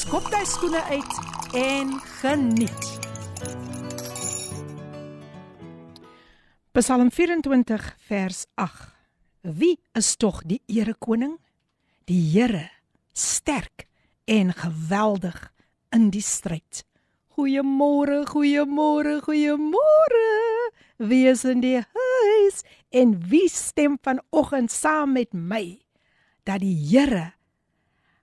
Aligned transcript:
skop 0.00 0.30
jy 0.32 0.40
skoene 0.48 0.80
uit 0.88 1.16
en 1.58 1.90
geniet. 2.20 2.86
Psalm 6.72 7.10
24 7.12 7.84
vers 8.08 8.46
8. 8.54 8.86
Wie 9.42 9.76
is 9.98 10.14
tog 10.16 10.40
die 10.48 10.60
erekoning? 10.72 11.36
Die 12.08 12.22
Here, 12.32 12.70
sterk 13.12 13.86
en 14.24 14.54
geweldig 14.56 15.36
in 15.92 16.08
die 16.14 16.24
stryd. 16.24 16.84
Goeiemôre, 17.36 18.22
goeiemôre, 18.30 19.18
goeiemôre. 19.26 20.24
Wie 20.96 21.26
is 21.28 21.44
in 21.44 21.60
die 21.64 21.76
huis 21.80 22.64
en 22.88 23.18
wie 23.28 23.48
stem 23.52 24.00
vanoggend 24.00 24.72
saam 24.72 25.12
met 25.18 25.36
my? 25.36 25.80
dat 26.44 26.64
die 26.64 26.74
Here 26.90 27.32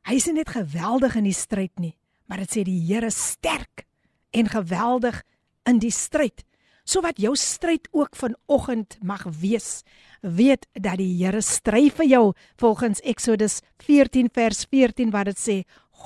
hy 0.07 0.17
is 0.19 0.27
net 0.31 0.49
geweldig 0.55 1.17
in 1.19 1.27
die 1.27 1.35
stryd 1.35 1.73
nie, 1.83 1.95
maar 2.27 2.39
dit 2.43 2.53
sê 2.53 2.63
die 2.67 2.79
Here 2.87 3.11
sterk 3.11 3.85
en 4.31 4.49
geweldig 4.51 5.21
in 5.67 5.81
die 5.83 5.91
stryd. 5.91 6.45
So 6.87 7.03
wat 7.03 7.19
jou 7.19 7.33
stryd 7.35 7.89
ook 7.91 8.15
vanoggend 8.15 8.97
mag 9.03 9.25
wees, 9.41 9.83
weet 10.21 10.67
dat 10.71 11.01
die 11.01 11.11
Here 11.19 11.41
stry 11.43 11.89
vir 11.91 12.07
jou 12.07 12.25
volgens 12.55 13.03
Eksodus 13.03 13.59
14 13.83 14.31
vers 14.33 14.63
14 14.71 15.11
wat 15.11 15.33
dit 15.33 15.41
sê, 15.41 15.57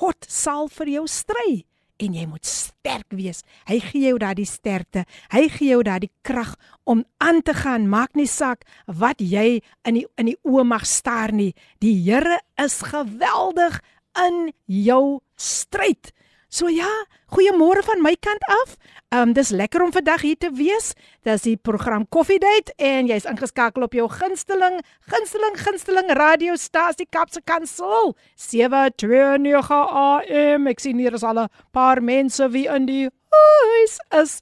God 0.02 0.26
sal 0.26 0.66
vir 0.72 0.96
jou 0.98 1.06
stry 1.06 1.62
en 2.02 2.16
jy 2.16 2.24
moet 2.26 2.46
sterk 2.48 3.14
wees. 3.14 3.42
Hy 3.68 3.78
gee 3.84 4.10
jou 4.10 4.18
daardie 4.20 4.48
sterkte. 4.48 5.04
Hy 5.32 5.46
gee 5.52 5.70
jou 5.70 5.82
daardie 5.86 6.10
krag 6.26 6.54
om 6.88 7.04
aan 7.22 7.42
te 7.46 7.54
gaan. 7.54 7.88
Maak 7.90 8.16
nie 8.18 8.26
saak 8.26 8.66
wat 8.86 9.22
jy 9.22 9.62
in 9.86 10.00
die 10.00 10.06
in 10.18 10.32
die 10.32 10.38
oë 10.42 10.64
mag 10.66 10.86
staar 10.88 11.34
nie. 11.34 11.52
Die 11.84 11.94
Here 12.02 12.40
is 12.58 12.80
geweldig 12.82 13.78
in 14.18 14.52
jou 14.66 15.20
stryd. 15.36 16.12
So 16.52 16.68
ja, 16.68 16.90
goeiemôre 17.32 17.80
van 17.86 18.02
my 18.04 18.12
kant 18.20 18.42
af. 18.44 18.76
Ehm 19.12 19.28
um, 19.28 19.32
dis 19.32 19.50
lekker 19.50 19.82
om 19.82 19.92
vandag 19.92 20.20
hier 20.20 20.36
te 20.36 20.50
wees. 20.52 20.92
Dis 21.24 21.46
die 21.46 21.56
program 21.56 22.04
Coffee 22.08 22.38
Date 22.38 22.74
en 22.76 23.08
jy's 23.08 23.24
ingeskakel 23.24 23.86
op 23.86 23.96
jou 23.96 24.04
gunsteling, 24.08 24.76
gunsteling, 25.08 25.56
gunsteling 25.56 26.12
radiostasie 26.16 27.06
Kapse 27.08 27.40
Kansel 27.44 28.12
729 28.36 29.80
AM. 30.04 30.68
Ek 30.68 30.80
sien 30.80 31.00
hier 31.00 31.16
is 31.16 31.24
al 31.24 31.40
'n 31.44 31.48
paar 31.72 32.02
mense 32.02 32.48
wie 32.52 32.68
in 32.68 32.86
die 32.86 33.08
huis 33.32 33.96
is. 34.20 34.40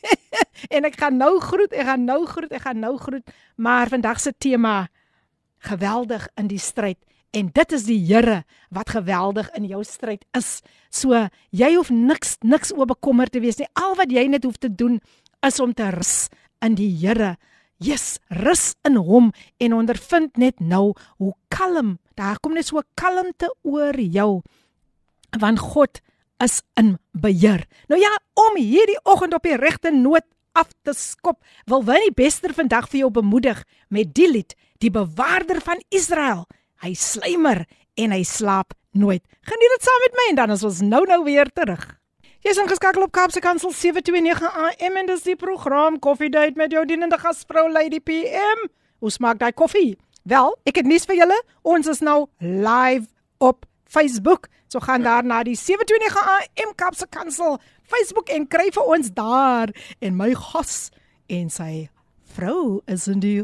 en 0.76 0.84
ek 0.84 1.00
gaan 1.00 1.16
nou 1.16 1.40
groet, 1.40 1.72
ek 1.72 1.86
gaan 1.86 2.04
nou 2.04 2.26
groet, 2.26 2.52
ek 2.52 2.68
gaan 2.68 2.80
nou 2.80 2.96
groet, 2.96 3.24
maar 3.56 3.88
vandag 3.88 4.20
se 4.20 4.32
tema 4.38 4.88
geweldig 5.58 6.28
in 6.36 6.48
die 6.48 6.60
stryd 6.60 7.00
en 7.36 7.50
dit 7.54 7.72
is 7.72 7.84
die 7.86 7.98
Here 8.08 8.42
wat 8.74 8.90
geweldig 8.90 9.50
in 9.58 9.68
jou 9.70 9.82
stryd 9.86 10.24
is. 10.36 10.60
So 10.90 11.28
jy 11.54 11.74
hoef 11.76 11.90
niks 11.94 12.36
niks 12.42 12.72
oor 12.74 12.88
bekommer 12.90 13.30
te 13.30 13.42
wees 13.42 13.60
nie. 13.60 13.68
Al 13.78 13.96
wat 13.98 14.12
jy 14.12 14.26
net 14.30 14.44
hoef 14.44 14.58
te 14.58 14.70
doen 14.72 15.00
is 15.46 15.60
om 15.60 15.74
te 15.74 15.90
rus 15.94 16.28
in 16.64 16.76
die 16.78 16.90
Here. 17.00 17.36
Yes, 17.80 18.18
rus 18.28 18.74
in 18.84 18.98
hom 19.00 19.30
en 19.58 19.76
ondervind 19.78 20.36
net 20.36 20.60
nou 20.60 20.92
hoe 21.16 21.32
kalm. 21.48 21.98
Daar 22.18 22.40
kom 22.40 22.54
net 22.54 22.68
so 22.68 22.82
kalmte 22.94 23.48
oor 23.62 23.96
jou. 23.96 24.42
Want 25.38 25.62
God 25.72 26.02
is 26.44 26.60
in 26.80 26.98
beheer. 27.12 27.64
Nou 27.88 28.00
ja, 28.00 28.10
om 28.34 28.58
hierdie 28.58 28.98
oggend 29.04 29.34
op 29.36 29.46
die 29.46 29.56
regte 29.56 29.92
noot 29.94 30.26
af 30.52 30.72
te 30.82 30.92
skop, 30.96 31.38
wil 31.70 31.84
wy 31.86 32.00
die 32.08 32.16
bester 32.16 32.52
vandag 32.56 32.88
vir 32.90 33.04
jou 33.04 33.10
bemoedig 33.14 33.62
met 33.88 34.12
die 34.16 34.28
lied, 34.28 34.56
die 34.82 34.90
bewaarder 34.90 35.60
van 35.62 35.80
Israel. 35.94 36.46
Hy 36.80 36.94
slymer 36.96 37.66
en 38.00 38.12
hy 38.14 38.22
slaap 38.24 38.72
nooit. 38.96 39.22
Geniet 39.44 39.72
dit 39.76 39.84
saam 39.84 40.04
met 40.06 40.14
my 40.16 40.26
en 40.30 40.38
dan 40.38 40.52
is 40.54 40.62
ons 40.64 40.78
nou 40.80 41.02
nou 41.08 41.18
weer 41.26 41.50
terug. 41.52 41.82
Jy's 42.40 42.56
ingeskakel 42.56 43.04
op 43.04 43.12
Kaapse 43.12 43.42
Kansel 43.44 43.72
729 43.76 44.46
AM 44.48 44.96
en 44.96 45.10
dis 45.10 45.26
die 45.26 45.36
program 45.36 45.98
Coffee 46.00 46.32
Date 46.32 46.56
met 46.56 46.72
jou 46.72 46.86
dienende 46.88 47.18
gasvrou 47.20 47.66
Lady 47.68 48.00
PM. 48.00 48.64
Hoe 49.04 49.12
smaak 49.12 49.42
daai 49.42 49.52
koffie? 49.52 49.98
Wel, 50.24 50.54
ek 50.64 50.80
het 50.80 50.88
nuus 50.88 51.04
vir 51.08 51.20
julle. 51.20 51.36
Ons 51.68 51.90
is 51.92 52.00
nou 52.00 52.30
live 52.40 53.10
op 53.44 53.68
Facebook. 53.84 54.48
So 54.72 54.80
gaan 54.80 55.04
daar 55.04 55.26
na 55.26 55.42
die 55.44 55.56
729 55.58 56.16
AM 56.16 56.72
Kaapse 56.80 57.08
Kansel 57.12 57.58
Facebook 57.84 58.32
en 58.32 58.48
kry 58.48 58.70
vir 58.72 58.88
ons 58.88 59.12
daar 59.12 59.72
en 60.00 60.16
my 60.16 60.30
gas 60.38 60.88
en 61.28 61.52
sy 61.52 61.90
vrou 62.32 62.80
is 62.88 63.08
in 63.10 63.20
die 63.20 63.40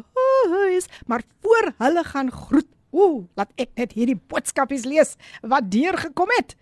huis, 0.46 0.86
maar 1.10 1.24
voor 1.42 1.72
hulle 1.82 2.04
gaan 2.06 2.30
groet 2.30 2.70
Ooh, 2.96 3.26
laat 3.36 3.52
ek 3.60 3.74
net 3.76 3.92
hierdie 3.92 4.16
boodskapies 4.16 4.86
lees 4.88 5.16
wat 5.42 5.68
deur 5.72 5.98
gekom 6.00 6.32
het. 6.38 6.56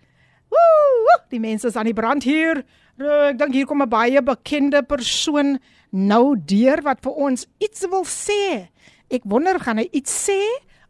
Ooh, 0.51 1.15
die 1.31 1.39
mense 1.39 1.69
is 1.71 1.77
aan 1.79 1.87
die 1.89 1.95
brand 1.97 2.25
hier. 2.27 2.63
Ek 2.99 3.39
dink 3.39 3.55
hier 3.55 3.67
kom 3.67 3.81
'n 3.81 3.89
baie 3.89 4.21
bekende 4.21 4.83
persoon 4.83 5.59
nou 5.91 6.35
deur 6.35 6.81
wat 6.83 7.01
vir 7.03 7.11
ons 7.11 7.47
iets 7.59 7.87
wil 7.87 8.03
sê. 8.03 8.67
Ek 9.09 9.23
wonder 9.23 9.59
gaan 9.59 9.77
hy 9.77 9.87
iets 9.91 10.11
sê 10.27 10.41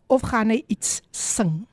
of 0.08 0.22
gaan 0.22 0.50
hy 0.50 0.64
iets 0.68 1.02
sing? 1.12 1.68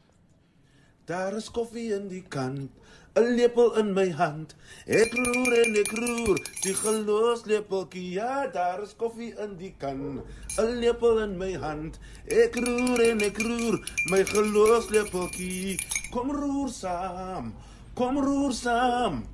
Daar 1.06 1.34
is 1.37 1.50
koffie 1.50 1.93
in 1.94 2.09
die 2.09 2.22
kan. 2.28 2.71
'n 3.15 3.37
lepel 3.37 3.75
in 3.77 3.93
my 3.93 4.09
hand. 4.11 4.55
Ek 4.87 5.12
roer 5.12 5.53
en 5.62 5.75
ek 5.77 5.91
roer, 5.93 6.39
die 6.65 6.73
gelos 6.75 7.43
lepeltjie. 7.45 8.12
Ja, 8.17 8.47
daar 8.49 8.81
is 8.83 8.95
koffie 8.97 9.34
in 9.45 9.56
die 9.59 9.75
kan. 9.78 10.23
'n 10.59 10.71
lepel 10.81 11.19
in 11.25 11.37
my 11.37 11.53
hand. 11.53 11.99
Ek 12.27 12.56
roer 12.56 13.00
en 13.11 13.21
ek 13.21 13.39
roer, 13.39 13.77
my 14.11 14.25
gelos 14.25 14.89
lepeltjie. 14.89 15.77
Kom 16.12 16.31
roer 16.31 16.71
saam. 16.71 17.53
Kom 17.95 18.19
roer 18.19 18.53
saam. 18.53 19.25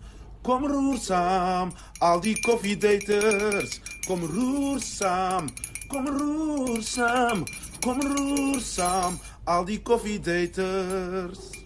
Kom 0.43 0.67
roer 0.67 0.99
saam. 0.99 1.73
Al 2.01 2.21
die 2.21 2.37
koffiedaters, 2.41 3.81
kom 4.07 4.25
roer 4.25 4.81
saam. 4.81 5.47
Kom 5.89 6.07
roer 6.07 6.83
saam. 6.83 7.45
Kom 7.85 8.01
roer 8.01 8.61
saam. 8.61 9.21
Al 9.45 9.65
die 9.65 9.83
koffiedaters. 9.83 11.58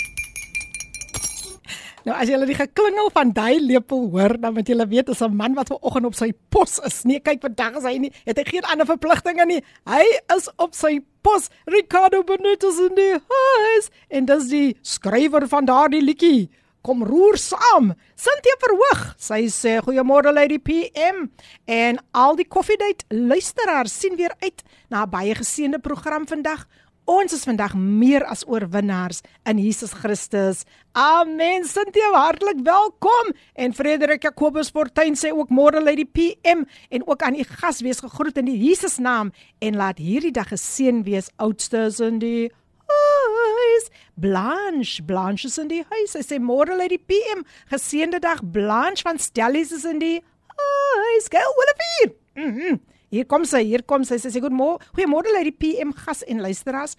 Nou 2.03 2.15
as 2.19 2.27
jy 2.27 2.35
hulle 2.35 2.49
die 2.51 2.59
geklingel 2.59 3.11
van 3.15 3.31
daai 3.35 3.61
lepel 3.63 4.09
hoor, 4.11 4.35
dan 4.43 4.57
moet 4.57 4.69
jy 4.69 4.75
weet 4.91 5.07
dis 5.07 5.23
'n 5.23 5.37
man 5.37 5.55
wat 5.55 5.69
vanoggend 5.69 6.07
op 6.07 6.15
sy 6.15 6.33
pos 6.51 6.81
is. 6.83 7.05
Nee, 7.05 7.21
kyk 7.21 7.41
vandag 7.41 7.77
is 7.79 7.85
hy 7.85 7.99
nie, 7.99 8.13
het 8.25 8.37
hy 8.37 8.45
geen 8.45 8.65
ander 8.65 8.87
verpligtinge 8.87 9.47
nie. 9.47 9.63
Hy 9.87 10.05
is 10.37 10.49
op 10.59 10.75
sy 10.75 11.01
pos. 11.23 11.49
Ricardo 11.67 12.23
Benitez 12.25 12.81
in 12.81 12.95
die 12.95 13.13
huis 13.13 13.91
en 14.11 14.25
dis 14.27 14.49
die 14.49 14.77
skrywer 14.83 15.47
van 15.49 15.65
daardie 15.65 16.03
liedjie. 16.03 16.51
Kom 16.83 17.05
roer 17.05 17.37
saam. 17.39 17.93
Cynthia 18.19 18.57
verhoog. 18.59 19.15
Sy 19.17 19.47
sê 19.47 19.79
goeiemôre 19.79 20.33
Lady 20.35 20.59
PM 20.59 21.31
en 21.67 22.01
al 22.11 22.35
die 22.35 22.49
Coffee 22.49 22.77
Date 22.77 23.05
luisteraars 23.09 23.95
sien 24.01 24.17
weer 24.17 24.35
uit 24.41 24.63
na 24.91 25.05
'n 25.05 25.11
baie 25.11 25.35
geseënde 25.35 25.79
program 25.79 26.27
vandag. 26.27 26.67
Ons 27.11 27.33
is 27.35 27.43
vandag 27.43 27.73
meer 27.75 28.23
as 28.31 28.45
oorwinnaars 28.47 29.25
in 29.51 29.59
Jesus 29.59 29.91
Christus. 29.91 30.63
Amen. 30.95 31.65
Sintie 31.67 32.05
hartlik 32.15 32.61
welkom 32.63 33.33
en 33.59 33.75
Frederik 33.75 34.23
Jacobus 34.23 34.71
Fortuin 34.71 35.19
sê 35.19 35.33
ook 35.35 35.51
môre 35.51 35.83
lê 35.83 35.97
die 35.99 36.07
PM 36.07 36.63
en 36.95 37.07
ook 37.09 37.25
aan 37.27 37.35
u 37.35 37.43
gas 37.59 37.83
wees 37.83 37.99
gegroet 38.05 38.39
in 38.39 38.47
die 38.47 38.59
Jesus 38.69 39.01
naam 39.03 39.33
en 39.59 39.81
laat 39.81 39.99
hierdie 39.99 40.31
dag 40.31 40.53
geseën 40.55 41.03
wees 41.03 41.33
oudstes 41.43 41.99
in 41.99 42.23
die 42.23 42.53
huis. 42.87 43.91
Blanche, 44.15 45.03
Blanche 45.03 45.51
is 45.51 45.59
in 45.59 45.75
die 45.75 45.83
huis. 45.91 46.15
Sy 46.15 46.23
sê 46.23 46.39
môre 46.39 46.79
lê 46.79 46.87
die 46.93 47.03
PM 47.03 47.43
geseënde 47.73 48.23
dag 48.23 48.47
Blanche 48.47 49.03
van 49.03 49.19
Stellies 49.19 49.75
is 49.75 49.85
in 49.85 49.99
die 49.99 50.21
huis. 50.55 51.31
Gou 51.35 51.49
Willefie. 51.59 52.15
Mhm. 52.39 52.79
Mm 52.79 52.92
Hier 53.13 53.27
kom 53.29 53.45
sy, 53.45 53.61
hier 53.69 53.83
kom 53.85 54.07
sy. 54.09 54.17
Sy 54.17 54.31
sê 54.33 54.41
goeiemôre. 54.41 54.81
Goeiemôre 54.97 55.35
uit 55.37 55.51
die 55.51 55.59
PM 55.61 55.93
gas 55.93 56.23
en 56.25 56.41
luisteraars. 56.41 56.97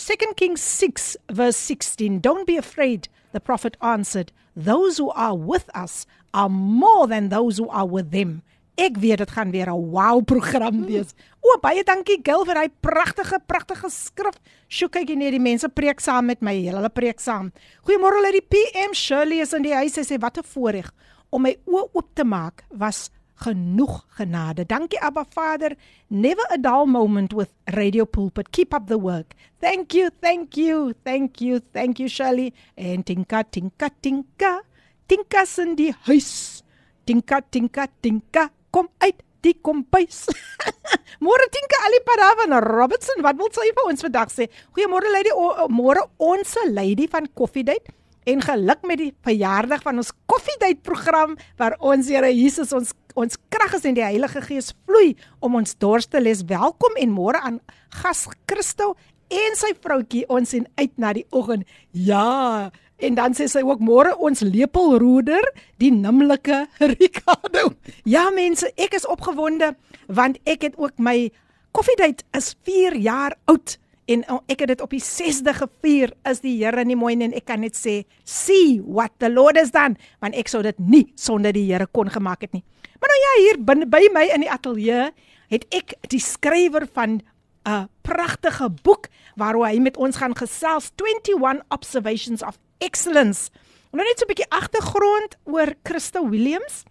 2 0.00 0.32
Kings 0.38 0.62
6 0.62 1.16
verse 1.28 1.58
16. 1.58 2.20
Don't 2.24 2.46
be 2.46 2.56
afraid, 2.56 3.10
the 3.32 3.40
prophet 3.40 3.76
answered. 3.84 4.32
Those 4.56 4.96
who 4.96 5.10
are 5.10 5.36
with 5.36 5.68
us 5.74 6.06
are 6.32 6.48
more 6.48 7.06
than 7.06 7.28
those 7.28 7.58
who 7.58 7.68
are 7.68 7.86
with 7.86 8.10
them. 8.10 8.40
Ek 8.78 8.96
weet 9.02 9.18
dit 9.18 9.30
gaan 9.34 9.50
weer 9.50 9.68
'n 9.68 9.90
wow 9.90 10.22
program 10.22 10.86
wees. 10.86 11.12
O, 11.42 11.58
baie 11.60 11.82
dankie 11.84 12.20
Gil 12.22 12.44
vir 12.46 12.54
daai 12.54 12.70
pragtige 12.80 13.40
pragtige 13.44 13.90
skrif. 13.90 14.38
Sjoe, 14.68 14.88
kyk 14.88 15.16
net 15.18 15.34
die 15.34 15.42
mense 15.42 15.68
preek 15.68 16.00
saam 16.00 16.26
met 16.26 16.40
my. 16.40 16.54
Hulle 16.54 16.88
preek 16.88 17.20
saam. 17.20 17.52
Goeiemôre 17.84 18.24
uit 18.24 18.40
die 18.40 18.48
PM 18.48 18.94
Shirley 18.94 19.40
is 19.40 19.52
in 19.52 19.62
die 19.62 19.74
huis. 19.74 19.92
Sy 19.92 20.02
sê 20.02 20.20
wat 20.20 20.38
'n 20.38 20.42
voorreg 20.44 20.90
om 21.30 21.42
my 21.42 21.56
oë 21.66 21.90
oop 21.92 22.14
te 22.14 22.24
maak 22.24 22.64
was 22.70 23.10
genoeg 23.44 24.04
genade. 24.16 24.66
Dankie 24.66 25.00
Abba 25.00 25.24
Vader. 25.34 25.76
Never 26.08 26.44
a 26.50 26.58
dull 26.58 26.86
moment 26.86 27.32
with 27.32 27.52
Radio 27.74 28.04
Pulpit. 28.04 28.50
Keep 28.50 28.74
up 28.74 28.86
the 28.86 28.98
work. 28.98 29.34
Thank 29.60 29.94
you, 29.94 30.10
thank 30.20 30.56
you, 30.56 30.94
thank 31.04 31.40
you, 31.40 31.60
thank 31.72 31.98
you 31.98 32.08
Shirley. 32.08 32.52
En 32.76 33.02
tinka 33.02 33.44
tinka 33.50 33.90
tinka. 34.00 34.62
Tinka 35.08 35.44
in 35.62 35.74
die 35.76 35.94
huis. 36.06 36.62
Tinka 37.06 37.40
tinka 37.50 37.88
tinka. 38.02 38.50
Kom 38.70 38.88
uit 39.00 39.22
die 39.42 39.54
kompuis. 39.54 40.26
môre 41.24 41.46
Tinka 41.50 41.78
Ali 41.86 42.00
Paravan 42.04 42.58
Robertson, 42.62 43.22
wat 43.22 43.38
wil 43.38 43.50
sy 43.54 43.70
vir 43.70 43.86
ons 43.86 44.02
vandag 44.04 44.32
sê? 44.34 44.48
Goeiemôre 44.74 45.10
lady, 45.14 45.32
môre 45.70 46.02
ons 46.18 46.56
lady 46.66 47.06
van 47.10 47.30
Coffee 47.38 47.64
Date 47.64 47.94
en 48.27 48.41
geluk 48.41 48.83
met 48.87 48.99
die 49.01 49.13
verjaardag 49.25 49.83
van 49.83 49.99
ons 49.99 50.13
koffiedייט 50.31 50.83
program 50.85 51.35
waar 51.59 51.75
ons 51.79 52.07
Here 52.11 52.29
Jesus 52.31 52.73
ons 52.75 52.93
ons 53.19 53.37
krag 53.53 53.75
is 53.77 53.83
en 53.85 53.97
die 53.97 54.05
Heilige 54.05 54.41
Gees 54.41 54.71
vloei 54.87 55.13
om 55.43 55.59
ons 55.59 55.75
dors 55.77 56.07
te 56.09 56.21
les. 56.21 56.41
Welkom 56.49 56.95
en 56.97 57.11
môre 57.13 57.41
aan 57.45 57.59
gas 58.01 58.25
Christo 58.49 58.95
en 59.29 59.59
sy 59.59 59.73
vroutjie. 59.77 60.23
Ons 60.33 60.53
sien 60.55 60.65
uit 60.79 60.95
na 60.97 61.13
die 61.13 61.25
oggend. 61.29 61.67
Ja, 61.91 62.71
en 62.97 63.19
dan 63.19 63.37
sê 63.37 63.45
sy 63.51 63.61
ook 63.65 63.83
môre 63.83 64.15
ons 64.17 64.41
lepelroeder, 64.45 65.45
die 65.77 65.91
nimmerlike 65.93 66.63
Ricardo. 66.97 67.73
Ja 68.09 68.29
mense, 68.33 68.71
ek 68.77 68.97
is 68.97 69.07
opgewonde 69.09 69.75
want 70.07 70.39
ek 70.49 70.65
het 70.67 70.81
ook 70.81 70.97
my 70.97 71.29
koffiedייט 71.73 72.25
is 72.37 72.53
4 72.65 72.97
jaar 72.97 73.37
oud. 73.45 73.77
En 74.08 74.24
oh, 74.32 74.40
ek 74.48 74.62
het 74.64 74.70
dit 74.72 74.80
op 74.80 74.92
die 74.94 75.02
6de 75.04 75.52
gevier. 75.52 76.14
Is 76.28 76.40
die 76.40 76.54
Here 76.62 76.84
nie 76.84 76.96
mooi 76.96 77.12
nie 77.16 77.28
en 77.28 77.36
ek 77.36 77.44
kan 77.50 77.60
net 77.60 77.76
sê, 77.76 78.04
"See 78.24 78.80
what 78.80 79.12
the 79.18 79.28
Lord 79.28 79.56
has 79.56 79.70
done." 79.70 79.96
Want 80.20 80.34
ek 80.34 80.48
sou 80.48 80.62
dit 80.62 80.78
nie 80.78 81.12
sonder 81.14 81.52
die 81.52 81.66
Here 81.72 81.86
kon 81.86 82.08
gemaak 82.08 82.40
het 82.40 82.52
nie. 82.52 82.64
Maar 83.00 83.08
nou 83.08 83.20
ja, 83.20 83.32
hier 83.42 83.64
binne 83.64 83.86
by 83.86 84.08
my 84.12 84.30
in 84.34 84.40
die 84.40 84.50
ateljee 84.50 85.10
het 85.48 85.66
ek 85.70 85.94
die 86.08 86.20
skrywer 86.20 86.88
van 86.92 87.20
'n 87.66 87.88
pragtige 88.02 88.70
boek 88.82 89.08
waaroor 89.36 89.66
hy 89.66 89.78
met 89.78 89.96
ons 89.96 90.16
gaan 90.16 90.34
gesels 90.34 90.90
21 90.96 91.62
Observations 91.68 92.42
of 92.42 92.58
Excellence. 92.78 93.50
Nou 93.92 94.04
net 94.04 94.18
so 94.18 94.24
'n 94.24 94.32
bietjie 94.34 94.50
agtergrond 94.50 95.36
oor 95.44 95.74
Christo 95.84 96.28
Williams. 96.28 96.84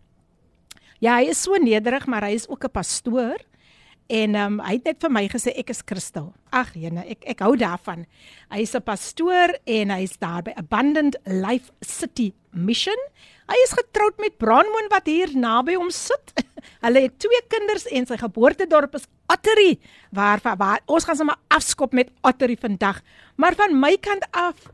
Ja, 1.00 1.18
hy 1.18 1.30
is 1.30 1.42
so 1.42 1.56
nederig, 1.56 2.06
maar 2.06 2.24
hy 2.24 2.34
is 2.34 2.48
ook 2.48 2.64
'n 2.64 2.72
pastoor. 2.72 3.38
En 4.08 4.36
ehm 4.36 4.54
um, 4.54 4.60
hy 4.64 4.78
het 4.78 4.86
net 4.88 5.02
vir 5.04 5.12
my 5.12 5.24
gesê 5.28 5.52
ek 5.60 5.72
is 5.74 5.82
Christel. 5.84 6.30
Ag 6.56 6.72
jene, 6.80 7.04
ek 7.12 7.26
ek 7.28 7.42
hou 7.44 7.58
daarvan. 7.60 8.06
Hy 8.54 8.62
is 8.64 8.76
'n 8.76 8.82
pastoor 8.82 9.52
en 9.66 9.90
hy 9.92 10.04
is 10.04 10.18
daar 10.18 10.44
by 10.44 10.54
Abundant 10.56 11.18
Life 11.26 11.72
City 11.82 12.34
Mission. 12.52 12.96
Hy 13.52 13.58
is 13.66 13.76
getroud 13.76 14.16
met 14.20 14.38
Brandmoon 14.38 14.88
wat 14.90 15.08
hier 15.08 15.28
naby 15.36 15.76
hom 15.76 15.92
sit. 15.92 16.32
Hulle 16.86 17.02
het 17.02 17.20
twee 17.20 17.42
kinders 17.50 17.86
en 17.88 18.06
sy 18.06 18.18
geboortedorp 18.18 18.96
is 18.96 19.08
Ottery 19.28 19.80
waar, 20.12 20.40
waar 20.56 20.80
ons 20.86 21.04
gaan 21.04 21.16
sommer 21.16 21.36
afskop 21.50 21.92
met 21.92 22.10
Ottery 22.24 22.56
vandag. 22.56 23.02
Maar 23.36 23.56
van 23.56 23.80
my 23.80 23.98
kant 23.98 24.24
af 24.32 24.72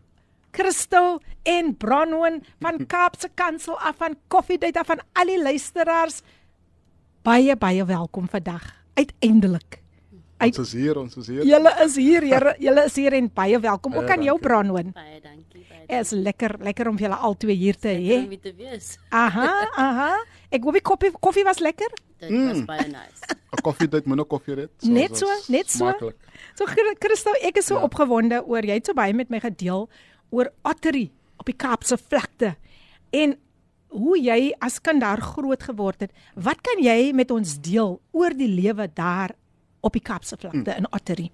Christel 0.51 1.21
en 1.44 1.75
Brandmoon 1.77 2.44
van 2.62 2.86
Kaapse 2.94 3.29
Kansel 3.33 3.79
af 3.79 3.97
van 3.97 4.15
Coffee 4.27 4.57
Date 4.57 4.79
af 4.79 4.86
van 4.86 5.01
al 5.13 5.25
die 5.25 5.41
luisteraars 5.41 6.21
baie 7.24 7.56
baie 7.56 7.86
welkom 7.86 8.29
vandag 8.29 8.82
uiteindelik. 8.94 9.80
Uit, 10.44 10.57
ons 10.60 10.74
is 10.74 10.74
hier, 10.75 10.98
ons 11.00 11.16
is 11.18 11.28
hier. 11.28 11.44
Julle 11.48 11.72
is 11.86 11.95
hier, 11.95 12.25
julle 12.28 12.56
julle 12.68 12.86
is 12.90 12.95
hier 13.00 13.16
en 13.16 13.30
baie 13.34 13.60
welkom. 13.60 13.95
Ook 13.95 14.10
aan 14.10 14.24
jou 14.25 14.36
Brandon. 14.40 14.92
Baie 14.95 15.22
dankie, 15.24 15.63
baie. 15.69 15.86
Dit 15.88 16.00
is 16.00 16.12
lekker, 16.12 16.57
lekker 16.63 16.90
om 16.92 16.98
julle 17.00 17.19
albei 17.30 17.56
hier 17.56 17.80
te 17.80 17.94
hê. 17.94 18.24
Om 18.25 18.36
te 18.42 18.54
wees. 18.57 18.98
Aha, 19.10 19.51
aha. 19.80 20.10
Ek 20.54 20.66
hoop 20.66 20.80
die 20.80 20.84
koffie 20.84 21.13
koffie 21.24 21.45
was 21.48 21.63
lekker. 21.63 21.94
Dit 22.24 22.31
mm. 22.31 22.50
was 22.50 22.66
baie 22.68 22.88
nice. 22.92 23.24
'n 23.54 23.62
Koffie 23.62 23.88
dit 23.88 24.06
moet 24.06 24.19
'n 24.19 24.28
koffie 24.28 24.56
red. 24.56 24.72
So 24.78 24.92
net 24.92 25.18
so, 25.18 25.28
net 25.48 25.69
so. 25.69 25.92
So 26.56 26.66
Christo, 26.66 27.31
ek 27.42 27.57
is 27.57 27.66
so 27.66 27.75
ja. 27.78 27.84
opgewonde 27.84 28.44
oor 28.46 28.66
jy 28.66 28.80
het 28.80 28.86
so 28.86 28.94
baie 28.94 29.13
met 29.13 29.30
my 29.30 29.39
gedeel 29.39 29.89
oor 30.31 30.50
Ottery 30.63 31.12
op 31.38 31.46
die 31.46 31.56
Kaapse 31.56 31.98
vlakte. 31.98 32.56
En 33.12 33.38
hoe 33.94 34.18
jy 34.18 34.51
as 34.60 34.80
kind 34.81 35.01
daar 35.01 35.22
groot 35.22 35.63
geword 35.63 36.06
het. 36.06 36.12
Wat 36.36 36.62
kan 36.66 36.81
jy 36.84 37.13
met 37.13 37.31
ons 37.31 37.56
deel 37.62 38.00
oor 38.12 38.36
die 38.38 38.50
lewe 38.50 38.90
daar 38.90 39.36
op 39.81 39.94
die 39.94 40.04
Kaapse 40.04 40.38
vlakte 40.40 40.74
hmm. 40.74 40.86
in 40.86 40.92
Ottery? 40.92 41.30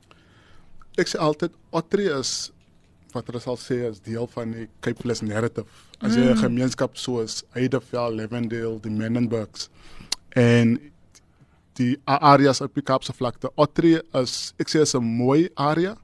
Ek 0.99 1.07
sê 1.07 1.19
altyd 1.23 1.55
Ottery 1.71 2.09
is 2.19 2.51
wat 3.15 3.29
hulle 3.29 3.41
sal 3.41 3.57
sê 3.57 3.79
as 3.87 4.01
deel 4.05 4.27
van 4.35 4.51
die 4.53 4.67
Cape 4.85 5.01
Plus 5.01 5.23
narrative. 5.25 5.67
As 5.99 6.15
jy 6.15 6.23
'n 6.27 6.35
mm. 6.35 6.43
gemeenskap 6.43 6.97
soos 6.97 7.43
Heideveld, 7.55 8.15
Levendale, 8.15 8.79
die 8.79 8.93
Menenbergs 8.93 9.69
en 10.37 10.77
die 11.79 11.97
areas 12.05 12.61
op 12.61 12.75
die 12.75 12.83
Kaapse 12.83 13.13
vlakte. 13.13 13.49
Ottery 13.55 14.01
is 14.13 14.53
ek 14.59 14.69
sê 14.69 14.81
is 14.81 14.95
'n 14.95 15.03
mooi 15.03 15.49
area. 15.55 15.97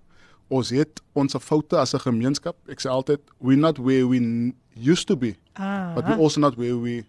Ons 0.49 0.69
het 0.69 1.01
ons 1.13 1.35
foute 1.39 1.77
as 1.77 1.93
'n 1.93 1.99
gemeenskap. 1.99 2.55
Ek 2.67 2.79
sê 2.79 2.89
altyd 2.89 3.21
we 3.39 3.55
not 3.55 3.77
where 3.77 4.07
we 4.07 4.19
used 4.75 5.07
to 5.07 5.15
be. 5.15 5.35
Ah. 5.55 5.93
But 5.95 6.07
we 6.07 6.13
also 6.13 6.39
not 6.39 6.57
where 6.57 6.77
we 6.77 7.03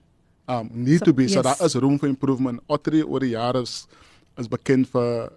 um 0.48 0.70
need 0.72 0.98
so, 0.98 1.06
to 1.06 1.12
be. 1.12 1.24
Yes. 1.24 1.32
So 1.32 1.42
daar 1.42 1.60
is 1.60 1.74
room 1.74 1.98
for 1.98 2.08
improvement. 2.08 2.60
Ottery 2.66 3.02
oor 3.02 3.20
die 3.20 3.34
jare 3.34 3.62
is 3.62 3.86
is 4.36 4.48
bekend 4.48 4.88
vir 4.92 5.32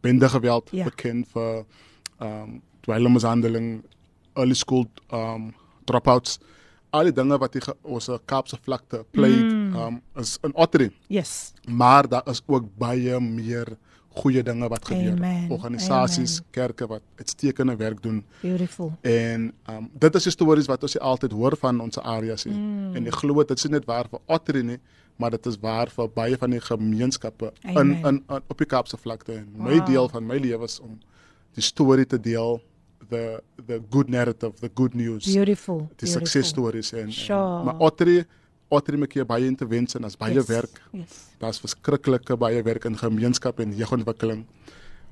bende 0.00 0.28
geweld, 0.28 0.70
yeah. 0.70 0.84
Ja. 0.84 0.90
bekend 0.90 1.28
vir 1.34 1.64
um 2.18 2.62
dwelmmishandeling, 2.86 3.82
early 4.34 4.54
school 4.54 4.86
um 5.12 5.54
dropouts. 5.84 6.38
Al 6.90 7.06
die 7.06 7.14
dinge 7.14 7.38
wat 7.38 7.52
die 7.52 7.62
ons 7.82 8.08
Kaapse 8.26 8.58
vlakte 8.58 9.04
played 9.14 9.46
mm. 9.46 9.76
um 9.76 10.02
is 10.16 10.38
in 10.42 10.54
Ottery. 10.54 10.90
Yes. 11.06 11.52
Maar 11.68 12.08
daar 12.08 12.26
is 12.26 12.42
ook 12.46 12.66
baie 12.78 13.20
meer 13.20 13.76
goeie 14.10 14.42
dinge 14.42 14.68
wat 14.68 14.84
gebeur. 14.84 15.12
Amen. 15.12 15.50
Organisasies, 15.50 16.38
Amen. 16.38 16.50
kerke 16.50 16.86
wat 16.86 17.02
uitstekende 17.16 17.76
werk 17.76 18.02
doen. 18.02 18.24
Beautiful. 18.40 18.92
En 19.00 19.52
um 19.70 19.90
dit 19.92 20.14
is 20.14 20.22
die 20.22 20.32
stories 20.32 20.66
wat 20.66 20.82
ons 20.82 20.98
altyd 20.98 21.32
hoor 21.32 21.56
van 21.56 21.80
ons 21.80 21.98
areas 21.98 22.44
hier. 22.44 22.56
Mm. 22.56 22.96
En 22.96 23.06
ek 23.06 23.20
glo 23.22 23.44
dit 23.44 23.58
is 23.58 23.70
net 23.70 23.86
waar 23.86 24.10
vir 24.10 24.20
Ottery 24.26 24.64
nie, 24.66 24.80
maar 25.16 25.30
dit 25.30 25.46
is 25.46 25.58
waar 25.60 25.92
vir 25.94 26.10
baie 26.14 26.38
van 26.40 26.50
die 26.50 26.60
gemeenskappe 26.60 27.52
in, 27.62 27.94
in 27.94 28.02
in 28.08 28.42
op 28.48 28.58
die 28.58 28.66
Kaapse 28.66 28.96
vlakte. 28.96 29.32
En 29.32 29.46
wow. 29.52 29.68
my 29.68 29.78
deel 29.86 30.08
van 30.08 30.26
my 30.26 30.40
lewe 30.42 30.64
is 30.64 30.80
om 30.80 30.98
die 31.54 31.64
storie 31.64 32.06
te 32.06 32.20
deel 32.20 32.60
the 33.10 33.42
the 33.66 33.82
good 33.90 34.08
narrative, 34.08 34.60
the 34.60 34.70
good 34.74 34.94
news. 34.94 35.26
Beautiful. 35.34 35.88
Die 35.96 36.08
success 36.08 36.48
stories 36.48 36.92
en, 36.92 37.12
sure. 37.12 37.58
en 37.58 37.64
maar 37.64 37.78
Ottery 37.78 38.24
Maak 38.70 39.14
jy 39.14 39.24
baie 39.26 39.46
intervensie 39.46 39.98
en 39.98 40.06
as 40.06 40.16
baie 40.16 40.34
yes. 40.34 40.46
werk. 40.46 40.80
Yes. 40.92 41.14
Daar's 41.38 41.58
verskriklike 41.58 42.36
baie 42.36 42.62
werk 42.62 42.84
in 42.84 42.96
gemeenskap 42.96 43.58
en 43.60 43.72
jeugontwikkeling 43.74 44.46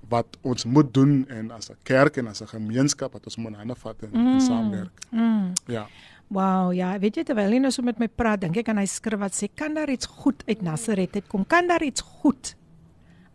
wat 0.09 0.39
ons 0.43 0.65
moet 0.65 0.95
doen 0.95 1.27
en 1.29 1.51
as 1.51 1.71
'n 1.71 1.77
kerk 1.83 2.17
en 2.17 2.29
as 2.29 2.41
'n 2.41 2.47
gemeenskap 2.47 3.13
wat 3.13 3.25
ons 3.25 3.37
moet 3.37 3.55
hande 3.57 3.75
vat 3.75 4.03
en, 4.03 4.11
mm. 4.13 4.27
en 4.35 4.41
saamwerk. 4.41 4.97
Mm. 5.11 5.53
Ja. 5.67 5.87
Wow, 6.29 6.73
ja, 6.73 6.99
weet 6.99 7.17
jy 7.17 7.25
terwyl 7.25 7.53
jy 7.53 7.59
nou 7.59 7.71
so 7.73 7.83
met 7.83 7.99
my 7.99 8.09
praat, 8.09 8.41
dink 8.41 8.57
ek 8.57 8.69
aan 8.69 8.79
hy 8.79 8.87
skrif 8.87 9.19
wat 9.19 9.33
sê 9.33 9.49
kan 9.55 9.75
daar 9.75 9.89
iets 9.89 10.07
goed 10.07 10.43
uit 10.47 10.63
Nasaret 10.63 11.15
uitkom? 11.15 11.47
Kan 11.47 11.67
daar 11.67 11.83
iets 11.83 12.01
goed 12.01 12.55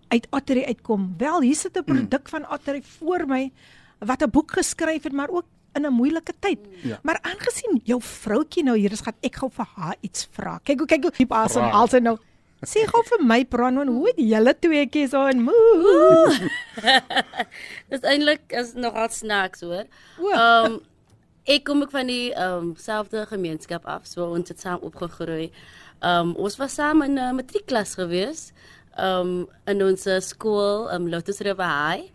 uit 0.09 0.27
Ottery 0.29 0.63
uitkom? 0.63 1.15
Wel, 1.17 1.41
hier 1.41 1.55
sit 1.55 1.77
'n 1.77 1.83
produk 1.83 2.23
mm. 2.23 2.29
van 2.29 2.51
Ottery 2.51 2.81
voor 2.81 3.25
my 3.27 3.51
wat 3.99 4.21
'n 4.21 4.29
boek 4.29 4.51
geskryf 4.51 5.03
het, 5.03 5.13
maar 5.13 5.29
ook 5.29 5.45
in 5.75 5.85
'n 5.85 5.93
moeilike 5.93 6.33
tyd. 6.39 6.59
Ja. 6.81 6.99
Maar 7.03 7.19
aangesien 7.21 7.81
jou 7.83 8.01
vroutjie 8.01 8.63
nou 8.63 8.77
hier 8.77 8.91
is, 8.91 9.01
gaan 9.01 9.17
ek 9.21 9.35
gou 9.35 9.49
vir 9.51 9.67
haar 9.75 9.95
iets 10.01 10.27
vra. 10.31 10.59
Kyk 10.63 10.79
hoe 10.79 10.87
kyk 10.87 11.03
hoe 11.03 11.11
diep 11.17 11.31
asem 11.31 11.63
haal 11.63 11.87
sy 11.87 11.99
nou. 11.99 12.17
Sê 12.63 12.85
gou 12.87 13.01
vir 13.03 13.23
my 13.27 13.41
Brandon, 13.45 13.89
hoe 13.91 14.07
het 14.07 14.19
julle 14.23 14.53
tweeetjies 14.55 15.11
so 15.11 15.25
in 15.27 15.41
moe? 15.43 16.31
Dis 17.91 18.05
eintlik 18.07 18.55
is 18.55 18.73
nogal 18.79 19.09
snaaks 19.11 19.65
hoor. 19.67 19.85
Ehm 20.31 20.65
um, 20.71 20.81
ek 21.43 21.65
kom 21.67 21.81
ek 21.83 21.91
van 21.91 22.07
die 22.07 22.31
ehm 22.31 22.69
um, 22.69 22.75
selfde 22.79 23.25
gemeenskap 23.27 23.85
af, 23.85 24.07
so 24.07 24.29
ons 24.31 24.47
het 24.47 24.59
saam 24.63 24.79
opgegroei. 24.79 25.49
Ehm 25.99 26.29
um, 26.29 26.35
ons 26.35 26.55
was 26.61 26.77
saam 26.79 27.03
in 27.03 27.17
'n 27.17 27.25
uh, 27.25 27.33
matriekklas 27.35 27.95
gewees. 27.99 28.53
Ehm 28.95 29.43
um, 29.43 29.49
in 29.67 29.83
ons 29.83 30.07
skool, 30.29 30.87
ehm 30.89 31.03
um, 31.03 31.09
Lotus 31.09 31.43
River 31.43 31.67
High. 31.67 32.07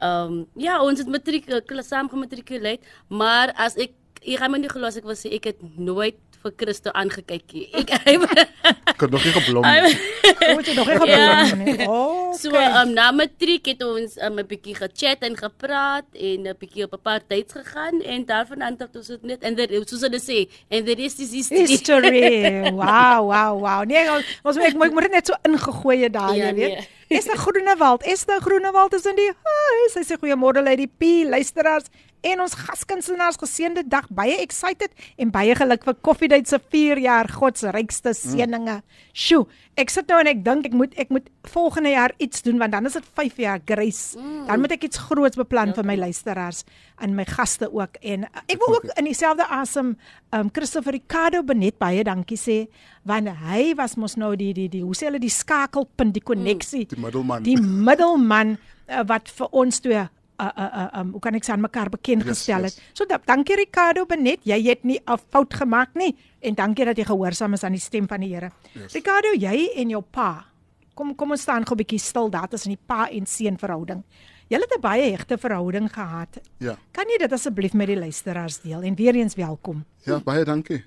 Ehm 0.00 0.32
um, 0.32 0.46
ja, 0.56 0.80
ons 0.82 0.98
het 0.98 1.08
matriek 1.08 1.46
klas 1.66 1.88
saam 1.88 2.08
gematrikuleer, 2.08 2.78
maar 3.08 3.52
as 3.56 3.76
ek 3.76 3.92
jy 4.24 4.36
gaan 4.36 4.50
my 4.52 4.58
nie 4.58 4.68
glo 4.68 4.84
as 4.88 4.96
ek 4.96 5.04
wil 5.04 5.16
sê 5.16 5.32
ek 5.36 5.44
het 5.44 5.60
nooit 5.78 6.16
vir 6.40 6.52
Christo 6.56 6.90
aangekyk 6.96 7.52
nie. 7.52 7.66
Ek 7.76 7.90
Ek 8.90 9.00
het 9.00 9.10
nog 9.12 9.24
nie 9.24 9.32
geblom 9.32 9.64
nie. 9.64 9.96
Moet 10.56 10.66
jy 10.70 10.74
nog 10.76 10.88
reg 10.88 11.02
op 11.04 11.08
Ja. 11.08 11.54
nie. 11.54 11.76
Oh. 11.90 12.32
So 12.36 12.52
um, 12.56 12.92
na 12.94 13.10
matriek 13.12 13.66
het 13.66 13.82
ons 13.84 14.16
um, 14.24 14.38
'n 14.40 14.46
bietjie 14.48 14.74
gechat 14.78 15.20
en 15.26 15.36
gepraat 15.36 16.06
en 16.16 16.48
'n 16.48 16.56
bietjie 16.60 16.84
op 16.84 16.94
'n 16.96 17.02
paar 17.02 17.20
dates 17.28 17.52
gegaan 17.52 18.00
en 18.00 18.24
daarvan 18.24 18.62
aan 18.62 18.76
tot 18.76 18.96
ons 18.96 19.08
het 19.08 19.22
net 19.22 19.42
en 19.42 19.54
dit 19.54 19.68
soos 19.88 20.00
hulle 20.00 20.20
sê 20.20 20.48
en 20.70 20.84
the 20.84 20.94
rest 20.94 21.20
is 21.20 21.32
history. 21.32 21.66
History. 21.66 22.70
Wow, 22.72 23.28
wow, 23.28 23.52
wow. 23.60 23.84
Nee, 23.84 24.08
ons 24.44 24.56
ek 24.56 24.74
moet 24.74 24.86
ek 24.88 24.92
moet 24.92 25.02
dit 25.02 25.12
net 25.12 25.26
so 25.26 25.34
ingegooi 25.44 26.02
het 26.08 26.12
daar, 26.12 26.34
Ja, 26.36 26.46
jy 26.48 26.54
weet. 26.54 26.72
nee. 26.78 26.88
Esther 27.09 27.37
Groenewald, 27.37 28.03
Esther 28.03 28.41
Groenewald 28.41 28.93
is 28.97 29.05
in 29.05 29.17
die 29.19 29.29
huis. 29.29 29.93
Sy 29.93 30.01
sê 30.07 30.17
goeiemôre 30.17 30.63
Lady 30.65 30.87
P, 30.89 31.23
luisteraars 31.29 31.91
en 32.25 32.41
ons 32.41 32.55
gaskunstenaars 32.57 33.37
geseënde 33.41 33.83
dag. 33.89 34.07
Baie 34.13 34.37
excited 34.41 34.93
en 35.21 35.31
baie 35.33 35.55
geluk 35.57 35.85
vir 35.85 35.97
Koffiedייט 36.05 36.49
se 36.49 36.59
4 36.73 37.01
jaar 37.03 37.29
God 37.31 37.59
se 37.61 37.73
rykste 37.75 38.15
seëninge. 38.17 38.79
Sjoe, 39.13 39.45
ek 39.79 39.93
sit 39.93 40.09
nou 40.09 40.17
en 40.23 40.31
ek 40.31 40.41
dink 40.45 40.69
ek 40.69 40.77
moet 40.77 40.97
ek 41.01 41.13
moet 41.13 41.29
volgende 41.51 41.93
jaar 41.93 42.15
iets 42.23 42.41
doen 42.45 42.57
want 42.61 42.73
dan 42.73 42.89
is 42.89 42.97
dit 42.97 43.09
5 43.21 43.41
jaar 43.43 43.61
grace. 43.65 44.17
Dan 44.49 44.63
moet 44.63 44.77
ek 44.77 44.87
iets 44.89 45.03
groots 45.05 45.39
beplan 45.39 45.75
vir 45.77 45.87
my 45.87 45.97
luisteraars 46.07 46.63
en 47.03 47.15
my 47.17 47.27
gaste 47.29 47.69
ook 47.69 47.99
en 48.01 48.25
uh, 48.25 48.43
ek 48.47 48.61
wil 48.61 48.77
ook 48.79 48.89
in 48.95 49.09
dieselfde 49.09 49.45
asem 49.51 49.95
um 50.32 50.50
Christopher 50.50 50.92
Ricardo 50.92 51.42
Benet 51.42 51.78
baie 51.78 52.04
dankie 52.04 52.36
sê 52.38 52.68
want 53.04 53.28
hy 53.28 53.74
was 53.74 53.96
mos 53.96 54.16
nou 54.16 54.36
die 54.36 54.52
die 54.54 54.68
die 54.68 54.82
hoe 54.82 54.94
sê 54.94 55.06
hulle 55.08 55.18
die 55.18 55.28
skakelpunt 55.30 56.14
die 56.14 56.20
koneksie 56.22 56.86
Die 56.86 56.96
middelman. 57.00 57.42
die 57.42 57.56
middelman 57.60 58.58
uh, 58.88 59.02
wat 59.06 59.28
vir 59.28 59.48
ons 59.52 59.80
twee 59.80 59.98
uh 60.00 60.08
uh 60.56 60.70
uh 60.82 61.00
um, 61.00 61.10
hoe 61.12 61.20
kan 61.20 61.34
ek 61.34 61.44
sê 61.44 61.52
aan 61.52 61.60
mekaar 61.60 61.90
bekend 61.90 62.24
Yes, 62.24 62.28
gestel 62.38 62.62
het. 62.64 62.74
yes. 62.76 62.82
So 62.94 63.04
da, 63.04 63.18
dankie 63.26 63.56
Ricardo 63.56 64.06
Benet, 64.06 64.40
jy 64.44 64.62
het 64.68 64.84
nie 64.84 64.98
'n 65.06 65.18
fout 65.30 65.52
gemaak 65.54 65.94
nie 65.94 66.14
en 66.40 66.54
dankie 66.54 66.84
dat 66.84 66.96
jy 66.96 67.04
gehoorsaam 67.04 67.52
is 67.54 67.64
aan 67.64 67.72
die 67.72 67.80
stem 67.80 68.06
van 68.08 68.20
die 68.20 68.28
Here. 68.34 68.50
Yes. 68.74 68.94
Ricardo, 68.94 69.28
jy 69.36 69.68
en 69.76 69.90
jou 69.90 70.00
pa. 70.02 70.46
Kom 70.94 71.14
kom 71.14 71.30
ons 71.30 71.42
staan 71.42 71.64
gou 71.66 71.74
'n 71.74 71.78
bietjie 71.84 71.98
stil 72.00 72.30
daar 72.30 72.48
tussen 72.48 72.70
die 72.70 72.78
pa 72.86 73.08
en 73.10 73.26
seun 73.26 73.58
verhouding. 73.58 74.02
Julle 74.50 74.66
het 74.66 74.74
'n 74.76 74.80
baie 74.80 75.10
hegte 75.10 75.38
verhouding 75.38 75.92
gehad. 75.92 76.40
Ja. 76.58 76.76
Kan 76.90 77.04
jy 77.08 77.18
dit 77.18 77.32
asseblief 77.32 77.72
met 77.72 77.86
die 77.86 77.98
luisteraars 77.98 78.60
deel 78.60 78.82
en 78.82 78.94
weer 78.94 79.14
eens 79.14 79.34
welkom. 79.34 79.84
Ja, 80.04 80.20
baie 80.20 80.44
dankie. 80.44 80.84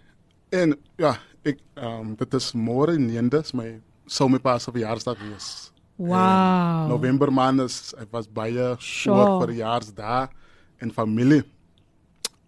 En 0.50 0.76
ja, 0.98 1.18
ek 1.44 1.60
ehm 1.74 2.00
um, 2.00 2.16
dit 2.16 2.34
is 2.34 2.52
môre 2.54 2.98
9de, 2.98 3.40
is 3.40 3.54
my 3.54 3.80
sou 4.06 4.30
my 4.30 4.40
pa 4.40 4.58
se 4.60 4.72
verjaarsdag 4.72 5.18
wees. 5.30 5.72
Wow. 5.96 6.90
November 6.90 7.32
maand 7.32 7.62
is 7.62 7.94
ek 7.98 8.08
was 8.12 8.28
baie 8.28 8.76
Sure. 8.80 9.16
voor 9.16 9.48
verjaarsdag 9.48 10.30
en 10.78 10.92
familie. 10.92 11.44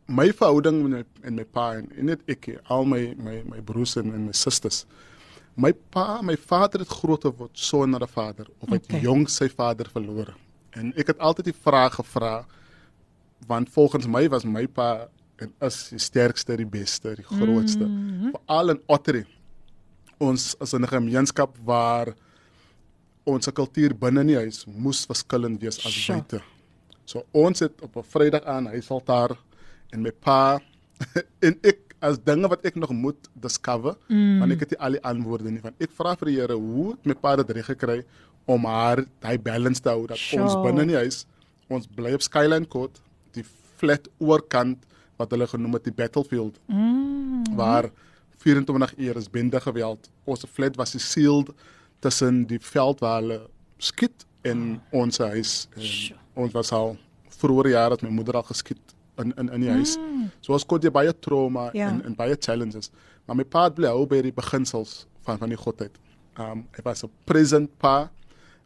My 0.07 0.33
verhouding 0.33 0.81
met 0.83 0.91
my, 0.91 1.03
en 1.23 1.35
my 1.35 1.43
pa 1.45 1.73
en, 1.75 1.89
en 1.97 2.05
net 2.05 2.19
ek, 2.27 2.59
al 2.67 2.85
my 2.85 3.15
my 3.17 3.41
my 3.45 3.61
broers 3.61 3.95
en, 3.95 4.13
en 4.13 4.25
my 4.25 4.33
susters. 4.33 4.85
My 5.55 5.71
pa, 5.89 6.21
my 6.21 6.35
vader 6.37 6.79
het 6.79 6.89
groot 6.89 7.21
geword 7.21 7.51
sonder 7.53 8.01
'n 8.01 8.07
vader 8.07 8.47
of 8.59 8.69
het 8.69 8.83
Okay. 8.83 8.97
okay. 8.97 9.01
jong 9.01 9.29
sy 9.29 9.47
vader 9.49 9.87
verloor. 9.89 10.35
En 10.75 10.91
ek 10.99 11.07
het 11.13 11.19
altyd 11.23 11.51
die 11.51 11.59
vraag 11.61 11.95
gevra 11.99 12.45
want 13.47 13.69
volgens 13.69 14.07
my 14.07 14.25
was 14.31 14.45
my 14.47 14.65
pa 14.67 15.07
en 15.43 15.51
is 15.67 15.89
die 15.91 15.99
sterkste, 15.99 16.55
die 16.57 16.65
beste, 16.67 17.15
die 17.15 17.25
grootste. 17.27 17.85
Mm 17.85 18.19
-hmm. 18.19 18.31
Veral 18.31 18.69
in 18.69 18.81
Ottery. 18.85 19.25
Ons 20.17 20.55
is 20.59 20.73
in 20.73 20.81
'n 20.81 20.87
gemeenskap 20.87 21.57
waar 21.63 22.13
ons 23.23 23.49
kultuur 23.53 23.95
binne 23.97 24.21
in 24.21 24.27
die 24.27 24.35
huis 24.37 24.65
moes 24.65 25.05
verskillend 25.05 25.61
wees 25.61 25.85
as 25.85 25.93
Sure. 25.93 26.17
buite. 26.19 26.41
So 27.05 27.25
ons 27.31 27.59
het 27.59 27.81
op 27.81 27.95
'n 27.95 28.03
Vrydag 28.03 28.43
aan 28.43 28.65
huisaltaar 28.65 29.37
en 29.89 30.01
my 30.01 30.11
pa 30.11 30.59
en 31.45 31.57
ek 31.61 31.84
as 32.01 32.17
dinge 32.23 32.47
wat 32.51 32.65
ek 32.65 32.75
nog 32.75 32.91
moet 32.93 33.29
discover, 33.33 33.95
mm. 34.07 34.39
want 34.39 34.51
ek 34.51 34.59
het 34.65 34.69
nie 34.75 34.79
al 34.79 34.91
die 34.97 35.03
antwoorde 35.03 35.51
nie. 35.51 35.61
Want 35.63 35.75
ek 35.81 35.91
vra 35.97 36.15
vir 36.19 36.25
die 36.31 36.35
Here 36.39 36.53
hoe 36.59 36.91
het 36.91 37.05
my 37.05 37.13
pa 37.13 37.35
dit 37.39 37.49
reg 37.57 37.65
gekry 37.65 38.03
om 38.45 38.65
haar 38.69 39.05
daai 39.23 39.37
balance 39.41 39.81
te 39.81 39.89
hou 39.89 40.05
dat 40.07 40.17
Sure. 40.17 40.43
ons 40.43 40.55
binne 40.65 40.81
in 40.85 40.87
die 40.93 40.99
huis 40.99 41.25
ons 41.69 41.87
bly 41.87 42.11
op 42.13 42.21
Skyline 42.21 42.67
Court, 42.69 42.99
die 43.33 43.43
flat 43.77 44.07
oorkant 44.19 44.83
wat 45.17 45.31
hulle 45.31 45.47
genoem 45.47 45.73
het 45.79 45.83
die 45.83 45.93
battlefield 45.95 46.59
Mm. 46.69 47.55
waar 47.55 47.89
24 48.37 48.93
uur 48.97 49.17
is 49.17 49.29
bende 49.29 49.59
geweld. 49.61 50.09
Ons 50.25 50.45
flat 50.53 50.75
was 50.77 50.93
sealed 51.01 51.49
tussen 51.99 52.45
die 52.45 52.59
veld 52.61 52.99
waar 52.99 53.21
hulle 53.21 53.39
skiet 53.79 54.25
en 54.43 54.81
ons 54.91 55.17
huis. 55.17 55.67
En 56.35 56.43
ons 56.43 56.53
was 56.53 56.71
al 56.71 56.97
vroeër 57.29 57.69
jare 57.69 57.91
het 57.97 58.03
my 58.03 58.09
moeder 58.09 58.35
al 58.35 58.43
geskiet 58.43 58.93
in 59.17 59.33
in 59.37 59.49
in 59.49 59.61
die 59.61 59.69
huis. 59.71 59.97
So 60.41 60.53
ons 60.53 60.65
kon 60.65 60.79
jy 60.81 60.91
baie 60.91 61.13
trauma 61.19 61.69
Ja. 61.73 61.89
en 61.89 62.03
en 62.05 62.15
baie 62.15 62.35
challenges. 62.39 62.91
Maar 63.25 63.35
my 63.35 63.43
pa 63.43 63.63
het 63.63 63.75
bly 63.75 63.87
hou 63.87 64.05
by 64.05 64.21
die 64.21 64.33
beginsels 64.33 65.05
van 65.21 65.37
van 65.37 65.49
die 65.49 65.57
godheid. 65.57 65.97
Um 66.39 66.67
hy 66.71 66.81
was 66.83 67.03
'n 67.03 67.11
present 67.25 67.69
pa. 67.77 68.09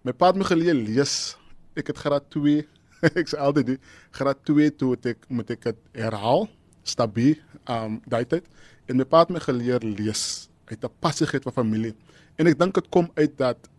My 0.04 0.12
pa 0.14 0.28
het 0.28 0.36
my 0.36 0.44
geleer 0.44 0.76
lees. 0.76 1.38
Ek 1.76 1.88
het 1.88 1.98
graad 1.98 2.30
2 2.30 2.66
ek 3.20 3.32
sê 3.32 3.38
altyd 3.40 3.76
die 3.76 3.80
graad 4.12 4.40
2 4.48 4.76
toe 4.76 4.92
het 4.96 5.06
ek 5.14 5.26
moet 5.30 5.50
ek 5.56 5.64
dit 5.70 5.78
herhaal 6.04 6.48
stabiel 6.84 7.38
um 7.70 8.00
daai 8.10 8.26
tyd 8.26 8.46
en 8.90 9.00
my 9.00 9.06
pa 9.08 9.24
het 9.24 9.34
my 9.34 9.42
geleer 9.44 9.84
lees 9.84 10.50
uit 10.70 10.84
'n 10.84 10.92
passiegheid 11.00 11.44
van 11.44 11.54
familie 11.54 11.96
en 12.38 12.48
ek 12.48 12.60
dink 12.60 12.76
dit 12.76 12.90
kom 12.90 13.10
uit 13.16 13.38
dat 13.38 13.70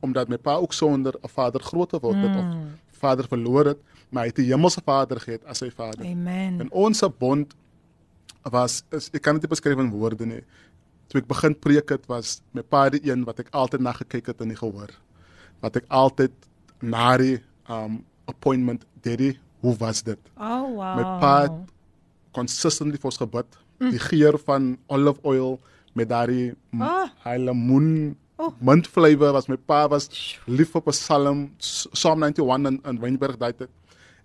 omdat 0.00 0.28
my 0.28 0.38
pa 0.38 0.56
ook 0.62 0.72
sonder 0.72 1.14
'n 1.22 1.28
vader 1.28 1.60
groot 1.60 1.90
geword 1.90 2.16
het 2.16 2.32
mm. 2.32 2.38
of 2.38 2.46
vader 2.96 3.28
verloor 3.28 3.72
het 3.72 3.80
maar 4.10 4.26
hy 4.26 4.32
het 4.32 4.38
'n 4.38 4.50
hemelse 4.52 4.82
vader 4.84 5.20
gehad 5.20 5.44
as 5.44 5.58
sy 5.58 5.70
vader 5.70 6.04
Amen. 6.06 6.60
en 6.60 6.70
ons 6.70 7.04
bond 7.18 7.54
was 8.42 8.84
is, 8.90 9.10
ek 9.12 9.22
kan 9.22 9.34
dit 9.34 9.42
nie 9.42 9.54
beskryf 9.54 9.78
in 9.78 9.90
woorde 9.90 10.26
nie 10.26 10.42
toe 11.08 11.20
ek 11.20 11.28
begin 11.28 11.54
preek 11.54 11.88
het 11.90 12.06
was 12.06 12.40
my 12.52 12.62
pa 12.62 12.88
die 12.90 13.02
een 13.10 13.24
wat 13.24 13.40
ek 13.40 13.50
altyd 13.50 13.80
na 13.80 13.92
gekyk 13.92 14.26
het 14.26 14.40
in 14.40 14.48
die 14.48 14.58
gehoor 14.58 14.90
wat 15.60 15.76
ek 15.76 15.84
altyd 15.88 16.32
na 16.82 17.16
die 17.16 17.40
um 17.68 18.04
appointment 18.26 18.84
daddy 19.02 19.38
hoe 19.60 19.76
was 19.78 20.02
dit 20.02 20.18
Oh 20.38 20.66
wow. 20.76 20.96
My 20.96 21.04
pa 21.20 21.34
consistently 22.36 23.00
vir 23.00 23.10
ons 23.10 23.20
gebid. 23.20 23.58
Mm. 23.80 23.92
Die 23.94 24.02
geur 24.10 24.38
van 24.44 24.74
olive 24.92 25.22
oil 25.24 25.58
met 25.96 26.08
daardie 26.12 26.54
Ah. 26.78 27.08
ah. 27.24 27.36
lemoen 27.40 28.16
Oh. 28.36 28.52
mint 28.60 28.86
flavor 28.86 29.32
was 29.32 29.46
my 29.48 29.56
pa 29.56 29.86
was 29.88 30.36
lief 30.44 30.74
op 30.76 30.86
'n 30.86 30.90
psalm 30.92 31.38
Psalm 31.58 32.22
91 32.22 32.66
in, 32.68 32.80
in 32.84 32.98
Wynberg 33.00 33.36
daai 33.40 33.52
tyd 33.52 33.70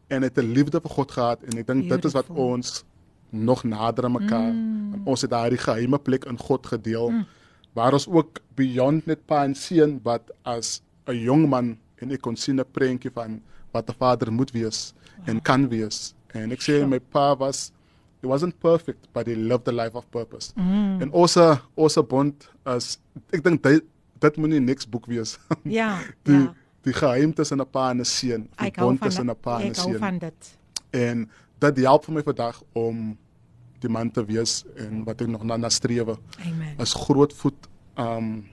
en 0.07 0.21
het 0.21 0.37
'n 0.37 0.51
liefde 0.51 0.81
vir 0.81 0.91
God 0.91 1.11
gehad 1.11 1.43
en 1.43 1.57
ek 1.57 1.67
dink 1.67 1.89
dit 1.89 2.05
is 2.05 2.13
wat 2.13 2.29
ons 2.29 2.83
nog 3.29 3.63
nader 3.63 4.05
aan 4.05 4.17
mekaar 4.19 4.51
mm. 4.51 5.07
ons 5.07 5.21
het 5.21 5.31
daardie 5.31 5.57
geheime 5.57 5.99
plek 5.99 6.25
in 6.25 6.37
God 6.37 6.67
gedeel 6.67 7.09
mm. 7.09 7.25
waar 7.73 7.93
ons 7.93 8.07
ook 8.07 8.41
beyond 8.55 9.05
net 9.05 9.25
pa 9.25 9.43
en 9.43 9.55
seun 9.55 9.99
wat 10.03 10.31
as 10.43 10.81
'n 11.07 11.15
jong 11.15 11.47
man 11.49 11.77
en 12.01 12.11
ek 12.11 12.21
kon 12.21 12.35
sien 12.35 12.59
'n 12.59 12.71
prentjie 12.71 13.11
van 13.11 13.39
wat 13.71 13.89
'n 13.89 13.95
vader 13.95 14.31
moet 14.31 14.51
wees 14.51 14.93
en 15.25 15.41
kan 15.41 15.69
wees 15.69 16.13
en 16.33 16.51
ek 16.51 16.59
sê 16.59 16.75
Sure. 16.75 16.87
my 16.87 16.99
pa 16.99 17.35
was 17.35 17.71
he 18.21 18.27
wasn't 18.27 18.59
perfect 18.59 19.07
but 19.13 19.25
he 19.25 19.35
lived 19.35 19.67
a 19.67 19.71
life 19.71 19.95
of 19.95 20.05
purpose 20.11 20.51
mm. 20.55 21.01
en 21.01 21.11
ons 21.11 21.37
ons 21.75 21.97
bond 22.09 22.49
as 22.65 22.99
ek 23.31 23.43
dink 23.43 23.63
dit 24.21 24.37
moet 24.37 24.49
nie 24.55 24.59
niks 24.63 24.87
boek 24.89 25.05
wees 25.11 25.37
Ja. 25.79 25.99
die 26.27 26.37
ja. 26.37 26.53
die 26.85 26.93
geheim 26.97 27.33
tussen 27.37 27.61
'n 27.61 27.67
pa 27.69 27.89
en 27.91 27.99
'n 28.01 28.05
seun 28.05 28.47
die 28.57 28.71
bond 28.77 29.01
tussen 29.01 29.29
'n 29.29 29.35
pa 29.35 29.59
en 29.59 29.67
'n 29.67 29.69
ek 29.71 29.77
hou 29.81 29.89
seun 29.91 29.99
van 29.99 30.17
dit. 30.19 30.57
en 30.91 31.27
dit 31.59 31.77
help 31.85 32.05
vir 32.05 32.13
my 32.13 32.23
vandag 32.23 32.61
om 32.73 33.17
die 33.81 33.89
man 33.89 34.11
te 34.11 34.23
wees 34.25 34.63
en 34.77 35.03
wat 35.05 35.21
ek 35.21 35.27
nog 35.27 35.43
na, 35.43 35.57
na 35.57 35.69
strewe 35.69 36.17
Amen. 36.45 36.77
is 36.79 36.93
groot 36.93 37.33
voet 37.33 37.67
um 37.97 38.45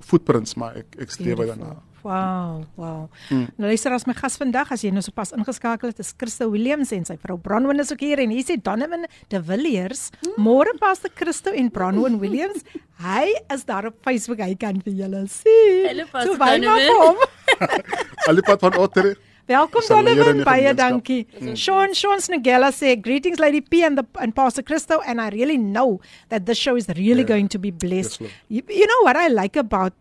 footprints 0.00 0.54
maar 0.54 0.76
ek 0.76 0.96
ek 1.00 1.10
strewe 1.10 1.46
daarna 1.46 1.76
Wow, 2.02 2.64
wow. 2.80 3.08
Mm. 3.28 3.46
Nou 3.60 3.68
luister 3.68 3.92
as 3.92 4.06
my 4.08 4.14
gas 4.16 4.38
vandag 4.40 4.70
as 4.72 4.84
jy 4.84 4.90
nou 4.94 5.02
sopas 5.04 5.34
ingeskakel 5.36 5.90
het, 5.92 6.00
is 6.00 6.14
Christo 6.16 6.48
Williams 6.52 6.92
en 6.96 7.04
sy 7.08 7.16
vrou 7.20 7.36
Bronwyn 7.40 7.82
is 7.82 7.92
ook 7.92 8.00
hier 8.06 8.22
en 8.24 8.32
hier 8.32 8.46
sê 8.48 8.56
Donovan 8.56 9.04
de 9.32 9.40
Villiers. 9.44 10.08
Môre 10.40 10.72
pastor 10.80 11.12
Christo 11.14 11.52
en 11.52 11.68
Bronwyn 11.74 12.18
Williams. 12.22 12.64
Hy 13.04 13.30
is 13.54 13.64
daar 13.64 13.86
op 13.88 13.96
Facebook, 14.04 14.42
hy 14.44 14.52
kan 14.60 14.76
vir 14.84 14.92
julle 15.04 15.22
sien. 15.32 15.86
Hallo, 15.88 16.04
Pastor 16.12 16.36
so 16.36 16.44
Donovan. 16.44 17.00
hom. 17.00 17.26
Alipad 18.28 18.60
van 18.60 18.76
Otter 18.76 19.14
Welkom 19.50 19.82
Donovan, 19.88 20.44
baie 20.46 20.70
dankie. 20.78 21.24
Mm. 21.40 21.56
Sean 21.58 21.94
Sean 21.98 22.20
Snegella 22.22 22.68
sê 22.70 22.92
greetings 23.02 23.40
Lady 23.42 23.60
P 23.60 23.80
and 23.82 23.98
the 23.98 24.04
and 24.22 24.34
Pastor 24.36 24.62
Christo 24.62 25.00
and 25.02 25.18
I 25.20 25.30
really 25.34 25.56
know 25.58 25.98
that 26.28 26.46
this 26.46 26.58
show 26.58 26.76
is 26.78 26.86
really 26.94 27.24
Yeah. 27.24 27.32
going 27.34 27.48
to 27.48 27.58
be 27.58 27.72
blessed. 27.72 28.20
Yes, 28.20 28.30
you, 28.48 28.62
you 28.68 28.86
know 28.86 29.00
what 29.02 29.16
I 29.16 29.26
like 29.26 29.56
about 29.56 29.92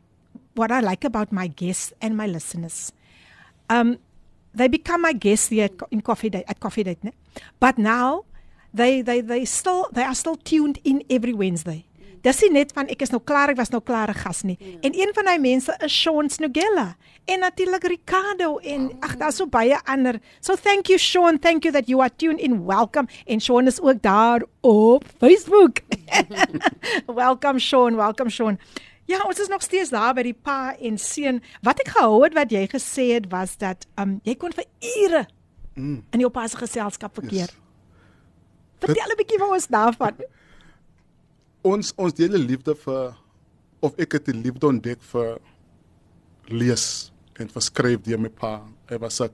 what 0.60 0.72
I 0.72 0.82
like 0.82 1.08
about 1.08 1.32
my 1.32 1.48
guests 1.48 1.94
and 2.02 2.18
my 2.22 2.28
listeners. 2.28 2.92
Um 3.70 3.98
they 4.54 4.68
become 4.68 5.02
my 5.02 5.14
guests 5.14 5.48
here 5.48 5.66
at, 5.66 5.76
in 5.92 6.02
coffee 6.02 6.30
date 6.30 6.48
at 6.48 6.60
coffee 6.60 6.84
date, 6.84 7.04
ne? 7.04 7.14
But 7.60 7.78
now 7.78 8.26
they 8.74 9.02
they 9.02 9.22
they 9.22 9.46
still 9.46 9.88
they 9.96 10.04
are 10.04 10.16
still 10.16 10.36
tuned 10.36 10.78
in 10.84 11.04
every 11.10 11.34
Wednesday. 11.34 11.86
dis 12.26 12.42
nie 12.44 12.52
net 12.60 12.74
van 12.76 12.90
ek 12.92 13.06
is 13.06 13.14
nou 13.14 13.22
klaar, 13.24 13.54
ek 13.54 13.60
was 13.60 13.72
nou 13.72 13.82
klaar 13.86 14.12
gas 14.18 14.42
nie. 14.48 14.58
Ja. 14.60 14.76
En 14.90 14.98
een 14.98 15.14
van 15.16 15.30
daai 15.30 15.40
mense 15.42 15.76
is 15.86 15.96
Sean 15.96 16.30
Snugella 16.32 16.88
en 17.30 17.44
natuurlik 17.46 17.86
Ricardo 17.94 18.58
en 18.58 18.90
ag 19.06 19.16
daar's 19.22 19.40
so 19.40 19.48
baie 19.48 19.78
ander. 19.86 20.20
So 20.42 20.56
thank 20.56 20.92
you 20.92 21.00
Sean, 21.00 21.40
thank 21.40 21.64
you 21.64 21.74
that 21.74 21.88
you 21.88 22.02
are 22.02 22.12
tuned 22.12 22.40
in. 22.44 22.66
Welcome. 22.66 23.08
En 23.26 23.40
Sean 23.40 23.68
is 23.68 23.82
ook 23.82 24.02
daar 24.02 24.44
op 24.62 25.06
Facebook. 25.18 25.80
welcome 27.22 27.60
Sean, 27.60 27.96
welcome 27.96 28.30
Sean. 28.30 28.60
Ja, 29.10 29.24
ons 29.26 29.40
is 29.42 29.48
nog 29.50 29.64
steeds 29.66 29.90
daar 29.90 30.14
by 30.14 30.24
die 30.28 30.36
pa 30.38 30.76
en 30.86 30.98
seun. 31.02 31.40
Wat 31.66 31.80
ek 31.82 31.88
gehou 31.96 32.20
het 32.24 32.36
wat 32.38 32.52
jy 32.54 32.68
gesê 32.70 33.08
het 33.16 33.30
was 33.32 33.56
dat 33.58 33.88
um 33.98 34.20
jy 34.28 34.36
kon 34.36 34.54
vir 34.56 34.66
ure 34.96 35.26
Mm. 35.80 36.02
in 36.12 36.20
jou 36.20 36.30
pa 36.30 36.44
se 36.48 36.58
geselskap 36.58 37.14
verkeer. 37.16 37.48
Yes. 37.48 37.56
Vertel 38.82 39.12
'n 39.14 39.18
bietjie 39.18 39.38
vir 39.40 39.52
ons 39.54 39.68
daarvan. 39.68 40.16
Ons 41.64 41.94
ons 41.98 42.14
die 42.14 42.28
liefde 42.28 42.76
vir 42.76 43.16
of 43.82 43.94
ek 43.98 44.12
het 44.12 44.26
die 44.26 44.34
liefde 44.36 44.68
ontdek 44.68 45.02
vir 45.02 45.40
lees 46.50 47.12
en 47.40 47.48
vir 47.48 47.62
skryf 47.62 48.02
deur 48.04 48.20
my 48.20 48.30
pa. 48.30 48.62
Hy 48.90 48.98
was 48.98 49.22
'n 49.22 49.30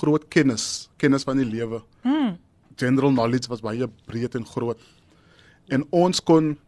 groot 0.00 0.28
kennis, 0.28 0.88
kennis 0.98 1.24
van 1.24 1.36
die 1.36 1.44
lewe. 1.44 1.82
Mm. 2.04 2.38
General 2.76 3.10
knowledge 3.10 3.48
was 3.48 3.60
baie 3.60 3.88
breed 4.06 4.34
en 4.34 4.44
groot. 4.46 4.78
En 5.70 5.84
ons 5.90 6.20
kon 6.20 6.58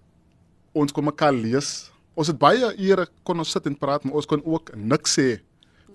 ons 0.73 0.93
kon 0.93 1.05
mekaar 1.05 1.33
lees. 1.33 1.91
Ons 2.19 2.27
het 2.33 2.39
baie 2.41 2.73
ure 2.83 3.05
kon 3.27 3.39
ons 3.39 3.51
sit 3.55 3.67
en 3.71 3.77
praat, 3.79 4.03
maar 4.05 4.15
ons 4.19 4.27
kon 4.27 4.41
ook 4.45 4.73
niks 4.75 5.13
sê 5.19 5.29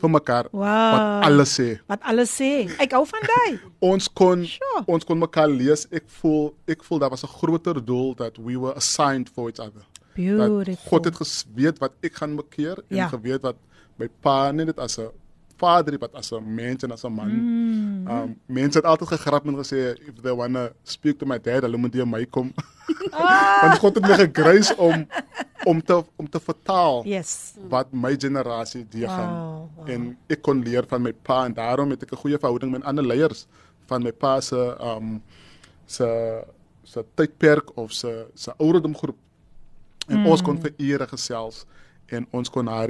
vir 0.03 0.09
mekaar 0.11 0.47
Wow. 0.51 0.63
wat 0.93 1.25
alles 1.27 1.51
sê. 1.59 1.67
Wat 1.87 1.99
alles 2.11 2.31
sê. 2.39 2.51
Ek 2.79 2.91
hou 2.95 3.03
van 3.07 3.25
daai. 3.27 3.59
ons 3.91 4.07
kon 4.07 4.45
Sure. 4.47 4.83
ons 4.87 5.03
kon 5.07 5.19
mekaar 5.19 5.47
lees. 5.51 5.85
Ek 5.91 6.07
voel 6.21 6.53
ek 6.67 6.83
voel 6.83 6.99
daar 7.03 7.09
was 7.11 7.23
'n 7.23 7.27
groter 7.39 7.79
doel 7.85 8.15
that 8.15 8.37
we 8.37 8.55
were 8.57 8.73
assigned 8.75 9.29
for 9.29 9.49
each 9.49 9.59
other. 9.59 9.83
Dat 9.83 10.15
Beautiful. 10.15 10.89
God 10.89 11.05
het 11.05 11.15
geweet 11.15 11.79
wat 11.79 11.91
ek 12.03 12.13
gaan 12.15 12.35
bekeer 12.35 12.77
en 12.89 12.97
Ja. 12.97 13.07
geweet 13.09 13.41
wat 13.41 13.55
my 13.97 14.07
pa 14.21 14.51
net 14.51 14.79
as 14.79 14.97
'n 14.99 15.09
vader 15.63 15.97
maar 15.99 16.13
as 16.19 16.31
'n 16.31 16.55
mens 16.59 16.83
en 16.83 16.91
as 16.91 17.03
'n 17.03 17.13
man. 17.19 17.31
Mm. 17.31 18.07
Um 18.07 18.29
mense 18.45 18.77
het 18.77 18.85
altyd 18.85 19.07
gegrap 19.15 19.45
en 19.47 19.55
gesê 19.63 19.79
if 20.09 20.15
they 20.21 20.35
wanna 20.35 20.71
speak 20.83 21.17
to 21.17 21.25
my 21.25 21.39
dad, 21.39 21.63
hulle 21.63 21.77
moet 21.77 21.93
deur 21.93 22.07
my 22.07 22.25
kom. 22.25 22.53
Ah. 23.11 23.61
Want 23.61 23.79
God 23.79 23.95
het 23.95 24.07
my 24.07 24.17
gegrys 24.25 24.75
om 24.75 25.07
om 25.65 25.83
te 25.83 26.03
om 26.15 26.29
te 26.29 26.39
vertaal 26.39 27.03
Yes. 27.05 27.53
wat 27.69 27.91
my 27.91 28.15
generasie 28.19 28.85
deurgaan. 28.89 29.33
Wow, 29.33 29.69
wow. 29.75 29.89
En 29.89 30.17
ek 30.27 30.41
kon 30.41 30.63
leer 30.63 30.85
van 30.87 31.01
my 31.01 31.13
pa 31.13 31.45
en 31.45 31.53
daarom 31.53 31.89
het 31.89 32.03
ek 32.03 32.11
'n 32.11 32.21
goeie 32.23 32.37
verhouding 32.37 32.71
met 32.71 32.83
ander 32.83 33.05
leiers 33.05 33.45
van 33.85 34.03
my 34.03 34.11
pa 34.11 34.41
se 34.41 34.75
um 34.79 35.21
se 35.85 36.07
se 36.83 37.05
tydperk 37.15 37.77
of 37.77 37.91
se 37.91 38.27
se 38.33 38.53
ouderdomgroep. 38.57 39.17
En 40.07 40.19
mm. 40.19 40.27
ons 40.27 40.41
kon 40.41 40.59
vir 40.61 40.73
ure 40.77 41.07
gesels 41.07 41.65
en 42.07 42.27
ons 42.31 42.49
kon 42.49 42.67
haar 42.67 42.89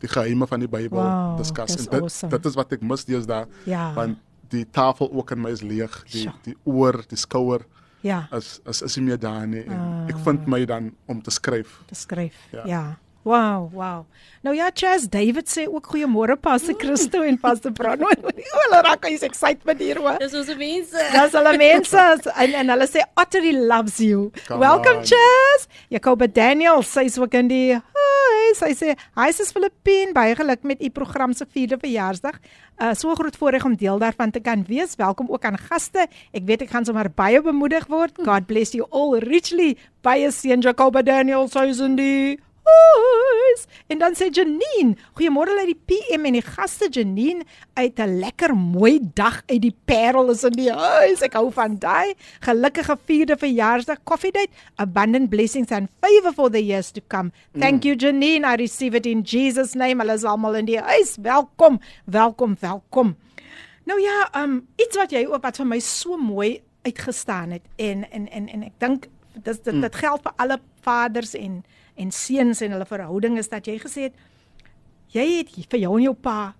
die, 0.00 0.08
geheime 0.08 0.46
van 0.46 0.60
die 0.60 0.68
Bybel 0.68 0.98
Wow, 0.98 1.36
discuss. 1.38 1.76
dis 1.76 1.86
En 1.86 1.90
dit 1.90 2.00
awesome. 2.02 2.30
dit 2.30 2.46
is 2.46 2.54
wat 2.54 2.72
ek 2.72 2.82
mis 2.82 3.04
deesdae. 3.04 3.46
Ja. 3.64 3.92
Want 3.94 4.18
die 4.48 4.64
tafel 4.70 5.10
ook 5.12 5.30
in 5.30 5.40
my 5.42 5.50
is 5.50 5.60
leeg, 5.62 6.02
die 6.10 6.22
Sjoe. 6.22 6.32
die 6.44 6.56
oor, 6.64 7.02
die 7.08 7.16
skouer 7.18 7.66
Ja, 8.00 8.28
is 8.32 8.60
is 8.64 8.82
is 8.82 8.96
nie 8.96 9.04
meer 9.06 9.18
daar 9.18 9.46
nie. 9.46 9.64
En 9.66 9.78
Ah. 9.78 10.08
ek 10.08 10.18
vind 10.22 10.46
my 10.46 10.64
dan 10.64 10.92
om 11.06 11.20
te 11.22 11.30
skryf. 11.30 11.80
te 11.86 11.94
skryf. 11.94 12.34
Ja. 12.52 12.62
Ja. 12.66 12.98
Wow, 13.28 13.68
wow. 13.74 14.06
Nou 14.40 14.54
ja, 14.56 14.70
Chas 14.72 15.04
David 15.10 15.50
sê 15.52 15.66
ook 15.68 15.90
goeiemôre 15.92 16.38
Pastor 16.40 16.74
Christo 16.80 17.20
en 17.20 17.36
Pastor 17.36 17.74
Brano. 17.76 18.08
Hulle 18.62 18.78
raak 18.86 19.04
hy's 19.04 19.24
excited 19.26 19.82
hier 19.82 20.00
hoor. 20.00 20.16
Dis 20.22 20.32
ons 20.38 20.48
mense. 20.56 21.02
Dis 21.12 21.36
hulle 21.36 21.52
mense 21.60 22.04
en 22.32 22.56
en 22.62 22.72
hulle 22.72 22.88
sê 22.88 23.04
Ottery 23.20 23.52
loves 23.52 24.00
you. 24.00 24.30
Come 24.46 24.64
Welcome 24.64 25.02
on. 25.02 25.10
Chas. 25.12 25.68
Jacob 25.92 26.24
Daniel 26.32 26.80
sê 26.88 27.04
ook 27.20 27.36
in 27.42 27.52
die 27.52 27.76
Hi, 27.76 28.54
sy 28.56 28.72
sê 28.78 28.94
hi 29.18 29.28
sis 29.36 29.50
Filippine, 29.52 30.14
baie 30.16 30.32
geluk 30.38 30.64
met 30.64 30.80
u 30.80 30.88
program 30.94 31.34
se 31.36 31.44
4de 31.44 31.76
verjaarsdag. 31.84 32.40
Uh 32.80 32.94
so 32.96 33.12
groot 33.18 33.36
voorreg 33.36 33.66
om 33.68 33.76
deel 33.76 34.00
daarvan 34.00 34.32
te 34.32 34.40
kan 34.40 34.64
wees. 34.68 34.96
Welkom 34.96 35.28
ook 35.28 35.44
aan 35.44 35.60
gaste. 35.68 36.08
Ek 36.32 36.48
weet 36.48 36.64
ek 36.64 36.72
gaan 36.72 36.88
sommer 36.88 37.12
baie 37.12 37.42
bemoedig 37.44 37.90
word. 37.92 38.16
God 38.24 38.48
bless 38.48 38.72
you 38.72 38.88
all 38.88 39.18
richly. 39.20 39.74
Baie 40.00 40.32
seën 40.32 40.64
Jacob 40.64 40.96
Daniel 41.04 41.50
sê 41.52 41.68
in 41.84 42.00
die 42.00 42.38
Huis. 42.68 43.64
En 43.88 43.98
dan 43.98 44.14
sê 44.18 44.28
Janine, 44.30 44.96
goeiemôre 45.16 45.54
uit 45.62 45.70
die 45.72 45.80
PM 45.88 46.26
en 46.28 46.36
die 46.36 46.44
gaste 46.44 46.88
Janine 46.92 47.46
uit 47.74 47.98
'n 47.98 48.18
lekker 48.20 48.54
mooi 48.54 49.00
dag 49.14 49.42
uit 49.46 49.62
die 49.62 49.74
Parel 49.84 50.30
is 50.30 50.44
in 50.44 50.52
die 50.52 50.72
huis. 50.72 51.22
Ek 51.22 51.32
hou 51.32 51.50
van 51.52 51.78
daai. 51.78 52.14
Gelukkige 52.40 52.96
4de 53.06 53.36
verjaarsdag 53.38 54.02
coffee 54.04 54.32
date. 54.32 54.52
Abundant 54.76 55.30
blessings 55.30 55.70
and 55.70 55.88
favor 56.00 56.32
for 56.32 56.50
the 56.50 56.64
years 56.64 56.90
to 56.90 57.00
come. 57.08 57.32
Thank 57.58 57.84
you 57.84 57.96
Janine. 57.96 58.44
I 58.44 58.56
receive 58.56 58.94
it 58.96 59.06
in 59.06 59.22
Jesus 59.22 59.74
name. 59.74 60.02
Hulle 60.02 60.14
is 60.14 60.24
almal 60.24 60.54
in 60.54 60.64
die 60.64 60.80
huis. 60.80 61.16
Welkom. 61.22 61.80
Welkom, 62.04 62.56
welkom. 62.60 63.16
Nou 63.84 64.00
ja, 64.00 64.42
um 64.42 64.66
iets 64.76 64.96
wat 64.96 65.10
jy 65.10 65.26
ook 65.26 65.42
wat 65.42 65.56
vir 65.56 65.66
my 65.66 65.78
so 65.80 66.16
mooi 66.16 66.60
uitgestaan 66.82 67.50
het 67.50 67.62
en 67.76 68.10
en 68.10 68.28
en 68.28 68.48
en 68.48 68.62
ek 68.62 68.76
dink 68.78 69.08
dis 69.32 69.60
dit 69.60 69.80
dit 69.82 69.94
geld 69.94 70.22
vir 70.22 70.32
alle 70.36 70.58
vaders 70.84 71.34
en 71.34 71.62
en 71.98 72.10
seuns 72.14 72.62
en 72.64 72.74
hulle 72.76 72.88
verhouding 72.88 73.38
is 73.38 73.50
dat 73.52 73.66
jy 73.68 73.78
gesê 73.82 74.08
het 74.08 74.16
jy 75.14 75.26
het 75.38 75.52
vir 75.72 75.84
jou 75.84 75.94
en 75.96 76.04
jou 76.08 76.14
pa 76.14 76.54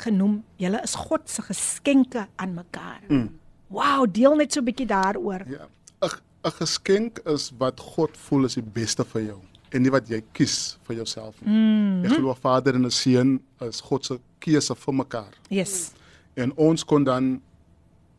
genoem 0.00 0.40
julle 0.60 0.80
is 0.86 0.94
God 0.94 1.28
se 1.28 1.42
geskenke 1.42 2.26
aan 2.36 2.54
mekaar. 2.54 3.02
Mm. 3.08 3.28
Wow, 3.70 4.06
deel 4.06 4.36
net 4.36 4.52
so 4.52 4.60
'n 4.60 4.64
bietjie 4.64 4.86
daaroor. 4.86 5.44
Ja. 5.48 5.68
'n 6.02 6.10
'n 6.44 6.52
geskenk 6.62 7.20
is 7.26 7.52
wat 7.58 7.80
God 7.80 8.16
voel 8.16 8.44
is 8.44 8.54
die 8.54 8.62
beste 8.62 9.04
vir 9.04 9.22
jou 9.22 9.40
en 9.70 9.82
nie 9.82 9.90
wat 9.90 10.08
jy 10.08 10.22
kies 10.32 10.78
vir 10.86 10.96
jouself 10.96 11.36
nie. 11.40 11.54
Mm. 11.54 12.04
Ek 12.04 12.16
glo 12.18 12.34
vader 12.34 12.74
en 12.74 12.86
'n 12.86 12.90
seun 12.90 13.40
is 13.60 13.80
God 13.80 14.04
se 14.04 14.18
keuse 14.38 14.74
vir 14.74 14.94
mekaar. 14.94 15.32
Yes. 15.48 15.92
En 16.34 16.52
ons 16.56 16.84
kon 16.84 17.04
dan 17.04 17.40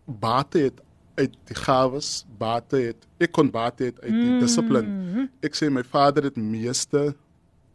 bate 0.06 0.60
het 0.60 0.82
uit 1.19 1.34
die 1.50 1.58
gawes, 1.58 2.24
bate 2.39 2.80
het 2.89 3.08
ek 3.21 3.34
kon 3.36 3.52
bate 3.54 3.89
het 3.91 4.00
uit 4.04 4.13
die 4.13 4.39
dissipline. 4.41 5.28
Ek 5.45 5.58
sê 5.58 5.69
my 5.69 5.84
vader 5.84 6.30
het 6.30 6.38
meeste 6.39 7.12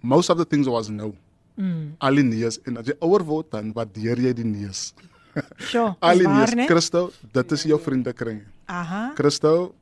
most 0.02 0.30
of 0.30 0.38
the 0.38 0.46
things 0.46 0.68
was 0.68 0.88
no. 0.88 1.14
Mm. 1.56 1.96
Al 1.98 2.20
die 2.20 2.26
neus 2.26 2.60
en 2.68 2.80
as 2.80 2.90
jy 2.90 2.96
ouer 3.00 3.24
word 3.24 3.50
dan 3.54 3.72
waardeer 3.76 4.20
jy 4.28 4.32
die 4.36 4.46
neus. 4.46 4.90
Sjoe. 5.60 5.94
Al 6.06 6.22
die 6.22 6.28
neus? 6.28 6.54
Christo, 6.68 7.08
dit 7.32 7.56
is 7.56 7.66
jou 7.72 7.80
vriendekring. 7.80 8.42
Aha. 8.68 9.10
Christo 9.18 9.74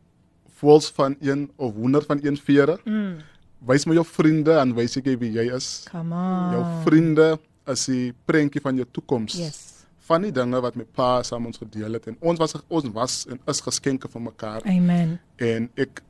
voels 0.61 0.91
van 0.95 1.17
een 1.21 1.49
of 1.57 1.75
100 1.75 2.07
van 2.07 2.21
een 2.23 2.39
vere. 2.39 2.79
Mm. 2.85 3.19
Wys 3.65 3.87
my 3.89 3.97
jou 3.97 4.07
vriende 4.07 4.59
en 4.61 4.75
wys 4.77 4.99
ek 5.01 5.09
wie 5.21 5.33
jy 5.35 5.49
is. 5.57 5.87
Come 5.91 6.15
on. 6.15 6.57
Jou 6.57 6.65
vriende 6.87 7.29
is 7.73 7.87
die 7.89 8.11
prentjie 8.29 8.63
van 8.63 8.77
jou 8.79 8.87
toekoms. 8.93 9.39
Yes. 9.41 9.74
Van 10.05 10.23
die 10.23 10.33
dinge 10.37 10.61
wat 10.61 10.75
my 10.77 10.85
pa 10.85 11.23
saam 11.25 11.47
ons 11.49 11.57
gedeel 11.63 11.93
het 11.97 12.07
en 12.11 12.17
ons 12.21 12.39
was 12.39 12.55
ons 12.69 12.89
was 12.93 13.15
en 13.33 13.39
is 13.49 13.61
geskenke 13.65 14.09
van 14.13 14.23
mekaar 14.27 14.63
Amen. 14.69 15.15
en 15.41 15.71
ek 15.81 16.03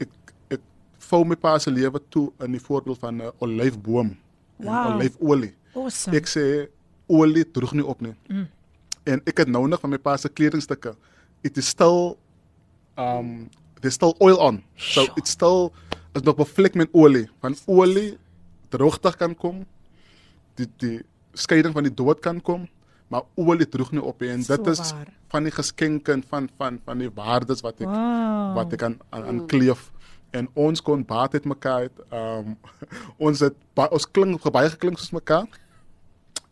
ek 0.00 0.10
ek 0.56 0.60
vou 1.10 1.24
my 1.28 1.36
pa 1.36 1.58
se 1.60 1.70
lewe 1.70 2.00
toe 2.08 2.30
in 2.40 2.52
die 2.56 2.60
voorbeeld 2.60 2.98
van 2.98 3.20
'n 3.22 3.32
olyfboom 3.44 4.14
en 4.58 4.66
Wow. 4.66 4.94
olyfolie. 4.94 5.52
Awesome. 5.74 6.16
Ek 6.16 6.26
sê 6.26 6.68
olie 7.08 7.44
droog 7.50 7.72
nie 7.74 7.84
op 7.84 8.00
nie. 8.00 8.14
Mm. 8.28 8.46
En 9.04 9.20
ek 9.26 9.38
het 9.38 9.48
nou 9.48 9.66
nog 9.68 9.80
van 9.80 9.90
my 9.90 9.98
pa 9.98 10.16
se 10.16 10.28
kledingstukke. 10.28 10.94
It 11.42 11.56
is 11.58 11.66
still 11.68 12.16
um 12.96 13.48
there's 13.80 13.94
still 13.94 14.14
oil 14.20 14.38
on. 14.38 14.62
So 14.76 15.02
Sjoe. 15.04 15.12
it's 15.16 15.30
still 15.30 15.72
is 16.14 16.22
nog 16.22 16.36
bevlek 16.36 16.74
met 16.74 16.88
olie. 16.92 17.28
Van 17.40 17.56
olie 17.66 18.16
droogte 18.70 19.12
kan 19.18 19.34
kom. 19.34 19.66
Die 20.54 20.68
die 20.78 21.00
skeiding 21.34 21.74
van 21.74 21.82
die 21.82 21.94
dood 21.94 22.20
kan 22.20 22.40
kom, 22.40 22.68
maar 23.08 23.22
olie 23.34 23.68
droog 23.68 23.90
nie 23.92 24.02
op 24.02 24.20
nie. 24.20 24.30
en 24.30 24.42
So 24.44 24.56
dit 24.56 24.66
is 24.66 24.92
waar. 24.92 25.08
van 25.28 25.42
die 25.44 25.52
geskenke 25.52 26.12
en 26.12 26.22
van 26.28 26.48
van 26.58 26.80
van 26.84 26.98
die 26.98 27.10
waardes 27.14 27.60
wat 27.60 27.80
ek 27.80 27.88
Wow. 27.88 28.54
wat 28.56 28.72
ek 28.72 28.82
aan 28.82 28.98
aan, 29.10 29.24
aan 29.24 29.46
kleef 29.46 29.90
en 30.32 30.48
ons 30.54 30.82
kon 30.82 31.04
baat 31.04 31.32
het 31.32 31.44
mekaar 31.44 31.82
het 31.82 31.98
um 32.12 32.56
ons 33.26 33.40
het 33.40 33.54
ons 33.90 34.06
klink 34.10 34.42
baie 34.52 34.70
geklink 34.70 34.98
soos 34.98 35.10
mekaar 35.12 35.46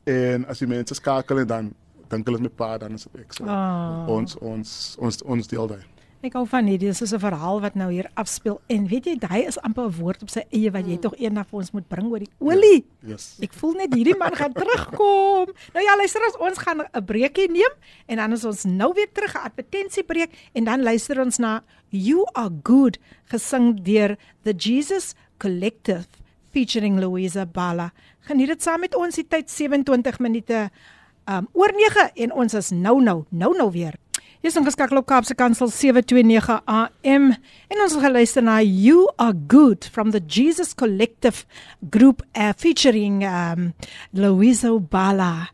en 0.05 0.45
as 0.51 0.59
die 0.59 0.67
mense 0.71 0.95
skakel 0.95 1.39
en 1.43 1.47
dan 1.47 1.73
dink 2.11 2.27
hulle 2.27 2.39
is 2.39 2.43
my 2.43 2.49
pa 2.57 2.79
dan 2.79 2.95
is 2.99 3.07
dit 3.09 3.21
ek 3.25 3.33
so 3.33 3.45
Ah. 3.47 4.05
ons 4.09 4.37
ons 4.37 4.97
ons 5.01 5.23
ons 5.23 5.47
deel 5.49 5.67
daai 5.67 5.83
Ek 6.23 6.37
hou 6.39 6.45
van 6.47 6.69
hierdie, 6.71 6.87
dis 6.87 7.03
is 7.03 7.13
'n 7.13 7.19
verhaal 7.19 7.61
wat 7.61 7.75
nou 7.75 7.91
hier 7.91 8.07
afspeel 8.15 8.61
en 8.71 8.87
weet 8.87 9.07
jy, 9.07 9.15
daai 9.19 9.43
is 9.43 9.59
amper 9.59 9.91
'n 9.91 9.99
woord 9.99 10.23
op 10.23 10.31
sy 10.31 10.45
eie 10.53 10.71
wat 10.71 10.87
jy 10.87 10.97
tog 10.97 11.15
eendag 11.19 11.49
vir 11.51 11.59
ons 11.59 11.73
moet 11.73 11.89
bring 11.89 12.07
oor 12.13 12.21
die 12.21 12.31
olie. 12.39 12.85
yes 13.03 13.39
Ek 13.43 13.53
voel 13.53 13.75
net 13.75 13.93
hierdie 13.93 14.17
man 14.17 14.31
gaan 14.31 14.53
terugkom. 14.53 15.51
Nou 15.75 15.83
ja, 15.83 15.97
luister 15.97 16.23
as 16.23 16.39
ons 16.39 16.59
gaan 16.59 16.87
'n 16.87 17.05
breekie 17.05 17.51
neem 17.51 17.75
en 18.07 18.17
dan 18.19 18.33
is 18.33 18.45
ons 18.45 18.65
nou 18.65 18.93
weer 18.95 19.11
terug 19.13 19.35
'n 19.35 19.47
advertensiebreek 19.51 20.31
en 20.55 20.65
dan 20.65 20.83
luister 20.83 21.21
ons 21.21 21.39
na 21.39 21.65
You 21.91 22.25
Are 22.35 22.55
Good 22.63 22.99
gesing 23.25 23.83
deur 23.83 24.17
The 24.45 24.55
Jesus 24.55 25.15
Collective 25.39 26.07
featuring 26.53 27.01
Louisa 27.01 27.47
Bala. 27.47 27.93
Geniet 28.21 28.47
dit 28.47 28.63
saam 28.63 28.81
met 28.81 28.95
ons 28.95 29.15
die 29.15 29.27
tyd 29.27 29.51
27 29.51 30.21
minute 30.21 30.71
um 31.27 31.49
oor 31.53 31.73
9 31.75 32.11
en 32.15 32.33
ons 32.33 32.55
is 32.55 32.71
nou 32.71 33.03
nou 33.03 33.25
nou 33.31 33.57
nou 33.57 33.71
weer. 33.73 33.99
Jy's 34.43 34.57
ingeskakel 34.59 34.99
op 34.99 35.07
Kaapse 35.07 35.37
Kansel 35.39 35.69
729 35.71 36.57
AM 36.67 37.27
en 37.71 37.83
ons 37.85 37.93
gaan 38.03 38.11
luister 38.17 38.43
na 38.43 38.57
You 38.59 39.05
Are 39.23 39.37
Good 39.39 39.87
from 39.95 40.11
the 40.11 40.19
Jesus 40.19 40.73
Collective 40.75 41.45
group 41.95 42.25
uh, 42.35 42.51
featuring 42.59 43.23
um 43.23 43.71
Louise 44.11 44.67
Bala. 44.91 45.47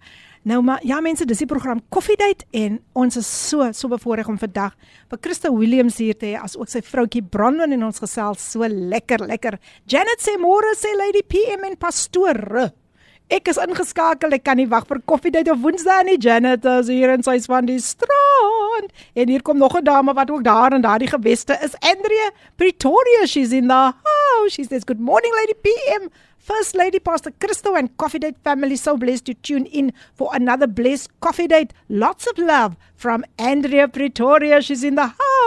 Nou 0.48 0.62
maar 0.64 0.80
ja 0.88 1.02
mense, 1.04 1.28
dis 1.28 1.44
die 1.44 1.50
program 1.50 1.84
Coffee 1.92 2.16
Date 2.16 2.48
en 2.56 2.80
ons 2.96 3.20
is 3.20 3.28
so 3.28 3.68
so 3.76 3.92
bevoorreg 3.92 4.32
om 4.32 4.40
vandag 4.40 4.72
vir 5.12 5.20
Christa 5.20 5.52
Williams 5.52 6.00
hier 6.00 6.16
te 6.16 6.32
hê 6.32 6.40
as 6.40 6.56
ook 6.56 6.72
sy 6.72 6.80
vroutjie 6.80 7.26
Bronwyn 7.28 7.76
en 7.76 7.90
ons 7.90 8.00
gesels 8.00 8.40
so 8.54 8.64
lekker 8.64 9.28
lekker. 9.28 9.60
Janet 9.84 10.24
sê 10.24 10.40
môre 10.40 10.72
sê 10.80 10.96
Lady 10.96 11.26
PM 11.28 11.68
en 11.68 11.76
pastoor. 11.76 12.72
Ek 13.33 13.47
is 13.47 13.57
ingeskakel. 13.57 14.35
Ek 14.35 14.43
kan 14.43 14.59
nie 14.59 14.67
wag 14.69 14.85
vir 14.89 14.99
koffiedייט 15.09 15.49
op 15.49 15.61
Woensdae 15.63 16.03
nie. 16.03 16.17
Janet 16.21 16.65
is 16.65 16.91
hier 16.91 17.13
in 17.13 17.23
sy 17.23 17.39
van 17.47 17.65
die 17.65 17.79
strand. 17.81 18.91
En 19.15 19.29
hier 19.31 19.41
kom 19.41 19.57
nog 19.57 19.77
'n 19.77 19.83
dame 19.83 20.13
wat 20.13 20.29
ook 20.29 20.43
daar 20.43 20.73
in 20.73 20.81
daardie 20.81 21.07
geweste 21.07 21.57
is. 21.63 21.73
Andrea 21.79 22.29
Pretoria, 22.57 23.25
she's 23.25 23.51
in 23.51 23.67
the 23.67 23.73
house. 23.73 24.53
She 24.53 24.63
says 24.63 24.83
good 24.83 24.99
morning 24.99 25.33
lady 25.33 25.55
PM. 25.63 26.09
First 26.37 26.75
Lady 26.75 26.99
Pastor 26.99 27.31
Christo 27.39 27.73
and 27.73 27.95
Coffee 27.95 28.19
Date 28.19 28.35
family 28.43 28.75
so 28.75 28.97
blessed 28.97 29.25
to 29.25 29.33
tune 29.33 29.65
in 29.65 29.93
for 30.13 30.29
another 30.35 30.67
blessed 30.67 31.09
Coffee 31.21 31.47
Date. 31.47 31.73
Lots 31.87 32.27
of 32.27 32.37
love 32.37 32.75
from 32.97 33.23
Andrea 33.37 33.87
Pretoria. 33.87 34.61
She's 34.61 34.83
in 34.83 34.95
the 34.95 35.07
house. 35.07 35.46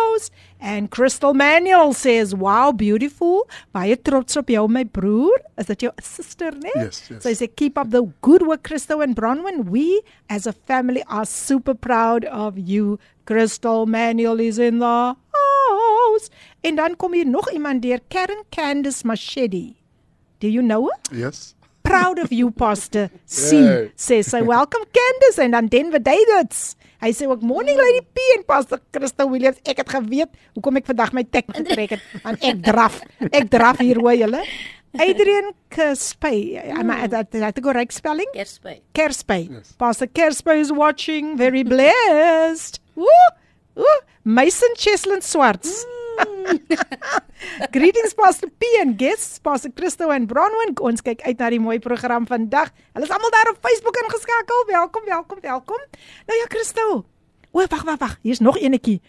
And 0.60 0.90
Crystal 0.90 1.34
Manuel 1.34 1.94
says, 1.94 2.34
"Wow, 2.36 2.72
beautiful. 2.72 3.48
Baie 3.74 3.96
trots 4.02 4.38
op 4.38 4.50
jou 4.50 4.68
my 4.68 4.84
broer. 4.84 5.42
Is 5.58 5.66
dit 5.66 5.82
jou 5.82 5.92
sister, 6.02 6.52
né? 6.52 6.72
Yes, 6.76 7.10
yes. 7.10 7.24
So 7.24 7.30
I 7.30 7.34
say 7.34 7.48
keep 7.48 7.78
up 7.78 7.90
the 7.92 8.04
good 8.22 8.42
work 8.46 8.64
Crystal 8.64 9.02
and 9.02 9.16
Bronwyn. 9.16 9.70
We 9.70 10.02
as 10.30 10.46
a 10.48 10.54
family 10.54 11.04
are 11.08 11.26
super 11.26 11.74
proud 11.74 12.26
of 12.26 12.58
you. 12.58 12.98
Crystal 13.26 13.86
Manuel 13.86 14.40
is 14.40 14.58
in 14.60 14.80
the 14.80 15.16
house. 15.32 16.30
En 16.62 16.76
dan 16.76 16.96
kom 16.96 17.14
hier 17.14 17.26
nog 17.28 17.52
iemand 17.52 17.82
deur, 17.82 18.00
Karen 18.08 18.44
Candice 18.50 19.06
Machedi. 19.06 19.76
Do 20.40 20.48
you 20.48 20.62
know 20.62 20.90
her? 20.90 21.18
Yes. 21.18 21.56
Proud 21.84 22.20
of 22.20 22.32
you, 22.32 22.52
Pastor 22.52 23.10
C. 23.26 23.56
Yay. 23.56 23.92
Says, 23.96 24.28
so 24.28 24.44
welcome 24.44 24.86
Candice 24.92 25.42
en 25.42 25.52
dan 25.52 25.68
Denver 25.68 26.00
Davids. 26.04 26.76
Hy 27.02 27.10
sê 27.18 27.26
ook 27.30 27.42
morning 27.42 27.80
Lady 27.80 28.04
P 28.14 28.26
en 28.38 28.44
Pastor 28.46 28.80
Christo 28.94 29.26
Williams. 29.32 29.58
Ek 29.66 29.82
het 29.82 29.90
geweet 29.90 30.30
hoekom 30.54 30.78
ek 30.78 30.86
vandag 30.92 31.16
my 31.18 31.24
tek 31.26 31.50
getrek 31.50 31.98
het. 31.98 32.04
Want 32.22 32.46
ek 32.46 32.62
draf. 32.66 33.00
Ek 33.32 33.50
draf 33.50 33.82
hier 33.82 33.98
hoor 34.02 34.14
julle. 34.20 34.44
Adrian 35.00 35.54
Kerspey. 35.72 36.60
Am 36.76 36.92
I 36.92 37.08
that 37.08 37.32
that 37.32 37.56
the 37.56 37.62
correct 37.62 37.94
spelling? 37.94 38.28
Kerspy. 38.36 38.82
Kerspey. 38.94 39.48
Yes. 39.50 39.74
Pastor 39.80 40.08
Kerspey 40.08 40.60
is 40.60 40.72
watching. 40.72 41.38
Very 41.38 41.64
blessed. 41.64 42.82
Woo! 42.96 43.08
Woo! 43.76 43.98
Mason 44.24 44.70
Cheslin 44.78 45.22
Swarts. 45.24 45.86
Greetings 47.76 48.14
Pastor 48.14 48.50
P 48.58 48.66
and 48.82 48.98
guests 49.00 49.40
Pastor 49.40 49.72
Christo 49.76 50.10
en 50.10 50.28
Bronwyn. 50.28 50.76
Ons 50.82 51.02
kyk 51.06 51.24
uit 51.26 51.38
na 51.40 51.50
die 51.54 51.62
mooi 51.62 51.80
program 51.84 52.28
vandag. 52.30 52.74
Hulle 52.96 53.08
is 53.08 53.14
almal 53.14 53.34
daar 53.34 53.54
op 53.54 53.64
Facebook 53.64 53.98
ingeskakel. 54.04 54.66
Welkom, 54.72 55.08
welkom, 55.08 55.40
welkom. 55.42 55.82
Nou 56.28 56.38
ja, 56.40 56.52
Christo. 56.52 57.06
O, 57.52 57.66
wag, 57.66 57.84
wag, 57.84 57.98
wag. 58.00 58.20
Hier's 58.22 58.40
nog 58.44 58.60
enetjie. 58.60 59.02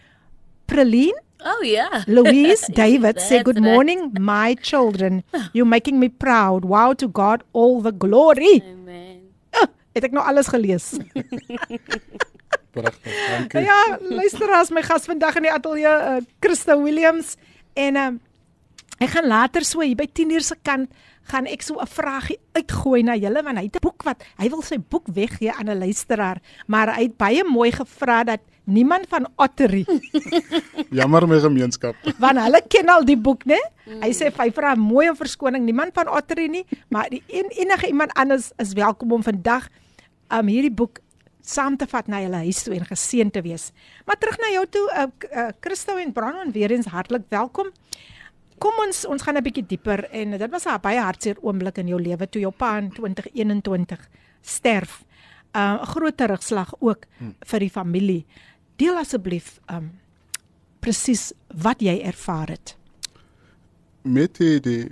Preline 0.71 1.21
Oh 1.43 1.63
ja. 1.67 2.03
Louise 2.07 2.73
David 2.81 3.21
say 3.21 3.43
good 3.43 3.59
right. 3.59 3.65
morning 3.73 4.15
my 4.21 4.55
children. 4.63 5.25
You're 5.53 5.69
making 5.69 5.99
me 5.99 6.09
proud. 6.09 6.65
Wow 6.65 6.93
to 6.95 7.09
God 7.09 7.43
all 7.53 7.83
the 7.83 7.93
glory. 7.93 8.63
Amen. 8.63 9.33
Uh, 9.51 9.67
het 9.93 10.07
ek 10.07 10.15
nou 10.15 10.23
alles 10.23 10.47
gelees? 10.47 10.95
Pragtig. 12.73 13.13
Dankie. 13.29 13.61
ja, 13.61 13.99
luister 14.01 14.49
as 14.57 14.71
my 14.73 14.83
gas 14.83 15.05
vandag 15.05 15.37
in 15.37 15.49
die 15.49 15.53
ateljee 15.53 15.93
uh, 15.93 16.21
Christa 16.41 16.77
Williams 16.81 17.37
en 17.77 17.99
um, 18.01 18.21
ek 19.03 19.13
gaan 19.13 19.29
later 19.29 19.67
so 19.67 19.85
hier 19.85 19.99
by 19.99 20.07
10 20.09 20.33
uur 20.33 20.47
se 20.47 20.57
kant 20.65 20.89
gaan 21.31 21.47
ek 21.47 21.63
so 21.63 21.79
'n 21.79 21.87
vragie 21.87 22.39
uitgooi 22.57 23.03
na 23.05 23.15
julle 23.15 23.43
want 23.45 23.59
hy 23.59 23.67
het 23.69 23.77
'n 23.77 23.85
boek 23.85 24.03
wat 24.09 24.25
hy 24.39 24.49
wil 24.49 24.63
sy 24.63 24.79
boek 24.79 25.07
weggee 25.13 25.53
aan 25.53 25.69
'n 25.69 25.79
luisteraar, 25.79 26.41
maar 26.67 26.95
hy 26.97 27.03
het 27.13 27.17
baie 27.17 27.45
mooi 27.45 27.71
gevra 27.73 28.25
dat 28.25 28.41
niemand 28.65 29.07
van 29.09 29.27
Ottery 29.37 29.85
Jammer 30.99 31.27
my 31.29 31.41
gemeenskap. 31.41 31.95
want 32.25 32.39
hulle 32.39 32.63
ken 32.69 32.89
al 32.89 33.05
die 33.05 33.19
boek, 33.19 33.45
né? 33.45 33.59
Hy 33.85 34.13
sê 34.13 34.33
hy 34.33 34.51
vra 34.51 34.75
mooi 34.75 35.11
om 35.11 35.17
verskoning, 35.17 35.65
niemand 35.65 35.93
van 35.95 36.09
Ottery 36.09 36.47
nie, 36.47 36.65
maar 36.89 37.11
die 37.11 37.23
en, 37.29 37.51
enige 37.51 37.87
iemand 37.87 38.13
anders 38.15 38.53
is 38.59 38.73
welkom 38.73 39.13
om 39.13 39.23
vandag 39.23 39.69
um 40.31 40.47
hierdie 40.47 40.73
boek 40.73 40.99
saam 41.43 41.77
te 41.77 41.87
vat 41.91 42.09
na 42.09 42.23
julle 42.23 42.43
huis 42.47 42.63
toe 42.63 42.75
en 42.77 42.87
geseën 42.87 43.31
te 43.31 43.43
wees. 43.43 43.71
Maar 44.07 44.19
terug 44.19 44.39
na 44.39 44.51
jou 44.55 44.65
toe, 44.71 44.85
uh, 44.95 45.07
uh, 45.29 45.49
Christo 45.61 45.97
en 45.99 46.13
Brandon 46.15 46.53
weer 46.55 46.71
eens 46.71 46.87
hartlik 46.87 47.27
welkom. 47.29 47.73
Kom 48.63 48.79
ons 48.87 49.05
ons 49.11 49.23
gaan 49.23 49.37
'n 49.37 49.43
bietjie 49.43 49.67
dieper 49.67 50.07
en 50.11 50.39
dit 50.39 50.51
was 50.51 50.67
'n 50.67 50.81
baie 50.81 51.01
hartseer 51.01 51.37
oomblik 51.43 51.79
in 51.79 51.89
jou 51.89 52.01
lewe 52.01 52.29
toe 52.29 52.41
jou 52.41 52.53
pa 52.53 52.79
in 52.79 52.91
2021 52.91 54.09
sterf. 54.41 55.05
'n 55.53 55.59
uh, 55.59 55.83
groot 55.83 56.17
terugslag 56.17 56.75
ook 56.79 57.05
hmm. 57.19 57.35
vir 57.39 57.59
die 57.59 57.71
familie. 57.71 58.27
Deel 58.77 58.97
asseblief 58.97 59.61
um 59.69 59.91
presies 60.81 61.33
wat 61.47 61.81
jy 61.81 62.01
ervaar 62.03 62.49
het. 62.49 62.77
Met 64.03 64.37
die 64.37 64.61
die, 64.61 64.91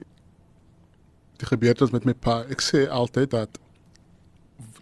die 1.36 1.46
gebeurtenis 1.46 1.90
met 1.90 2.04
my 2.04 2.14
pa, 2.14 2.44
ek 2.50 2.62
sê 2.62 2.86
altyd 2.86 3.30
dat 3.30 3.58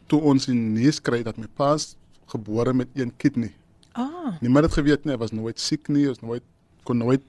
toe 0.08 0.20
ons 0.20 0.48
in 0.48 0.72
nuus 0.74 1.00
kry 1.04 1.22
dat 1.26 1.38
my 1.40 1.46
pa 1.56 1.76
gebore 2.32 2.72
met 2.72 2.88
een 2.94 3.12
kidney. 3.16 3.52
Ah, 3.92 4.40
Niemand 4.40 4.64
het 4.68 4.74
geweet 4.74 5.04
nie, 5.04 5.14
hy 5.14 5.20
was 5.20 5.32
nooit 5.32 5.60
siek 5.60 5.88
nie, 5.88 6.08
ons 6.08 6.20
nooit 6.20 6.44
kon 6.84 7.00
nooit 7.00 7.22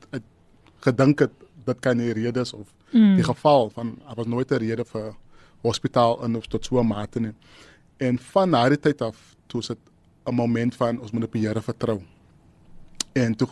gedink 0.86 1.20
het 1.26 1.32
dit 1.66 1.80
kan 1.84 2.00
die 2.00 2.14
rede 2.16 2.42
is 2.42 2.54
of 2.56 2.68
mm. 2.92 3.16
die 3.20 3.26
geval 3.28 3.70
van 3.76 3.98
daar 4.06 4.16
was 4.16 4.30
nooit 4.32 4.52
'n 4.52 4.62
rede 4.64 4.86
vir 4.86 5.16
hospitaal 5.62 6.24
in 6.26 6.36
of 6.36 6.48
tot 6.48 6.66
so 6.66 6.80
'n 6.80 6.88
mate 6.88 7.20
nie. 7.20 7.34
En 7.98 8.20
van 8.20 8.52
daardie 8.52 8.80
tyd 8.80 9.02
af 9.02 9.36
toe 9.48 9.60
is 9.60 9.68
dit 9.68 9.78
'n 10.26 10.36
moment 10.36 10.76
van 10.76 11.00
ons 11.00 11.12
moet 11.12 11.24
op 11.24 11.32
die 11.32 11.48
Here 11.48 11.62
vertrou. 11.62 12.02
En 13.14 13.36
toe 13.36 13.48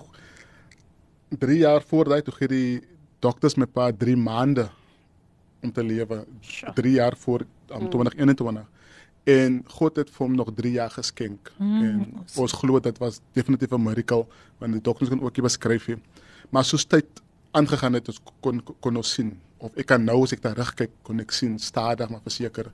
3 1.29 1.57
jaar 1.57 1.81
voor 1.81 2.05
daai 2.05 2.21
toe 2.21 2.33
gee 2.33 2.47
die 2.47 2.81
dokters 3.19 3.55
my 3.55 3.65
pa 3.65 3.91
3 3.91 4.17
maande 4.17 4.69
om 5.61 5.71
te 5.71 5.83
lewe. 5.83 6.25
3 6.73 6.93
jaar 6.93 7.17
voor 7.17 7.45
um, 7.71 7.89
2021. 7.89 8.69
En 9.27 9.57
God 9.79 9.97
het 9.99 10.11
vir 10.13 10.23
hom 10.23 10.35
nog 10.39 10.53
3 10.55 10.71
jaar 10.71 10.93
geskenk. 10.93 11.51
Mm, 11.57 11.81
en 11.83 12.25
ons 12.39 12.53
glo 12.61 12.79
dit 12.79 12.97
was 13.03 13.19
definitief 13.35 13.71
'n 13.71 13.83
miracle 13.83 14.25
want 14.57 14.73
die 14.73 14.81
dokters 14.81 15.09
kan 15.09 15.21
ook 15.21 15.35
nie 15.35 15.43
beskryf 15.43 15.87
nie. 15.87 15.97
Maar 16.49 16.65
soos 16.65 16.85
tyd 16.85 17.05
aangegaan 17.51 17.93
het 17.93 18.07
ons 18.07 18.21
kon 18.39 18.63
kon 18.79 18.95
ons 18.95 19.13
sien 19.13 19.39
of 19.57 19.75
ek 19.75 19.85
kan 19.85 20.03
nou 20.03 20.23
as 20.23 20.33
ek 20.33 20.41
terugkyk 20.41 20.91
kon 21.03 21.19
ek 21.19 21.31
sien 21.31 21.59
stadig 21.59 22.09
maar 22.09 22.21
verseker 22.21 22.71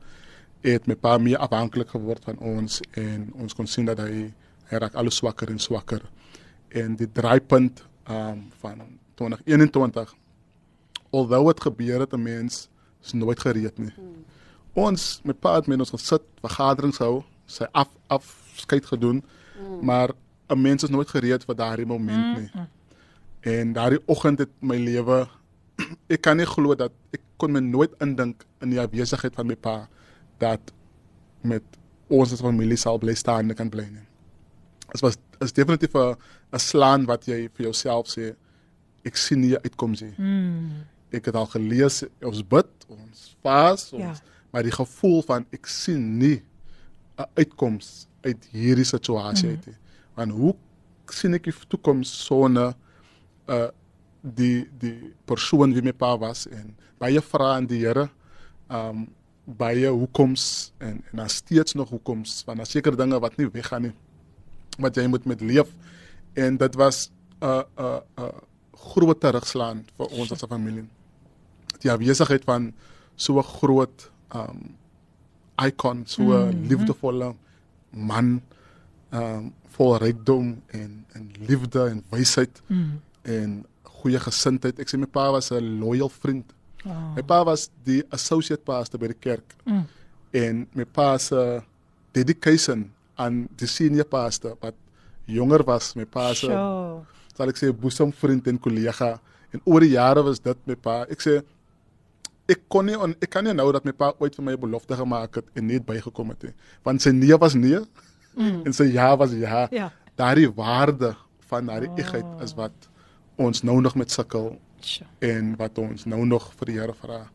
het 0.62 0.88
my 0.88 0.96
pa 0.96 1.18
meer 1.18 1.38
afhanklik 1.38 1.90
geword 1.90 2.24
van 2.24 2.38
ons 2.38 2.82
en 3.00 3.32
ons 3.34 3.54
kon 3.54 3.68
sien 3.68 3.86
dat 3.86 4.00
hy 4.00 4.32
hy 4.70 4.78
raak 4.80 4.96
al 4.96 5.12
swakker 5.12 5.50
en 5.50 5.60
swakker. 5.60 6.02
En 6.70 6.96
die 6.96 7.12
draaipunt 7.12 7.84
um 8.10 8.52
van 8.62 8.82
2021 9.16 10.16
alhoewel 11.12 11.46
dit 11.46 11.62
gebeur 11.62 12.00
het 12.00 12.14
'n 12.14 12.24
mens 12.24 12.70
is 13.04 13.14
nooit 13.14 13.40
gereed 13.40 13.78
nie. 13.78 13.92
Hmm. 13.96 14.24
Ons 14.74 15.22
met 15.24 15.40
pa 15.40 15.56
het 15.56 15.68
met 15.68 15.80
ons 15.80 15.94
gesit, 15.94 16.24
vergaderings 16.42 16.98
hou, 16.98 17.22
sy 17.46 17.68
af 17.72 17.90
afskeid 18.08 18.86
gedoen, 18.86 19.24
hmm. 19.58 19.86
maar 19.86 20.14
'n 20.50 20.62
mens 20.62 20.84
is 20.84 20.90
nooit 20.90 21.10
gereed 21.10 21.44
vir 21.46 21.56
daardie 21.56 21.86
moment 21.86 22.38
nie. 22.40 22.50
Hmm. 22.54 22.68
En 23.40 23.74
daardie 23.74 24.02
oggend 24.06 24.40
het 24.40 24.50
my 24.60 24.78
lewe 24.78 25.28
ek 26.14 26.22
kan 26.22 26.38
nie 26.38 26.46
glo 26.46 26.76
dat 26.76 26.92
ek 27.12 27.22
kon 27.38 27.52
my 27.52 27.60
nooit 27.60 27.92
indink 28.00 28.46
in 28.62 28.70
die 28.70 28.82
afwesigheid 28.82 29.36
van 29.36 29.48
my 29.48 29.56
pa 29.56 29.88
dat 30.38 30.74
met 31.42 31.64
ons 32.08 32.34
as 32.34 32.42
familie 32.42 32.78
sal 32.78 32.98
bly 32.98 33.14
staan 33.14 33.54
kan 33.54 33.70
bly 33.70 33.88
nie. 33.90 34.08
Dit 34.92 35.02
was 35.02 35.18
is 35.42 35.54
definitief 35.54 35.96
'n 35.96 36.16
'n 36.54 36.60
slaan 36.60 37.06
wat 37.06 37.26
jy 37.26 37.50
vir 37.54 37.66
jouself 37.66 38.08
sê 38.08 38.36
ek 39.04 39.18
sien 39.18 39.40
nie 39.40 39.58
uitkoms 39.58 40.02
nie. 40.02 40.14
mm, 40.18 40.72
Ek 41.12 41.26
het 41.26 41.36
al 41.36 41.46
gelees 41.46 42.04
ons 42.22 42.42
bid, 42.42 42.72
ons 42.88 43.36
vas, 43.42 43.94
ons 43.94 44.02
Ja. 44.02 44.33
Maar 44.54 44.64
die 44.64 44.76
gevoel 44.76 45.24
van 45.26 45.48
ek 45.52 45.66
sien 45.68 46.18
nie 46.18 46.44
'n 47.18 47.26
uitkoms 47.34 48.08
uit 48.22 48.48
hierdie 48.52 48.86
situasie 48.86 49.50
uit 49.50 49.66
nie. 49.66 49.78
Want 50.16 50.32
hoe 50.32 50.56
sien 51.10 51.34
ek 51.34 51.44
die 51.50 51.54
toekoms 51.68 52.10
sonder 52.26 52.76
uh 53.48 53.70
die 54.24 54.64
die 54.80 55.14
persoon 55.28 55.74
wie 55.74 55.84
my 55.84 55.92
pa 55.92 56.18
was 56.18 56.46
en 56.48 56.78
baie 56.98 57.22
vrae 57.22 57.58
aan 57.58 57.66
die 57.68 57.82
Here 57.84 58.10
um 58.72 59.10
baie 59.44 59.90
hoekoms 59.90 60.72
en 60.80 61.04
en 61.12 61.18
daar 61.18 61.30
steeds 61.30 61.74
nog 61.74 61.90
hoekoms 61.90 62.44
want 62.46 62.58
daar 62.58 62.70
seker 62.70 62.96
dinge 62.96 63.20
wat 63.20 63.36
nie 63.38 63.50
weggaan 63.52 63.82
nie 63.82 63.94
wat 64.80 64.96
jy 64.96 65.08
moet 65.08 65.26
met 65.26 65.42
leef 65.42 65.68
en 66.34 66.58
dit 66.58 66.76
was 66.76 67.10
'n 67.42 67.46
uh, 67.46 67.64
'n 67.78 67.84
uh, 67.84 68.00
'n 68.18 68.24
uh, 68.24 68.42
groot 68.74 69.20
terugslaan 69.20 69.86
vir 69.98 70.08
ons 70.08 70.32
as 70.32 70.44
'n 70.44 70.48
familie. 70.48 70.88
Die 71.80 71.92
afwesigheid 71.92 72.44
van 72.44 72.74
so 73.16 73.38
'n 73.40 73.44
groot 73.44 74.12
um 74.34 74.76
icon, 75.68 76.04
so 76.06 76.22
'n 76.22 76.26
mm 76.26 76.52
-hmm. 76.52 76.68
liefdevolle 76.70 77.36
man 77.92 78.42
um, 79.14 79.54
vol 79.68 79.98
rykdom 79.98 80.62
en 80.68 81.06
en 81.16 81.32
liefde 81.48 81.90
en 81.90 82.04
wysheid 82.10 82.62
Mm. 82.68 83.00
en 83.22 83.66
goeie 83.84 84.20
gesindheid. 84.20 84.80
Ek 84.80 84.90
sê 84.90 84.98
my 84.98 85.06
pa 85.06 85.32
was 85.32 85.52
'n 85.52 85.80
loyal 85.80 86.10
vriend. 86.10 86.46
Oh. 86.86 87.16
My 87.16 87.22
pa 87.22 87.44
was 87.44 87.70
die 87.84 88.04
associate 88.10 88.64
pastor 88.64 89.00
by 89.00 89.08
die 89.08 89.20
kerk 89.20 89.56
Mm. 89.66 89.86
en 90.32 90.68
my 90.74 90.84
pa 90.86 91.18
se 91.18 91.62
dedication 92.12 92.92
aan 93.16 93.48
die 93.56 93.68
senior 93.68 94.06
pastor 94.06 94.56
wat 94.62 94.74
jonger 95.26 95.64
was, 95.64 95.96
my 95.96 96.06
pa 96.06 96.34
se 96.34 96.46
Sure. 96.48 97.02
sal 97.38 97.50
ek 97.50 97.58
sê 97.58 97.72
boesemvriend 97.72 98.48
en 98.48 98.60
kollega 98.60 99.20
en 99.54 99.62
oor 99.66 99.80
die 99.80 99.90
jare 99.90 100.24
was 100.24 100.40
dit 100.40 100.58
my 100.66 100.76
pa. 100.76 101.06
Ek 101.10 101.22
sê 101.22 101.42
ek 102.52 102.66
kon 102.68 102.86
nie 102.86 102.98
on, 103.00 103.16
ek 103.22 103.30
kan 103.30 103.46
nie 103.48 103.54
nou 103.56 103.70
dat 103.72 103.86
my 103.86 103.94
pa 103.96 104.12
ooit 104.20 104.36
vir 104.36 104.46
my 104.46 104.56
belofte 104.60 104.98
gemaak 105.00 105.36
het 105.40 105.46
en 105.56 105.68
net 105.68 105.86
bygekom 105.86 106.34
het 106.34 106.50
nie. 106.50 106.54
Want 106.84 107.02
sy 107.02 107.14
nee 107.16 107.38
was 107.40 107.56
nee 107.56 107.80
Mm. 108.34 108.64
en 108.66 108.74
sy 108.74 108.88
ja 108.90 109.12
was 109.18 109.32
ja. 109.38 109.68
Ja. 109.72 109.92
Daardie 110.18 110.50
waarde 110.54 111.14
van 111.50 111.70
daardie 111.70 111.92
egheid 112.02 112.26
is 112.42 112.56
wat 112.58 112.90
ons 113.38 113.62
nou 113.62 113.82
nog 113.82 113.96
met 113.96 114.12
sukkel 114.12 114.56
Sure. 114.84 115.10
en 115.20 115.56
wat 115.56 115.78
ons 115.78 116.06
nou 116.06 116.26
nog 116.26 116.50
vir 116.60 116.66
die 116.66 116.80
Here 116.80 116.94
vra. 116.94 117.30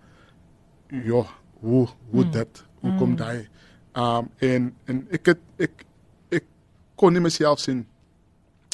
Ja, 0.90 1.22
hoe 1.60 1.86
hoe 2.10 2.24
mm. 2.24 2.30
dit? 2.30 2.64
Hoe 2.80 2.94
kom 2.98 3.16
daai? 3.16 3.48
Um 3.96 4.28
en 4.38 4.74
en 4.84 5.06
ek 5.10 5.32
het 5.32 5.40
ek 5.58 5.86
ek 6.30 6.44
kon 6.96 7.12
nie 7.12 7.22
myself 7.24 7.60
sien. 7.60 7.86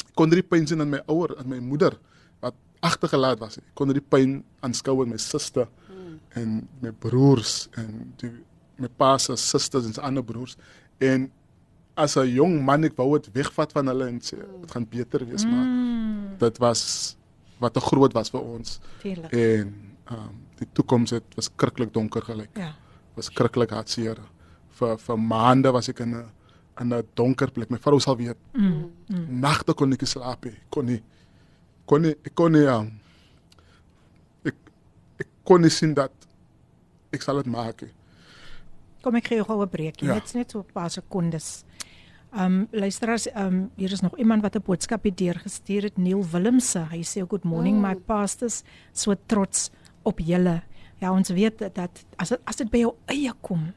Ek 0.09 0.11
kon 0.15 0.29
nie 0.29 0.41
die 0.41 0.49
pyn 0.49 0.67
sien 0.67 0.81
in 0.81 0.89
my 0.91 0.99
ouer, 1.07 1.37
in 1.39 1.49
my 1.49 1.59
moeder 1.59 1.95
wat 2.41 2.57
agtergelaat 2.81 3.39
was. 3.39 3.57
Ek 3.57 3.71
kon 3.73 3.87
nie 3.87 3.99
die 4.01 4.03
pyn 4.09 4.41
aanskou 4.65 5.03
in 5.05 5.13
my 5.13 5.21
suster 5.21 5.69
mm. 5.69 5.84
En 6.35 6.67
my 6.81 6.91
broers 6.91 7.69
en 7.77 8.13
die 8.17 8.31
my 8.77 8.87
pa 8.97 9.17
se 9.17 9.35
susters 9.39 9.85
en 9.85 9.93
sy 9.93 10.01
ander 10.01 10.23
broers 10.23 10.57
en 10.99 11.31
as 11.95 12.17
'n 12.17 12.27
jong 12.27 12.63
man 12.65 12.83
ek 12.83 12.97
wou 12.97 13.17
dit 13.19 13.31
wegvat 13.33 13.71
van 13.71 13.87
hulle 13.87 14.07
en 14.07 14.19
sê 14.19 14.35
dit 14.37 14.71
gaan 14.71 14.85
beter 14.89 15.25
wees 15.25 15.45
maar 15.45 15.65
Mm. 15.65 16.37
dit 16.39 16.57
was 16.57 17.15
wat 17.59 17.73
te 17.73 17.79
groot 17.79 18.13
was 18.13 18.29
vir 18.29 18.41
ons 18.41 18.79
Tuurlik. 19.01 19.31
en 19.31 19.73
ehm 20.05 20.19
um, 20.19 20.35
die 20.59 20.67
toekoms 20.73 21.09
het 21.11 21.23
was 21.35 21.49
krikkelik 21.55 21.91
donker 21.93 22.21
gelyk. 22.21 22.49
Ja. 22.57 22.75
Was 23.15 23.29
krikkelik 23.29 23.69
hartseer. 23.71 24.17
Vir 24.69 24.97
vir 24.97 25.17
maande 25.17 25.71
was 25.71 25.89
ek 25.89 25.99
in 25.99 26.13
'n 26.15 26.25
in 26.81 26.93
'n 26.93 27.03
donker 27.15 27.51
plek. 27.51 27.69
My 27.69 27.77
vrou 27.77 27.99
sal 27.99 28.15
weet. 28.17 28.37
Mm. 28.53 28.91
Nagte 29.39 29.73
kon 29.73 29.91
ek 29.93 30.01
nie 30.01 30.07
slaap 30.07 30.45
nie. 30.45 30.55
Kon 30.69 30.85
nie 30.85 31.01
kon 31.85 32.01
nie 32.01 32.15
ek 32.25 32.35
kon 32.35 32.51
nie 32.51 32.65
um, 32.67 32.91
ek 34.45 34.55
ek 35.19 35.27
kon 35.43 35.61
nie 35.61 35.69
sien 35.69 35.93
dat 35.93 36.11
ek 37.15 37.25
sal 37.25 37.41
dit 37.41 37.49
maak 37.51 37.81
nie. 37.85 37.93
Kom 39.05 39.15
ek 39.19 39.27
gee 39.29 39.37
jou 39.39 39.45
gou 39.45 39.61
'n 39.61 39.69
breekie. 39.69 40.07
Ja. 40.07 40.13
Net 40.15 40.33
net 40.33 40.51
so 40.51 40.59
'n 40.59 40.71
paar 40.73 40.89
sekondes. 40.89 41.63
Ehm 42.33 42.45
um, 42.45 42.67
luisteraars, 42.71 43.27
ehm 43.31 43.45
um, 43.47 43.69
hier 43.75 43.91
is 43.91 44.01
nog 44.01 44.17
iemand 44.17 44.41
wat 44.41 44.55
'n 44.55 44.61
boodskap 44.65 45.03
het 45.03 45.17
deurgestuur 45.17 45.83
het, 45.83 45.97
Neil 45.97 46.25
Willemse. 46.31 46.79
Hy 46.91 47.01
sê 47.03 47.27
good 47.27 47.43
morning 47.43 47.81
my 47.81 47.95
pastors, 47.95 48.63
so 48.91 49.15
trots 49.25 49.69
op 50.03 50.19
julle. 50.19 50.61
Ja, 50.99 51.11
ons 51.11 51.29
weet 51.29 51.57
dat- 51.73 52.05
as 52.17 52.29
dit 52.29 52.39
as 52.45 52.55
dit 52.55 52.69
by 52.69 52.77
jou 52.77 52.95
eie 53.05 53.33
kom, 53.41 53.73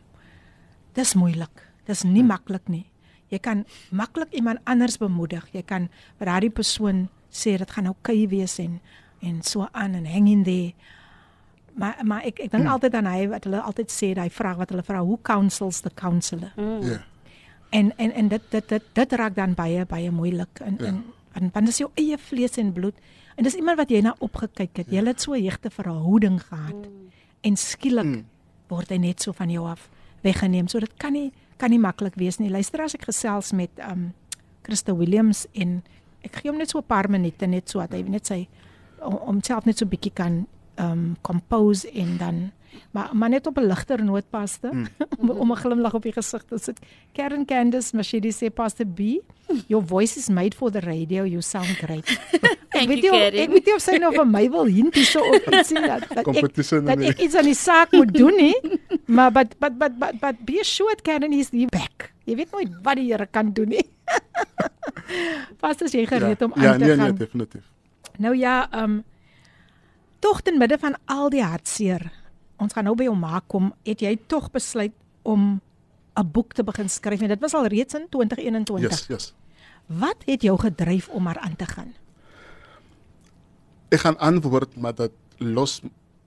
dis 0.95 1.15
moeilik. 1.15 1.69
Dis 1.87 2.03
nie 2.03 2.23
maklik 2.25 2.69
nie. 2.69 2.91
Jy 3.29 3.39
kan 3.39 3.65
maklik 3.91 4.33
iemand 4.33 4.59
anders 4.65 4.99
bemoedig. 4.99 5.49
Jy 5.53 5.63
kan 5.63 5.89
vir 6.19 6.27
daardie 6.27 6.51
persoon 6.51 7.09
sê 7.31 7.59
dit 7.59 7.71
gaan 7.71 7.87
oukei 7.87 8.25
okay 8.25 8.29
wees 8.29 8.59
en 8.59 8.81
en 9.21 9.43
so 9.43 9.67
aan 9.73 9.95
en 9.95 10.07
hang 10.07 10.29
in 10.29 10.45
there. 10.45 10.73
Maar 11.79 12.01
maar 12.05 12.25
ek 12.27 12.41
ek 12.43 12.51
dink 12.51 12.65
hmm. 12.65 12.73
altyd 12.75 12.95
aan 12.99 13.07
hy 13.07 13.29
wat 13.31 13.45
hulle 13.47 13.61
altyd 13.63 13.93
sê, 13.95 14.11
daai 14.19 14.31
vraag 14.35 14.57
wat 14.57 14.73
hulle 14.75 14.83
vra, 14.83 15.03
who 15.05 15.19
counsels 15.23 15.81
the 15.85 15.91
counselor? 15.95 16.53
Mm. 16.57 16.83
Ja. 16.83 16.99
En 17.71 17.93
en 17.97 18.13
en 18.13 18.29
dit 18.29 18.43
dit 18.51 18.69
dit 18.69 18.83
dit 18.93 19.13
raak 19.21 19.35
dan 19.37 19.55
baie 19.55 19.85
baie 19.87 20.11
moeilik 20.11 20.61
en 20.65 20.77
Ja. 20.79 20.87
en 20.87 21.05
want 21.33 21.53
want 21.55 21.67
dis 21.67 21.79
jou 21.79 21.91
eie 21.95 22.19
vlees 22.19 22.57
en 22.59 22.73
bloed. 22.73 22.95
En 23.37 23.45
dis 23.45 23.55
iemand 23.55 23.79
wat 23.79 23.91
jy 23.91 24.01
na 24.03 24.15
opgekyk 24.19 24.77
het. 24.77 24.91
Jy 24.91 25.05
het 25.07 25.21
so 25.21 25.33
'n 25.35 25.45
hegte 25.45 25.71
verhouding 25.71 26.43
gehad. 26.43 26.89
En 27.41 27.57
skielik 27.57 28.05
Mm. 28.05 28.25
word 28.69 28.89
hy 28.89 28.97
net 28.97 29.23
so 29.23 29.33
van 29.33 29.51
jou 29.51 29.67
af 29.69 29.89
weggeneem. 30.23 30.69
So 30.69 30.81
dit 30.81 30.97
kan 30.97 31.13
nie 31.13 31.33
kan 31.57 31.71
nie 31.71 31.79
maklik 31.79 32.15
wees 32.15 32.39
nie. 32.39 32.51
Luister 32.51 32.83
as 32.83 32.95
ek 32.95 33.05
gesels 33.05 33.53
met 33.53 33.71
um 33.91 34.13
Christa 34.63 34.95
Williams 34.95 35.47
en 35.55 35.83
ek 36.23 36.37
gee 36.37 36.51
hom 36.51 36.59
net 36.59 36.71
so 36.71 36.79
'n 36.79 36.87
paar 36.87 37.11
minute 37.11 37.47
net 37.47 37.69
so 37.71 37.79
dat 37.79 37.93
hy 37.93 38.03
net 38.03 38.27
sy 38.27 38.49
om 39.01 39.15
om 39.15 39.43
self 39.43 39.65
net 39.65 39.79
so 39.79 39.87
bietjie 39.87 40.13
kan 40.15 40.47
um 40.81 41.17
compose 41.21 41.91
en 41.91 42.17
dan 42.19 42.51
maar 42.91 43.11
maar 43.13 43.29
net 43.29 43.47
op 43.47 43.57
'n 43.59 43.67
ligter 43.67 44.05
noot 44.05 44.31
paste 44.31 44.69
Mm. 44.73 44.87
om 45.21 45.31
om 45.31 45.51
'n 45.53 45.57
glimlag 45.57 45.95
op 45.95 46.03
die 46.03 46.13
gesig 46.13 46.43
te 46.45 46.59
sit. 46.59 46.79
Karen 47.13 47.45
Candice 47.45 47.97
Mashidi 47.97 48.31
sê 48.33 48.53
Pastor 48.55 48.87
B, 48.87 49.01
your 49.67 49.85
voice 49.87 50.19
is 50.19 50.29
made 50.29 50.57
for 50.57 50.71
the 50.71 50.81
radio. 50.81 51.25
You 51.25 51.41
sound 51.43 51.67
great. 51.67 52.07
Thank 52.71 52.89
weet 52.89 52.99
you, 52.99 53.01
nie 53.01 53.11
of- 53.11 53.19
Karen. 53.19 53.41
Ek 53.41 53.51
weet 53.51 53.65
nie 53.67 53.75
of 53.75 53.81
sy 53.83 53.97
nou 53.99 54.13
vir 54.15 54.27
my 54.27 54.51
wil 54.51 54.65
hint 54.67 54.95
hierso 54.95 55.19
op 55.21 55.49
iets 55.55 55.69
sien 55.69 55.83
dat 55.83 56.01
dat 56.09 56.27
ek 56.27 56.85
dat 56.87 57.01
ek 57.01 57.19
iets 57.21 57.35
aan 57.35 57.45
die 57.45 57.55
saak 57.55 57.93
moet 57.93 58.15
doen 58.15 58.35
nie. 58.37 58.57
Maar 59.07 59.33
but 59.33 59.59
but 59.59 59.79
but 59.79 59.99
but 59.99 60.21
but 60.21 60.37
be 60.45 60.59
assured 60.61 61.03
Karen 61.03 61.33
is 61.33 61.51
die 61.51 61.67
back. 61.67 62.13
Jy 62.25 62.37
weet 62.37 62.51
nooit 62.53 62.69
wat 62.83 62.97
die 62.97 63.11
Here 63.13 63.27
kan 63.27 63.53
doen 63.53 63.69
nie. 63.69 63.87
Pas 65.61 65.83
as 65.83 65.93
jy 65.93 66.07
gereed 66.07 66.43
om 66.43 66.53
aan 66.55 66.63
ja, 66.63 66.73
te 66.73 66.79
nee, 66.79 66.89
gaan. 66.97 66.99
nee, 66.99 67.13
definitief. 67.13 67.65
Nou 68.19 68.37
ja, 68.37 68.69
ehm 68.71 68.83
um, 68.85 69.05
tog 70.19 70.41
ten 70.43 70.59
midde 70.59 70.79
van 70.79 70.97
al 71.05 71.31
die 71.31 71.45
hartseer. 71.45 72.13
Ons 72.57 72.73
gaan 72.73 72.85
nou 72.85 72.97
by 72.99 73.07
hom 73.07 73.21
maak 73.23 73.47
kom, 73.47 73.73
het 73.87 74.01
jy 74.03 74.17
tog 74.27 74.51
besluit 74.51 74.95
om 75.23 75.61
'n 76.19 76.31
boek 76.33 76.53
te 76.53 76.65
begin 76.65 76.89
skryf 76.89 77.21
en 77.23 77.29
dit 77.29 77.41
was 77.41 77.55
al 77.55 77.67
reeds 77.67 77.95
in 77.95 78.07
2021. 78.11 78.91
Yes, 78.91 79.07
yes. 79.07 79.35
Wat 79.87 80.17
het 80.27 80.43
jou 80.43 80.59
gedryf 80.59 81.09
om 81.09 81.23
maar 81.23 81.39
aan 81.39 81.57
te 81.57 81.67
gaan? 81.67 81.95
Ek 83.89 84.01
gaan 84.01 84.19
antwoord 84.19 84.77
maar 84.77 84.95
dat 84.95 85.13
los 85.39 85.81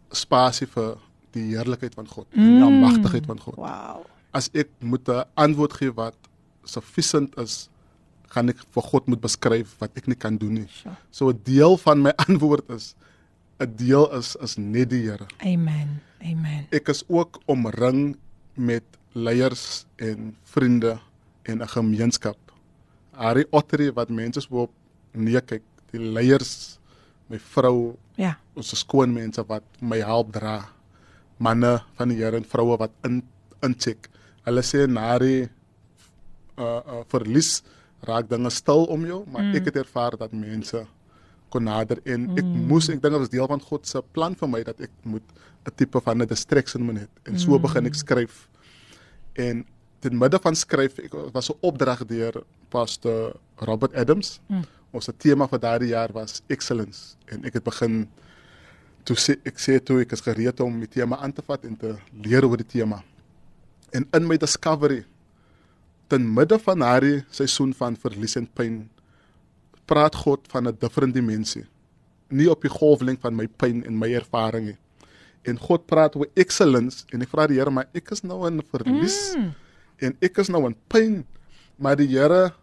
spasie 0.10 0.67
vir 0.67 0.97
die 1.32 1.56
heerlikheid 1.56 1.93
van 1.93 2.08
God, 2.08 2.27
mm. 2.34 2.56
die 2.56 2.63
almagtigheid 2.63 3.25
van 3.25 3.39
God. 3.39 3.56
Wow. 3.56 4.08
As 4.32 4.49
ek 4.54 4.69
moet 4.80 5.08
'n 5.08 5.23
antwoord 5.34 5.73
gee 5.73 5.91
wat 5.91 6.15
sufficient 6.63 7.38
is, 7.38 7.69
gaan 8.32 8.49
ek 8.49 8.63
vir 8.73 8.84
God 8.84 9.08
moet 9.08 9.21
beskryf 9.21 9.75
wat 9.80 9.91
ek 9.95 10.08
nie 10.08 10.15
kan 10.15 10.38
doen 10.38 10.54
nie. 10.54 10.67
Sure. 10.67 10.95
So 11.12 11.30
'n 11.30 11.39
deel 11.43 11.77
van 11.77 12.01
my 12.01 12.13
antwoord 12.27 12.69
is 12.69 12.95
'n 13.62 13.76
deel 13.78 14.10
is 14.17 14.36
is 14.41 14.58
net 14.58 14.89
die 14.89 15.06
Here. 15.06 15.28
Amen. 15.45 16.02
Amen. 16.21 16.65
Ek 16.74 16.89
is 16.89 17.04
ook 17.08 17.41
omring 17.45 18.17
met 18.58 18.84
leiers 19.13 19.86
en 20.02 20.36
vriende 20.43 20.97
en 21.43 21.62
'n 21.62 21.67
gemeenskap. 21.67 22.38
Harry 23.13 23.45
Ottery 23.50 23.93
wat 23.93 24.10
mense 24.10 24.41
so 24.41 24.65
op 24.65 24.71
neerkyk, 25.13 25.63
die 25.91 26.00
leiers, 26.00 26.80
my 27.28 27.39
vrou, 27.39 27.97
Ja. 28.15 28.38
ons 28.54 28.78
skoonmense 28.80 29.43
wat 29.47 29.63
my 29.80 29.97
help 29.97 30.32
dra. 30.32 30.69
Manne 31.38 31.82
van 31.95 32.10
die 32.10 32.17
Here 32.17 32.38
en 32.38 32.45
vroue 32.45 32.78
wat 32.78 32.91
in 33.04 33.24
incheck. 33.62 34.10
Hulle 34.43 34.62
sê 34.62 34.88
na 34.88 35.17
die 35.19 35.50
uh, 36.58 36.82
uh 36.86 37.04
verlies 37.08 37.63
raak 38.02 38.30
dinge 38.30 38.50
stil 38.50 38.86
om 38.86 39.06
jou, 39.06 39.26
maar 39.28 39.43
mm. 39.43 39.56
ek 39.56 39.65
het 39.65 39.76
ervaar 39.76 40.17
dat 40.17 40.32
mense 40.34 40.86
kon 41.52 41.68
nader 41.68 42.00
en 42.08 42.30
mm. 42.30 42.40
ek 42.42 42.50
moes 42.72 42.90
ek 42.90 43.02
dink 43.02 43.14
dit 43.16 43.24
was 43.24 43.34
deel 43.34 43.50
van 43.52 43.62
God 43.68 43.88
se 43.90 44.02
plan 44.16 44.36
vir 44.40 44.50
my 44.50 44.64
dat 44.68 44.82
ek 44.88 44.94
moet 45.04 45.28
'n 45.68 45.76
tipe 45.76 46.02
van 46.02 46.22
'n 46.22 46.28
distraction 46.28 46.84
moet 46.84 47.04
hê 47.04 47.08
en 47.30 47.40
so 47.40 47.52
mm. 47.52 47.62
begin 47.62 47.86
ek 47.86 47.96
skryf. 47.96 48.48
En 49.36 49.66
ten 50.00 50.18
midde 50.18 50.40
van 50.42 50.56
skryf 50.56 51.00
ek 51.00 51.14
was 51.34 51.50
'n 51.50 51.58
opdrag 51.62 52.06
deur 52.06 52.44
pastor 52.70 53.36
Robert 53.58 53.94
Adams. 53.94 54.40
Mm. 54.48 54.66
Ons 54.92 55.10
tema 55.18 55.48
vir 55.48 55.60
daardie 55.60 55.94
jaar 55.94 56.12
was 56.14 56.42
excellence 56.48 57.16
en 57.28 57.46
ek 57.46 57.54
het 57.54 57.64
begin 57.64 58.08
toe 59.04 59.16
sê 59.16 59.38
ek 59.46 59.58
sê 59.60 59.80
toe 59.80 60.02
ek 60.02 60.12
is 60.12 60.22
gereed 60.22 60.60
om 60.60 60.80
die 60.80 60.90
tema 60.90 61.18
aan 61.18 61.34
te 61.34 61.42
vat 61.42 61.64
en 61.66 61.76
te 61.78 61.96
leer 62.24 62.46
oor 62.46 62.58
die 62.58 62.72
tema. 62.80 63.04
En 63.92 64.08
in 64.14 64.28
my 64.28 64.38
discovery 64.38 65.06
ten 66.08 66.34
midde 66.34 66.60
van 66.60 66.80
daardie 66.80 67.24
seisoen 67.32 67.74
van 67.74 67.96
verlies 67.96 68.36
en 68.36 68.48
pyn 68.48 68.90
praat 69.91 70.15
God 70.15 70.47
van 70.51 70.67
'n 70.67 70.77
different 70.80 71.13
dimensie. 71.13 71.65
Nie 72.30 72.49
op 72.49 72.62
die 72.62 72.71
golflengte 72.71 73.27
van 73.27 73.36
my 73.36 73.47
pyn 73.47 73.84
en 73.86 73.97
my 73.97 74.13
ervaring 74.15 74.65
nie. 74.71 74.77
En 75.43 75.58
God 75.58 75.86
praat 75.86 76.15
oor 76.15 76.30
excellence 76.34 77.04
en 77.12 77.21
ek 77.21 77.30
vra 77.34 77.47
die 77.47 77.58
Here 77.58 77.71
maar 77.71 77.89
ek 77.93 78.12
is 78.12 78.21
nou 78.23 78.45
in 78.47 78.62
verlies 78.71 79.36
mm. 79.36 79.51
en 80.06 80.17
ek 80.21 80.38
is 80.38 80.49
nou 80.54 80.65
in 80.69 80.75
pyn 80.88 81.25
maar 81.77 81.97
die 81.97 82.08
Here 82.08 82.54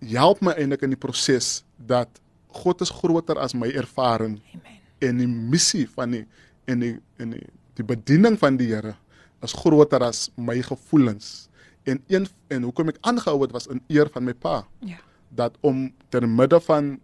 help 0.00 0.40
my 0.40 0.54
eintlik 0.54 0.82
in 0.82 0.94
die 0.94 1.00
proses 1.00 1.64
dat 1.76 2.08
God 2.48 2.80
is 2.80 2.90
groter 2.90 3.38
as 3.38 3.54
my 3.54 3.68
ervaring 3.68 4.40
Amen. 4.54 4.80
en 5.00 5.18
die 5.18 5.28
missie 5.28 5.88
van 5.88 6.10
die 6.10 6.24
en 6.64 6.80
die 6.80 6.96
en 7.18 7.30
die, 7.34 7.46
die 7.74 7.84
bediening 7.84 8.38
van 8.38 8.56
die 8.56 8.70
Here 8.72 8.94
is 9.42 9.52
groter 9.52 10.04
as 10.06 10.30
my 10.36 10.62
gevoelens. 10.62 11.48
En 11.82 11.98
een 12.06 12.28
en 12.46 12.62
hoekom 12.62 12.92
ek 12.92 13.00
aangehou 13.02 13.40
het 13.42 13.50
was 13.50 13.66
in 13.66 13.82
eer 13.88 14.08
van 14.12 14.24
my 14.24 14.34
pa 14.34 14.62
Ja. 14.78 15.02
Dat 15.34 15.56
om 15.60 15.86
ter 16.12 16.28
midde 16.28 16.60
van 16.60 16.98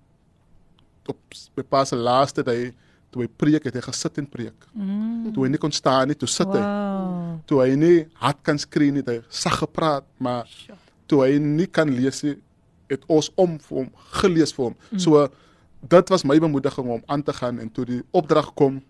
op 1.09 1.17
se 1.33 1.97
laaste 1.97 2.45
dag 2.45 2.73
toe 3.11 3.25
hy 3.25 3.29
preek 3.41 3.65
het 3.69 3.77
hy 3.79 3.83
gesit 3.87 4.19
en 4.21 4.27
preek. 4.29 4.67
Mm. 4.77 5.31
Toe 5.33 5.47
hy 5.47 5.53
nie 5.55 5.61
kon 5.61 5.73
staan 5.73 6.11
nie, 6.11 6.17
toe 6.19 6.29
sit 6.29 6.51
hy. 6.53 6.61
Wow. 6.61 7.39
Toe 7.49 7.63
hy 7.65 7.71
nie 7.81 7.95
hard 8.21 8.43
kan 8.45 8.61
skree 8.61 8.93
nie, 8.93 9.05
hy 9.07 9.23
sag 9.33 9.63
gepraat, 9.63 10.05
maar 10.21 10.49
toe 11.09 11.23
hy 11.25 11.39
nie 11.41 11.69
kan 11.73 11.89
lees 11.89 12.21
nie, 12.27 12.37
het 12.93 13.05
ons 13.09 13.31
om 13.41 13.57
vir 13.65 13.81
hom 13.83 13.89
gelees 14.21 14.53
vir 14.57 14.69
hom. 14.69 14.77
Mm. 14.91 15.01
So 15.01 15.25
dit 15.89 16.13
was 16.13 16.27
my 16.29 16.37
bemoediging 16.43 16.93
om 16.99 17.03
aan 17.07 17.25
te 17.25 17.33
gaan 17.33 17.61
en 17.63 17.73
toe 17.73 17.87
die 17.89 18.03
opdrag 18.17 18.51
kom 18.59 18.83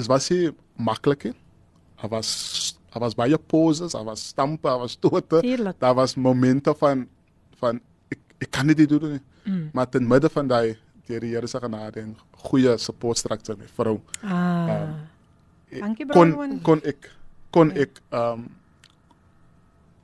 is 0.00 0.08
was 0.10 0.30
hy 0.32 0.50
maklik. 0.80 1.30
Daar 2.00 2.10
was 2.16 2.30
daar 2.90 3.04
was 3.04 3.14
baie 3.14 3.38
pauses, 3.38 3.94
daar 3.94 4.08
was 4.08 4.24
stampe, 4.32 4.66
daar 4.66 4.82
was 4.82 4.96
stote. 4.98 5.42
Tuurlik. 5.44 5.78
Daar 5.78 5.94
was 5.94 6.16
momente 6.18 6.74
van 6.74 7.06
van 7.60 7.78
ek 8.40 8.50
kan 8.50 8.66
dit 8.66 8.78
nie 8.78 8.86
doen 8.86 9.10
nie. 9.16 9.20
Mm. 9.44 9.70
Maar 9.72 9.88
ten 9.88 10.06
midde 10.08 10.28
van 10.32 10.48
daai 10.48 10.76
deur 11.06 11.20
die 11.20 11.32
Here 11.34 11.46
se 11.50 11.58
genade 11.60 12.00
en 12.00 12.16
goeie 12.46 12.76
support 12.78 13.18
structure 13.18 13.58
met 13.58 13.70
vrou 13.74 14.00
Ah. 14.22 14.94
Dankie 15.70 16.06
kon 16.06 16.32
Bronwyn. 16.32 16.60
kon 16.62 16.80
ek 16.84 17.10
kon 17.50 17.70
ek 17.72 18.00
um 18.10 18.48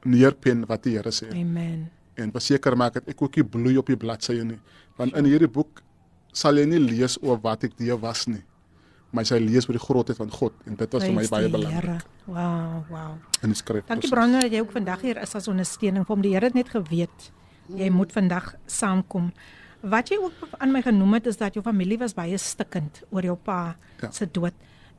neerpen 0.07 0.64
wat 0.68 0.83
die 0.87 0.96
Here 0.96 1.11
sê 1.11 1.31
Amen. 1.35 1.88
en 2.16 2.33
verseker 2.33 2.77
maak 2.79 2.94
dat 2.94 3.09
ek 3.09 3.22
ook 3.22 3.37
nie 3.37 3.44
bloei 3.44 3.77
op 3.79 3.87
die 3.87 3.96
bladsye 3.96 4.44
nie. 4.44 4.59
Want 4.96 5.16
in 5.16 5.25
hierdie 5.29 5.51
boek 5.51 5.83
sal 6.33 6.57
jy 6.57 6.66
nie 6.66 6.79
lees 6.81 7.18
oor 7.22 7.40
wat 7.42 7.64
ek 7.64 7.77
die 7.77 7.92
was 8.01 8.27
nie. 8.27 8.42
Maar 9.12 9.25
jy 9.25 9.38
lees 9.40 9.68
oor 9.68 9.77
die 9.79 9.83
grootheid 9.87 10.18
van 10.18 10.31
God 10.31 10.53
en 10.66 10.77
dit 10.77 10.92
was 10.92 11.05
vir 11.05 11.14
my 11.16 11.27
baie 11.29 11.49
belangrik. 11.49 12.05
Wow, 12.27 12.85
wow. 12.90 13.12
in 13.42 13.53
die 13.55 13.57
skrif. 13.59 13.87
Dankie 13.87 14.11
Brandon 14.11 14.40
dat 14.40 14.53
jy 14.53 14.61
ook 14.61 14.72
vandag 14.75 15.01
hier 15.01 15.20
is 15.22 15.35
as 15.35 15.49
ondersteuning 15.49 16.05
vir 16.07 16.14
hom. 16.14 16.22
Die 16.22 16.33
Here 16.35 16.46
het 16.51 16.55
net 16.55 16.68
geweet 16.72 17.31
jy 17.74 17.88
moet 17.90 18.12
vandag 18.12 18.55
saamkom. 18.66 19.33
Wat 19.87 20.09
jy 20.11 20.16
ook 20.20 20.33
aan 20.59 20.72
my 20.72 20.83
genoem 20.83 21.14
het 21.18 21.26
is 21.26 21.37
dat 21.37 21.55
jou 21.55 21.62
familie 21.64 21.98
was 21.98 22.14
baie 22.14 22.38
stikkend 22.38 23.02
oor 23.11 23.22
jou 23.22 23.37
pa 23.37 23.76
Ja. 24.02 24.11
se 24.11 24.26
dood 24.26 24.52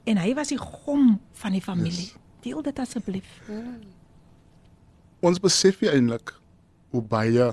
en 0.05 0.17
hy 0.17 0.33
was 0.33 0.47
die 0.47 0.57
gom 0.57 1.19
van 1.33 1.51
die 1.51 1.61
familie. 1.61 2.07
Yes. 2.11 2.15
Deel 2.41 2.61
dit 2.61 2.79
asseblief. 2.79 3.41
Ons 5.21 5.39
besef 5.39 5.81
eintlik 5.93 6.33
hoe 6.93 7.01
baie 7.01 7.51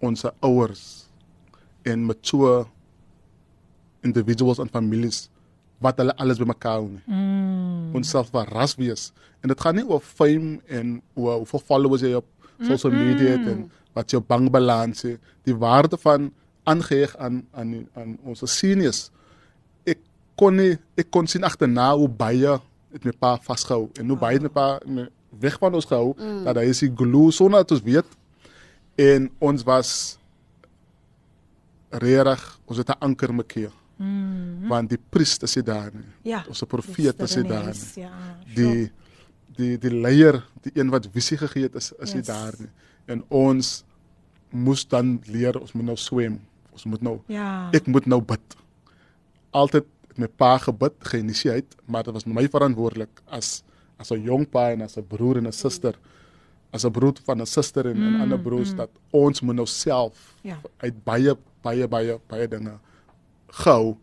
ons 0.00 0.24
ouers 0.40 1.06
en 1.86 2.06
so 2.26 2.68
individuals 4.02 4.58
en 4.58 4.68
families 4.68 5.28
wat 5.80 5.96
hulle 6.00 6.16
alles 6.20 6.38
bymekaar 6.38 6.80
hou. 6.82 6.90
Mm. 7.06 7.94
ons 7.94 8.10
self 8.10 8.28
verras 8.30 8.76
wees. 8.78 9.12
En 9.42 9.48
dit 9.48 9.60
gaan 9.60 9.74
nie 9.74 9.84
oor 9.88 10.00
fame 10.00 10.60
en 10.68 11.00
oor 11.14 11.40
hoeveel 11.42 11.62
followers 11.66 12.02
jy 12.04 12.12
op 12.14 12.26
social 12.68 12.92
media 12.92 13.36
het 13.38 13.46
en 13.48 13.64
wat 13.92 14.10
jou 14.10 14.22
bankbalans. 14.22 15.02
Die 15.44 15.56
waarde 15.56 15.98
van 15.98 16.30
aangeheg 16.64 17.16
aan 17.16 17.42
aan 17.52 17.88
aan 17.94 18.18
ons 18.24 18.42
seniors. 18.44 19.10
Ek 19.84 19.98
kon 20.36 20.56
nie 20.56 20.76
ek 20.96 21.10
kon 21.10 21.26
sien 21.26 21.44
agterna 21.44 21.92
hoe 21.96 22.08
baie 22.08 22.58
het 22.92 23.04
my 23.04 23.12
pa 23.18 23.36
vasgehou 23.42 23.88
en 23.98 24.08
hoe 24.08 24.18
baie 24.18 24.38
het 24.38 24.46
my 24.48 24.52
pa 24.54 24.68
my 24.86 25.08
weg 25.40 25.58
van 25.62 25.74
ons 25.74 25.86
gehou 25.86 26.14
mm. 26.18 26.44
dat 26.44 26.58
hy 26.58 26.70
is 26.72 26.82
die 26.82 26.92
glue 26.96 27.30
sonder 27.32 27.62
dat 27.62 27.76
ons 27.76 27.84
weet 27.86 28.16
en 29.00 29.28
ons 29.38 29.62
was 29.66 29.92
regtig 31.90 32.42
ons 32.66 32.78
het 32.78 32.88
'n 32.90 33.00
anker 33.00 33.34
mekaar. 33.34 33.72
Mm. 33.96 34.68
Want 34.68 34.88
die 34.88 34.98
priester 35.10 35.48
is 35.48 35.54
daar 35.64 35.90
nie. 35.92 36.06
Ja. 36.22 36.44
Ons 36.48 36.62
profeet 36.66 37.20
is 37.20 37.34
daar 37.34 37.66
nie 37.66 38.02
Ja. 38.02 38.10
die 38.54 38.90
die 39.56 39.78
die 39.78 39.90
leier, 39.92 40.44
die 40.62 40.72
een 40.74 40.90
wat 40.90 41.08
visie 41.12 41.36
gegee 41.36 41.62
het 41.62 41.74
is 41.74 41.92
is 41.98 42.14
nie 42.14 42.22
Yes. 42.22 42.26
daar 42.26 42.54
nie. 42.58 42.70
En 43.10 43.24
ons 43.34 43.70
moes 44.54 44.84
dan 44.90 45.16
leer, 45.30 45.58
ons 45.60 45.72
moet 45.76 45.84
nou 45.90 45.96
swem. 45.98 46.38
Ons 46.74 46.84
moet 46.86 47.02
nou 47.02 47.18
Ja. 47.30 47.68
ek 47.74 47.86
moet 47.90 48.06
nou 48.06 48.20
bid. 48.22 48.56
Altyd 49.50 49.84
het 50.10 50.18
my 50.18 50.26
pa 50.26 50.56
gebid, 50.58 50.94
geïnisieer, 51.06 51.62
maar 51.86 52.02
dit 52.06 52.12
was 52.14 52.26
my 52.26 52.46
verantwoordelik 52.48 53.22
as 53.30 53.62
as 54.00 54.10
'n 54.12 54.22
jong 54.24 54.46
pa 54.50 54.70
en 54.72 54.82
as 54.82 54.96
'n 54.96 55.02
broer 55.06 55.36
en 55.38 55.46
'n 55.46 55.52
suster, 55.52 55.94
as 56.72 56.84
'n 56.84 56.90
broer 56.90 57.14
van 57.24 57.40
'n 57.40 57.46
suster 57.46 57.86
en 57.86 57.96
'n 57.96 58.14
Mm, 58.14 58.20
ander 58.20 58.38
broers 58.40 58.74
dat 58.74 58.90
ons 59.12 59.40
moet 59.40 59.54
nou 59.56 59.66
self 59.66 60.34
Ja. 60.42 60.58
uit 60.78 61.04
baie 61.04 61.36
baie 61.62 61.86
baie 61.88 62.18
baie 62.28 62.48
dinge 62.48 62.78
gehou 63.48 63.96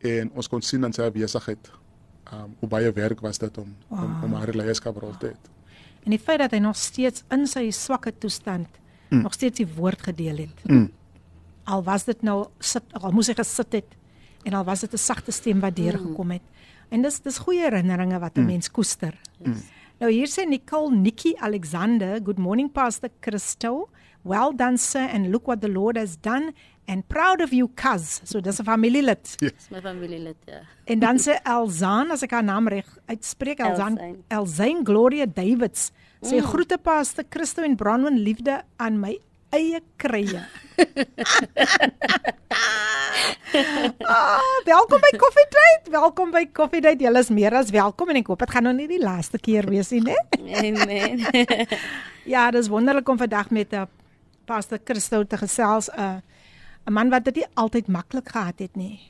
en 0.00 0.30
ons 0.34 0.48
kon 0.48 0.62
sien 0.62 0.84
aan 0.84 0.92
sy 0.92 1.10
besigheid 1.10 1.70
um 2.32 2.54
hoe 2.60 2.68
baie 2.68 2.92
werk 2.92 3.20
was 3.20 3.38
dit 3.38 3.58
om 3.58 3.74
wow. 3.88 4.02
om, 4.04 4.24
om 4.24 4.32
haar 4.32 4.52
leierskaprol 4.54 5.14
te 5.18 5.26
hê. 5.26 5.34
En 6.04 6.12
die 6.12 6.20
feit 6.20 6.38
dat 6.38 6.52
hy 6.52 6.60
nog 6.62 6.76
steeds 6.76 7.24
in 7.32 7.46
sy 7.48 7.70
swakke 7.70 8.12
toestand 8.18 8.68
mm. 9.08 9.22
nog 9.22 9.32
steeds 9.32 9.62
die 9.62 9.68
woord 9.76 10.02
gedeel 10.02 10.44
het. 10.44 10.64
Mm. 10.68 10.88
Al 11.64 11.84
was 11.84 12.04
dit 12.04 12.22
nou 12.22 12.46
sit 12.60 12.84
al 13.00 13.14
moes 13.16 13.30
hy 13.32 13.36
gesit 13.38 13.78
het 13.80 13.96
en 14.44 14.56
al 14.58 14.64
was 14.64 14.84
dit 14.84 14.92
'n 14.92 15.00
sagte 15.00 15.32
stem 15.32 15.60
wat 15.60 15.76
deur 15.76 15.98
gekom 15.98 16.30
het. 16.30 16.44
En 16.88 17.02
dis 17.02 17.20
dis 17.20 17.38
goeie 17.38 17.64
herinneringe 17.64 18.18
wat 18.18 18.36
'n 18.36 18.40
mm. 18.40 18.46
mens 18.46 18.70
koester. 18.70 19.14
Yes. 19.38 19.64
Nou 19.98 20.10
hier 20.12 20.28
sê 20.28 20.44
Nicole 20.46 20.90
Nikki 20.96 21.34
Alexander, 21.38 22.20
good 22.24 22.38
morning 22.38 22.72
Pastor 22.72 23.10
Christo. 23.20 23.88
Well 24.22 24.52
done 24.56 24.76
sir 24.76 25.08
and 25.12 25.30
look 25.30 25.46
what 25.46 25.60
the 25.60 25.68
Lord 25.68 25.96
has 25.96 26.16
done 26.20 26.52
and 26.86 27.06
proud 27.08 27.40
of 27.40 27.52
you 27.52 27.68
cuz. 27.74 28.20
So 28.24 28.40
dis 28.40 28.60
'n 28.60 28.64
familielid. 28.64 29.38
Dis 29.38 29.68
my 29.70 29.80
familielid, 29.80 30.36
ja. 30.44 30.60
En 30.84 30.98
dan 30.98 31.18
sê 31.18 31.40
Elzaan, 31.42 32.10
as 32.10 32.22
ek 32.22 32.30
haar 32.30 32.44
naam 32.44 32.68
reg 32.68 32.86
uitspreek, 33.06 33.58
Elzaan 33.58 33.98
Elzaan. 33.98 34.24
Elzaan 34.28 34.84
Gloria 34.84 35.26
Davids. 35.26 35.90
Sê 36.20 36.36
mm. 36.40 36.46
groete 36.46 36.78
Pastor 36.78 37.24
Christo 37.28 37.62
en 37.62 37.76
Bronwyn 37.76 38.18
liefde 38.18 38.62
aan 38.76 39.00
my 39.00 39.18
eie 39.54 39.80
krye. 39.96 40.40
ah, 44.16 44.40
welkom 44.64 45.00
by 45.00 45.12
Coffee 45.16 45.48
Date. 45.50 45.90
Welkom 45.90 46.30
by 46.30 46.48
Coffee 46.52 46.80
Date. 46.80 47.04
Julle 47.04 47.18
is 47.22 47.30
meer 47.30 47.54
as 47.54 47.70
welkom 47.70 48.08
en 48.10 48.16
ek 48.22 48.26
hoop 48.32 48.42
dit 48.42 48.50
gaan 48.56 48.66
nou 48.66 48.74
nie 48.74 48.88
die 48.90 49.02
laaste 49.02 49.38
keer 49.38 49.68
wees 49.70 49.92
nie, 49.94 50.02
né? 50.02 50.16
Amen. 50.58 51.22
Ja, 52.24 52.50
dis 52.50 52.70
wonderlik 52.72 53.08
om 53.08 53.18
vandag 53.20 53.50
met 53.50 53.72
'n 53.72 53.84
uh, 53.84 53.86
Pastor 54.44 54.78
Christo 54.84 55.24
te 55.24 55.36
gesels, 55.36 55.88
'n 55.92 56.00
uh, 56.00 56.16
'n 56.86 56.92
man 56.92 57.10
wat 57.10 57.24
dit 57.24 57.36
nie 57.36 57.46
altyd 57.54 57.88
maklik 57.88 58.28
gehad 58.28 58.58
het 58.58 58.76
nie. 58.76 59.00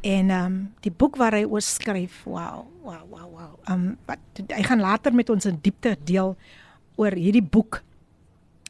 En 0.00 0.30
ehm 0.30 0.44
um, 0.44 0.74
die 0.80 0.92
boek 0.92 1.16
waar 1.16 1.32
hy 1.32 1.44
oor 1.44 1.60
skryf, 1.60 2.24
wow, 2.24 2.66
wow, 2.82 3.02
wow, 3.10 3.30
wow. 3.30 3.52
Ehm 3.64 3.72
um, 3.72 3.96
wat 4.06 4.18
hy 4.46 4.62
gaan 4.62 4.80
later 4.80 5.14
met 5.14 5.30
ons 5.30 5.44
in 5.44 5.58
diepte 5.62 5.96
deel 6.04 6.36
oor 6.96 7.12
hierdie 7.12 7.42
boek. 7.42 7.82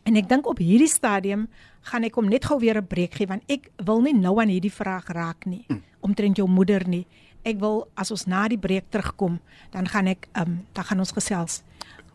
En 0.04 0.16
ek 0.16 0.28
dink 0.28 0.46
op 0.46 0.58
hierdie 0.58 0.90
stadium 0.90 1.48
gaan 1.90 2.04
ek 2.04 2.14
hom 2.14 2.28
net 2.28 2.44
gou 2.44 2.58
weer 2.58 2.78
'n 2.78 2.86
breek 2.86 3.14
gee 3.14 3.26
want 3.26 3.42
ek 3.50 3.70
wil 3.84 4.00
nie 4.00 4.14
nou 4.14 4.40
aan 4.40 4.48
hierdie 4.48 4.72
vraag 4.72 5.08
raak 5.08 5.46
nie 5.46 5.66
omtrent 6.00 6.36
jou 6.36 6.48
moeder 6.48 6.88
nie. 6.88 7.06
Ek 7.46 7.58
wil 7.58 7.86
as 7.94 8.10
ons 8.10 8.26
na 8.26 8.48
die 8.48 8.58
breek 8.58 8.90
terugkom, 8.90 9.40
dan 9.70 9.86
gaan 9.86 10.06
ek 10.06 10.28
ehm 10.32 10.42
um, 10.42 10.66
dan 10.72 10.84
gaan 10.84 10.98
ons 10.98 11.12
gesels 11.12 11.62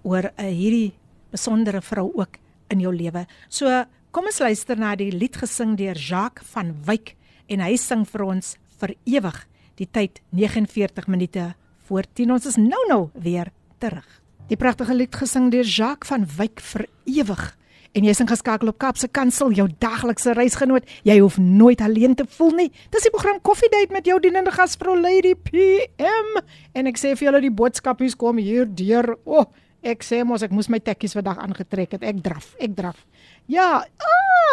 oor 0.03 0.31
uh, 0.31 0.45
hierdie 0.45 0.93
besondere 1.31 1.81
vrou 1.81 2.11
ook 2.15 2.37
in 2.69 2.79
jou 2.79 2.93
lewe. 2.95 3.25
So 3.49 3.85
kom 4.11 4.27
ons 4.27 4.41
luister 4.43 4.79
na 4.79 4.91
die 4.99 5.11
lied 5.13 5.37
gesing 5.39 5.77
deur 5.79 5.95
Jacques 5.95 6.43
van 6.51 6.73
Wyk 6.87 7.13
en 7.51 7.63
hy 7.63 7.77
sing 7.79 8.03
vir 8.07 8.23
ons 8.25 8.55
vir 8.81 8.93
ewig. 9.07 9.37
Die 9.79 9.87
tyd 9.87 10.19
49 10.35 11.07
minute 11.07 11.53
voor 11.87 12.07
10. 12.19 12.33
Ons 12.35 12.49
is 12.51 12.59
nou 12.59 12.81
nou 12.89 13.05
weer 13.15 13.53
terug. 13.79 14.07
Die 14.51 14.59
pragtige 14.59 14.95
lied 14.97 15.15
gesing 15.15 15.47
deur 15.53 15.67
Jacques 15.67 16.11
van 16.11 16.27
Wyk 16.27 16.59
vir 16.73 16.85
ewig. 17.07 17.45
En 17.95 18.05
jy's 18.07 18.21
ingeskakel 18.23 18.71
op 18.71 18.79
Kapse 18.79 19.07
Kansel, 19.11 19.51
jou 19.55 19.67
daglikse 19.83 20.35
reisgenoot. 20.35 20.87
Jy 21.07 21.17
hoef 21.19 21.37
nooit 21.39 21.81
alleen 21.83 22.15
te 22.15 22.27
voel 22.37 22.53
nie. 22.59 22.69
Dis 22.91 23.07
die 23.07 23.11
program 23.11 23.41
Coffee 23.43 23.71
Date 23.71 23.95
met 23.95 24.07
jou 24.07 24.19
dienende 24.23 24.51
gasvrou 24.55 24.95
Lady 24.99 25.33
PM. 25.47 26.39
En 26.75 26.87
ek 26.91 26.99
sê 26.99 27.15
vir 27.15 27.29
julle 27.29 27.43
die 27.47 27.51
boodskapies 27.51 28.15
kom 28.19 28.39
hier 28.43 28.67
deur. 28.67 29.13
O, 29.23 29.43
oh, 29.43 29.67
ek 29.83 30.05
sê 30.07 30.21
mos 30.27 30.43
ek 30.45 30.55
moes 30.55 30.69
my 30.71 30.79
tekkies 30.83 31.17
vandag 31.17 31.41
aangetrek 31.43 31.97
het. 31.97 32.07
Ek 32.07 32.23
draf, 32.23 32.53
ek 32.63 32.75
draf. 32.77 32.99
Ja, 33.51 33.83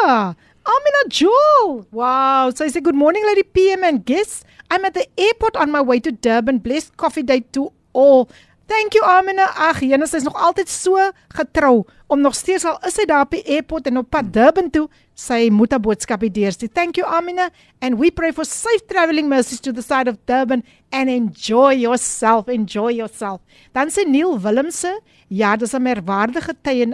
ah, 0.03 0.35
Amina 0.67 1.03
Jewel. 1.07 1.87
Wow, 1.95 2.51
so 2.51 2.65
I 2.65 2.69
say 2.69 2.81
good 2.81 2.99
morning 2.99 3.23
Lady 3.23 3.45
PM 3.45 3.85
and 3.87 4.03
guests. 4.03 4.43
I'm 4.75 4.85
at 4.85 4.95
the 4.95 5.07
airport 5.15 5.55
on 5.55 5.71
my 5.71 5.81
way 5.81 6.01
to 6.01 6.11
Durban. 6.11 6.59
Blessed 6.59 6.97
Coffee 6.97 7.23
Date 7.23 7.47
to 7.53 7.71
all. 7.93 8.29
Thank 8.69 8.93
you 8.93 9.03
Amina. 9.03 9.47
Ag, 9.57 9.81
Jenus 9.81 10.13
is 10.13 10.23
nog 10.23 10.35
altyd 10.37 10.69
so 10.69 11.01
getrou 11.33 11.87
om 12.07 12.21
nog 12.21 12.35
steeds 12.37 12.67
al 12.69 12.77
is 12.85 12.99
hy 13.01 13.07
daar 13.09 13.25
die 13.33 13.41
airport 13.49 13.87
en 13.89 13.97
op 13.97 14.11
pad 14.13 14.29
Durban 14.33 14.69
toe, 14.71 14.83
sy 15.17 15.49
moet 15.49 15.73
'n 15.73 15.81
boodskap 15.81 16.21
hê 16.21 16.29
deurstuur. 16.29 16.69
Thank 16.73 16.97
you 16.97 17.09
Amina 17.09 17.49
and 17.81 17.99
we 17.99 18.11
pray 18.11 18.33
for 18.33 18.45
safe 18.45 18.85
travelling 18.87 19.29
mercies 19.29 19.61
to 19.61 19.73
the 19.73 19.81
side 19.81 20.07
of 20.11 20.19
Durban 20.27 20.63
and 20.93 21.09
enjoy 21.09 21.81
yourself, 21.81 22.49
enjoy 22.49 22.93
yourself. 22.93 23.41
Dan 23.73 23.89
sê 23.89 24.05
Neil 24.05 24.37
Willemse, 24.41 25.01
ja, 25.29 25.57
dis 25.57 25.73
'n 25.73 25.83
merkwaardige 25.83 26.55
tye 26.63 26.93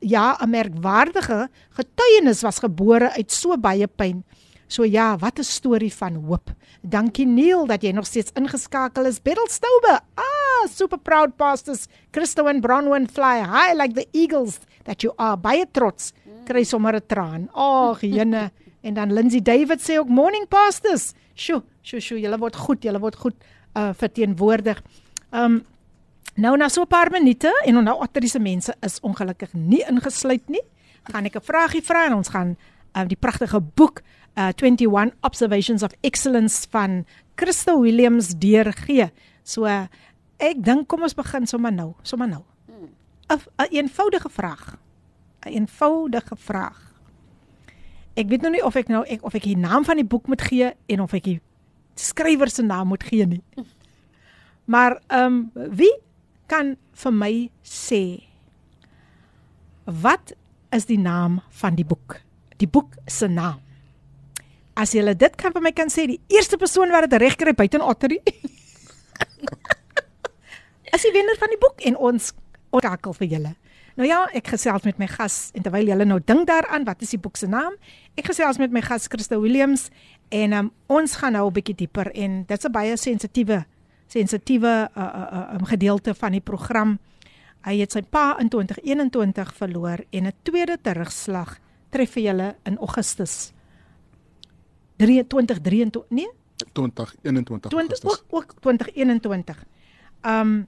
ja, 0.00 0.36
'n 0.40 0.50
merkwaardige 0.50 1.48
getuienis 1.70 2.42
was 2.42 2.58
gebore 2.58 3.10
uit 3.16 3.32
so 3.32 3.56
baie 3.56 3.86
pyn. 3.86 4.22
So 4.66 4.84
ja, 4.84 5.16
wat 5.18 5.38
'n 5.38 5.42
storie 5.42 5.92
van 5.92 6.14
hoop. 6.14 6.50
Dankie 6.82 7.26
Neil 7.26 7.66
dat 7.66 7.82
jy 7.82 7.90
nog 7.92 8.06
steeds 8.06 8.32
ingeskakel 8.34 9.04
is. 9.06 9.22
Beryl 9.22 9.48
Stoube. 9.48 10.00
Ah, 10.14 10.68
super 10.68 10.98
proud 10.98 11.36
pastors. 11.36 11.86
Christo 12.10 12.46
and 12.46 12.60
Bronwyn 12.60 13.08
fly 13.08 13.42
high 13.42 13.74
like 13.74 13.94
the 13.94 14.08
eagles 14.12 14.58
that 14.82 15.02
you 15.02 15.12
are. 15.16 15.36
Baie 15.36 15.64
trots. 15.70 16.12
Kry 16.44 16.64
sommer 16.64 16.94
'n 16.94 17.06
traan. 17.06 17.48
Ag, 17.52 18.00
jene. 18.00 18.50
En 18.80 18.94
dan 18.94 19.12
Lindsay 19.12 19.42
David 19.42 19.80
sê 19.80 19.98
ook 19.98 20.08
morning 20.08 20.48
pastors. 20.48 21.12
Sjoe, 21.34 21.62
sjoe, 21.82 22.00
sjoe, 22.00 22.20
julle 22.20 22.38
word 22.38 22.56
goed, 22.56 22.82
julle 22.82 22.98
word 22.98 23.16
goed 23.16 23.34
uh 23.74 23.90
verteenwoordig. 23.92 24.82
Um 25.30 25.64
nou 26.34 26.56
na 26.56 26.68
so 26.68 26.82
'n 26.82 26.86
paar 26.86 27.10
minute 27.10 27.62
en 27.64 27.84
nou 27.84 28.00
atteriese 28.00 28.38
mense 28.38 28.74
is 28.80 29.00
ongelukkig 29.00 29.52
nie 29.52 29.84
ingesluit 29.88 30.48
nie. 30.48 30.62
gaan 31.12 31.24
ek 31.24 31.36
'n 31.36 31.40
vragie 31.40 31.82
vra 31.82 32.06
en 32.06 32.14
ons 32.14 32.28
gaan 32.28 32.56
uh, 32.96 33.04
die 33.06 33.16
pragtige 33.16 33.60
boek 33.60 34.02
uh 34.36 34.52
21 34.52 35.12
Observations 35.20 35.82
of 35.82 35.92
Excellence 36.00 36.66
van 36.70 37.04
Christa 37.36 37.76
Williams 37.78 38.34
deurgee. 38.38 39.10
So 39.42 39.64
uh, 39.64 39.86
ek 40.38 40.60
dink 40.64 40.88
kom 40.88 41.02
ons 41.06 41.16
begin 41.16 41.46
sommer 41.48 41.72
nou, 41.72 41.94
sommer 42.02 42.28
nou. 42.28 42.44
'n 43.28 43.40
'n 43.58 43.70
eenvoudige 43.70 44.28
vraag. 44.28 44.76
'n 45.46 45.48
Eenvoudige 45.48 46.36
vraag. 46.36 46.94
Ek 48.14 48.28
weet 48.28 48.40
nou 48.40 48.52
nie 48.52 48.64
of 48.64 48.74
ek 48.74 48.88
nou 48.88 49.04
ek 49.04 49.24
of 49.24 49.34
ek 49.34 49.42
die 49.42 49.56
naam 49.56 49.84
van 49.84 49.96
die 49.96 50.06
boek 50.06 50.26
moet 50.26 50.42
gee 50.42 50.72
en 50.86 51.00
of 51.00 51.12
ek 51.12 51.24
die 51.24 51.40
skrywer 51.94 52.48
se 52.48 52.62
naam 52.62 52.88
moet 52.88 53.04
gee 53.04 53.26
nie. 53.26 53.42
Maar 54.66 55.00
ehm 55.06 55.50
um, 55.54 55.70
wie 55.76 55.92
kan 56.46 56.76
vir 56.92 57.12
my 57.12 57.50
sê 57.62 58.22
wat 59.84 60.34
is 60.70 60.86
die 60.86 60.98
naam 60.98 61.40
van 61.48 61.74
die 61.74 61.84
boek? 61.84 62.20
Die 62.56 62.66
boek 62.66 62.96
se 63.06 63.28
naam. 63.28 63.65
As 64.76 64.92
jy 64.92 65.00
dit 65.14 65.36
kan 65.40 65.54
vir 65.54 65.62
my 65.64 65.72
kan 65.72 65.88
sê, 65.88 66.04
die 66.06 66.20
eerste 66.28 66.58
persoon 66.60 66.90
wat 66.92 67.08
dit 67.08 67.20
reg 67.20 67.36
kry 67.40 67.54
buite 67.56 67.78
in 67.78 67.84
Ottery. 67.84 68.20
As 70.94 71.04
jy 71.04 71.12
wenner 71.14 71.38
van 71.40 71.48
die 71.48 71.60
boek 71.60 71.80
en 71.88 71.96
ons 71.96 72.34
orakel 72.76 73.16
vir 73.16 73.30
julle. 73.30 73.52
Nou 73.96 74.04
ja, 74.04 74.26
ek 74.36 74.50
gesels 74.52 74.84
met 74.84 74.98
my 75.00 75.08
gas 75.08 75.50
en 75.56 75.64
terwyl 75.64 75.88
julle 75.88 76.04
nou 76.04 76.18
dink 76.20 76.44
daaraan, 76.50 76.84
wat 76.84 77.00
is 77.00 77.14
die 77.14 77.20
boek 77.24 77.40
se 77.40 77.48
naam? 77.48 77.78
Ek 78.20 78.28
gesels 78.28 78.60
met 78.60 78.74
my 78.74 78.82
gas 78.84 79.08
Christa 79.08 79.38
Williams 79.40 79.88
en 80.28 80.52
um, 80.52 80.70
ons 80.92 81.16
gaan 81.16 81.32
nou 81.32 81.46
'n 81.48 81.56
bietjie 81.56 81.76
dieper 81.86 82.12
en 82.12 82.44
dit's 82.44 82.68
'n 82.68 82.72
baie 82.72 82.96
sensitiewe 82.96 83.64
sensitiewe 84.08 84.90
uh, 84.92 85.02
uh, 85.02 85.56
uh, 85.56 85.66
gedeelte 85.66 86.14
van 86.14 86.32
die 86.32 86.40
program. 86.40 86.98
Hy 87.64 87.80
het 87.80 87.92
sy 87.92 88.02
pa 88.02 88.36
in 88.38 88.48
2021 88.48 89.54
verloor 89.54 90.04
en 90.12 90.26
'n 90.26 90.32
tweede 90.42 90.78
terugslag 90.82 91.58
tref 91.90 92.10
vir 92.10 92.22
julle 92.22 92.56
in 92.64 92.78
Augustus 92.78 93.55
2023 94.96 96.10
nee 96.10 96.28
2021 96.72 97.70
20 97.70 98.04
ook, 98.04 98.24
ook 98.28 98.54
2021. 98.60 99.64
Um 100.22 100.66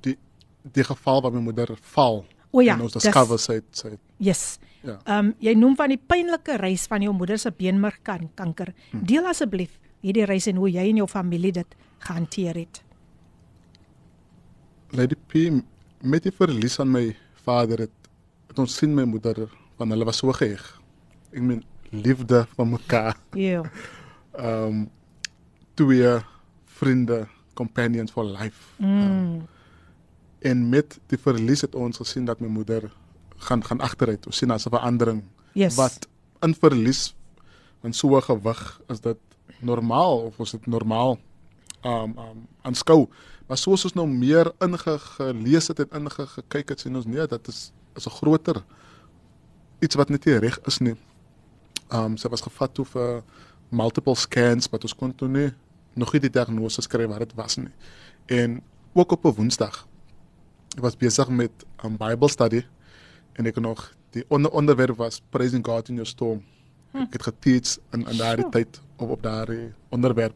die 0.00 0.18
die 0.62 0.84
geval 0.84 1.22
waar 1.22 1.32
my 1.32 1.40
moeder 1.40 1.74
val. 1.94 2.24
O 2.50 2.62
ja, 2.62 2.78
ons 2.80 2.92
discover 2.92 3.38
sy 3.38 3.60
sy 3.70 3.96
Yes. 4.22 4.58
Ja. 4.84 4.98
Um 5.18 5.34
jy 5.42 5.56
noem 5.58 5.74
van 5.76 5.90
die 5.90 5.98
pynlike 5.98 6.58
reis 6.60 6.86
van 6.86 7.02
jou 7.02 7.14
moeder 7.16 7.38
se 7.38 7.50
beenmerg 7.50 7.98
kan 8.02 8.30
kanker. 8.34 8.74
Hm. 8.90 9.04
Deel 9.04 9.26
asseblief 9.26 9.78
hierdie 10.04 10.26
reis 10.28 10.46
en 10.46 10.60
hoe 10.60 10.70
jy 10.70 10.88
en 10.90 11.02
jou 11.02 11.08
familie 11.08 11.52
dit 11.52 11.76
gehanteer 12.04 12.58
het. 12.60 12.82
Lady 14.94 15.16
P 15.16 15.48
met 16.04 16.22
die 16.22 16.32
verlies 16.32 16.78
aan 16.80 16.92
my 16.92 17.08
vader 17.46 17.86
het, 17.86 18.10
het 18.48 18.58
ons 18.60 18.76
sien 18.76 18.92
my 18.94 19.06
moeder 19.08 19.46
van 19.78 19.90
hulle 19.90 20.06
was 20.06 20.20
so 20.20 20.32
geheg. 20.36 20.62
Ek 21.32 21.42
meen 21.42 21.64
liefde 22.02 22.46
van 22.54 22.68
mekaar. 22.68 23.16
Ja. 23.32 23.62
Um 24.36 24.90
twee 25.74 26.18
vriende, 26.64 27.26
companions 27.54 28.10
for 28.10 28.24
life. 28.24 28.60
Mm. 28.76 29.00
Um, 29.00 29.46
en 30.38 30.68
met 30.68 30.98
die 31.06 31.18
verlies 31.18 31.60
het 31.64 31.74
ons 31.74 31.96
gesien 31.96 32.24
dat 32.24 32.40
my 32.40 32.48
moeder 32.52 32.90
gaan 33.36 33.64
gaan 33.64 33.80
agteruit. 33.80 34.26
Ons 34.26 34.36
sien 34.36 34.50
as 34.50 34.66
'n 34.66 34.70
verandering 34.70 35.22
Yes. 35.52 35.74
wat 35.74 36.08
in 36.40 36.54
verlies 36.54 37.14
van 37.80 37.92
so 37.92 38.16
'n 38.16 38.22
gewig 38.22 38.80
is 38.88 39.00
dit 39.00 39.16
normaal 39.60 40.18
of 40.18 40.38
is 40.38 40.50
dit 40.50 40.66
normaal 40.66 41.18
um 41.82 42.14
um 42.18 42.46
aanskou. 42.62 43.08
Maar 43.46 43.56
soos 43.56 43.84
ons 43.84 43.92
nou 43.94 44.08
meer 44.08 44.52
ingelees 44.58 45.68
het 45.68 45.78
en 45.80 45.88
ingekyk 46.00 46.68
het 46.68 46.80
sien 46.80 46.96
ons 46.96 47.06
nee 47.06 47.26
dat 47.26 47.48
is 47.48 47.72
is 47.94 48.06
'n 48.06 48.10
groter 48.10 48.64
iets 49.78 49.94
wat 49.94 50.08
net 50.08 50.24
nie 50.24 50.38
reg 50.38 50.58
is 50.64 50.78
nie. 50.78 50.96
Um 51.94 52.16
sy 52.20 52.28
was 52.32 52.44
gevat 52.44 52.74
toe 52.74 52.84
vir 52.84 53.22
multiple 53.70 54.16
scans 54.18 54.68
wat 54.72 54.84
ons 54.86 54.94
kon 54.94 55.14
toe 55.14 55.28
nie 55.28 55.50
nog 55.94 56.12
nie 56.12 56.20
die 56.24 56.32
diagnose 56.32 56.82
skryf 56.82 57.10
wat 57.10 57.22
dit 57.22 57.34
was 57.38 57.56
nie. 57.56 57.70
En 58.26 58.62
ook 58.94 59.12
op 59.12 59.24
'n 59.24 59.34
Woensdag 59.36 59.86
ek 60.76 60.82
was 60.82 60.96
besig 60.96 61.28
met 61.28 61.52
'n 61.82 61.86
um, 61.86 61.96
Bible 61.96 62.28
study 62.28 62.64
en 63.32 63.46
ek 63.46 63.60
nog 63.60 63.94
die 64.10 64.24
onder 64.28 64.50
onderwerp 64.50 64.96
was 64.96 65.22
praising 65.30 65.66
God 65.66 65.88
in 65.88 65.94
your 65.94 66.06
storm. 66.06 66.42
Hm. 66.92 66.98
Ek 66.98 67.12
het 67.12 67.22
geteach 67.22 67.78
in 67.92 68.06
in 68.06 68.16
daardie 68.16 68.48
tyd 68.48 68.80
op 68.96 69.10
op 69.10 69.22
daardie 69.22 69.72
onderwerp 69.88 70.34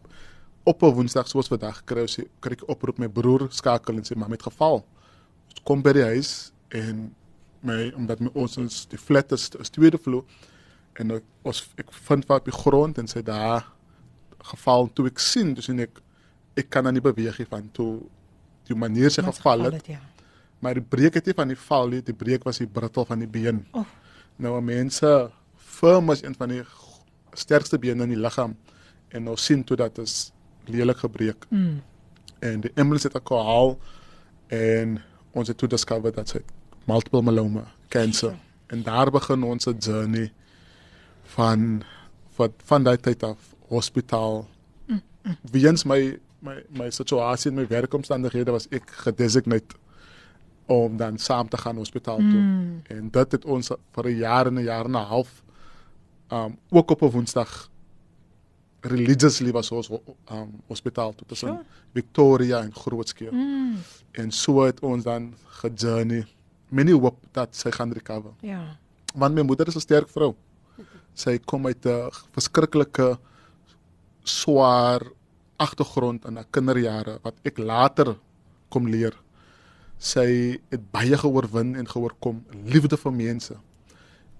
op 0.62 0.82
'n 0.82 0.94
Woensdag 0.94 1.28
soos 1.28 1.48
vandag 1.48 1.84
kry 1.84 2.00
ons 2.00 2.18
kry 2.40 2.52
ek 2.52 2.68
oproep 2.68 2.98
my 2.98 3.09
broer 3.09 3.46
skakel 3.50 3.96
en 3.96 4.04
sê 4.04 4.16
maar 4.16 4.28
met 4.28 4.42
geval. 4.42 4.84
Kom 5.64 5.82
by 5.82 5.92
die 5.92 6.04
huis 6.04 6.52
en 6.68 7.14
my 7.61 7.92
omdat 7.96 8.20
my 8.20 8.30
ons 8.34 8.56
ons 8.56 8.86
die 8.86 8.98
flat 8.98 9.32
is, 9.32 9.50
is 9.59 9.70
tweede 9.70 9.98
vloer 9.98 10.24
en 10.99 11.16
ek, 11.18 11.26
ons 11.46 11.62
ek 11.78 11.92
vind 12.09 12.26
wat 12.28 12.42
op 12.42 12.51
die 12.51 12.59
grond 12.59 12.99
en 12.99 13.09
sê 13.11 13.22
daar 13.24 13.66
geval 14.51 14.88
toe 14.94 15.09
ek 15.11 15.22
sien 15.22 15.55
dus 15.55 15.70
en 15.72 15.84
ek 15.86 16.01
ek 16.59 16.70
kan 16.74 16.86
dan 16.88 16.96
nie 16.96 17.05
beweeg 17.05 17.38
nie 17.38 17.49
van 17.49 17.68
toe 17.74 17.92
die 18.68 18.76
manier 18.76 19.12
sy 19.14 19.22
geval 19.22 19.68
het. 19.68 19.86
Ja. 19.86 20.01
Maar 20.59 20.80
die 20.80 20.82
breek 20.82 21.14
het 21.14 21.28
nie 21.30 21.36
van 21.38 21.53
die 21.53 21.59
val 21.68 21.92
nie, 21.92 22.01
die 22.03 22.16
breek 22.16 22.42
was 22.44 22.59
die 22.59 22.66
brittel 22.66 23.07
van 23.07 23.22
die 23.22 23.30
been. 23.30 23.62
Oh. 23.78 23.86
Nou 24.42 24.59
mense 24.62 25.30
firm 25.78 26.11
is 26.11 26.24
een 26.24 26.34
van 26.38 26.51
die 26.53 26.64
sterkste 27.38 27.78
bene 27.78 28.03
in 28.09 28.16
die 28.16 28.18
liggaam 28.18 28.57
en 29.14 29.24
nou 29.24 29.36
sien 29.38 29.62
toe 29.64 29.78
dat 29.78 29.99
is 30.03 30.32
lelik 30.66 31.05
gebreek. 31.05 31.46
Mm. 31.49 31.78
En 32.44 32.61
die 32.66 32.72
ambulance 32.76 33.09
het 33.09 33.16
ek 33.18 33.30
gehaal 33.30 33.76
en 34.55 34.99
ons 35.32 35.49
het 35.49 35.59
toe 35.59 35.70
discover 35.70 36.12
dat 36.14 36.34
sy 36.34 36.42
multiple 36.88 37.22
myeloma, 37.22 37.64
cancer. 37.92 38.34
En 38.72 38.82
daar 38.82 39.11
begin 39.14 39.46
ons 39.46 39.66
'n 39.66 39.78
journey 39.78 40.32
van 41.35 41.83
wat 42.37 42.53
van 42.70 42.87
daai 42.87 42.97
tyd 42.97 43.22
af 43.22 43.55
hospitaal. 43.68 44.47
Mm. 44.87 45.03
Mm. 45.22 45.37
Weens 45.51 45.85
my 45.85 46.18
my 46.39 46.62
my 46.68 46.91
situasie 46.91 47.51
en 47.51 47.57
my 47.57 47.66
werkomstandighede 47.66 48.55
was 48.55 48.68
ek 48.70 48.91
gedesigneer 49.05 49.64
om 50.68 50.97
dan 50.97 51.18
saam 51.18 51.49
te 51.49 51.57
gaan 51.57 51.76
hospitaal 51.76 52.16
toe. 52.16 52.41
Mm. 52.41 52.83
En 52.89 53.11
dit 53.11 53.33
het 53.33 53.45
ons 53.45 53.72
vir 53.93 54.07
'n 54.07 54.16
jaar 54.16 54.47
en 54.47 54.55
'n 54.55 54.64
jaar 54.64 54.85
en 54.85 54.97
'n 54.97 55.09
half 55.14 55.43
um 56.33 56.59
ook 56.70 56.91
op 56.91 57.03
'n 57.03 57.11
Woensdag 57.11 57.70
religiously 58.81 59.51
was 59.53 59.70
ons 59.70 59.91
um 60.31 60.61
hospitaal 60.66 61.14
toe 61.14 61.26
tussen 61.26 61.49
sure. 61.49 61.64
Victoria 61.93 62.61
en 62.62 62.74
Grootskeel. 62.74 63.33
Mm. 63.33 63.76
En 64.11 64.31
so 64.31 64.62
het 64.62 64.81
ons 64.81 65.05
dan 65.05 65.35
gejourney 65.47 66.26
many 66.68 66.93
hope 66.93 67.26
dat 67.33 67.57
sy 67.57 67.70
gaan 67.70 67.93
recover. 67.93 68.31
Ja. 68.41 68.76
Want 69.14 69.35
my 69.35 69.43
moeder 69.43 69.66
is 69.66 69.76
'n 69.76 69.81
sterk 69.81 70.09
vrou. 70.09 70.35
Sy 71.18 71.38
kom 71.50 71.66
uit 71.66 71.86
'n 71.86 72.10
verskriklike 72.36 73.18
swaar 74.22 75.02
agtergrond 75.58 76.24
in 76.24 76.36
haar 76.36 76.46
kinderjare 76.50 77.18
wat 77.24 77.34
ek 77.44 77.58
later 77.58 78.14
kom 78.70 78.86
leer. 78.86 79.14
Sy 79.98 80.60
het 80.70 80.84
baie 80.92 81.16
geoorwin 81.18 81.74
en 81.74 81.88
geoorkom, 81.88 82.44
liefde 82.64 82.96
vir 82.96 83.12
mense. 83.12 83.56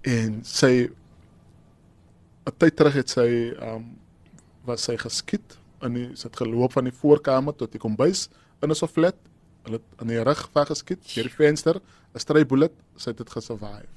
En 0.03 0.43
sy 0.43 0.89
'n 2.47 2.57
tyd 2.57 2.75
terug 2.75 2.93
het 2.93 3.09
sy 3.09 3.53
um 3.61 3.97
was 4.65 4.83
sy 4.83 4.95
geskiet 4.97 5.57
en 5.81 5.95
sy 6.15 6.27
het 6.27 6.37
geloop 6.37 6.73
van 6.73 6.85
die 6.85 6.95
voorkamer 6.95 7.55
tot 7.55 7.71
die 7.71 7.79
kombuis 7.79 8.29
in 8.61 8.71
'n 8.71 8.75
so 8.75 8.87
flat. 8.87 9.15
Hulle 9.63 9.81
in 10.01 10.07
die 10.07 10.23
rug 10.23 10.49
weggeskiet 10.53 11.01
deur 11.15 11.27
die 11.27 11.35
venster, 11.43 11.81
'n 12.15 12.19
strybullet, 12.19 12.73
sy 12.95 13.09
het 13.09 13.17
dit 13.17 13.29
gesurvive. 13.29 13.87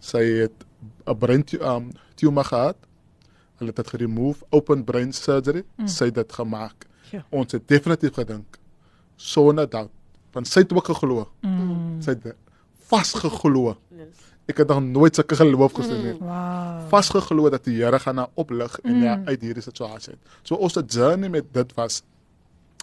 Sy 0.00 0.24
het 0.42 0.64
'n 1.06 1.18
brain 1.18 1.44
um 1.60 1.90
tumor 2.14 2.44
gehad. 2.44 2.76
Hulle 3.56 3.70
het 3.70 3.76
dit 3.76 3.88
geremove, 3.88 4.44
open 4.50 4.84
brain 4.84 5.12
surgery, 5.12 5.64
mm. 5.76 5.86
sy 5.86 6.04
het 6.04 6.14
dit 6.14 6.32
gemaak. 6.32 6.86
Ja. 7.10 7.24
Ons 7.30 7.52
het 7.52 7.68
definitief 7.68 8.14
gedink 8.14 8.58
sonder 9.16 9.68
doubt, 9.70 9.92
want 10.32 10.48
sy 10.48 10.60
het 10.60 10.72
ook 10.72 10.86
geglo. 10.86 11.28
Mm. 11.40 12.02
Sy 12.02 12.10
het 12.10 12.34
vasgeglo. 12.88 13.76
Yes 13.90 14.32
ek 14.52 14.62
het 14.62 14.68
nog 14.68 14.82
nooit 14.82 15.14
sulke 15.14 15.36
geloof 15.38 15.72
gesien 15.72 16.00
nie. 16.02 16.14
Wow. 16.18 16.82
Vasgeglo 16.90 17.50
dat 17.50 17.64
die 17.64 17.78
Here 17.78 17.98
gaan 17.98 18.16
haar 18.16 18.32
oplig 18.34 18.78
en 18.82 18.96
mm. 18.96 19.02
ja, 19.02 19.18
uit 19.24 19.40
hierdie 19.40 19.62
situasie 19.62 20.14
uit. 20.16 20.38
So 20.42 20.58
ons 20.58 20.76
journey 20.86 21.30
met 21.30 21.52
dit 21.54 21.74
was 21.78 22.02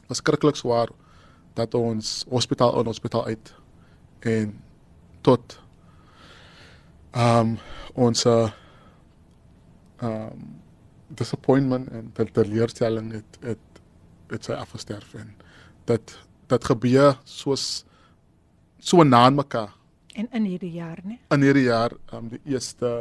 was 0.08 0.22
krikkelik 0.22 0.58
swaar 0.58 0.90
dat 1.54 1.74
ons 1.78 2.26
hospitaal 2.30 2.80
in 2.80 2.90
hospitaal 2.90 3.26
uit 3.26 3.54
en 4.20 4.56
tot 5.22 5.60
um, 7.16 7.58
ons 7.94 8.26
ehm 8.26 8.52
um, 10.02 10.50
disappointment 11.10 11.90
en 11.90 12.12
dat 12.14 12.34
die 12.34 12.46
leerstelling 12.52 13.12
het 13.12 13.38
het 13.42 13.82
het 14.30 14.46
sy 14.46 14.54
afgesterf 14.54 15.14
en 15.18 15.34
dat 15.90 16.14
dat 16.48 16.66
gebeur 16.66 17.18
soos 17.26 17.86
so 18.78 19.04
na 19.04 19.30
mekaar 19.30 19.80
En 20.20 20.28
in 20.32 20.46
hierdie 20.50 20.72
jaar, 20.72 21.00
né? 21.04 21.20
In 21.30 21.44
hierdie 21.46 21.68
jaar, 21.70 21.94
um 22.14 22.30
die 22.32 22.40
1ste 22.44 22.92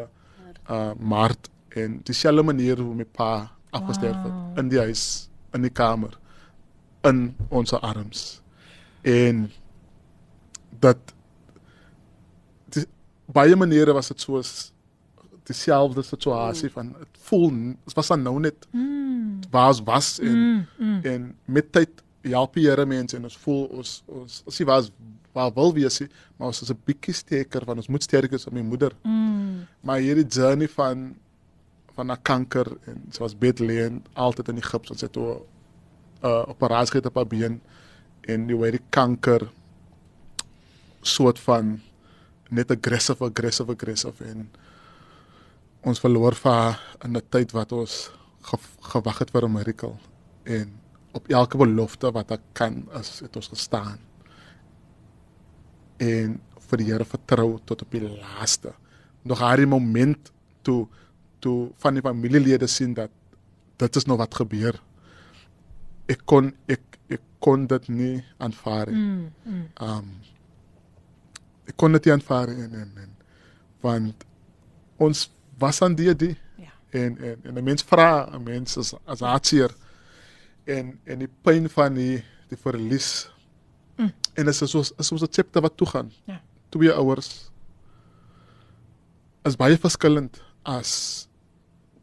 uh 0.69 0.93
Maart 1.01 1.49
en 1.69 2.01
dieselfde 2.05 2.45
manier 2.45 2.81
hoe 2.81 2.95
my 2.95 3.05
pa 3.05 3.51
afgesterf 3.71 4.17
het 4.23 4.33
wow. 4.33 4.59
in 4.61 4.69
die 4.73 4.79
huis, 4.79 5.05
in 5.57 5.65
die 5.65 5.73
kamer, 5.73 6.19
in 7.09 7.23
ons 7.49 7.73
arms. 7.73 8.43
En 9.03 9.49
dat 10.81 11.15
baie 13.33 13.57
maniere 13.57 13.93
was 13.93 14.09
dit 14.09 14.21
soos 14.21 14.73
dieselfde 15.49 16.03
situasie 16.05 16.71
van 16.71 16.93
dit 16.99 17.23
voel 17.29 17.51
dit 17.85 17.95
was 17.97 18.09
dan 18.13 18.23
nou 18.23 18.41
net 18.41 18.67
mm. 18.71 19.41
was 19.51 19.81
was 19.85 20.19
en 20.21 20.37
mm, 20.37 20.67
mm. 20.79 21.01
en 21.03 21.37
met 21.45 21.73
tyd 21.73 22.03
help 22.23 22.55
die 22.55 22.67
Here 22.67 22.85
mense 22.87 23.17
en 23.17 23.25
ons 23.25 23.39
voel 23.45 23.65
ons 23.81 24.03
ons 24.07 24.43
as 24.47 24.59
jy 24.59 24.67
was 24.69 24.91
waar 25.39 25.53
wil 25.55 25.73
wees 25.77 26.01
nie, 26.03 26.09
maar 26.37 26.51
ons 26.51 26.63
is 26.63 26.71
'n 26.71 26.83
bietjie 26.85 27.15
sterker 27.15 27.65
van 27.65 27.77
ons 27.77 27.89
moet 27.89 28.03
sterker 28.03 28.35
is 28.35 28.47
op 28.47 28.53
my 28.53 28.63
moeder. 28.63 28.93
Mm. 29.03 29.67
Maar 29.81 29.99
hierdie 29.99 30.27
journey 30.27 30.69
van 30.69 31.17
van 31.95 32.13
'n 32.13 32.23
kanker 32.23 32.67
en 32.87 33.05
soos 33.11 33.39
Bethlehem 33.39 34.03
altyd 34.13 34.49
in 34.49 34.55
die 34.55 34.69
gips 34.71 34.91
ons 34.91 35.01
het 35.01 35.17
'n 35.17 35.21
uh, 36.25 36.45
operasie 36.49 36.91
gehad 36.91 37.07
op 37.07 37.15
haar 37.15 37.27
been 37.27 37.61
en 38.21 38.47
die 38.47 38.57
weer 38.57 38.71
die 38.71 38.87
kanker 38.91 39.51
soort 41.03 41.39
van 41.39 41.81
net 42.51 42.71
aggressive 42.71 43.25
aggressive 43.25 43.73
aggressive 43.73 44.25
en 44.25 44.49
ons 45.89 46.01
verloor 46.01 46.35
vir 46.35 46.79
in 47.05 47.17
'n 47.17 47.23
tyd 47.31 47.53
wat 47.53 47.73
ons 47.73 48.11
ge, 48.43 48.57
gewag 48.93 49.19
het 49.19 49.31
vir 49.31 49.45
'n 49.45 49.53
miracle 49.53 49.97
en 50.45 50.73
op 51.13 51.29
elke 51.29 51.57
belofte 51.59 52.13
wat 52.13 52.31
ek 52.31 52.41
kan 52.53 52.89
as 52.93 53.21
het 53.21 53.37
ons 53.37 53.49
gestaan 53.49 53.99
en 55.99 56.41
vir 56.69 56.79
die 56.79 56.87
Here 56.87 57.05
vertrou 57.05 57.59
tot 57.65 57.83
op 57.83 57.91
die 57.91 58.09
laaste 58.09 58.73
nog 59.23 59.39
haar 59.39 59.67
moment 59.69 60.33
toe 60.63 60.87
toe 61.41 61.71
van 61.77 61.95
die 61.95 62.03
familielede 62.03 62.67
sien 62.67 62.95
dat 62.95 63.11
dit 63.77 63.97
is 63.97 64.07
nou 64.07 64.19
wat 64.19 64.35
gebeur 64.35 64.81
ek 66.09 66.25
kon 66.25 66.53
ek 66.67 66.99
ek 67.09 67.23
kon 67.39 67.67
dit 67.71 67.89
nie 67.89 68.17
aanvaar 68.43 68.91
nie. 68.91 68.99
Mm, 68.99 69.29
mm. 69.45 69.65
Um 69.85 70.09
ek 71.69 71.77
kon 71.77 71.93
dit 71.93 72.09
nie 72.09 72.15
aanvaar 72.15 72.49
en, 72.49 72.75
en, 72.83 72.93
en 73.05 73.11
want 73.85 74.25
ons 74.99 75.27
was 75.59 75.83
aan 75.83 75.95
die 75.99 76.15
die 76.15 76.35
ja. 76.57 76.73
en 76.91 77.19
en 77.19 77.37
en 77.45 77.59
'n 77.59 77.65
mens 77.65 77.83
vra 77.83 78.29
'n 78.33 78.43
mens 78.43 78.79
as 78.79 78.95
as 79.07 79.21
hartseer 79.21 79.75
en 80.65 80.99
en 81.05 81.19
die 81.19 81.31
pyn 81.43 81.69
van 81.69 81.95
die 81.95 82.25
die 82.49 82.57
verlies. 82.57 83.29
Mm. 83.97 84.13
En 84.35 84.45
dit 84.49 84.55
is 84.55 84.71
soos 84.71 84.93
is 84.99 85.13
ons 85.13 85.23
'n 85.23 85.33
chapter 85.33 85.63
wat 85.63 85.77
toe 85.77 85.87
gaan. 85.87 86.13
Ja. 86.25 86.41
Twee 86.71 86.93
ouers 86.93 87.51
is 89.45 89.57
baie 89.57 89.77
verskillend 89.77 90.41
as 90.63 91.29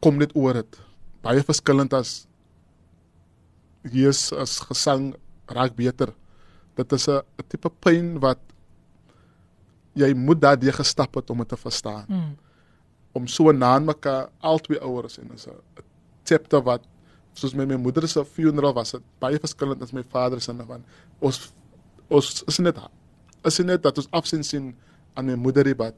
kom 0.00 0.18
dit 0.18 0.34
oor 0.34 0.54
dit. 0.54 0.80
Baie 1.22 1.42
verskillend 1.42 1.92
as 1.92 2.26
Jesus 3.82 4.32
as 4.32 4.58
gesang 4.60 5.14
raak 5.46 5.76
beter. 5.76 6.12
Dit 6.76 6.92
is 6.92 7.08
'n 7.08 7.22
tipe 7.48 7.70
pyn 7.70 8.18
wat 8.20 8.38
jy 9.96 10.10
moet 10.14 10.40
daardie 10.40 10.72
gestap 10.72 11.14
het 11.16 11.30
om 11.32 11.42
dit 11.42 11.48
te 11.48 11.56
verstaan. 11.56 12.04
Mm. 12.08 12.34
Om 13.16 13.26
so 13.32 13.52
na 13.52 13.78
mekaar 13.80 14.28
albei 14.44 14.78
ouers 14.78 15.18
en 15.18 15.32
is 15.34 15.46
'n 15.48 15.56
chapter 16.24 16.62
wat 16.62 16.82
soos 17.32 17.54
met 17.54 17.68
my 17.68 17.76
moeder 17.76 18.08
se 18.08 18.24
funeral 18.24 18.74
was 18.74 18.92
dit 18.96 19.02
baie 19.18 19.38
verskillend 19.38 19.82
as 19.82 19.92
my 19.92 20.02
vader 20.02 20.40
se 20.40 20.54
van 20.54 20.84
ons 21.20 21.52
ons 22.08 22.42
is 22.46 22.58
net 22.58 22.78
is 23.44 23.58
net 23.58 23.82
dat 23.82 23.98
ons 23.98 24.08
afsien 24.10 24.44
sien 24.44 24.74
aan 25.14 25.26
my 25.26 25.34
moeder 25.34 25.76
wat 25.76 25.94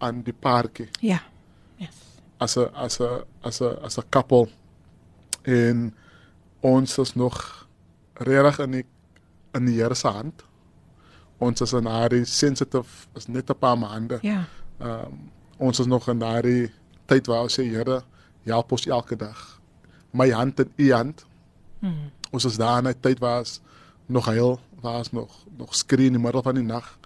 aan 0.00 0.22
die 0.22 0.32
parkie. 0.32 0.88
Ja. 1.00 1.20
Yes. 1.76 1.96
As 2.38 2.56
'n 2.56 2.70
as 2.74 3.00
'n 3.00 3.22
as 3.42 3.60
'n 3.60 3.76
as 3.84 3.98
'n 3.98 4.08
couple 4.10 4.48
en 5.42 5.94
ons 6.60 6.98
is 6.98 7.14
nog 7.14 7.66
regtig 8.14 8.58
in 8.64 8.70
die 8.70 8.86
in 9.54 9.66
die 9.66 9.82
Here 9.82 9.94
se 9.94 10.08
hand. 10.08 10.44
Ons 11.40 11.62
is 11.64 11.72
in 11.72 11.88
daai 11.88 12.24
sensitive 12.28 13.08
is 13.16 13.26
net 13.26 13.50
'n 13.50 13.58
paar 13.58 13.78
maande. 13.78 14.18
Ja. 14.22 14.44
Ehm 14.78 15.06
um, 15.06 15.30
ons 15.56 15.78
is 15.78 15.86
nog 15.86 16.08
in 16.08 16.18
daai 16.18 16.72
tyd 17.06 17.26
waar 17.26 17.42
ons 17.42 17.58
sê 17.58 17.64
Here, 17.64 18.02
help 18.44 18.72
ons 18.72 18.86
elke 18.86 19.16
dag. 19.16 19.60
My 20.12 20.30
hand 20.30 20.60
in 20.60 20.72
u 20.76 20.92
hand. 20.92 21.24
Mm. 21.78 22.10
Ons 22.30 22.44
is 22.44 22.56
daar 22.56 22.78
in 22.78 22.88
'n 22.88 23.00
tyd 23.00 23.18
waar 23.18 23.38
ons 23.38 23.60
nog 24.06 24.26
heel 24.26 24.60
waar 24.80 24.98
ons 24.98 25.12
nog 25.12 25.44
nog 25.56 25.74
skree 25.74 26.06
in 26.06 26.12
die 26.12 26.22
middel 26.22 26.42
van 26.42 26.54
die 26.54 26.64
nag. 26.64 26.98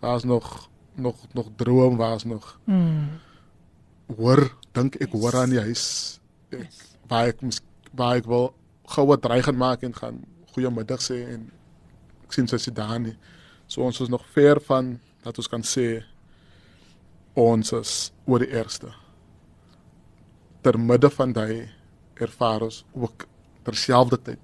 Waar 0.00 0.14
ons 0.14 0.24
nog 0.24 0.68
nog 0.94 1.16
nog 1.32 1.48
droom 1.56 1.96
waar 1.96 2.12
ons 2.12 2.24
nog 2.24 2.58
mm. 2.64 3.08
hoor 4.16 4.54
dink 4.72 4.94
ek 4.94 5.12
yes. 5.12 5.20
hoor 5.20 5.36
aan 5.36 5.50
die 5.50 5.60
huis 5.60 5.84
ek, 6.50 6.58
yes. 6.58 6.78
waar 7.06 7.30
ek 7.30 7.42
waar 7.92 8.16
ek 8.16 8.26
wil 8.26 8.50
goue 8.88 9.18
dreigend 9.18 9.58
maak 9.58 9.84
en 9.86 9.94
gaan 9.94 10.22
goeiemiddag 10.54 11.02
sê 11.04 11.22
en 11.34 11.48
ek 12.26 12.34
sien 12.34 12.48
sy 12.48 12.58
sit 12.60 12.76
daar 12.76 12.98
nie. 13.00 13.14
So 13.68 13.84
ons 13.84 14.00
is 14.00 14.08
nog 14.08 14.24
ver 14.32 14.60
van 14.64 14.96
dat 15.22 15.36
ons 15.38 15.48
kan 15.48 15.62
sê 15.62 16.00
ons 17.38 17.72
is 17.76 17.94
oor 18.24 18.42
die 18.42 18.50
eerste. 18.56 18.88
Ter 20.64 20.78
midde 20.80 21.10
van 21.12 21.32
daai 21.36 21.68
ervaar 22.18 22.64
ons 22.66 22.80
ook 22.96 23.26
terselfdertyd 23.68 24.40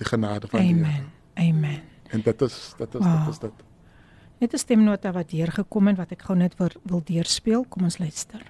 die 0.00 0.08
genade 0.08 0.48
van 0.48 0.60
Amen. 0.60 0.82
die 0.82 0.92
Here. 0.92 1.48
Amen. 1.48 1.82
En 2.12 2.24
dit 2.24 2.42
is 2.48 2.56
dit 2.78 2.94
is 2.94 3.04
wow. 3.04 3.26
dit 3.26 3.34
is 3.34 3.38
dit. 3.44 3.68
Net 4.42 4.54
'n 4.54 4.58
stemnota 4.58 5.12
wat 5.12 5.30
hier 5.30 5.52
gekom 5.52 5.86
het 5.86 5.96
wat 5.96 6.10
ek 6.10 6.22
gou 6.22 6.36
net 6.36 6.56
wil, 6.56 6.70
wil 6.82 7.02
deurspeel. 7.04 7.64
Kom 7.68 7.84
ons 7.84 7.98
luister. 7.98 8.40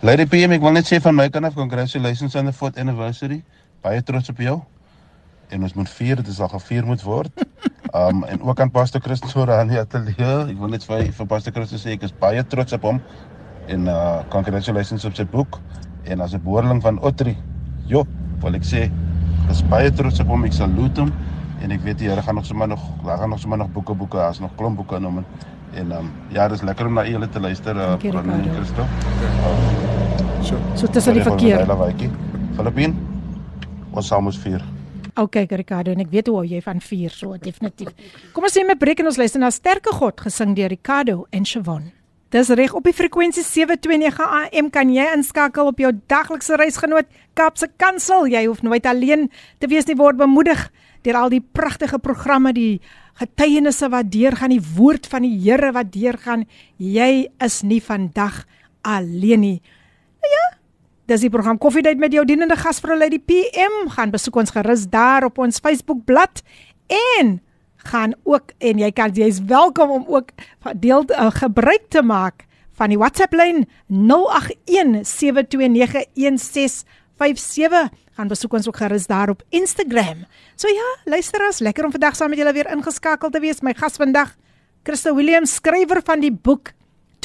Lady 0.00 0.26
PM, 0.26 0.52
ek 0.52 0.60
wil 0.60 0.72
net 0.72 0.86
sê 0.86 1.00
van 1.00 1.14
my 1.14 1.28
kant 1.28 1.44
af 1.44 1.54
congratulations 1.54 2.34
on 2.34 2.44
the 2.44 2.52
4th 2.52 2.78
anniversary 2.78 3.42
baie 3.80 4.02
trots 4.02 4.28
op 4.28 4.38
jou. 4.38 4.60
En 5.48 5.62
ons 5.62 5.74
moet 5.74 5.90
vier, 5.90 6.16
dit 6.16 6.26
is 6.26 6.40
al 6.40 6.48
gevier 6.48 6.86
moet 6.86 7.02
word. 7.02 7.44
Um 7.94 8.24
en 8.24 8.42
ook 8.42 8.60
aan 8.60 8.70
Pastor 8.70 9.00
Christus 9.00 9.32
voor 9.32 9.52
aan 9.52 9.68
die 9.68 9.78
ateljee. 9.78 10.52
Ek 10.52 10.58
wil 10.58 10.68
net 10.68 10.84
vir 10.84 11.06
vir 11.12 11.26
Pastor 11.26 11.52
Christus 11.52 11.86
sê 11.86 11.94
ek 11.96 12.02
is 12.04 12.12
baie 12.20 12.42
trots 12.44 12.74
op 12.76 12.84
hom. 12.84 13.00
En 13.68 13.88
uh 13.88 14.20
congratulations 14.32 15.04
op 15.08 15.16
sy 15.16 15.24
boek 15.24 15.60
en 16.04 16.20
as 16.20 16.34
'n 16.34 16.42
boerling 16.44 16.82
van 16.82 17.00
Otri. 17.00 17.36
Jo, 17.86 18.04
wil 18.40 18.54
ek 18.54 18.64
sê 18.64 18.90
is 19.50 19.62
baie 19.62 19.90
trots 19.90 20.20
op 20.20 20.28
hom. 20.28 20.44
Ek 20.44 20.52
salute 20.52 21.00
hom 21.00 21.12
en 21.62 21.70
ek 21.70 21.80
weet 21.82 21.98
die 21.98 22.08
Here 22.08 22.22
gaan 22.22 22.34
nog 22.34 22.46
sommer 22.46 22.68
nog 22.68 22.80
daar 23.04 23.18
gaan 23.18 23.30
nog 23.30 23.40
sommer 23.40 23.58
nog 23.58 23.72
boeke 23.72 23.94
boeke, 23.94 24.20
as 24.20 24.40
nog 24.40 24.50
klomp 24.56 24.76
boeke 24.76 24.96
in 24.96 25.04
hom. 25.04 25.24
En 25.74 25.92
um 25.92 26.10
ja, 26.28 26.48
dis 26.48 26.62
lekker 26.62 26.86
om 26.86 26.94
na 26.94 27.04
julle 27.04 27.28
te 27.28 27.40
luister, 27.40 27.76
uh 27.76 27.96
Christus. 27.96 28.86
So, 30.42 30.56
so 30.74 30.86
tussen 30.86 31.14
die 31.14 31.22
verkeer. 31.22 31.66
Filippin 32.56 32.96
ons 33.92 34.06
saam 34.06 34.22
moet 34.22 34.36
vier. 34.36 34.62
OK 35.18 35.36
Ricardo 35.50 35.92
en 35.92 36.02
ek 36.04 36.10
weet 36.12 36.30
hoe 36.30 36.44
jy 36.46 36.60
van 36.62 36.80
vier 36.82 37.10
so 37.10 37.36
definitief. 37.42 37.90
Kom 38.34 38.46
ons 38.46 38.54
sê 38.54 38.62
met 38.66 38.78
breek 38.78 39.02
en 39.02 39.10
ons 39.10 39.18
luister 39.18 39.42
na 39.42 39.50
Sterke 39.54 39.90
God 39.96 40.20
gesing 40.22 40.54
deur 40.58 40.70
Ricardo 40.70 41.24
en 41.34 41.46
Shavon. 41.48 41.88
Dis 42.28 42.50
reg 42.52 42.74
op 42.76 42.84
die 42.84 42.92
frekwensie 42.92 43.42
729 43.42 44.20
AM 44.20 44.66
kan 44.70 44.90
jy 44.92 45.06
inskakel 45.16 45.70
op 45.70 45.78
jou 45.80 45.94
daglikse 46.12 46.58
reisgenoot 46.60 47.08
Kapse 47.38 47.70
Kansel. 47.80 48.28
Jy 48.28 48.44
hoef 48.44 48.60
nooit 48.62 48.84
alleen 48.86 49.30
te 49.58 49.70
wees 49.70 49.88
nie 49.88 49.96
word 49.96 50.20
bemoedig 50.20 50.66
deur 51.06 51.16
al 51.22 51.32
die 51.32 51.40
pragtige 51.40 51.98
programme 52.04 52.52
die 52.52 52.82
getuienisse 53.18 53.88
wat 53.90 54.10
deurgaan 54.12 54.52
die 54.52 54.62
woord 54.76 55.08
van 55.08 55.24
die 55.24 55.34
Here 55.40 55.72
wat 55.72 55.90
deurgaan. 55.94 56.44
Jy 56.76 57.30
is 57.42 57.62
nie 57.64 57.80
vandag 57.80 58.44
alleen 58.84 59.42
nie. 59.42 59.58
Nou 60.20 60.30
ja, 60.34 60.46
Dis 61.07 61.19
die 61.19 61.29
program 61.29 61.57
Koffiedייט 61.59 61.99
met 61.99 62.13
jou 62.15 62.25
dienende 62.25 62.55
gasvrou 62.55 62.97
Lady 62.97 63.19
PM. 63.19 63.89
Gaan 63.91 64.11
besoek 64.13 64.35
ons 64.39 64.53
gerus 64.55 64.87
daar 64.87 65.23
op 65.27 65.37
ons 65.43 65.59
Facebook 65.59 66.05
bladsy 66.07 66.41
en 67.19 67.41
gaan 67.83 68.13
ook 68.23 68.51
en 68.63 68.79
jy 68.79 68.91
kan 68.95 69.11
jy's 69.11 69.39
welkom 69.49 69.91
om 69.91 70.05
ook 70.07 70.29
deel 70.79 71.03
uh, 71.11 71.31
gebruik 71.35 71.89
te 71.91 72.01
maak 72.01 72.45
van 72.79 72.89
die 72.89 72.97
WhatsApp 72.97 73.33
lyn 73.35 73.67
0817291657. 73.91 73.99
Gaan 78.13 78.27
besoek 78.29 78.53
ons 78.53 78.67
ook 78.67 78.77
gerus 78.77 79.07
daar 79.09 79.29
op 79.29 79.43
Instagram. 79.49 80.25
So 80.55 80.67
ja, 80.67 80.89
luister 81.05 81.41
as 81.47 81.59
lekker 81.59 81.85
om 81.85 81.91
vandag 81.91 82.15
saam 82.15 82.29
met 82.29 82.39
julle 82.39 82.53
weer 82.53 82.71
ingeskakel 82.71 83.29
te 83.29 83.39
wees. 83.43 83.61
My 83.61 83.73
gas 83.77 83.95
vandag, 84.01 84.35
Christo 84.83 85.15
Williams, 85.15 85.53
skrywer 85.59 86.01
van 86.05 86.19
die 86.23 86.33
boek 86.33 86.71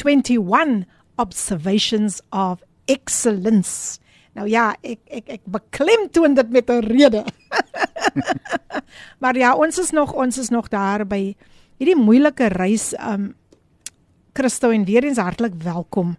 21 0.03 0.85
Observations 1.19 2.21
of 2.29 2.59
excellence. 2.84 4.00
Nou 4.34 4.48
ja, 4.50 4.72
ek 4.82 5.00
ek 5.06 5.28
ek 5.38 5.42
beklemtoon 5.46 6.34
dit 6.34 6.50
met 6.50 6.70
'n 6.70 6.82
rede. 6.82 7.24
maar 9.22 9.36
ja, 9.36 9.54
ons 9.54 9.78
is 9.78 9.90
nog 9.90 10.12
ons 10.12 10.38
is 10.38 10.48
nog 10.48 10.68
daar 10.68 11.06
by 11.06 11.36
hierdie 11.78 11.98
moeilike 11.98 12.48
reis 12.48 12.94
um 12.98 13.34
Christo 14.34 14.70
en 14.70 14.84
weer 14.84 15.04
eens 15.04 15.18
hartlik 15.18 15.54
welkom. 15.62 16.16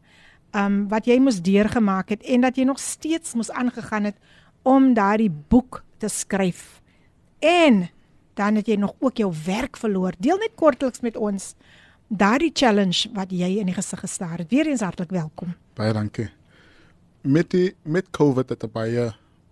Um 0.55 0.88
wat 0.88 1.05
jy 1.05 1.20
moes 1.20 1.41
deurgemaak 1.41 2.09
het 2.09 2.24
en 2.24 2.41
dat 2.41 2.55
jy 2.55 2.63
nog 2.63 2.80
steeds 2.80 3.34
moes 3.34 3.51
aangegaan 3.51 4.03
het 4.03 4.16
om 4.63 4.93
daardie 4.93 5.32
boek 5.32 5.84
te 5.97 6.07
skryf. 6.07 6.82
En 7.39 7.89
dan 8.34 8.55
het 8.55 8.68
jy 8.68 8.76
nog 8.76 8.95
ook 8.99 9.18
jou 9.18 9.34
werk 9.45 9.78
verloor. 9.78 10.13
Deel 10.20 10.38
net 10.38 10.55
kortliks 10.55 10.99
met 10.99 11.18
ons 11.18 11.55
daardie 12.07 12.51
challenge 12.53 13.09
wat 13.13 13.32
jy 13.32 13.59
in 13.59 13.66
die 13.66 13.76
gesig 13.76 13.99
gestaar 13.99 14.38
het. 14.38 14.49
Weer 14.49 14.68
eens 14.68 14.82
hartlik 14.82 15.11
welkom. 15.11 15.55
Baie 15.76 15.93
dankie 15.93 16.32
met 17.26 17.50
die 17.50 17.76
met 17.84 18.10
COVID 18.14 18.50
het 18.50 18.64
er 18.64 18.72
baie 18.72 19.06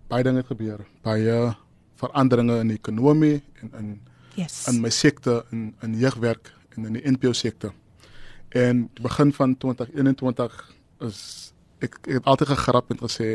baie 0.08 0.22
dinge 0.22 0.44
gebeur. 0.46 0.84
Baie 1.02 1.54
veranderinge 2.00 2.58
in 2.62 2.72
die 2.74 2.78
ekonomie 2.78 3.40
en 3.62 3.70
in 3.78 3.88
yes. 4.34 4.66
in 4.68 4.80
my 4.82 4.90
sektor 4.90 5.44
in 5.50 5.72
in 5.82 5.96
jeugwerk 5.98 6.52
en 6.76 6.86
in 6.86 6.98
die 6.98 7.10
NPO 7.10 7.32
sektor. 7.32 7.72
En 8.54 8.88
die 8.94 9.02
begin 9.02 9.32
van 9.32 9.56
2021 9.58 10.58
is 11.00 11.20
ek, 11.82 11.98
ek 12.06 12.12
het 12.18 12.28
altyd 12.30 12.54
gegrap 12.54 12.90
en 12.90 13.02
gesê 13.02 13.30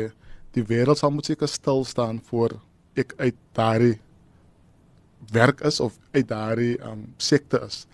die 0.56 0.64
wêreld 0.66 0.98
sal 0.98 1.12
moet 1.14 1.28
seker 1.28 1.48
stil 1.48 1.84
staan 1.84 2.20
voor 2.30 2.56
ek 2.98 3.14
uit 3.18 3.36
daardie 3.54 3.98
werk 5.30 5.60
is 5.60 5.80
of 5.80 5.98
uit 6.10 6.28
daardie 6.28 6.78
um 6.86 7.04
sekte 7.16 7.60
is. 7.66 7.84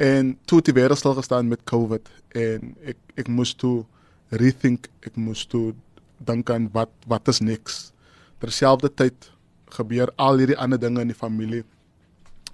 En 0.00 0.34
toe 0.44 0.58
het 0.58 0.70
die 0.72 0.76
wêreld 0.76 0.98
stil 0.98 1.14
gestaan 1.14 1.48
met 1.48 1.64
COVID 1.64 2.10
en 2.34 2.74
ek 2.82 2.98
ek 3.20 3.28
moes 3.28 3.54
toe 3.54 3.84
rethink, 4.30 4.88
ek 5.02 5.16
moes 5.16 5.44
toe 5.46 5.74
dink 6.18 6.50
aan 6.50 6.68
wat 6.72 6.92
wat 7.10 7.28
is 7.28 7.40
niks. 7.40 7.92
Terselfdertyd 8.40 9.30
gebeur 9.70 10.12
al 10.16 10.40
hierdie 10.42 10.58
ander 10.58 10.80
dinge 10.80 11.00
in 11.00 11.12
die 11.12 11.18
familie. 11.18 11.64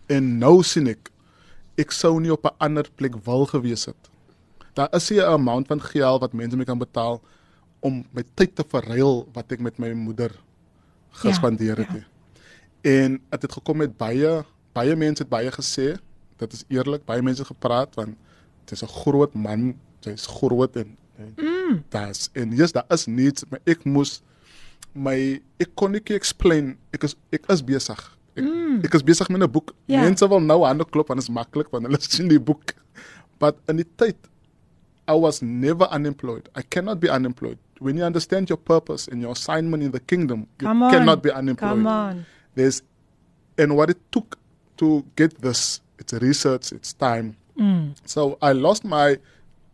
En 0.09 0.39
nou 0.39 0.63
sien 0.63 0.89
ek 0.89 1.11
ek 1.77 1.93
sou 1.93 2.21
nie 2.21 2.33
op 2.33 2.45
'n 2.45 2.57
ander 2.59 2.87
plek 2.97 3.17
wil 3.25 3.47
gewees 3.47 3.87
het. 3.87 4.11
Daar 4.75 4.89
is 4.95 5.11
'n 5.11 5.21
amount 5.21 5.67
van 5.67 5.81
geld 5.81 6.21
wat 6.21 6.33
mense 6.33 6.57
my 6.57 6.65
kan 6.65 6.79
betaal 6.79 7.21
om 7.81 8.05
my 8.13 8.25
tyd 8.35 8.57
te 8.57 8.65
verruil 8.65 9.29
wat 9.33 9.53
ek 9.53 9.61
met 9.61 9.79
my 9.79 9.93
moeder 9.93 10.33
gespandeer 11.11 11.77
het. 11.77 11.89
Ja, 11.89 11.97
Ja. 11.97 12.15
En 12.87 13.21
dit 13.31 13.43
het 13.43 13.53
gekom 13.53 13.77
met 13.77 13.97
baie 13.97 14.45
baie 14.77 14.97
mense 14.97 15.23
het 15.23 15.33
baie 15.33 15.51
gesê, 15.51 15.97
dit 16.37 16.53
is 16.53 16.65
eerlik, 16.69 17.05
baie 17.09 17.23
mense 17.25 17.45
gepraat 17.45 17.95
van 17.95 18.17
dit 18.65 18.73
is 18.73 18.83
'n 18.83 18.93
groot 19.03 19.35
man, 19.35 19.75
hy's 20.05 20.27
groot 20.27 20.77
en 20.77 20.97
mm. 21.19 21.83
daar's 21.91 22.31
en 22.35 22.53
yes, 22.57 22.73
daar 22.73 22.87
is 22.95 23.07
niets, 23.07 23.45
maar 23.51 23.61
ek 23.67 23.85
moes 23.85 24.21
my 24.97 25.41
ek 25.61 25.75
kon 25.77 25.93
nie 25.93 26.03
explain, 26.17 26.75
ek 26.97 27.05
is 27.09 27.17
ek 27.35 27.49
is 27.53 27.63
besig. 27.65 28.01
Ek, 28.37 28.45
mm. 28.45 28.81
ek 28.85 28.97
is 28.97 29.05
besig 29.05 29.29
met 29.33 29.43
'n 29.43 29.51
boek. 29.51 29.75
Ja. 29.87 30.03
Mense 30.05 30.29
wil 30.29 30.41
nou 30.41 30.65
hande 30.65 30.85
klop 30.85 31.09
want 31.09 31.21
dit 31.21 31.29
is 31.29 31.35
maklik 31.35 31.71
want 31.73 31.87
hulle 31.87 32.01
sien 32.09 32.29
die 32.29 32.41
boek. 32.41 32.75
But 33.39 33.61
in 33.69 33.77
die 33.83 33.89
tyd 33.97 34.17
I 35.07 35.15
was 35.15 35.41
never 35.41 35.87
unemployed. 35.93 36.49
I 36.57 36.63
cannot 36.63 36.99
be 36.99 37.09
unemployed. 37.09 37.59
When 37.79 37.97
you 37.97 38.05
understand 38.05 38.49
your 38.49 38.57
purpose 38.59 39.07
and 39.07 39.23
your 39.23 39.33
assignment 39.33 39.83
in 39.83 39.93
the 39.93 40.01
kingdom, 40.01 40.49
you 40.59 40.67
Come 40.67 40.83
on. 40.83 40.91
cannot 40.91 41.23
be 41.23 41.31
unemployed. 41.31 41.71
Come 41.71 41.87
on. 41.87 42.27
There's 42.55 42.83
and 43.59 43.77
what 43.77 43.91
it 43.91 44.01
took 44.11 44.39
to 44.79 45.05
get 45.17 45.41
this, 45.41 45.81
it's 45.99 46.13
research, 46.13 46.73
it's 46.73 46.93
time. 46.93 47.37
Mm. 47.59 47.95
So 48.05 48.37
I 48.43 48.53
lost 48.53 48.85
my 48.85 49.19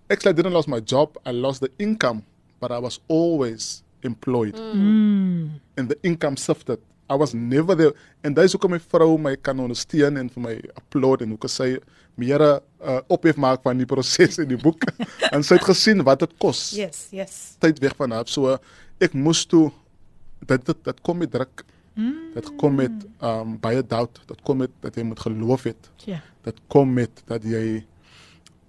actually 0.09 0.33
I 0.33 0.37
didn't 0.37 0.55
lose 0.55 0.69
my 0.69 0.81
job, 0.81 1.17
I 1.25 1.31
lost 1.33 1.61
the 1.61 1.71
income, 1.79 2.25
but 2.61 2.71
I 2.71 2.79
was 2.79 3.01
always 3.09 3.83
employed. 4.03 4.55
Mm. 4.55 5.61
And 5.77 5.89
the 5.89 5.99
income 6.03 6.37
shifted. 6.37 6.81
I 7.11 7.15
was 7.15 7.35
never 7.35 7.75
there. 7.75 7.93
En 8.25 8.35
dis 8.35 8.55
hoekom 8.55 8.73
my 8.73 8.81
vrou 8.81 9.19
my 9.21 9.35
kan 9.37 9.59
ondersteun 9.61 10.17
en 10.21 10.31
vir 10.33 10.43
my 10.43 10.55
applaud 10.79 11.25
en 11.25 11.35
hoekom 11.35 11.51
sy 11.51 11.75
meer 12.21 12.41
uh, 12.41 13.01
ophef 13.13 13.37
maak 13.41 13.65
van 13.67 13.81
die 13.81 13.89
proses 13.89 14.39
in 14.41 14.49
die 14.53 14.61
boek. 14.61 14.87
en 15.35 15.45
sy 15.45 15.59
het 15.59 15.67
gesien 15.69 16.01
wat 16.07 16.25
dit 16.25 16.33
kos 16.41 16.71
Yes, 16.79 17.07
yes. 17.13 17.37
tyd 17.63 17.83
weg 17.85 17.97
van 17.99 18.17
haar. 18.17 18.31
So 18.33 18.57
ek 19.03 19.17
moes 19.19 19.45
toe 19.51 19.69
dit 20.49 20.67
dit, 20.71 20.85
dit 20.89 21.05
kom 21.05 21.21
met 21.23 21.33
druk. 21.35 21.65
Mm. 21.95 22.33
Dit 22.39 22.49
kom 22.61 22.79
met 22.81 23.05
um 23.21 23.57
baie 23.61 23.83
doubt. 23.85 24.23
Dit 24.31 24.41
kom 24.47 24.63
met 24.65 24.73
dat 24.85 24.97
jy 24.97 25.05
moet 25.07 25.21
geloof 25.21 25.69
het. 25.69 25.91
Ja. 26.09 26.23
Dit 26.47 26.65
kom 26.73 26.97
met 26.97 27.25
dat 27.29 27.45
jy 27.45 27.83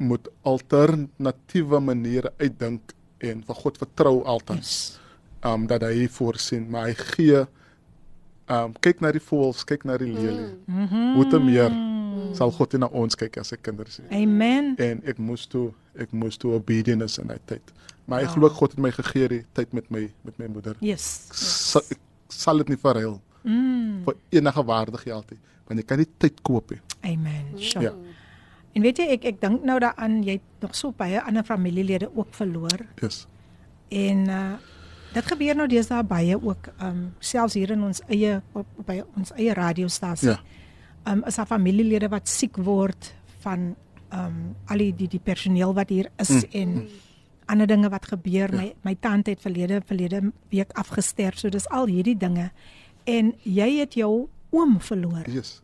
moet 0.04 0.28
alternatiewe 0.44 1.80
maniere 1.80 2.34
uitdink 2.40 2.94
en 3.24 3.44
vir 3.48 3.56
God 3.56 3.78
vertrou 3.82 4.18
altyd. 4.28 4.58
Yes. 4.64 5.00
Um 5.44 5.68
dat 5.68 5.82
hy 5.84 6.08
voorsien, 6.12 6.70
maar 6.72 6.88
hy 6.92 6.94
gee 7.16 7.44
um 8.52 8.74
kyk 8.84 9.02
na 9.04 9.12
die 9.16 9.24
voëls, 9.24 9.64
kyk 9.68 9.84
na 9.88 9.98
die 9.98 10.12
lelie. 10.12 10.52
Mm 10.68 10.88
-hmm. 10.88 11.14
Hoe 11.16 11.28
te 11.32 11.40
meer 11.40 11.72
sal 12.38 12.52
God 12.52 12.74
na 12.78 12.88
ons 12.92 13.16
kyk 13.16 13.38
as 13.38 13.48
sy 13.48 13.58
kinders. 13.62 14.00
Amen. 14.12 14.76
En 14.78 15.02
ek 15.06 15.18
moes 15.18 15.46
toe 15.48 15.72
ek 15.96 16.12
moes 16.12 16.38
toe 16.38 16.54
obedience 16.54 17.22
in 17.22 17.28
daai 17.28 17.40
tyd. 17.46 17.62
Maar 18.06 18.22
ek 18.22 18.30
glo 18.36 18.50
God 18.50 18.72
het 18.72 18.80
my 18.80 18.92
gegee 18.92 19.28
die 19.28 19.46
tyd 19.54 19.74
met 19.74 19.90
my 19.90 20.12
met 20.22 20.38
my 20.38 20.48
moeder. 20.48 20.76
Yes. 20.80 21.28
Sal, 21.72 21.82
ek 21.90 22.00
sal 22.28 22.58
dit 22.58 22.68
nie 22.70 22.78
verruil 22.78 23.22
Mm. 23.44 24.04
vir 24.06 24.16
enige 24.30 24.64
waarde 24.64 24.98
geld 24.98 25.32
nie, 25.32 25.40
want 25.68 25.80
jy 25.80 25.86
kan 25.86 25.98
nie 25.98 26.08
tyd 26.18 26.42
koop 26.42 26.72
nie. 26.72 26.80
Amen. 27.04 27.46
Sure. 27.60 27.84
Ja. 27.84 27.92
En 28.74 28.82
weet 28.82 28.98
jy 28.98 29.08
ek 29.14 29.26
ek 29.26 29.42
dink 29.42 29.64
nou 29.66 29.80
daaraan 29.80 30.24
jy 30.26 30.40
het 30.40 30.66
nog 30.66 30.76
so 30.76 30.94
baie 30.98 31.22
ander 31.22 31.46
familielede 31.46 32.10
ook 32.16 32.34
verloor 32.34 32.86
Yes. 33.02 33.28
en 33.90 34.30
uh 34.30 34.54
dit 35.14 35.26
gebeur 35.30 35.54
nou 35.56 35.68
deesdae 35.70 36.02
baie 36.10 36.34
ook 36.42 36.72
um 36.82 37.14
selfs 37.22 37.54
hier 37.54 37.70
in 37.72 37.84
ons 37.86 38.02
eie 38.10 38.40
op, 38.54 38.66
op 38.78 38.86
by 38.88 39.04
ons 39.16 39.30
eie 39.38 39.54
radiostasie. 39.54 40.32
Ja. 40.34 40.40
Um 41.12 41.22
is 41.30 41.36
daar 41.38 41.46
familielede 41.46 42.10
wat 42.10 42.28
siek 42.28 42.58
word 42.58 43.14
van 43.44 43.76
um 44.10 44.56
al 44.66 44.78
die 44.78 44.94
die, 44.96 45.08
die 45.08 45.22
personeel 45.22 45.74
wat 45.74 45.90
hier 45.90 46.10
is 46.18 46.30
mm. 46.30 46.50
en 46.52 46.88
ander 47.46 47.68
dinge 47.68 47.90
wat 47.90 48.06
gebeur. 48.10 48.50
Ja. 48.54 48.62
My 48.62 48.74
my 48.82 48.96
tante 49.00 49.30
het 49.30 49.42
verlede 49.42 49.82
verlede 49.86 50.32
week 50.50 50.72
afgesterf. 50.74 51.38
So 51.38 51.50
dis 51.50 51.70
al 51.70 51.86
hierdie 51.86 52.18
dinge. 52.18 52.50
En 53.06 53.36
jy 53.44 53.70
het 53.80 53.94
jou 53.94 54.28
oom 54.50 54.80
verloor. 54.82 55.30
Yes. 55.30 55.63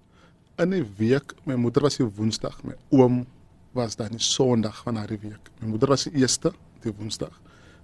In 0.60 0.74
'n 0.74 0.94
week, 0.98 1.34
my 1.44 1.56
moeder 1.56 1.82
was 1.82 1.98
hier 1.98 2.10
Woensdag, 2.16 2.64
my 2.64 2.76
oom 2.90 3.26
was 3.72 3.96
dan 3.96 4.12
die 4.12 4.20
Sondag 4.20 4.82
van 4.84 4.94
daardie 4.94 5.20
week. 5.20 5.50
My 5.60 5.68
moeder 5.68 5.88
was 5.88 6.04
die 6.04 6.14
eerste, 6.20 6.52
die 6.82 6.92
Woensdag. 6.98 7.42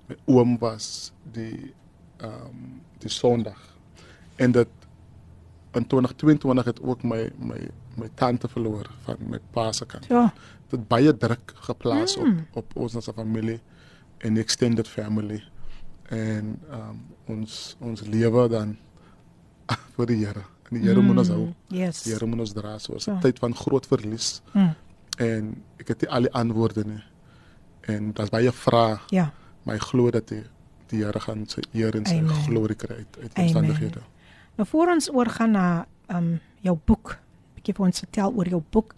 My 0.08 0.16
oom 0.26 0.58
was 0.60 1.12
die 1.32 1.74
ehm 2.18 2.32
um, 2.32 2.82
die 3.00 3.10
Sondag. 3.10 3.78
En 4.36 4.52
dit 4.52 4.68
in 5.72 5.88
2022 5.88 6.66
het 6.66 6.82
ook 6.82 7.04
my 7.04 7.32
my 7.38 7.70
my 7.96 8.10
tante 8.14 8.48
verloor 8.48 8.92
van 9.04 9.16
my 9.20 9.40
pa 9.52 9.72
se 9.72 9.86
kant. 9.86 10.06
Ja. 10.06 10.34
Dit 10.68 10.88
baie 10.88 11.18
druk 11.18 11.54
geplaas 11.56 12.18
mm. 12.18 12.48
op 12.52 12.58
op 12.64 12.76
ons 12.76 12.96
as 12.96 13.08
'n 13.08 13.14
familie 13.14 13.60
en 14.18 14.38
extended 14.38 14.88
family 14.88 15.44
en 16.10 16.60
um, 16.72 17.06
ons 17.26 17.76
ons 17.80 18.02
lewe 18.02 18.50
dan 18.50 18.78
vir 19.96 20.06
die 20.06 20.26
Here. 20.26 20.55
En 20.72 20.80
die 20.80 20.88
Here 20.88 21.00
mm. 21.02 21.06
moet 21.06 21.18
ons 21.18 21.28
hou. 21.30 21.54
Yes. 21.70 22.04
Die 22.04 22.14
Here 22.14 22.26
moet 22.26 22.40
ons 22.40 22.54
dra 22.54 22.78
so 22.80 22.94
'n 22.94 23.00
Ja. 23.06 23.20
tyd 23.20 23.40
van 23.40 23.56
groot 23.56 23.86
verlies 23.86 24.42
Mm. 24.54 24.76
en 25.18 25.64
ek 25.80 25.88
het 25.88 26.02
nie 26.02 26.10
al 26.10 26.22
die 26.22 26.34
antwoorde 26.34 26.84
nie. 26.86 27.04
En 27.82 28.14
daar's 28.14 28.30
baie 28.30 28.52
vrae, 28.52 28.98
Ja. 29.10 29.32
maar 29.64 29.76
ek 29.76 29.82
glo 29.82 30.12
dat 30.12 30.28
die 30.28 30.44
die 30.88 31.04
Here 31.04 31.20
gaan 31.20 31.48
sy 31.48 31.62
eer 31.74 31.96
en 31.96 32.06
sy 32.06 32.18
Amen. 32.18 32.36
glorie 32.36 32.76
kry 32.76 32.96
uit 32.96 33.18
uit 33.22 33.34
omstandighede. 33.38 34.02
Nou 34.58 34.68
voor 34.68 34.88
ons 34.92 35.10
oorgaan 35.14 35.52
na 35.52 35.86
um 36.10 36.40
jou 36.62 36.78
boek, 36.86 37.18
bietjie 37.56 37.74
vir 37.76 37.86
ons 37.86 38.00
vertel 38.00 38.34
oor 38.36 38.48
jou 38.48 38.64
boek. 38.72 38.96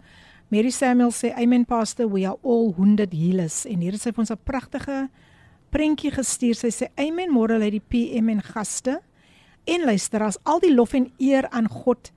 Mary 0.50 0.70
Samuel 0.70 1.10
sê, 1.10 1.32
"Amen 1.36 1.64
pastor, 1.64 2.08
we 2.10 2.26
are 2.26 2.38
all 2.42 2.72
wounded 2.76 3.12
healers." 3.12 3.64
En 3.66 3.80
hier 3.80 3.92
het 3.92 4.00
sy 4.00 4.10
vir 4.12 4.18
ons 4.18 4.30
'n 4.30 4.38
pragtige 4.44 5.08
prentjie 5.70 6.10
gestuur. 6.10 6.54
Sy 6.54 6.68
sê, 6.70 6.88
"Amen, 6.96 7.30
môre 7.30 7.58
lê 7.58 7.70
die 7.70 7.80
PM 7.88 8.28
en 8.28 8.42
gaste 8.42 9.00
en 9.68 9.84
luisteraars, 9.88 10.38
al 10.48 10.60
die 10.64 10.72
lof 10.74 10.94
en 10.98 11.10
eer 11.22 11.48
aan 11.54 11.68
God. 11.68 12.10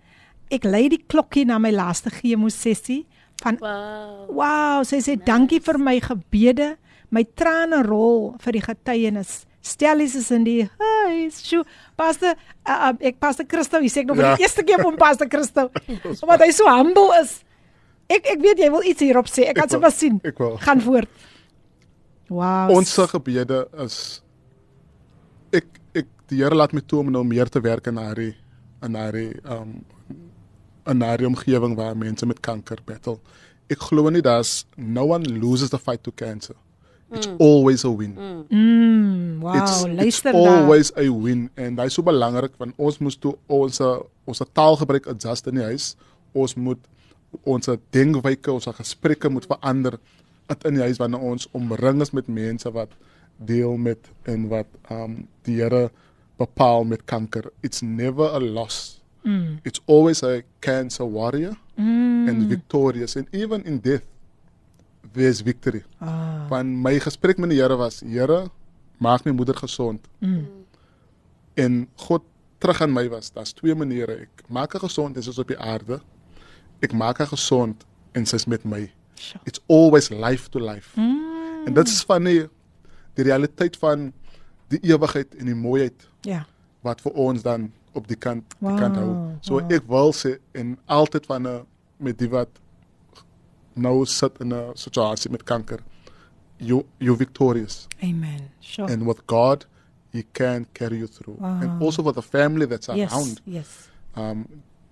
Ek 0.51 0.63
lei 0.67 0.87
die 0.91 1.01
klokkie 1.07 1.45
na 1.47 1.59
my 1.59 1.71
laaste 1.71 2.11
chemo 2.11 2.49
sessie 2.51 3.03
van 3.43 3.57
Wow. 3.61 4.25
Wow, 4.37 4.83
sy 4.87 4.99
sê 5.01 5.15
dankie 5.25 5.59
vir 5.63 5.79
my 5.81 5.95
gebede, 6.03 6.75
my 7.11 7.23
trane 7.35 7.81
rol 7.87 8.35
vir 8.43 8.57
die 8.57 8.61
getuienis. 8.65 9.45
Stellies 9.61 10.15
is 10.17 10.31
in 10.33 10.43
die 10.47 10.63
huis. 10.79 11.37
Sjoe, 11.45 11.63
pastor, 11.97 12.33
uh, 12.65 12.89
uh, 12.89 12.93
ek 13.05 13.19
pastor 13.21 13.45
Christo, 13.49 13.77
ek 13.77 13.91
sê 13.93 14.01
ek 14.03 14.07
nog 14.09 14.17
Ja. 14.21 14.35
die 14.35 14.43
eerste 14.47 14.63
keer 14.65 14.81
van 14.81 14.97
pastor 14.97 15.27
Christo. 15.29 15.67
Omdat 16.23 16.45
hy 16.47 16.51
so 16.51 16.65
humble 16.69 17.11
is. 17.21 17.39
Ek 18.11 18.25
ek 18.35 18.41
weet 18.43 18.59
jy 18.59 18.69
wil 18.73 18.83
iets 18.83 19.01
hierop 19.05 19.29
sê. 19.29 19.45
Ek 19.51 19.55
kan 19.55 19.65
Ek 19.65 19.69
wil, 19.69 19.75
sommer 19.77 19.91
sien. 19.95 20.17
ek 20.25 20.39
wil. 20.41 20.57
Gaan 20.61 20.81
voort. 20.81 21.09
Wow. 22.31 22.71
Ons 22.77 22.93
gebede 23.11 23.65
is 23.83 24.21
ek 25.51 25.67
die 26.31 26.39
Here 26.39 26.55
laat 26.55 26.73
my 26.73 26.81
toe 26.87 27.01
om 27.03 27.11
nou 27.11 27.23
meer 27.27 27.49
te 27.51 27.61
werk 27.63 27.89
in 27.91 27.99
daardie 27.99 28.33
in 28.81 28.95
daardie 28.97 29.29
um 29.43 29.81
in 30.89 31.01
daardie 31.03 31.27
omgewing 31.27 31.75
waar 31.77 31.97
mense 31.97 32.25
met 32.25 32.39
kanker 32.41 32.79
battle. 32.85 33.19
Ek 33.71 33.83
glo 33.91 34.09
nie 34.09 34.23
daar's 34.25 34.65
no 34.75 35.05
one 35.11 35.27
loses 35.43 35.69
the 35.69 35.79
fight 35.79 36.03
to 36.03 36.11
cancer. 36.11 36.55
It's 37.11 37.27
mm. 37.27 37.35
always 37.43 37.83
a 37.83 37.91
win. 37.91 38.15
Mm. 38.15 38.45
mm, 38.49 39.39
wow, 39.43 39.55
it's, 39.59 39.83
luister 39.83 40.31
it's 40.31 40.39
daar. 40.39 40.61
always 40.63 40.91
a 40.95 41.09
win 41.11 41.49
en 41.55 41.75
dit 41.75 41.85
is 41.85 41.93
so 41.99 42.03
belangrik 42.07 42.55
want 42.57 42.79
ons 42.79 42.97
moet 43.03 43.19
toe 43.19 43.35
ons 43.47 43.81
ons 44.25 44.41
taalgebruik 44.53 45.11
adjust 45.11 45.51
in 45.51 45.59
die 45.59 45.67
huis. 45.67 45.93
Ons 46.31 46.55
moet 46.55 46.79
ons 47.47 47.69
denkwyke, 47.95 48.51
ons 48.51 48.71
gesprekke 48.79 49.29
moet 49.31 49.45
verander 49.47 49.99
in 50.67 50.79
die 50.79 50.83
huis 50.87 50.99
wanneer 50.99 51.23
ons 51.23 51.47
omring 51.55 52.01
is 52.03 52.11
met 52.15 52.27
mense 52.27 52.71
wat 52.71 52.95
deel 53.37 53.75
met 53.77 54.09
en 54.29 54.47
wat 54.51 54.71
um 54.91 55.21
die 55.47 55.59
Here 55.59 55.89
bepaal 56.41 56.83
met 56.89 57.05
kanker. 57.05 57.49
It's 57.61 57.81
never 57.81 58.27
a 58.33 58.39
loss. 58.39 58.99
Mm. 59.23 59.59
It's 59.63 59.81
always 59.85 60.23
a 60.23 60.41
cancer 60.59 61.05
warrior 61.05 61.53
Mm. 61.77 62.27
and 62.29 62.49
victorious 62.49 63.15
and 63.15 63.27
even 63.33 63.63
in 63.65 63.79
death 63.81 64.03
there's 65.13 65.41
victory. 65.41 65.83
Ah. 65.99 66.45
Van 66.49 66.67
my 66.81 66.99
gesprek 66.99 67.37
met 67.41 67.49
die 67.49 67.59
Here 67.59 67.75
was, 67.77 68.01
Here, 68.05 68.49
maak 69.01 69.25
my 69.25 69.31
moeder 69.31 69.55
gesond. 69.57 70.07
Mm. 70.19 70.45
En 71.53 71.87
God 71.95 72.23
terug 72.61 72.81
aan 72.81 72.93
my 72.93 73.07
was, 73.09 73.31
daar's 73.33 73.53
twee 73.57 73.75
maniere. 73.75 74.19
Ek 74.27 74.45
maak 74.47 74.73
haar 74.77 74.83
gesond 74.85 75.17
en 75.17 75.25
sy 75.25 75.33
is 75.33 75.41
op 75.41 75.49
die 75.51 75.57
aarde. 75.59 75.99
Ek 76.85 76.93
maak 76.93 77.17
haar 77.21 77.31
gesond 77.31 77.85
en 78.13 78.25
sy 78.29 78.39
is 78.39 78.45
met 78.45 78.63
my. 78.65 78.85
It's 79.45 79.59
always 79.67 80.09
life 80.13 80.49
to 80.53 80.61
life. 80.61 80.93
Mm. 80.99 81.65
En 81.67 81.73
dit 81.77 81.87
is 81.87 82.01
van 82.09 82.23
die 82.29 82.41
die 83.19 83.25
realiteit 83.27 83.75
van 83.77 84.11
die 84.71 84.79
ewigheid 84.93 85.35
en 85.35 85.51
die 85.51 85.57
mooiheid 85.57 86.07
Ja. 86.27 86.45
wat 86.81 87.01
vir 87.01 87.11
ons 87.11 87.41
dan 87.41 87.71
op 87.93 88.07
die 88.07 88.15
kant 88.15 88.43
die 88.59 88.67
Wow, 88.69 88.79
kant 88.79 88.95
hou. 88.95 89.11
So 89.41 89.59
wow. 89.59 89.71
ek 89.71 89.87
wil 89.87 90.13
sê 90.15 90.37
en 90.57 90.77
altyd 90.85 91.25
van 91.25 91.47
'n 91.47 91.65
met 91.97 92.17
die 92.17 92.29
wat 92.29 92.49
nou 93.73 94.05
sit 94.05 94.39
in 94.39 94.53
'n 94.53 94.71
situasie 94.73 95.31
met 95.31 95.43
kanker. 95.43 95.79
You 96.57 96.85
you 96.97 97.15
victorious 97.17 97.87
Amen. 98.03 98.49
Sure. 98.59 98.91
and 98.91 99.05
with 99.05 99.21
God 99.25 99.65
he 100.11 100.23
can 100.31 100.65
carry 100.73 100.97
you 100.97 101.07
through. 101.07 101.39
Wow. 101.39 101.61
And 101.61 101.81
also 101.81 102.03
for 102.03 102.13
the 102.13 102.21
family 102.21 102.67
that's 102.67 102.87
yes. 102.87 103.11
around. 103.11 103.41
Yes. 103.45 103.89
Um 104.15 104.45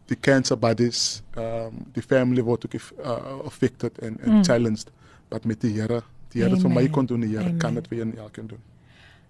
the 0.07 0.15
cancer 0.15 0.57
buddies, 0.57 1.21
um 1.37 1.85
die 1.93 2.01
family 2.01 2.41
word 2.41 2.65
ook 2.65 2.73
uh, 2.73 3.45
affected 3.45 4.01
and, 4.01 4.19
and 4.21 4.31
mm. 4.31 4.43
challenged. 4.43 4.91
But 5.29 5.45
met 5.45 5.61
die 5.61 5.71
Here, 5.73 6.01
die 6.33 6.41
Here 6.41 6.57
vir 6.57 6.69
my 6.69 6.87
kon 6.89 7.05
doen, 7.05 7.21
die 7.21 7.37
Here 7.37 7.53
kan 7.57 7.73
dit 7.73 7.87
vir 7.87 8.01
een 8.01 8.17
elkeen 8.17 8.47
doen. 8.47 8.61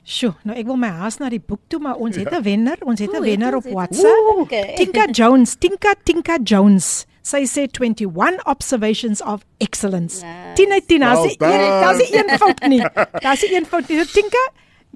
Sjoe, 0.03 0.33
nou 0.43 0.55
ek 0.57 0.65
wil 0.65 0.77
my 0.79 0.89
haas 0.89 1.19
na 1.19 1.29
die 1.29 1.39
boek 1.39 1.59
toe, 1.69 1.79
maar 1.79 1.95
ons 2.01 2.15
het 2.15 2.31
'n 2.33 2.41
wenner. 2.43 2.77
Ons 2.85 2.99
het 2.99 3.13
'n 3.13 3.21
wenner 3.21 3.55
op 3.55 3.63
WhatsApp. 3.65 4.39
Okay. 4.41 4.75
Tinka 4.75 5.05
Jones, 5.11 5.55
Tinka 5.55 5.93
Tinka 6.03 6.37
Jones. 6.43 7.05
Sy 7.21 7.43
sê 7.45 7.67
21 7.69 8.39
observations 8.45 9.21
of 9.21 9.45
excellence. 9.59 10.23
Nice. 10.23 10.55
Tina 10.55 10.79
Tina, 10.87 11.13
Well 11.13 11.29
sy 11.29 11.35
daar's 11.37 11.97
done. 11.97 12.09
nie 12.09 12.17
een 12.31 12.37
fout 12.37 12.67
nie. 12.67 12.83
Daar's 13.21 13.41
nie 13.41 13.55
een 13.55 13.65
fout 13.65 13.87
nie. 13.89 14.05
Tinka, 14.05 14.43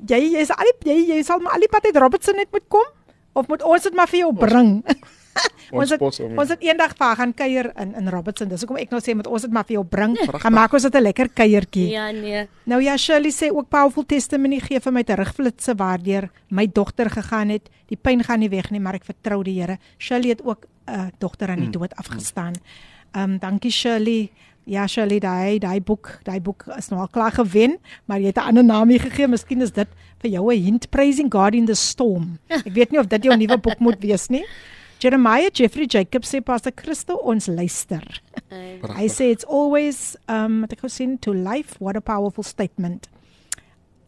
jy 0.07 0.31
jy's 0.33 0.49
al 0.49 0.65
die 0.81 0.93
jy, 0.93 1.13
jy 1.15 1.21
sal 1.23 1.39
maar 1.39 1.53
al 1.53 1.59
die 1.59 1.69
pad 1.69 1.85
uit 1.85 1.95
Robertson 1.97 2.35
net 2.35 2.47
moet 2.51 2.63
kom 2.67 2.85
of 3.33 3.47
moet 3.47 3.61
ons 3.63 3.83
dit 3.83 3.93
maar 3.93 4.07
vir 4.07 4.19
jou 4.19 4.33
bring? 4.33 4.83
Ons 5.71 5.89
het, 5.89 5.99
pos 5.99 6.19
om- 6.19 6.37
ons 6.39 6.49
het 6.49 6.61
eendag 6.61 6.93
vir 6.97 7.15
gaan 7.15 7.33
kuier 7.33 7.71
in 7.81 7.95
in 7.95 8.07
Robertson. 8.09 8.47
Dis 8.47 8.61
hoekom 8.61 8.77
ek 8.77 8.89
nou 8.91 9.01
sê 9.01 9.15
met 9.15 9.27
ons 9.27 9.41
dit 9.41 9.51
maar 9.51 9.63
vir 9.65 9.73
jou 9.77 9.83
bring. 9.85 10.17
Gaan 10.17 10.53
maak 10.53 10.73
ons 10.73 10.83
dit 10.83 10.95
'n 10.95 11.01
lekker 11.01 11.29
kuiertjie. 11.29 11.89
Ja 11.89 12.11
nee. 12.11 12.47
Nou 12.65 12.81
ja, 12.81 12.97
Shirley 12.97 13.31
sê 13.31 13.49
ook 13.51 13.69
powerful 13.69 14.05
testimony 14.05 14.59
gee 14.59 14.79
vir 14.79 14.91
my 14.93 15.03
terugflitse 15.03 15.75
waardeur 15.75 16.29
my 16.49 16.67
dogter 16.67 17.09
gegaan 17.09 17.49
het. 17.49 17.69
Die 17.87 17.97
pyn 17.97 18.23
gaan 18.23 18.39
nie 18.39 18.49
weg 18.49 18.71
nie, 18.71 18.79
maar 18.79 18.93
ek 18.95 19.03
vertrou 19.05 19.43
die 19.43 19.59
Here. 19.61 19.77
Shirley 19.97 20.29
het 20.29 20.41
ook 20.45 20.65
'n 20.87 20.91
uh, 20.91 21.05
dogter 21.19 21.49
aan 21.49 21.59
die 21.59 21.69
dood 21.69 21.93
afgestaan. 21.95 22.53
Ehm 23.13 23.23
um, 23.31 23.37
dankie 23.39 23.71
Shirley. 23.71 24.31
Ja, 24.65 24.87
Shirley, 24.87 25.19
daai 25.19 25.59
daai 25.59 25.81
boek, 25.81 26.19
daai 26.23 26.39
boek 26.39 26.63
is 26.77 26.87
nou 26.89 27.01
al 27.01 27.07
klaar 27.07 27.31
gewen, 27.31 27.77
maar 28.05 28.19
jy 28.19 28.25
het 28.27 28.37
'n 28.37 28.47
ander 28.47 28.63
naam 28.63 28.89
gegee. 28.89 29.27
Miskien 29.27 29.61
is 29.61 29.71
dit 29.71 29.87
vir 30.21 30.31
jou 30.31 30.53
'n 30.53 30.63
hint 30.63 30.89
praising 30.89 31.31
God 31.31 31.53
in 31.53 31.65
the 31.65 31.73
storm. 31.75 32.39
Ek 32.47 32.73
weet 32.73 32.91
nie 32.91 32.99
of 32.99 33.07
dit 33.07 33.23
jou 33.23 33.35
nuwe 33.37 33.57
boek 33.57 33.79
moet 33.79 33.99
wees 33.99 34.29
nie. 34.29 34.45
Jeremiah 35.03 35.51
Jeffrey 35.51 35.85
Jacob 35.85 36.23
sê 36.23 36.39
Pastor 36.39 36.71
Christo 36.71 37.19
ons 37.27 37.49
luister. 37.51 37.99
I 38.95 39.09
say 39.11 39.31
it's 39.35 39.43
always 39.43 40.15
um 40.31 40.61
wat 40.63 40.71
ek 40.77 40.83
gesien 40.85 41.17
to 41.25 41.33
life 41.35 41.75
what 41.83 41.97
a 41.99 42.03
powerful 42.09 42.45
statement. 42.47 43.09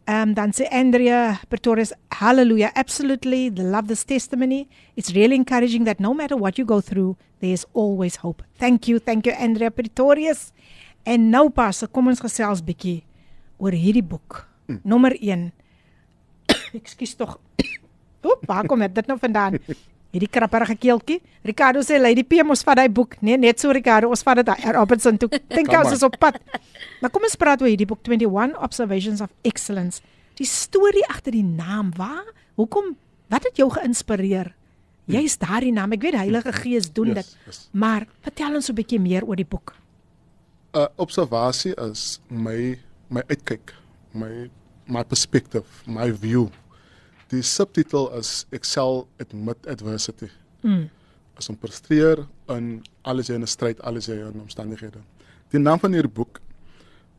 Um 0.08 0.32
dan 0.32 0.54
sê 0.56 0.64
Andrea 0.72 1.36
Pretorius 1.52 1.92
hallelujah 2.16 2.70
absolutely 2.72 3.50
the 3.52 3.66
love 3.74 3.92
this 3.92 4.08
testimony. 4.08 4.70
It's 4.96 5.12
really 5.12 5.36
encouraging 5.36 5.84
that 5.84 6.00
no 6.00 6.14
matter 6.16 6.32
what 6.32 6.56
you 6.56 6.64
go 6.64 6.80
through 6.80 7.20
there's 7.44 7.66
always 7.74 8.24
hope. 8.24 8.40
Thank 8.56 8.88
you, 8.88 8.96
thank 8.96 9.28
you 9.28 9.36
Andrea 9.36 9.68
Pretorius. 9.68 10.54
En 11.04 11.28
nou 11.28 11.50
pas, 11.52 11.76
kom 11.92 12.08
ons 12.08 12.24
gesels 12.24 12.64
bietjie 12.64 13.02
oor 13.60 13.76
hierdie 13.76 14.06
boek. 14.14 14.46
Mm. 14.64 14.80
Nommer 14.80 15.12
1. 15.20 15.44
Ekskuus 16.80 17.12
tog. 17.20 17.36
Oep, 18.32 18.48
waar 18.48 18.64
kom 18.64 18.80
dit 18.80 19.12
nou 19.12 19.18
vandaan? 19.20 19.60
Hierdie 20.16 20.30
krapperige 20.32 20.78
keeltjie. 20.80 21.18
Ricardo 21.44 21.82
sê 21.84 21.98
Lady 22.00 22.22
P 22.24 22.40
mos 22.48 22.62
vat 22.64 22.78
daai 22.80 22.88
boek. 22.88 23.18
Nee, 23.20 23.36
net 23.36 23.60
so 23.60 23.68
Ricardo, 23.76 24.08
ons 24.08 24.22
vat 24.24 24.40
dit 24.40 24.46
daar 24.48 24.74
Robertson 24.78 25.18
toe. 25.20 25.28
Dink 25.56 25.68
ons 25.76 25.90
on. 25.92 25.96
is 25.98 26.02
op 26.06 26.16
pad. 26.18 26.38
Maar 27.02 27.12
kom 27.12 27.26
ons 27.28 27.36
praat 27.36 27.60
oor 27.60 27.68
hierdie 27.68 27.86
boek 27.90 28.00
21 28.08 28.56
Observations 28.64 29.20
of 29.20 29.28
Excellence. 29.44 30.00
Die 30.40 30.48
storie 30.48 31.04
agter 31.12 31.36
die 31.36 31.44
naam. 31.44 31.92
Waar? 32.00 32.24
Hoekom? 32.56 32.94
Wat 33.28 33.44
het 33.44 33.60
jou 33.60 33.68
geïnspireer? 33.76 34.54
Jy's 35.06 35.36
daardie 35.38 35.72
naam. 35.76 35.92
Ek 35.92 36.02
weet 36.02 36.16
Heilige 36.18 36.52
Gees 36.52 36.88
doen 36.92 37.12
Yes, 37.12 37.14
dit. 37.20 37.36
yes. 37.46 37.60
Maar 37.72 38.06
vertel 38.24 38.54
ons 38.58 38.70
'n 38.70 38.74
bietjie 38.74 39.00
meer 39.00 39.22
oor 39.28 39.36
die 39.36 39.44
boek. 39.46 39.74
'n 40.74 40.78
uh, 40.80 40.86
observasie 40.96 41.74
is 41.90 42.20
my 42.30 42.78
my 43.08 43.22
uitkyk, 43.28 43.74
my 44.12 44.48
my 44.86 45.02
perspective, 45.04 45.66
my 45.86 46.10
view. 46.12 46.48
Die 47.30 47.42
subtitel 47.42 48.10
is 48.18 48.44
Excel 48.50 49.06
amid 49.32 49.66
adversity. 49.66 50.28
Mm. 50.62 50.88
As 51.36 51.48
om 51.48 51.56
presteer 51.58 52.26
in 52.48 52.82
alles 53.02 53.26
jy 53.28 53.34
in 53.34 53.42
'n 53.42 53.46
stryd, 53.46 53.80
alles 53.82 54.06
jy 54.06 54.14
in 54.14 54.40
omstandighede. 54.40 54.98
Die 55.50 55.58
naam 55.60 55.78
van 55.78 55.92
hierdie 55.92 56.12
boek 56.12 56.40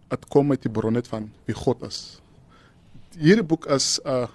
dit 0.10 0.26
kom 0.30 0.52
uit 0.52 0.62
die 0.62 0.72
bron 0.72 0.94
net 0.94 1.08
van 1.08 1.32
wie 1.46 1.56
God 1.56 1.82
is. 1.84 2.20
Hierdie 3.18 3.44
boek 3.44 3.66
is 3.66 4.00
'n 4.06 4.10
uh, 4.10 4.28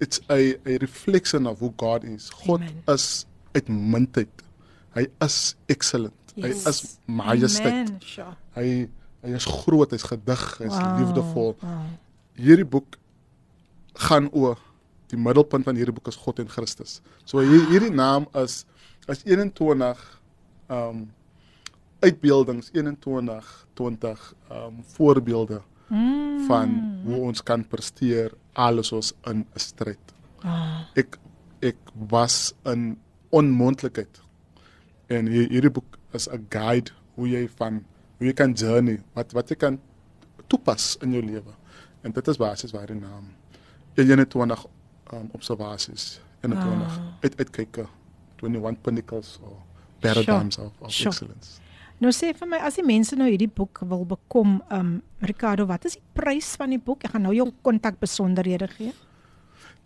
it's 0.00 0.20
a 0.30 0.56
a 0.66 0.76
reflection 0.80 1.46
of 1.46 1.58
who 1.60 1.72
God 1.76 2.04
is. 2.04 2.30
God 2.30 2.60
Amen. 2.60 2.82
is 2.86 3.26
uitmuntend. 3.52 4.42
Hy 4.94 5.06
is 5.20 5.54
excellent. 5.68 6.14
Hy 6.36 6.48
Yes. 6.48 6.66
is 6.66 6.98
majesteit. 7.06 7.92
Sure. 8.04 8.34
Hy 8.54 8.88
hy 9.22 9.28
is 9.34 9.44
groot, 9.44 9.90
hy's 9.90 10.02
gedig, 10.02 10.58
hy's 10.58 10.68
Wow, 10.72 10.98
liefdevol. 10.98 11.56
wow. 11.60 11.84
Hierdie 12.34 12.64
boek 12.64 12.96
gaan 13.94 14.30
oor 14.32 14.58
die 15.06 15.18
middelpunt 15.18 15.64
van 15.64 15.76
hierdie 15.76 15.92
boek 15.94 16.08
is 16.08 16.16
God 16.16 16.38
en 16.38 16.48
Christus. 16.48 17.00
So 17.24 17.38
hier, 17.40 17.66
hierdie 17.68 17.90
naam 17.94 18.26
is 18.34 18.64
is 19.08 19.22
21 19.24 20.20
ehm 20.68 20.88
um, 20.88 21.12
uitbeeldings 22.00 22.70
21 22.72 23.66
20 23.74 24.34
ehm 24.48 24.62
um, 24.66 24.82
voorbeelde 24.96 25.62
Mm. 25.92 26.46
van 26.46 26.70
hoe 27.04 27.16
ons 27.20 27.42
kan 27.42 27.66
presteer 27.68 28.32
alles 28.56 28.92
ons 28.92 29.12
in 29.28 29.38
'n 29.44 29.58
stryd. 29.58 29.98
Ah, 30.40 30.80
Ek 30.96 31.18
ek 31.60 31.76
was 32.08 32.54
in 32.64 32.96
onmoontlikheid. 33.30 34.20
En 35.06 35.26
hier, 35.26 35.48
hierdie 35.50 35.70
boek 35.70 35.98
is 36.12 36.28
'n 36.28 36.46
guide 36.48 36.90
hoe 37.14 37.28
jy 37.28 37.48
van 37.56 37.84
hoe 38.18 38.26
jy 38.26 38.32
kan 38.32 38.52
journey, 38.52 39.02
wat 39.12 39.32
wat 39.32 39.48
jy 39.50 39.56
kan 39.56 39.80
toepas 40.46 40.96
in 41.02 41.12
jou 41.12 41.22
lewe. 41.22 41.52
En 42.02 42.12
dit 42.12 42.28
is 42.28 42.36
basies 42.36 42.72
waar 42.72 42.86
die 42.86 42.96
naam 43.00 43.28
21 43.96 44.66
um, 45.12 45.28
observasies 45.32 46.20
21 46.40 46.86
Ah. 46.98 46.98
uit 47.22 47.38
uitkyke 47.38 47.86
21 48.42 48.80
pinnacles 48.82 49.38
or 49.42 49.56
paradigms 50.00 50.58
of, 50.58 50.72
of 50.80 50.90
Sure. 50.90 51.08
excellence. 51.10 51.60
Nou 52.02 52.10
sê 52.10 52.32
vir 52.34 52.48
my 52.48 52.58
as 52.58 52.74
die 52.74 52.82
mense 52.84 53.14
nou 53.16 53.28
hierdie 53.30 53.46
boek 53.54 53.78
wil 53.86 54.04
bekom, 54.04 54.60
um 54.70 55.02
Ricardo, 55.20 55.66
wat 55.66 55.84
is 55.84 55.92
die 55.94 56.02
prys 56.14 56.56
van 56.58 56.70
die 56.70 56.78
boek? 56.82 57.04
Ek 57.04 57.12
gaan 57.14 57.22
nou 57.22 57.34
jou 57.34 57.52
kontak 57.62 58.00
besonderhede 58.00 58.66
gee. 58.68 58.92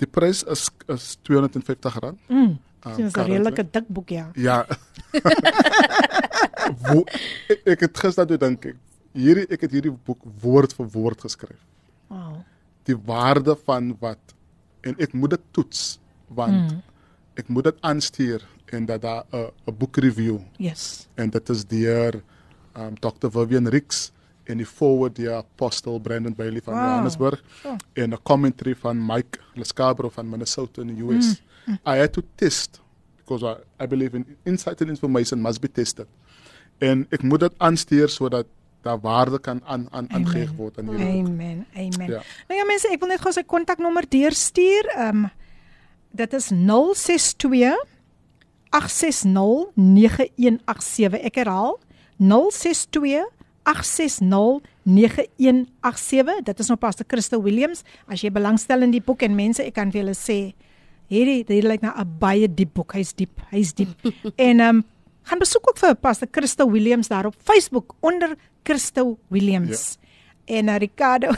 Die 0.01 0.07
prys 0.09 0.43
is 0.49 0.71
is 0.89 1.17
250 1.23 1.99
rand. 2.01 2.19
Mm. 2.29 2.57
Um, 2.87 2.97
Dis 2.97 3.13
'n 3.13 3.21
redelike 3.27 3.65
dik 3.71 3.89
boek 3.89 4.09
ja. 4.11 4.31
Ja. 4.35 4.65
Wo, 6.89 7.05
ek, 7.51 7.61
ek 7.77 7.81
het 7.87 7.99
gister 7.99 8.27
toe 8.27 8.39
dink 8.41 8.65
ek 8.73 8.77
hierdie 9.17 9.47
ek 9.53 9.61
het 9.67 9.73
hierdie 9.73 9.93
boek 9.93 10.23
woord 10.43 10.73
vir 10.77 10.87
woord 10.95 11.21
geskryf. 11.27 11.61
Wow. 12.09 12.41
Die 12.87 12.97
waarde 13.09 13.57
van 13.67 13.95
wat 14.01 14.35
en 14.87 14.95
ek 15.03 15.13
moet 15.19 15.31
dit 15.37 15.47
toets 15.57 15.99
want 16.29 16.73
mm. 16.73 16.83
ek 17.41 17.49
moet 17.53 17.65
dit 17.71 17.81
aanstuur 17.87 18.45
en 18.75 18.87
dat 18.87 19.03
daar 19.03 19.25
'n 19.33 19.51
'n 19.67 19.77
boek 19.79 19.97
review 19.97 20.39
Yes. 20.59 21.09
en 21.15 21.31
dit 21.31 21.49
is 21.49 21.65
deur 21.67 22.23
um, 22.77 22.95
Dr 22.99 23.31
Vivian 23.31 23.69
Rix 23.69 24.13
en 24.45 24.57
die 24.57 24.67
forward 24.67 25.17
deur 25.17 25.35
Apostle 25.43 26.01
Brandon 26.01 26.35
Bailey 26.35 26.61
van 26.63 26.75
Wow. 26.75 26.83
Johannesburg 26.83 27.43
Sure. 27.61 27.77
en 27.95 28.11
'n 28.13 28.23
commentary 28.23 28.75
van 28.75 29.07
Mike 29.07 29.39
Lescabro 29.55 30.09
van 30.09 30.29
Minnesota 30.29 30.83
in 30.83 30.95
the 30.95 31.03
US. 31.03 31.43
Mm. 31.67 31.79
I 31.87 31.97
had 31.99 32.13
to 32.13 32.23
test 32.35 32.81
because 33.17 33.43
I, 33.45 33.83
I 33.85 33.87
believe 33.87 34.17
in 34.17 34.25
insight 34.45 34.81
and 34.81 34.91
information 34.91 35.41
must 35.41 35.61
be 35.61 35.69
tested. 35.73 36.07
En 36.79 37.07
ek 37.11 37.23
moet 37.23 37.41
dit 37.41 37.53
aanstuur 37.59 38.09
sodat 38.09 38.47
daar 38.87 39.01
waarde 39.03 39.41
kan 39.43 39.61
aan 39.65 39.87
aan 39.91 40.09
aangeeg 40.15 40.53
word 40.57 40.79
aan 40.79 40.89
hierdie. 40.93 41.25
Amen. 41.25 41.67
Amen. 41.75 42.11
Ja. 42.11 42.23
Nou 42.49 42.61
ja 42.61 42.67
mense, 42.69 42.91
ek 42.93 43.03
wil 43.03 43.13
net 43.13 43.23
gou 43.25 43.33
sy 43.35 43.45
kontaknommer 43.47 44.07
deurstuur. 44.09 44.91
Ehm 44.95 45.27
um, 45.27 45.31
dit 46.17 46.33
is 46.33 46.49
062 46.49 47.75
860 48.73 49.73
9187. 49.75 51.21
Ek 51.29 51.43
herhaal 51.43 51.77
062 52.17 53.27
860 53.67 54.63
9187. 54.87 56.43
Dit 56.47 56.63
is 56.63 56.71
nou 56.71 56.79
Pastor 56.79 57.07
Christo 57.09 57.43
Williams. 57.43 57.83
As 58.07 58.23
jy 58.23 58.31
belangstel 58.33 58.87
in 58.87 58.95
die 58.95 59.03
boek 59.03 59.27
en 59.27 59.35
mense, 59.37 59.65
ek 59.65 59.75
kan 59.77 59.91
vir 59.93 60.05
julle 60.05 60.17
sê 60.17 60.39
hierdie 61.11 61.43
hierdie 61.43 61.67
lyk 61.67 61.83
na 61.83 61.95
'n 61.99 62.19
baie 62.19 62.49
diep 62.49 62.75
boek. 62.75 62.95
Hy's 62.95 63.13
diep. 63.13 63.43
Hy's 63.51 63.75
diep. 63.75 63.93
en 64.49 64.61
ehm 64.61 64.77
um, 64.77 64.85
gaan 65.27 65.43
besoek 65.43 65.71
ook 65.71 65.79
vir 65.83 65.95
Pastor 65.99 66.29
Christo 66.31 66.69
Williams 66.71 67.11
daar 67.11 67.27
op 67.27 67.35
Facebook 67.43 67.95
onder 68.01 68.37
Christo 68.63 69.19
Williams. 69.29 69.97
Ja. 69.99 70.59
En 70.59 70.69
uh, 70.69 70.77
Ricardo 70.79 71.35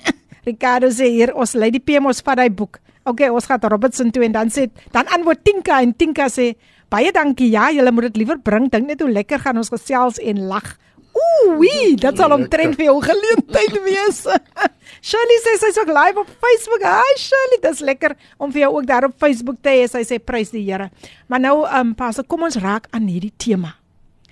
Ricardo 0.48 0.90
sê 0.90 1.10
hier 1.10 1.34
ons 1.34 1.54
lei 1.58 1.70
die 1.74 1.82
PM 1.82 2.06
ons 2.10 2.22
vat 2.22 2.38
daai 2.38 2.50
boek. 2.50 2.78
Okay, 3.06 3.28
ons 3.34 3.46
gaan 3.46 3.62
Robertson 3.66 4.12
toe 4.14 4.22
en 4.26 4.34
dan 4.34 4.50
sê 4.50 4.68
dan 4.94 5.10
antwoord 5.10 5.42
Tinka 5.42 5.80
en 5.82 5.94
Tinka 5.94 6.28
sê 6.30 6.52
baie 6.92 7.10
dankie. 7.14 7.50
Ja, 7.50 7.70
julle 7.74 7.90
moet 7.94 8.10
dit 8.10 8.22
liewer 8.22 8.38
bring. 8.38 8.68
Dink 8.70 8.86
net 8.86 9.02
hoe 9.02 9.10
lekker 9.10 9.42
gaan 9.42 9.58
ons 9.58 9.72
gesels 9.72 10.20
en 10.22 10.46
lag. 10.50 10.76
Ooh, 11.12 11.58
wee, 11.60 11.94
dit 12.00 12.16
sal 12.18 12.32
omtrent 12.32 12.76
vir 12.78 12.86
jou 12.88 12.96
geleentheid 13.04 13.78
wees. 13.84 14.22
Shirley 15.08 15.38
sê 15.44 15.56
sy's 15.60 15.78
ook 15.82 15.90
live 15.92 16.22
op 16.22 16.30
Facebook. 16.40 16.84
Hi 16.86 17.14
Shirley, 17.20 17.60
dis 17.64 17.82
lekker 17.84 18.16
om 18.38 18.52
vir 18.54 18.64
jou 18.64 18.72
ook 18.78 18.88
daar 18.88 19.08
op 19.08 19.16
Facebook 19.20 19.60
te 19.60 19.74
hê. 19.74 19.86
Sy 19.90 20.04
sê 20.08 20.20
prys 20.22 20.52
die 20.54 20.64
Here. 20.68 20.90
Maar 21.28 21.42
nou, 21.42 21.56
ehm 21.66 21.92
um, 21.92 21.94
pas, 21.98 22.20
kom 22.28 22.46
ons 22.48 22.60
raak 22.62 22.88
aan 22.96 23.08
hierdie 23.10 23.32
tema. 23.36 23.74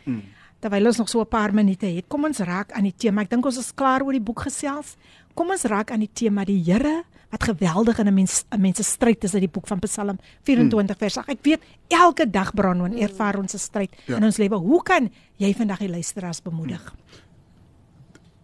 Hmm. 0.04 0.22
Terwyl 0.60 0.90
ons 0.92 1.00
nog 1.00 1.08
so 1.08 1.20
'n 1.20 1.28
paar 1.28 1.52
minute 1.54 1.86
het, 1.86 2.08
kom 2.08 2.24
ons 2.24 2.38
raak 2.38 2.72
aan 2.72 2.84
die 2.84 2.96
tema. 2.96 3.22
Ek 3.22 3.30
dink 3.30 3.46
ons 3.46 3.58
is 3.58 3.72
klaar 3.74 4.02
oor 4.02 4.12
die 4.12 4.20
boek 4.20 4.40
gesels. 4.48 4.96
Kom 5.34 5.50
ons 5.50 5.64
raak 5.64 5.90
aan 5.90 6.00
die 6.00 6.12
tema 6.12 6.44
die 6.44 6.62
Here 6.64 7.04
wat 7.30 7.44
geweldig 7.44 7.98
in 7.98 8.06
'n 8.06 8.14
mens 8.14 8.44
'n 8.50 8.60
mens 8.60 8.76
se 8.76 8.82
stryd 8.82 9.24
is 9.24 9.32
uit 9.32 9.42
die 9.42 9.50
boek 9.50 9.66
van 9.66 9.78
Psalm 9.78 10.18
24 10.42 10.96
hmm. 10.96 10.98
vers 10.98 11.16
8. 11.16 11.28
Ek 11.28 11.42
weet 11.42 11.62
elke 11.88 12.30
dag 12.30 12.54
Bronwen 12.54 12.98
ervaar 12.98 13.38
ons 13.38 13.54
'n 13.54 13.58
stryd 13.58 13.90
ja. 14.06 14.16
in 14.16 14.24
ons 14.24 14.36
lewe. 14.36 14.56
Hoe 14.56 14.82
kan 14.82 15.10
jy 15.36 15.54
vandag 15.54 15.78
die 15.78 15.88
luisteraars 15.90 16.42
bemoedig? 16.42 16.82
Hmm. 16.82 17.28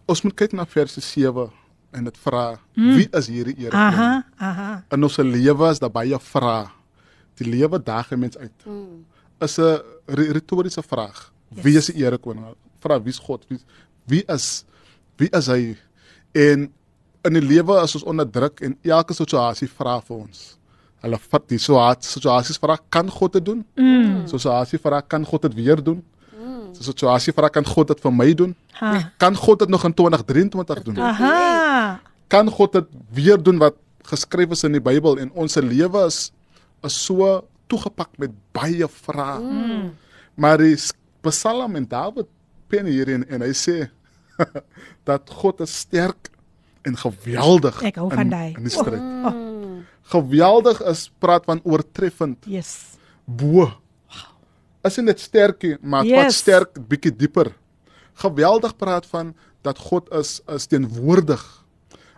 Ons 0.07 0.21
moet 0.21 0.33
kyk 0.33 0.53
na 0.55 0.65
vers 0.65 0.95
7 1.03 1.49
en 1.91 2.07
dit 2.07 2.17
vra 2.23 2.43
mm. 2.55 2.93
wie 2.95 3.07
is 3.19 3.27
hierdie 3.27 3.55
Here? 3.57 3.75
Aha, 3.75 4.11
aha. 4.37 4.69
In 4.95 5.03
ons 5.03 5.17
lewe 5.19 5.71
is 5.71 5.81
daar 5.83 5.91
baie 5.91 6.19
vrae. 6.19 6.67
Die 7.39 7.47
lewe 7.49 7.79
daag 7.83 8.11
'n 8.11 8.19
mens 8.19 8.37
uit. 8.37 8.65
Mm. 8.65 9.03
Is 9.43 9.57
'n 9.59 9.81
retoriese 10.07 10.83
vraag. 10.83 11.31
Yes. 11.49 11.63
Wie 11.63 11.77
is 11.77 11.85
die 11.85 12.03
Here 12.03 12.17
koning? 12.17 12.55
Vra 12.79 13.01
wie's 13.03 13.19
God? 13.19 13.45
Wie 13.49 13.59
wie 14.07 14.23
is 14.27 14.65
wie 15.17 15.29
is 15.29 15.47
hy? 15.47 15.75
En 16.31 16.71
in 17.27 17.37
die 17.37 17.43
lewe 17.45 17.79
is 17.83 17.95
ons 17.99 18.05
onderdruk 18.07 18.61
en 18.65 18.77
elke 18.83 19.15
situasie 19.17 19.69
vra 19.69 19.99
vir 20.01 20.17
ons. 20.17 20.43
Hulle 21.05 21.19
vat 21.21 21.43
die 21.51 21.59
situasies 21.61 22.59
vra 22.61 22.77
kan 22.89 23.09
God 23.13 23.37
dit 23.37 23.45
doen? 23.45 23.65
Mm. 23.77 24.23
Situasie 24.29 24.79
vra 24.81 25.01
kan 25.05 25.25
God 25.27 25.45
dit 25.45 25.57
weer 25.59 25.83
doen? 25.83 26.01
So 26.75 26.83
situasie 26.83 27.33
vra 27.33 27.49
kan 27.53 27.65
God 27.65 27.91
dit 27.93 28.01
vir 28.03 28.13
my 28.13 28.29
doen? 28.37 28.53
Ha. 28.79 29.11
Kan 29.21 29.37
God 29.37 29.63
dit 29.63 29.69
nog 29.69 29.85
in 29.87 29.93
2023 29.93 30.83
doen? 30.89 30.99
Aha. 31.01 31.99
Kan 32.27 32.49
God 32.51 32.73
dit 32.73 32.89
weer 33.13 33.41
doen 33.41 33.59
wat 33.61 33.77
geskryf 34.07 34.53
is 34.55 34.63
in 34.67 34.77
die 34.77 34.83
Bybel 34.83 35.19
en 35.21 35.31
ons 35.35 35.57
se 35.57 35.63
lewe 35.63 36.05
is 36.07 36.31
is 36.85 36.95
so 37.07 37.41
toegepak 37.67 38.13
met 38.21 38.31
baie 38.55 38.87
vrae. 38.87 39.41
Mm. 39.41 39.87
Maar 40.37 40.61
die 40.61 40.75
Psalm 41.25 41.75
en 41.75 41.87
Dawid 41.89 42.29
pen 42.69 42.85
hierin 42.85 43.25
en 43.27 43.41
hy 43.41 43.53
sê 43.57 43.87
dat 45.09 45.29
God 45.41 45.63
is 45.65 45.73
sterk 45.81 46.29
en 46.87 46.95
geweldig 46.97 47.81
Ek 47.91 47.99
hou 48.01 48.07
van 48.13 48.31
daai. 48.31 48.55
In 48.55 48.67
die 48.67 48.73
stryd. 48.73 49.01
Oh. 49.01 49.27
Oh. 49.31 49.35
Geweldig 50.07 50.79
is 50.87 51.07
praat 51.19 51.45
van 51.45 51.59
oortreffend. 51.67 52.47
Yes. 52.47 52.95
Bo 53.27 53.67
is 54.87 54.95
dit 54.95 55.19
sterkie, 55.19 55.75
maar 55.81 56.05
yes. 56.05 56.15
wat 56.15 56.35
sterk 56.35 56.77
bietjie 56.87 57.11
dieper. 57.11 57.51
Geweldig 58.23 58.75
praat 58.79 59.05
van 59.11 59.33
dat 59.65 59.79
God 59.89 60.07
is 60.15 60.39
is 60.53 60.67
teenwoordig. 60.71 61.43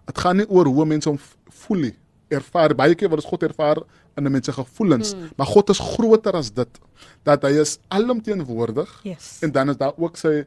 Dit 0.05 0.22
gaan 0.22 0.38
nie 0.41 0.47
oor 0.49 0.70
hoe 0.70 0.86
mense 0.86 1.09
hom 1.09 1.20
voel 1.63 1.89
nie. 1.89 1.95
Ervaar 2.30 2.76
baie 2.78 2.95
keer 2.95 3.09
wat 3.09 3.26
God 3.26 3.43
ervaar 3.43 3.82
in 4.17 4.26
'n 4.26 4.32
mens 4.32 4.45
se 4.45 4.53
gevoelens, 4.53 5.13
hmm. 5.13 5.30
maar 5.38 5.47
God 5.47 5.70
is 5.70 5.80
groter 5.80 6.34
as 6.34 6.51
dit. 6.53 6.80
Dat 7.24 7.43
hy 7.43 7.59
is 7.59 7.80
alomteenwoordig. 7.88 8.99
Yes. 9.03 9.38
En 9.41 9.51
dan 9.51 9.70
is 9.70 9.78
daar 9.78 9.93
ook 9.97 10.17
sy 10.17 10.45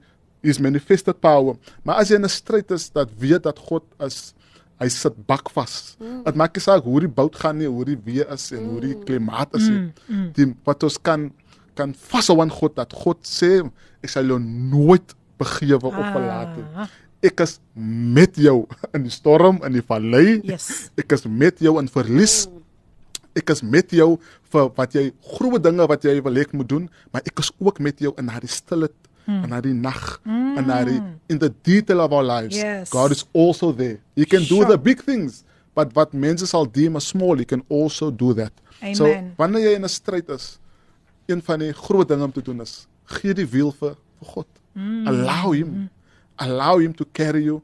is 0.51 0.59
manifested 0.59 1.21
power. 1.21 1.57
Maar 1.83 2.03
as 2.03 2.11
jy 2.11 2.19
in 2.19 2.25
'n 2.25 2.29
stryd 2.29 2.71
is, 2.71 2.91
dat 2.91 3.09
weet 3.19 3.43
dat 3.43 3.59
God 3.59 3.85
is 4.01 4.35
hy 4.83 4.89
sit 4.91 5.15
bakvas. 5.29 5.95
Dit 6.01 6.35
mm. 6.35 6.39
maak 6.41 6.57
nie 6.57 6.65
saak 6.65 6.87
hoe 6.89 7.01
die 7.05 7.11
bout 7.21 7.37
gaan 7.39 7.61
nie, 7.61 7.71
hoe 7.71 7.85
die 7.87 7.99
weer 8.05 8.29
is 8.35 8.51
en 8.51 8.65
mm. 8.65 8.71
hoe 8.73 8.81
die 8.83 8.97
klimaat 9.07 9.55
is 9.59 9.69
nie. 9.69 9.79
Mm. 9.79 10.17
Mm. 10.17 10.29
Die 10.39 10.49
wat 10.67 10.87
ons 10.89 10.99
kan 10.99 11.31
kan 11.79 11.95
vashou 11.97 12.37
aan 12.43 12.53
God 12.53 12.75
dat 12.77 12.93
God 12.93 13.23
sê 13.25 13.63
ek 14.05 14.11
sal 14.13 14.29
jou 14.29 14.37
nooit 14.43 15.15
begewe 15.41 15.89
of 15.89 15.95
verlaat 16.13 16.57
nie. 16.59 16.67
Ah. 16.77 16.91
Ek 17.23 17.41
is 17.45 17.61
met 17.79 18.37
jou 18.37 18.67
in 18.93 19.07
die 19.07 19.15
storm 19.15 19.63
in 19.65 19.79
die 19.79 19.85
vallei. 19.87 20.41
Yes. 20.45 20.91
Ek 20.99 21.15
is 21.17 21.25
met 21.25 21.63
jou 21.63 21.79
in 21.81 21.89
verlies. 21.89 22.49
Ek 23.39 23.55
is 23.55 23.63
met 23.63 23.95
jou 23.95 24.19
vir 24.53 24.69
wat 24.77 24.99
jy 24.99 25.07
groot 25.39 25.63
dinge 25.65 25.87
wat 25.89 26.05
jy 26.05 26.19
wil 26.25 26.37
hê 26.37 26.45
moet 26.53 26.69
doen, 26.69 26.91
maar 27.15 27.23
ek 27.25 27.41
is 27.41 27.49
ook 27.57 27.81
met 27.81 28.03
jou 28.03 28.13
in 28.21 28.29
daardie 28.29 28.51
stilte 28.53 28.93
mm. 29.27 29.45
in 29.45 29.51
daardie 29.51 29.75
nag 29.75 30.21
mm. 30.25 30.59
in 30.59 30.67
daardie 30.67 31.03
in 31.29 31.39
the 31.39 31.53
detail 31.63 32.01
of 32.01 32.13
our 32.13 32.25
lives. 32.25 32.57
Yes. 32.57 32.91
God 32.91 33.11
is 33.11 33.25
also 33.33 33.73
there. 33.73 33.99
You 34.15 34.27
can 34.27 34.43
sure. 34.43 34.65
do 34.65 34.71
the 34.71 34.79
big 34.79 35.03
things, 35.03 35.45
but 35.75 35.95
what 35.95 36.13
mense 36.13 36.47
sal 36.47 36.67
deem 36.67 36.97
as 36.97 37.07
small, 37.07 37.39
you 37.39 37.47
can 37.47 37.63
also 37.69 38.11
do 38.11 38.33
that. 38.35 38.53
Amen. 38.83 38.95
So 38.95 39.07
wanneer 39.39 39.71
jy 39.71 39.75
in 39.77 39.85
'n 39.85 39.89
stryd 39.89 40.29
is, 40.29 40.59
een 41.27 41.43
van 41.43 41.59
die 41.59 41.73
groot 41.73 42.09
dinge 42.09 42.25
om 42.25 42.33
te 42.33 42.43
doen 42.43 42.61
is 42.61 42.87
gee 43.05 43.35
die 43.35 43.47
wiel 43.47 43.73
vir 43.73 43.97
vir 44.19 44.29
God. 44.35 44.49
Mm. 44.73 45.07
Allow 45.09 45.53
him. 45.53 45.69
Mm. 45.69 45.89
Allow 46.37 46.79
him 46.81 46.95
to 46.95 47.05
carry 47.13 47.45
you. 47.45 47.63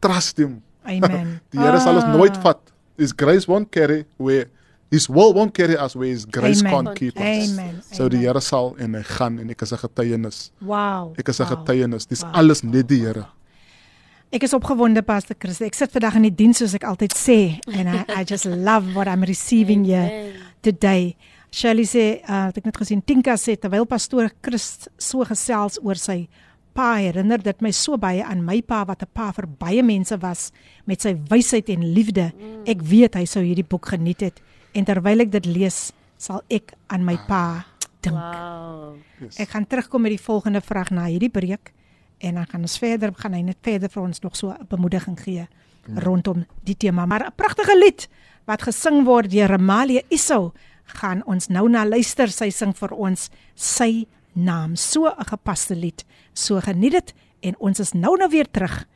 Trust 0.00 0.38
him. 0.38 0.62
Amen. 0.84 1.40
die 1.50 1.60
Here 1.60 1.80
sal 1.80 1.96
ons 2.00 2.08
nooit 2.12 2.36
vat. 2.44 2.60
His 2.98 3.12
grace 3.12 3.48
won't 3.48 3.70
carry 3.72 4.04
where 4.16 4.48
his 4.94 5.08
will 5.10 5.34
won't 5.34 5.54
carry 5.54 5.76
us 5.76 5.96
where 5.98 6.08
his 6.08 6.24
grace 6.24 6.60
Amen. 6.62 6.72
can't 6.72 6.90
keep 6.98 7.16
us. 7.18 7.50
Amen. 7.50 7.82
So 7.90 8.08
die 8.08 8.22
Here 8.22 8.40
sal 8.40 8.74
en 8.78 8.94
hy 8.94 9.02
gaan 9.16 9.40
en 9.42 9.50
ek 9.50 9.64
is 9.66 9.72
'n 9.74 9.80
getuienis. 9.82 10.38
Wow. 10.60 11.14
Ek 11.18 11.28
is 11.28 11.40
'n 11.40 11.46
wow. 11.46 11.52
getuienis. 11.54 12.06
Dis 12.06 12.22
wow. 12.22 12.38
alles 12.38 12.62
net 12.62 12.88
die 12.88 13.00
Here. 13.02 13.26
Ek 14.32 14.42
is 14.42 14.54
opgewonde 14.54 15.02
Pastor 15.02 15.36
Chris. 15.38 15.60
Ek 15.60 15.74
sit 15.74 15.90
vandag 15.90 16.16
in 16.16 16.28
die 16.30 16.34
diens 16.34 16.58
soos 16.58 16.74
ek 16.74 16.84
altyd 16.84 17.12
sê 17.14 17.60
and 17.66 17.88
I, 17.88 18.22
I 18.22 18.24
just 18.24 18.46
love 18.46 18.94
what 18.94 19.06
I'm 19.06 19.22
receiving 19.22 19.84
here 19.84 20.32
today. 20.62 21.16
Shirley 21.50 21.86
sê, 21.86 22.18
uh, 22.26 22.48
ek 22.50 22.56
het 22.56 22.64
net 22.64 22.78
gesien 22.78 23.02
Tinka 23.02 23.36
sê 23.38 23.54
terwyl 23.54 23.86
pastoor 23.86 24.30
Christ 24.42 24.88
so 24.98 25.22
gesels 25.22 25.78
oor 25.82 25.94
sy 25.94 26.28
pa 26.74 26.96
herinner 26.98 27.38
dit 27.38 27.60
my 27.62 27.70
so 27.70 27.94
baie 27.96 28.24
aan 28.26 28.42
my 28.42 28.60
pa 28.60 28.82
wat 28.84 29.02
'n 29.02 29.10
pa 29.14 29.30
vir 29.30 29.46
baie 29.46 29.82
mense 29.82 30.16
was 30.18 30.50
met 30.86 31.00
sy 31.00 31.14
wysheid 31.30 31.70
en 31.70 31.94
liefde. 31.94 32.32
Ek 32.66 32.82
weet 32.82 33.14
hy 33.14 33.24
sou 33.24 33.42
hierdie 33.42 33.68
boek 33.68 33.86
geniet 33.86 34.20
het 34.20 34.42
en 34.73 34.85
terwyl 34.85 35.25
ek 35.25 35.31
dit 35.31 35.45
lees, 35.45 35.91
sal 36.17 36.41
ek 36.49 36.73
aan 36.87 37.05
my 37.05 37.17
pa 37.27 37.65
dink. 38.03 38.15
Wow. 38.15 38.97
Yes. 39.19 39.39
Ek 39.39 39.49
gaan 39.49 39.67
terugkom 39.67 40.01
met 40.01 40.15
die 40.15 40.23
volgende 40.23 40.61
vraag 40.61 40.91
na 40.95 41.07
hierdie 41.09 41.31
breek 41.31 41.73
en 42.19 42.35
dan 42.35 42.47
gaan 42.51 42.65
ons 42.67 42.77
verder 42.79 43.13
gaan 43.15 43.33
hy 43.33 43.41
net 43.47 43.59
verder 43.63 43.91
vir 43.91 44.03
ons 44.03 44.21
nog 44.21 44.35
so 44.35 44.51
'n 44.51 44.67
bemoediging 44.67 45.19
gee 45.19 45.47
mm. 45.47 45.97
rondom 46.03 46.45
die 46.63 46.75
tema. 46.75 47.05
Maar 47.05 47.27
'n 47.27 47.35
pragtige 47.35 47.77
lied 47.77 48.09
wat 48.45 48.61
gesing 48.61 49.05
word 49.05 49.31
deur 49.31 49.49
Ramalia 49.49 50.01
Isou 50.09 50.51
gaan 50.83 51.23
ons 51.25 51.47
nou 51.47 51.69
na 51.69 51.85
luister. 51.85 52.29
Sy 52.29 52.49
sing 52.49 52.73
vir 52.73 52.93
ons 52.93 53.29
sy 53.55 54.07
naam. 54.33 54.75
So 54.75 55.07
'n 55.07 55.25
gepaste 55.25 55.75
lied. 55.75 56.05
So 56.33 56.59
geniet 56.59 56.91
dit 56.91 57.13
en 57.41 57.55
ons 57.59 57.79
is 57.79 57.93
nou 57.93 58.17
nou 58.17 58.29
weer 58.29 58.47
terug 58.51 58.87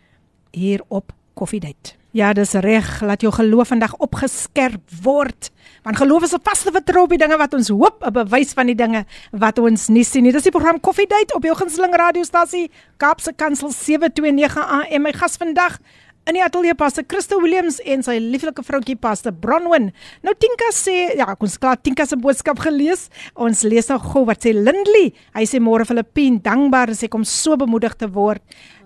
hier 0.51 0.81
op 0.87 1.13
Koffiedייט. 1.33 1.96
Ja, 2.16 2.30
dis 2.32 2.54
reg. 2.56 2.86
Laat 3.04 3.20
jou 3.20 3.32
geloof 3.36 3.68
vandag 3.68 3.92
opgeskerp 4.00 4.80
word. 5.02 5.50
Want 5.84 5.96
geloof 5.96 6.22
is 6.22 6.32
'n 6.32 6.40
vaste 6.42 6.72
vertroue 6.72 7.04
op 7.04 7.10
die 7.10 7.18
dinge 7.18 7.36
wat 7.36 7.54
ons 7.54 7.68
hoop, 7.68 8.02
'n 8.02 8.12
bewys 8.12 8.52
van 8.52 8.66
die 8.66 8.74
dinge 8.74 9.04
wat 9.30 9.58
ons 9.58 9.88
nie 9.88 10.04
sien 10.04 10.22
nie. 10.22 10.32
Dis 10.32 10.42
die 10.42 10.50
program 10.50 10.80
Coffee 10.80 11.06
Date 11.06 11.34
op 11.34 11.42
jou 11.42 11.54
gunsteling 11.54 11.94
radiostasie 11.94 12.70
Kaapse 12.96 13.32
Kansel 13.36 13.70
729 13.70 14.56
AM. 14.56 15.02
My 15.02 15.12
gas 15.12 15.36
vandag 15.36 15.78
in 16.24 16.34
die 16.34 16.44
ateljee 16.44 16.74
paste 16.74 17.04
Christo 17.06 17.40
Williams 17.40 17.78
en 17.80 18.02
sy 18.02 18.18
lieflike 18.18 18.62
vroutjie 18.62 18.96
paste 18.96 19.32
Bronwyn. 19.32 19.92
Nou 20.22 20.34
Tinka 20.34 20.70
sê, 20.72 21.16
ja, 21.16 21.36
ons 21.38 21.58
klaar 21.58 21.76
Tinka 21.80 22.06
se 22.06 22.16
boodskap 22.16 22.58
gelees. 22.58 23.08
Ons 23.34 23.62
lees 23.62 23.88
nou 23.88 23.98
gou 23.98 24.24
wat 24.24 24.44
sê 24.44 24.52
Lindley. 24.52 25.12
Hy 25.34 25.44
sê 25.44 25.60
môre 25.60 25.84
Filippine, 25.84 26.40
dankbaar 26.40 26.88
is 26.88 27.02
ek 27.02 27.14
om 27.14 27.24
so 27.24 27.56
bemoedig 27.56 27.96
te 27.96 28.08
word. 28.08 28.42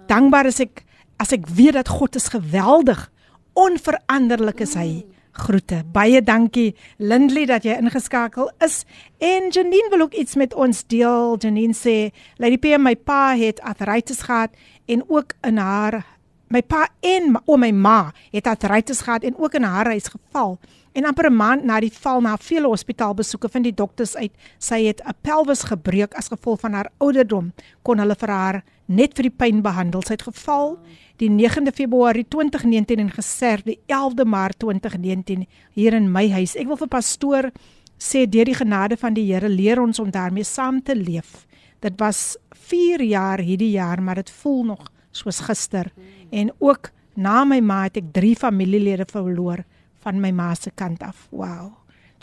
Dankbaar 0.08 0.46
is 0.46 0.60
ek 0.60 0.84
as 1.16 1.32
ek 1.32 1.48
weet 1.48 1.72
dat 1.72 1.88
God 1.88 2.16
is 2.16 2.28
geweldig. 2.28 3.10
Onveranderlik 3.52 4.60
is 4.60 4.74
hy. 4.74 5.04
Groete. 5.32 5.80
Baie 5.92 6.20
dankie 6.20 6.74
Lindley 7.00 7.46
dat 7.48 7.64
jy 7.64 7.78
ingeskakel 7.80 8.50
is. 8.60 8.82
En 9.18 9.48
Janine 9.48 9.88
wil 9.90 10.04
ook 10.04 10.14
iets 10.14 10.36
met 10.36 10.54
ons 10.54 10.84
deel. 10.86 11.36
Janine 11.38 11.72
sê, 11.72 12.12
"Lady 12.36 12.58
P, 12.58 12.76
my 12.78 12.96
pa 12.96 13.36
het 13.36 13.60
arthritis 13.60 14.20
gehad 14.22 14.50
en 14.86 15.04
ook 15.08 15.32
in 15.40 15.56
haar 15.56 16.04
My 16.52 16.60
pa 16.60 16.84
en 17.00 17.38
o 17.48 17.56
my 17.56 17.70
ma 17.72 18.10
het 18.28 18.48
artritis 18.50 19.00
gehad 19.00 19.24
en 19.24 19.38
ook 19.40 19.54
in 19.56 19.64
haar 19.64 19.88
huis 19.94 20.10
geval. 20.12 20.58
En 20.92 21.06
amper 21.08 21.30
'n 21.30 21.36
maand 21.36 21.64
na 21.64 21.80
die 21.80 21.92
val 21.92 22.20
na 22.20 22.36
vele 22.36 22.66
hospitaalbesoeke 22.66 23.48
vind 23.48 23.64
die 23.64 23.74
dokters 23.74 24.16
uit 24.16 24.32
sy 24.58 24.84
het 24.84 25.00
'n 25.04 25.14
pelvis 25.20 25.62
gebreek 25.62 26.14
as 26.14 26.28
gevolg 26.28 26.60
van 26.60 26.72
haar 26.72 26.90
ouderdom. 26.98 27.52
Kon 27.82 27.98
hulle 27.98 28.14
vir 28.14 28.28
haar 28.28 28.64
net 28.86 29.14
vir 29.14 29.22
die 29.22 29.36
pyn 29.36 29.62
behandel. 29.62 30.02
Sy 30.02 30.12
het 30.12 30.22
geval 30.22 30.78
die 31.16 31.30
9de 31.30 31.72
Februarie 31.72 32.26
2019 32.28 32.98
en 32.98 33.10
gesterf 33.10 33.62
die 33.62 33.78
11de 33.86 34.24
Maart 34.24 34.58
2019 34.58 35.46
hier 35.72 35.94
in 35.94 36.12
my 36.12 36.30
huis. 36.30 36.56
Ek 36.56 36.66
wil 36.66 36.76
vir 36.76 36.88
pastoor 36.88 37.50
sê 37.98 38.26
deur 38.26 38.44
die 38.44 38.54
genade 38.54 38.96
van 38.96 39.14
die 39.14 39.32
Here 39.32 39.48
leer 39.48 39.80
ons 39.80 39.98
om 39.98 40.10
daarmee 40.10 40.44
saam 40.44 40.82
te 40.82 40.96
leef. 40.96 41.46
Dit 41.80 41.98
was 41.98 42.36
4 42.50 43.02
jaar 43.02 43.38
hierdie 43.38 43.70
jaar, 43.70 44.02
maar 44.02 44.14
dit 44.14 44.30
voel 44.30 44.64
nog 44.64 44.90
soos 45.10 45.40
gister. 45.40 45.92
En 46.30 46.52
ook 46.58 46.90
na 47.14 47.44
my 47.44 47.60
ma 47.60 47.82
het 47.84 47.96
ek 47.96 48.12
3 48.12 48.36
familielede 48.36 49.06
verloor 49.10 49.64
van 50.02 50.20
my 50.20 50.30
ma 50.32 50.54
se 50.54 50.70
kant 50.74 51.02
af. 51.02 51.26
Wow. 51.30 51.72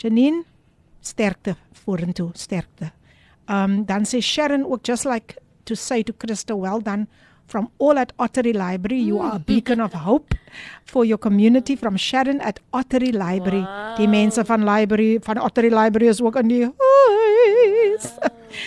Janine, 0.00 0.44
sterkte 1.00 1.56
vorentoe, 1.84 2.30
sterkte. 2.34 2.92
Um 3.48 3.84
dan 3.84 4.04
sê 4.04 4.20
Sharon 4.20 4.64
ook 4.64 4.86
just 4.86 5.04
like 5.04 5.36
to 5.64 5.74
say 5.74 6.02
to 6.02 6.12
Crystal 6.12 6.60
well 6.60 6.80
done 6.80 7.06
from 7.46 7.68
all 7.78 7.98
at 7.98 8.12
Ottery 8.16 8.52
Library. 8.52 9.02
You 9.02 9.18
are 9.20 9.36
a 9.36 9.38
beacon 9.38 9.80
of 9.80 9.92
hope 9.92 10.34
for 10.84 11.04
your 11.04 11.18
community 11.18 11.76
from 11.76 11.96
Sharon 11.96 12.40
at 12.40 12.60
Ottery 12.72 13.12
Library. 13.12 13.62
Wow. 13.62 13.96
Die 13.98 14.08
mense 14.08 14.44
van 14.44 14.64
library 14.64 15.18
van 15.22 15.38
Ottery 15.38 15.70
Library 15.74 16.08
is 16.08 16.22
ook 16.22 16.36
in 16.36 16.48
die 16.48 16.62
huis. 16.64 18.06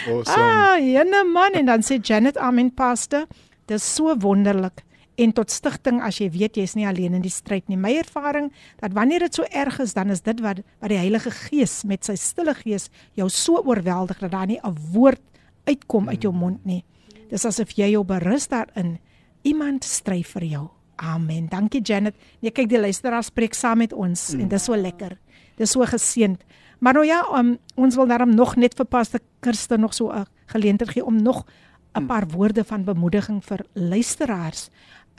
Awesome. 0.07 0.39
Ah, 0.39 0.77
jene 0.79 1.23
man 1.27 1.59
en 1.59 1.65
dan 1.71 1.83
sê 1.83 1.99
Janet 2.01 2.37
Amen 2.37 2.71
pastor, 2.71 3.27
dis 3.67 3.83
so 3.95 4.15
wonderlik 4.19 4.83
en 5.15 5.33
tot 5.33 5.51
stigting 5.51 6.01
as 6.01 6.17
jy 6.21 6.29
weet 6.33 6.57
jy's 6.57 6.75
nie 6.75 6.87
alleen 6.89 7.13
in 7.13 7.21
die 7.21 7.31
stryd 7.33 7.67
nie. 7.69 7.77
My 7.77 7.93
ervaring 8.01 8.51
dat 8.81 8.93
wanneer 8.93 9.27
dit 9.27 9.35
so 9.35 9.45
erg 9.51 9.79
is, 9.83 9.93
dan 9.93 10.09
is 10.09 10.23
dit 10.25 10.39
wat 10.41 10.63
wat 10.81 10.89
die 10.89 10.97
Heilige 10.97 11.31
Gees 11.31 11.83
met 11.83 12.05
sy 12.05 12.15
stille 12.15 12.55
gees 12.57 12.89
jou 13.19 13.29
so 13.29 13.61
oorweldig 13.61 14.19
dat 14.19 14.31
daar 14.31 14.47
nie 14.47 14.59
'n 14.63 14.75
woord 14.93 15.21
uitkom 15.65 16.09
uit 16.09 16.21
jou 16.21 16.33
mond 16.33 16.65
nie. 16.65 16.83
Dis 17.29 17.45
asof 17.45 17.71
jy 17.77 17.91
jou 17.91 18.03
berus 18.03 18.47
daarin. 18.47 18.99
Iemand 19.43 19.83
stry 19.83 20.23
vir 20.23 20.43
jou. 20.43 20.69
Amen. 20.95 21.47
Dankie 21.49 21.81
Janet. 21.81 22.15
Nee, 22.41 22.51
kyk 22.51 22.69
die 22.69 22.79
luisteraar 22.79 23.23
spreek 23.23 23.53
saam 23.53 23.77
met 23.77 23.93
ons 23.93 24.33
mm. 24.33 24.39
en 24.39 24.47
dis 24.47 24.63
so 24.63 24.75
lekker. 24.75 25.17
Dis 25.57 25.71
so 25.71 25.85
geseënd. 25.85 26.43
Maar 26.79 26.93
nou 26.93 27.05
ja, 27.05 27.23
um, 27.39 27.57
ons 27.75 27.95
wil 27.95 28.07
daarom 28.07 28.35
nog 28.35 28.55
net 28.55 28.75
vir 28.75 28.85
Pastor 28.85 29.19
Kirsten 29.39 29.79
nog 29.79 29.93
so 29.93 30.11
'n 30.11 30.25
geleentheid 30.45 30.89
gee 30.89 31.05
om 31.05 31.15
nog 31.15 31.45
'n 31.95 32.05
paar 32.05 32.27
woorde 32.27 32.63
van 32.63 32.83
bemoediging 32.83 33.43
vir 33.45 33.65
luisteraars 33.73 34.69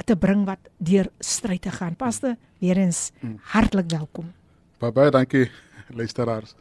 te 0.04 0.16
bring 0.16 0.44
wat 0.48 0.58
deur 0.78 1.08
stryd 1.20 1.62
te 1.62 1.70
gaan. 1.70 1.96
Pastor, 1.96 2.36
weer 2.58 2.76
eens 2.76 3.10
mm. 3.20 3.38
hartlik 3.54 3.90
welkom. 3.90 4.32
Baie 4.78 4.92
baie 4.92 5.10
dankie 5.10 5.50
luisteraars. 5.94 6.54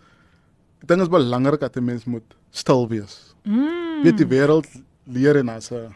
Ek 0.83 0.87
dink 0.87 0.99
dit 0.99 1.07
is 1.07 1.13
belangrik 1.13 1.59
dat 1.59 1.77
'n 1.77 1.83
mens 1.83 2.05
moet 2.05 2.35
stil 2.51 2.87
wees. 2.87 3.35
Mm. 3.43 4.03
Weet 4.03 4.17
die 4.17 4.27
wêreld 4.27 4.69
leer 5.05 5.37
en 5.37 5.49
as 5.49 5.71
'n 5.71 5.93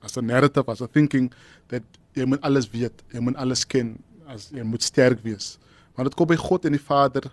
as 0.00 0.16
'n 0.16 0.26
narrative, 0.26 0.70
as 0.70 0.80
'n 0.80 0.88
thinking 0.92 1.32
dat 1.66 1.82
jy 2.14 2.24
moet 2.24 2.40
alles 2.40 2.70
weet, 2.70 3.02
jy 3.12 3.20
moet 3.20 3.36
alles 3.36 3.66
ken, 3.66 3.98
as 4.26 4.50
jy 4.50 4.62
moet 4.62 4.82
sterk 4.82 5.22
wees. 5.22 5.58
Maar 5.94 6.04
dit 6.04 6.14
kom 6.14 6.26
by 6.26 6.36
God 6.36 6.64
en 6.64 6.72
die 6.72 6.80
Vader 6.80 7.30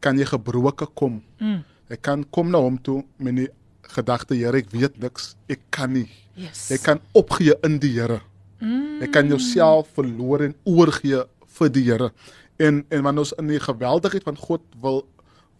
kan 0.00 0.18
jy 0.18 0.24
gebroke 0.24 0.86
kom. 0.94 1.22
Mm. 1.38 1.64
Jy 1.88 1.96
kan 1.96 2.24
kom 2.30 2.50
na 2.50 2.58
hom 2.58 2.78
toe 2.82 3.04
met 3.16 3.36
die 3.36 3.48
gedagte, 3.88 4.34
Here, 4.34 4.56
ek 4.56 4.70
weet 4.70 4.98
niks, 5.00 5.36
ek 5.48 5.60
kan 5.70 5.92
nie. 5.92 6.08
Yes. 6.34 6.68
Jy 6.68 6.78
kan 6.78 7.00
opgee 7.16 7.54
in 7.64 7.78
die 7.78 7.94
Here. 7.96 8.20
Mm. 8.60 9.00
Jy 9.00 9.08
kan 9.14 9.28
jouself 9.30 9.92
verloor 9.94 10.42
en 10.48 10.54
oorgee 10.64 11.22
vir 11.58 11.70
die 11.74 11.84
Here. 11.86 12.10
En 12.58 12.84
en 12.88 13.02
wanneer 13.02 13.26
ons 13.26 13.36
in 13.38 13.52
die 13.52 13.60
geweldigheid 13.62 14.26
van 14.26 14.36
God 14.36 14.64
wil 14.82 15.04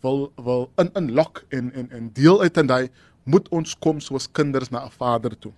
wil 0.03 0.33
wil 0.37 0.71
in 0.79 0.91
inlok 0.95 1.45
en 1.49 1.73
en 1.73 1.91
en 1.91 2.11
deel 2.13 2.43
uit 2.43 2.57
en 2.57 2.71
hy 2.71 2.89
moet 3.25 3.49
ons 3.55 3.79
kom 3.79 4.01
soos 4.01 4.29
kinders 4.33 4.71
na 4.71 4.85
'n 4.85 4.91
Vader 4.91 5.39
toe. 5.39 5.53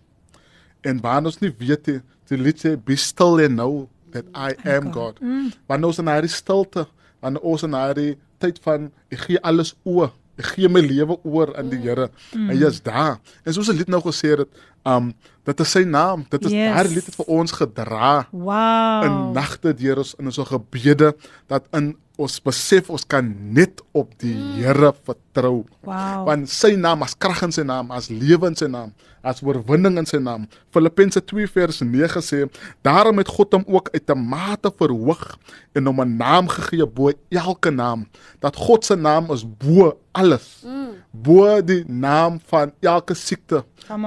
En 0.81 1.01
wanneer 1.01 1.33
ons 1.33 1.41
nie 1.41 1.55
weet 1.59 1.87
nie, 1.87 2.01
die 2.29 2.39
lied 2.39 2.59
sê 2.59 2.77
be 2.77 2.97
still 2.97 3.41
and 3.45 3.57
know 3.57 3.89
that 4.11 4.25
I 4.35 4.55
am 4.69 4.93
God. 4.93 5.21
Mm. 5.21 5.53
Wanneer 5.67 5.87
ons 5.87 5.99
in 5.99 6.09
hierdie 6.09 6.33
stilte, 6.33 6.87
wanneer 7.21 7.43
ons 7.43 7.63
in 7.63 7.75
hierdie 7.75 8.19
tyd 8.39 8.59
van 8.65 8.91
ek 9.11 9.19
gee 9.19 9.41
alles 9.43 9.75
oor, 9.83 10.13
ek 10.39 10.45
gee 10.55 10.69
my 10.69 10.81
lewe 10.81 11.19
oor 11.25 11.57
aan 11.57 11.69
die 11.71 11.79
Here. 11.79 12.11
Mm. 12.35 12.49
Hy 12.51 12.67
is 12.67 12.81
daar. 12.83 13.19
En 13.45 13.53
soos 13.53 13.69
'n 13.69 13.77
lied 13.77 13.89
nou 13.89 14.01
gesê 14.01 14.37
het, 14.39 14.49
um 14.87 15.13
dit 15.45 15.61
is 15.61 15.71
sy 15.71 15.83
naam. 15.85 16.25
Dit 16.31 16.45
is 16.45 16.53
Yes. 16.53 16.75
daardie 16.75 16.95
lied 16.95 17.07
het 17.07 17.15
vir 17.15 17.27
ons 17.27 17.53
gedra 17.53 18.27
Wow. 18.33 19.05
in 19.05 19.33
nagte 19.33 19.75
deur 19.75 19.99
ons 19.99 20.15
in 20.19 20.27
ons 20.27 20.39
gebede 20.39 21.15
dat 21.49 21.65
in 21.73 21.97
ons 22.17 22.41
besef 22.41 22.91
ons 22.91 23.05
kan 23.07 23.25
net 23.53 23.81
op 23.93 24.13
die 24.19 24.35
Here 24.61 24.93
vertrou. 25.05 25.65
Wow. 25.83 26.25
Want 26.27 26.49
sy 26.49 26.75
naam 26.77 27.03
as 27.03 27.15
krag 27.17 27.43
in 27.43 27.53
sy 27.53 27.63
naam, 27.63 27.91
as 27.91 28.09
lewe 28.09 28.47
in 28.47 28.57
sy 28.57 28.67
naam, 28.67 28.93
as 29.23 29.43
oorwinning 29.43 29.99
in 29.99 30.07
sy 30.07 30.17
naam. 30.19 30.47
Filippense 30.73 31.21
2 31.25 31.47
vers 31.49 31.81
9 31.81 32.23
sê, 32.23 32.45
daarom 32.83 33.19
het 33.19 33.29
God 33.29 33.53
hom 33.53 33.65
ook 33.67 33.89
uit 33.93 34.11
'n 34.11 34.19
mate 34.29 34.73
verhoog 34.79 35.39
en 35.75 35.87
hom 35.87 36.01
'n 36.01 36.17
naam 36.17 36.49
gegee 36.49 36.87
bo 36.87 37.13
elke 37.29 37.71
naam, 37.71 38.07
dat 38.41 38.57
God 38.57 38.85
se 38.85 38.97
naam 38.97 39.31
is 39.33 39.45
bo 39.59 39.99
alles. 40.13 40.65
Bo 41.13 41.61
die 41.63 41.85
naam 41.87 42.41
van 42.47 42.73
elke 42.81 43.15
siekte, 43.15 43.65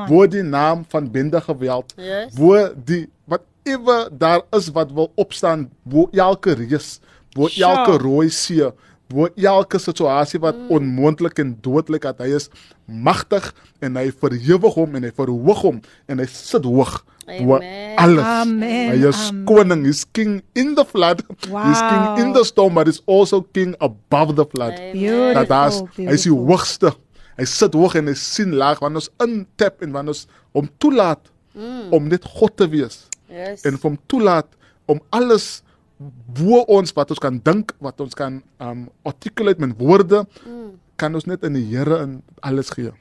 bo 0.08 0.28
die 0.28 0.44
naam 0.44 0.86
van 0.88 1.12
bende 1.12 1.42
geweld, 1.42 1.94
Yes. 1.98 2.34
bo 2.34 2.70
die 2.86 3.10
whatever 3.26 4.10
daar 4.18 4.42
is 4.52 4.70
wat 4.72 4.92
wil 4.92 5.12
opstaan, 5.16 5.70
bo 5.84 6.08
elke 6.12 6.54
reus, 6.54 7.00
bo 7.34 7.48
Sure. 7.48 7.70
elke 7.72 7.98
rooi 7.98 8.30
see, 8.30 8.72
bo 9.14 9.30
elke 9.38 9.80
situasie 9.82 10.42
wat 10.44 10.58
mm. 10.58 10.72
onmoontlik 10.76 11.40
en 11.44 11.56
dodelik 11.66 12.06
dat 12.08 12.22
hy 12.24 12.34
is 12.38 12.50
magtig 12.86 13.52
en 13.84 13.98
hy 14.00 14.10
verhewig 14.12 14.78
hom 14.78 14.98
en 14.98 15.08
hy 15.08 15.12
verhoog 15.16 15.64
hom 15.68 15.82
en 16.12 16.24
hy 16.24 16.28
sit 16.30 16.66
hoog 16.68 17.00
bo 17.24 17.56
Amen. 17.56 17.94
alles. 18.04 18.26
Amen. 18.26 18.90
Hy 18.92 19.08
is 19.08 19.22
Amen. 19.30 19.46
koning, 19.48 19.86
he's 19.88 20.04
king 20.12 20.42
in 20.60 20.74
the 20.76 20.84
flood. 20.84 21.24
Wow. 21.48 21.70
He's 21.70 21.80
king 21.80 22.26
in 22.26 22.34
the 22.36 22.44
storm, 22.44 22.76
but 22.76 22.90
he's 22.92 23.00
also 23.06 23.42
king 23.56 23.78
above 23.80 24.36
the 24.36 24.46
flood. 24.46 24.76
Beautiful. 24.92 25.34
Dat 25.40 25.48
daar's 25.54 25.80
hy 25.96 26.10
is 26.12 26.28
die 26.28 26.34
beautiful. 26.34 26.44
hoogste. 26.52 26.94
Hy 27.40 27.48
sit 27.50 27.78
hoog 27.80 27.96
en 27.98 28.12
hy 28.12 28.18
sien 28.20 28.52
laag 28.60 28.84
wanneer 28.84 29.06
ons 29.06 29.14
intap 29.24 29.82
en 29.82 29.96
wanneer 29.96 30.18
ons 30.18 30.28
hom 30.54 30.68
toelaat 30.84 31.32
mm. 31.56 31.94
om 31.96 32.12
net 32.12 32.28
God 32.28 32.58
te 32.60 32.68
wees 32.70 33.06
Yes. 33.34 33.64
en 33.66 33.80
hom 33.82 33.96
toelaat 34.12 34.50
om 34.86 35.00
alles 35.10 35.64
bo 36.00 36.64
ons 36.68 36.92
wat 36.94 37.10
ons 37.12 37.20
kan 37.20 37.40
dink, 37.44 37.74
wat 37.80 38.00
ons 38.02 38.14
kan 38.14 38.42
um 38.60 38.90
articulate 39.06 39.60
met 39.60 39.78
woorde, 39.78 40.26
Mm. 40.46 40.72
kan 40.96 41.14
ons 41.16 41.26
net 41.26 41.44
in 41.44 41.54
die 41.54 41.66
Here 41.66 42.02
in 42.04 42.22
alles 42.42 42.70
gee. 42.70 42.92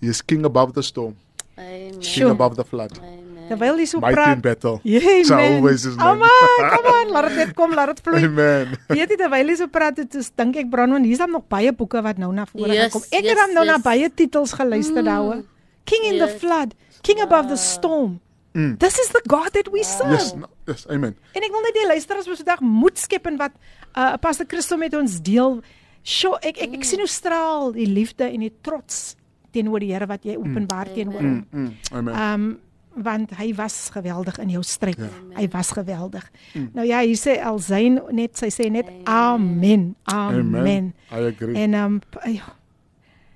He 0.00 0.08
is 0.08 0.22
king 0.22 0.44
above 0.44 0.72
the 0.72 0.82
storm, 0.82 1.16
Amen. 1.58 1.90
king 1.98 2.02
Sure. 2.02 2.30
above 2.30 2.54
the 2.56 2.64
flood. 2.64 2.98
Amen. 2.98 3.24
Terwyl 3.48 3.78
jy 3.80 3.86
so 3.86 4.00
Mighty 4.00 4.12
in 4.12 4.16
praat. 4.16 4.42
battle. 4.42 4.80
Yeah, 4.84 5.24
So 5.24 5.34
man. 5.34 5.52
always 5.56 5.82
his 5.82 5.96
name. 5.96 6.06
Amen. 6.20 6.70
Kom 6.76 6.86
aan, 6.92 7.08
laat 7.10 7.28
dit 7.28 7.36
net 7.36 7.54
kom, 7.56 7.72
laat 7.74 7.88
dit 7.96 8.00
vloei. 8.04 8.24
Amen. 8.24 8.76
Weet 8.88 9.08
jy 9.10 9.16
terwyl 9.16 9.48
jy 9.48 9.56
so 9.56 9.66
praat, 9.68 9.96
dit 9.96 10.14
is 10.14 10.30
dink 10.36 10.56
ek 10.56 10.68
Bronwyn, 10.70 11.04
hier's 11.04 11.18
dan 11.18 11.30
nog 11.32 11.46
baie 11.48 11.72
boeke 11.72 12.02
wat 12.02 12.18
nou 12.18 12.32
na 12.32 12.44
vore 12.46 12.72
Yes, 12.72 12.92
gekom. 12.92 13.02
Ek 13.10 13.22
yes, 13.24 13.30
het 13.32 13.36
dan 13.40 13.54
nou 13.54 13.64
na 13.64 13.74
yes. 13.78 13.82
baie 13.82 14.10
titels 14.14 14.52
geluister 14.52 15.02
daaroor. 15.02 15.42
King 15.84 16.04
in 16.12 16.18
the 16.18 16.26
Yes. 16.28 16.38
flood, 16.40 16.74
King 17.02 17.20
above 17.22 17.48
the 17.48 17.56
storm. 17.56 18.20
Mm. 18.58 18.78
This 18.82 18.98
is 18.98 19.08
the 19.14 19.22
God 19.30 19.52
that 19.54 19.68
we 19.70 19.84
serve. 19.86 20.18
Yes, 20.18 20.34
no, 20.34 20.48
yes, 20.66 20.86
amen. 20.90 21.14
En 21.38 21.44
ek 21.46 21.52
wil 21.54 21.62
net 21.62 21.76
die 21.78 21.86
luisteraars 21.86 22.26
vir 22.26 22.40
vandag 22.40 22.62
moed 22.66 22.98
skep 22.98 23.28
in 23.30 23.38
wat 23.38 23.54
uh 23.94 24.16
Pastor 24.18 24.48
Christo 24.50 24.78
met 24.80 24.96
ons 24.98 25.20
deel. 25.22 25.60
Sjoe, 26.02 26.40
ek 26.42 26.58
ek, 26.66 26.74
ek 26.80 26.86
sien 26.88 27.02
hoe 27.02 27.10
straal 27.10 27.70
die 27.76 27.86
liefde 27.86 28.26
en 28.26 28.42
die 28.42 28.54
trots 28.66 29.14
teenoor 29.54 29.84
die 29.84 29.92
Here 29.92 30.08
wat 30.10 30.26
jy 30.26 30.34
openbaar 30.40 30.90
teenoor 30.90 31.22
hom. 31.22 31.36
Mm, 31.46 31.68
mm, 31.68 31.92
amen. 32.00 32.16
Um 32.24 32.48
want 32.98 33.30
hy 33.38 33.52
was 33.54 33.92
geweldig 33.94 34.40
in 34.42 34.48
jou 34.50 34.64
stryd. 34.66 34.98
Ja. 34.98 35.08
Hy 35.36 35.44
was 35.52 35.68
geweldig. 35.76 36.24
Mm. 36.50 36.70
Nou 36.74 36.86
ja, 36.88 36.98
hier 37.06 37.20
sê 37.20 37.36
Elzyn 37.38 38.00
net 38.10 38.40
sy 38.40 38.48
sê 38.50 38.66
net 38.74 38.90
amen. 39.06 39.92
Amen. 40.10 40.48
amen. 40.50 40.88
I 41.14 41.28
agree. 41.30 41.54
En 41.62 41.78
um 41.78 42.00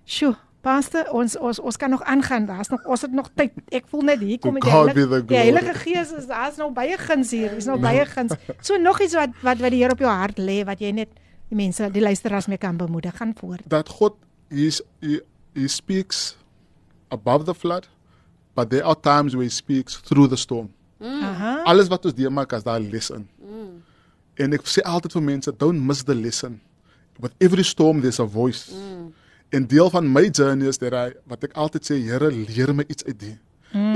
sjoe, 0.02 0.34
Pastor, 0.62 1.08
ons 1.10 1.34
ons 1.38 1.58
ons 1.58 1.76
kan 1.76 1.90
nog 1.90 2.02
aangaan. 2.06 2.44
Daar's 2.46 2.68
nog 2.70 2.84
ons 2.86 3.02
het 3.02 3.12
nog 3.12 3.30
tyd. 3.34 3.56
Ek 3.74 3.88
voel 3.90 4.04
net 4.12 4.20
hier 4.22 4.38
kom 4.38 4.54
die 4.60 4.70
Heilige, 4.70 5.24
die. 5.26 5.36
Heilige 5.36 5.74
Gees 5.80 6.12
is 6.14 6.28
daar's 6.30 6.56
nog 6.60 6.70
baie 6.76 6.98
guns 6.98 7.32
hier. 7.34 7.56
Is 7.58 7.66
nog 7.66 7.80
baie 7.82 8.04
guns. 8.06 8.36
So 8.60 8.78
nog 8.78 9.00
iets 9.02 9.16
wat 9.18 9.34
wat 9.42 9.58
wat 9.58 9.74
die 9.74 9.82
Here 9.82 9.96
op 9.96 9.98
jou 9.98 10.10
hart 10.10 10.38
lê 10.38 10.60
wat 10.68 10.78
jy 10.80 10.92
net 10.94 11.10
die 11.50 11.58
mense, 11.58 11.90
die 11.92 12.02
luisteraars 12.02 12.46
mee 12.46 12.58
kan 12.62 12.76
bemoedig. 12.78 13.16
Gaan 13.16 13.34
voort. 13.38 13.66
that 13.68 13.88
God 13.88 14.14
is 14.48 14.80
he, 15.00 15.20
he 15.54 15.66
speaks 15.68 16.36
above 17.10 17.44
the 17.44 17.54
flood, 17.54 17.88
but 18.54 18.70
there 18.70 18.84
are 18.84 18.96
times 19.00 19.34
where 19.34 19.44
he 19.44 19.50
speaks 19.50 19.96
through 20.00 20.28
the 20.28 20.36
storm. 20.36 20.70
Aha. 21.02 21.62
Alles 21.66 21.88
wat 21.90 22.04
ons 22.06 22.14
deurmaak 22.14 22.52
as 22.52 22.62
daar 22.62 22.80
les 22.80 23.10
in. 23.10 23.26
En 24.38 24.52
ek 24.56 24.64
sê 24.70 24.80
altyd 24.86 25.12
vir 25.18 25.22
mense, 25.26 25.52
don't 25.58 25.82
miss 25.86 26.04
the 26.06 26.14
lesson. 26.14 26.60
With 27.20 27.34
every 27.40 27.64
storm 27.64 28.00
there's 28.00 28.20
a 28.20 28.24
voice. 28.24 28.70
En 29.52 29.66
deel 29.68 29.90
van 29.92 30.06
my 30.08 30.28
journey 30.32 30.68
is 30.68 30.78
dat 30.80 30.94
hy 30.96 31.08
wat 31.28 31.44
ek 31.44 31.56
altyd 31.60 31.84
sê, 31.84 31.98
Here, 32.00 32.30
leer 32.32 32.72
my 32.72 32.86
iets 32.88 33.04
uit 33.04 33.18
die. 33.20 33.34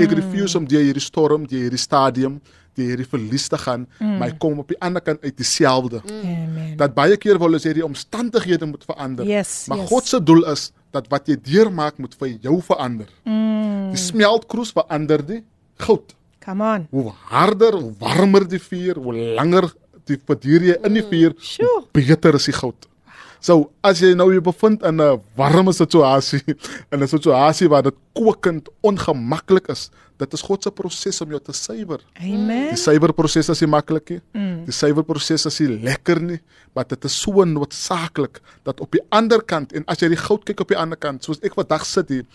Ek 0.01 0.13
refuse 0.17 0.57
om 0.57 0.65
deur 0.69 0.83
hierdie 0.85 1.01
storm, 1.03 1.45
deur 1.49 1.67
hierdie 1.67 1.81
stadium, 1.81 2.39
deur 2.77 2.91
hierdie 2.91 3.07
verlies 3.09 3.47
te 3.49 3.57
gaan, 3.61 3.85
maar 4.01 4.31
ek 4.31 4.39
kom 4.41 4.57
op 4.61 4.69
die 4.73 4.77
ander 4.85 5.01
kant 5.01 5.21
uit 5.25 5.35
dieselfde. 5.37 6.01
Amen. 6.13 6.75
Dat 6.77 6.93
baie 6.97 7.17
keer 7.21 7.37
wil 7.41 7.57
ons 7.57 7.65
hê 7.65 7.73
die 7.77 7.85
omstandighede 7.85 8.69
moet 8.69 8.85
verander. 8.85 9.25
Yes, 9.29 9.65
maar 9.69 9.81
yes. 9.81 9.89
God 9.91 10.09
se 10.09 10.21
doel 10.21 10.45
is 10.53 10.67
dat 10.93 11.09
wat 11.13 11.29
jy 11.29 11.37
deurmaak 11.41 11.97
moet 12.01 12.13
vir 12.17 12.35
jou 12.45 12.59
verander. 12.65 13.09
Mm. 13.25 13.89
Die 13.93 14.01
smeltkroes 14.01 14.73
verander 14.77 15.25
die 15.25 15.41
goud. 15.81 16.13
Come 16.45 16.65
on. 16.65 16.85
Hoe 16.93 17.11
harder, 17.31 17.77
hoe 17.81 17.93
warmer 18.01 18.45
die 18.49 18.61
vuur, 18.61 19.01
hoe 19.03 19.15
langer 19.37 19.71
die 20.07 20.17
verduur 20.21 20.69
jy 20.69 20.77
in 20.87 21.01
die 21.01 21.03
vuur, 21.05 21.33
Sjoe. 21.43 21.67
hoe 21.81 21.89
beter 21.97 22.37
is 22.39 22.45
die 22.49 22.55
goud. 22.55 22.87
So, 23.39 23.71
as 23.85 24.01
jy 24.01 24.13
nou 24.17 24.31
jy 24.33 24.41
bevind 24.43 24.83
in 24.83 25.01
'n 25.01 25.21
warme 25.37 25.73
situasie, 25.73 26.43
in 26.91 27.01
'n 27.01 27.07
situasie 27.07 27.69
waar 27.69 27.83
dit 27.83 27.95
kokend 28.13 28.69
ongemaklik 28.81 29.67
is, 29.69 29.89
dit 30.17 30.33
is 30.33 30.41
God 30.41 30.63
se 30.63 30.71
proses 30.73 31.21
om 31.21 31.29
jou 31.29 31.39
te 31.43 31.53
suiwer. 31.53 32.01
Amen. 32.19 32.69
Die 32.71 32.79
suiwerproses 32.79 33.49
is 33.53 33.61
nie 33.61 33.69
maklik 33.69 34.09
nie. 34.09 34.21
Mm. 34.33 34.65
Die 34.65 34.73
suiwerproses 34.73 35.45
is 35.45 35.59
nie 35.61 35.77
lekker 35.85 36.21
nie, 36.21 36.39
maar 36.73 36.87
dit 36.89 37.05
is 37.05 37.17
so 37.21 37.45
noodsaaklik 37.45 38.41
dat 38.67 38.81
op 38.81 38.91
die 38.91 39.03
ander 39.09 39.43
kant 39.45 39.73
en 39.77 39.85
as 39.87 40.01
jy 40.01 40.09
die 40.15 40.21
goud 40.21 40.45
kyk 40.47 40.65
op 40.65 40.73
die 40.73 40.79
ander 40.79 40.97
kant, 40.97 41.23
soos 41.23 41.41
ek 41.45 41.57
vandag 41.57 41.85
sit 41.85 42.09
hier, 42.09 42.25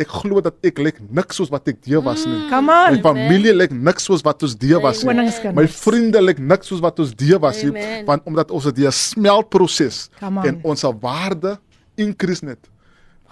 ek 0.00 0.08
glo 0.08 0.40
dat 0.40 0.56
ek 0.64 0.78
lyk 0.80 0.98
niks 1.12 1.36
soos 1.36 1.50
wat 1.52 1.68
ek 1.68 1.82
deur 1.84 2.02
was 2.04 2.24
nie. 2.24 2.48
Come 2.50 2.72
My 2.72 3.00
familie 3.04 3.52
lyk 3.54 3.74
niks 3.76 4.08
soos 4.08 4.24
wat 4.24 4.42
ons 4.42 4.56
deur 4.56 4.80
was 4.80 5.02
nie. 5.04 5.52
My 5.52 5.66
vriende 5.68 6.22
lyk 6.22 6.40
niks 6.40 6.72
soos 6.72 6.80
wat 6.80 6.98
ons 7.02 7.12
deur 7.14 7.40
was 7.42 7.62
nie, 7.62 8.04
want 8.08 8.24
omdat 8.28 8.50
ons 8.50 8.64
dit 8.64 8.86
'n 8.86 8.92
smeltproses 8.92 10.08
en 10.20 10.60
ons 10.64 10.82
waarde 11.00 11.58
increase 11.96 12.44
net. 12.44 12.68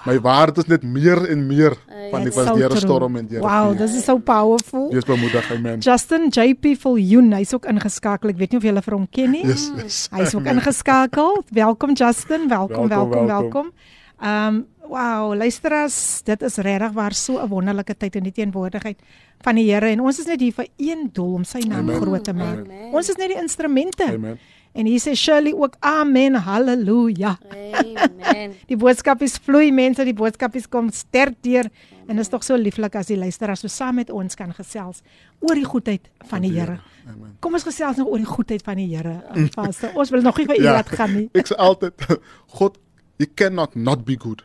My 0.06 0.16
waarde 0.20 0.62
is 0.62 0.68
net 0.68 0.82
meer 0.82 1.28
en 1.28 1.46
meer 1.46 1.74
want 2.10 2.26
ek 2.26 2.34
was 2.34 2.46
so 2.46 2.56
deur 2.56 2.72
'n 2.72 2.80
storm 2.80 3.16
en 3.16 3.26
deur 3.26 3.40
Wow, 3.40 3.76
this 3.76 3.94
is 3.94 4.04
so 4.04 4.18
powerful. 4.18 4.88
Wees 4.90 5.04
bemoedig, 5.04 5.50
amen. 5.52 5.78
Justin 5.80 6.28
JP 6.28 6.76
Viljoen, 6.76 7.32
hy's 7.32 7.52
ook 7.54 7.66
ingeskakel. 7.66 8.30
Ek 8.30 8.36
weet 8.36 8.50
nie 8.52 8.58
of 8.58 8.64
julle 8.64 8.82
vir 8.82 8.94
hom 8.94 9.08
ken 9.10 9.30
nie. 9.30 9.46
Yes, 9.46 9.70
yes. 9.76 10.08
Hy's 10.12 10.34
ook 10.34 10.46
ingeskakel. 10.46 11.44
Welkom 11.52 11.92
Justin, 11.92 12.48
welkom, 12.48 12.88
Welkom, 12.88 12.88
welkom, 12.88 13.26
welkom. 13.26 13.26
welkom. 13.26 13.72
Ehm 14.20 14.54
um, 14.54 14.66
wow, 14.90 15.34
luisteraars, 15.38 16.22
dit 16.26 16.42
is 16.42 16.56
regtig 16.66 16.92
waar 16.96 17.14
so 17.14 17.38
'n 17.38 17.48
wonderlike 17.48 17.94
tyd 17.96 18.16
in 18.16 18.24
die 18.26 18.32
teenwoordigheid 18.32 18.98
van 19.44 19.54
die 19.56 19.70
Here 19.72 19.86
en 19.90 20.00
ons 20.00 20.18
is 20.18 20.26
net 20.26 20.40
hier 20.40 20.52
vir 20.52 20.66
een 20.76 21.10
doel 21.12 21.34
om 21.34 21.44
sy 21.44 21.60
naam 21.66 21.88
Amen. 21.88 22.00
groot 22.00 22.24
te 22.24 22.32
maak. 22.32 22.58
Amen. 22.64 22.92
Ons 22.92 23.08
is 23.08 23.16
net 23.16 23.28
die 23.28 23.38
instrumente. 23.40 24.04
Amen. 24.04 24.38
En 24.72 24.86
hier 24.86 25.00
sê 25.00 25.14
Shirley 25.16 25.52
ook 25.52 25.76
amen, 25.80 26.34
haleluja. 26.34 27.38
Amen. 27.50 28.52
Die 28.70 28.76
boodskap 28.76 29.22
is 29.22 29.38
vloei 29.38 29.72
mense, 29.72 30.04
die 30.04 30.14
boodskap 30.14 30.54
is 30.54 30.68
kom 30.68 30.90
sterk 30.90 31.34
deur 31.42 31.66
en 32.06 32.16
dit 32.16 32.20
is 32.20 32.28
tog 32.28 32.44
so 32.44 32.54
lieflik 32.56 32.94
as 32.94 33.06
die 33.06 33.16
luisteraars 33.16 33.60
so 33.60 33.68
saam 33.68 33.94
met 33.94 34.10
ons 34.10 34.34
kan 34.36 34.52
gesels 34.54 35.02
oor 35.40 35.54
die 35.54 35.64
goedheid 35.64 36.00
van 36.28 36.42
die 36.42 36.52
Here. 36.52 36.78
Amen. 37.06 37.36
Kom 37.40 37.54
ons 37.54 37.64
gesels 37.64 37.96
nog 37.96 38.06
oor 38.08 38.18
die 38.18 38.26
goedheid 38.30 38.62
van 38.62 38.76
die 38.76 38.86
Here. 38.96 39.22
Vaste. 39.54 39.90
Ons 39.94 40.10
wil 40.10 40.22
nog 40.22 40.36
nie 40.38 40.46
vir 40.46 40.60
u 40.60 40.62
Ja. 40.62 40.72
laat 40.72 40.88
gaan 40.88 41.14
nie. 41.16 41.28
Ek 41.40 41.46
sê 41.50 41.56
altyd 41.56 41.94
God, 42.58 42.78
he 43.18 43.26
cannot 43.34 43.74
not 43.74 44.04
be 44.04 44.16
good. 44.18 44.44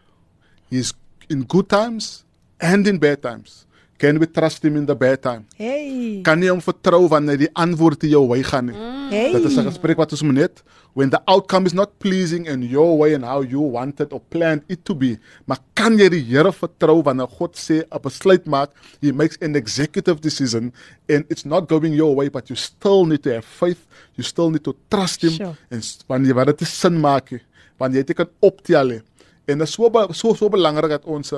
He 0.76 0.82
is 0.84 0.92
in 1.30 1.44
good 1.48 1.70
times 1.72 2.26
and 2.60 2.84
in 2.88 2.98
bad 3.00 3.22
times. 3.24 3.64
Can 3.98 4.20
we 4.20 4.28
trust 4.28 4.60
him 4.66 4.76
in 4.76 4.86
the 4.86 4.96
bad 4.96 5.22
time? 5.24 5.46
Hey. 5.56 6.20
Kan 6.28 6.42
jy 6.44 6.50
hom 6.52 6.60
vertrou 6.60 7.06
wanneer 7.14 7.40
die 7.46 7.52
antwoord 7.56 8.02
te 8.02 8.10
jou 8.12 8.26
wy 8.28 8.42
gaan 8.44 8.68
nie? 8.68 8.76
Hey. 9.14 9.30
Dit 9.32 9.46
is 9.48 9.56
'n 9.56 9.70
gesprek 9.72 9.96
wat 9.96 10.12
ons 10.12 10.24
moet 10.28 10.36
net 10.36 10.64
when 11.00 11.10
the 11.10 11.22
outcome 11.32 11.66
is 11.66 11.74
not 11.74 11.96
pleasing 12.00 12.46
in 12.46 12.62
your 12.64 12.98
way 13.00 13.14
and 13.16 13.24
how 13.24 13.40
you 13.42 13.62
wanted 13.62 14.12
or 14.12 14.20
planned 14.20 14.64
it 14.68 14.84
to 14.84 14.94
be. 14.94 15.16
Maar 15.48 15.60
kan 15.76 15.98
jy 15.98 16.10
die 16.10 16.24
Here 16.28 16.52
vertrou 16.52 17.02
wanneer 17.04 17.30
God 17.40 17.56
sê 17.56 17.86
'n 17.88 18.02
besluit 18.04 18.46
maak, 18.46 18.72
he 19.02 19.14
makes 19.14 19.38
an 19.42 19.56
executive 19.56 20.20
decision 20.20 20.74
and 21.08 21.24
it's 21.30 21.46
not 21.46 21.70
going 21.70 21.94
your 21.96 22.14
way 22.16 22.28
but 22.28 22.50
you 22.50 22.56
still 22.58 23.06
need 23.06 23.24
to 23.24 23.32
have 23.32 23.46
faith, 23.46 23.88
you 24.18 24.24
still 24.24 24.50
need 24.50 24.64
to 24.66 24.76
trust 24.90 25.24
him 25.24 25.32
Sure. 25.32 25.56
en 25.72 25.82
wanneer 26.08 26.34
wat 26.36 26.48
dit 26.48 26.68
sin 26.68 27.00
maak, 27.00 27.32
wanneer 27.80 28.02
jy 28.02 28.08
dit 28.08 28.16
kan 28.18 28.30
optel. 28.42 28.88
nie. 28.88 29.02
En 29.46 29.58
dit 29.58 29.68
is 29.68 29.74
so 29.74 29.89
so 30.12 30.34
so 30.34 30.50
belangrik 30.50 30.98
dat 30.98 31.06
ons 31.06 31.34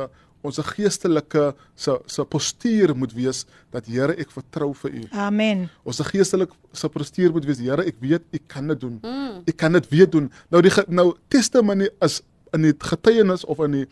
ons 0.46 0.60
geestelike 0.74 1.52
se 1.76 1.94
se 2.06 2.26
postuur 2.26 2.94
moet 2.96 3.14
wees 3.14 3.46
dat 3.74 3.88
Here 3.90 4.16
ek 4.20 4.32
vertrou 4.32 4.74
vir 4.84 5.00
u. 5.02 5.04
Amen. 5.12 5.68
Ons 5.84 6.02
geestelik 6.12 6.54
se 6.74 6.90
postuur 6.90 7.34
moet 7.34 7.48
wees, 7.48 7.62
Here, 7.64 7.86
ek 7.88 7.98
weet 8.04 8.24
ek 8.36 8.48
kan 8.48 8.68
dit 8.68 8.80
doen. 8.80 9.00
Ek 9.48 9.58
kan 9.58 9.74
dit 9.78 9.90
weer 9.94 10.10
doen. 10.10 10.30
Nou 10.54 10.62
die 10.62 10.74
nou 10.88 11.14
testimony 11.34 11.90
is 12.06 12.22
in 12.56 12.70
die 12.70 12.76
getuienis 12.78 13.46
of 13.46 13.60
in 13.66 13.82
die 13.82 13.88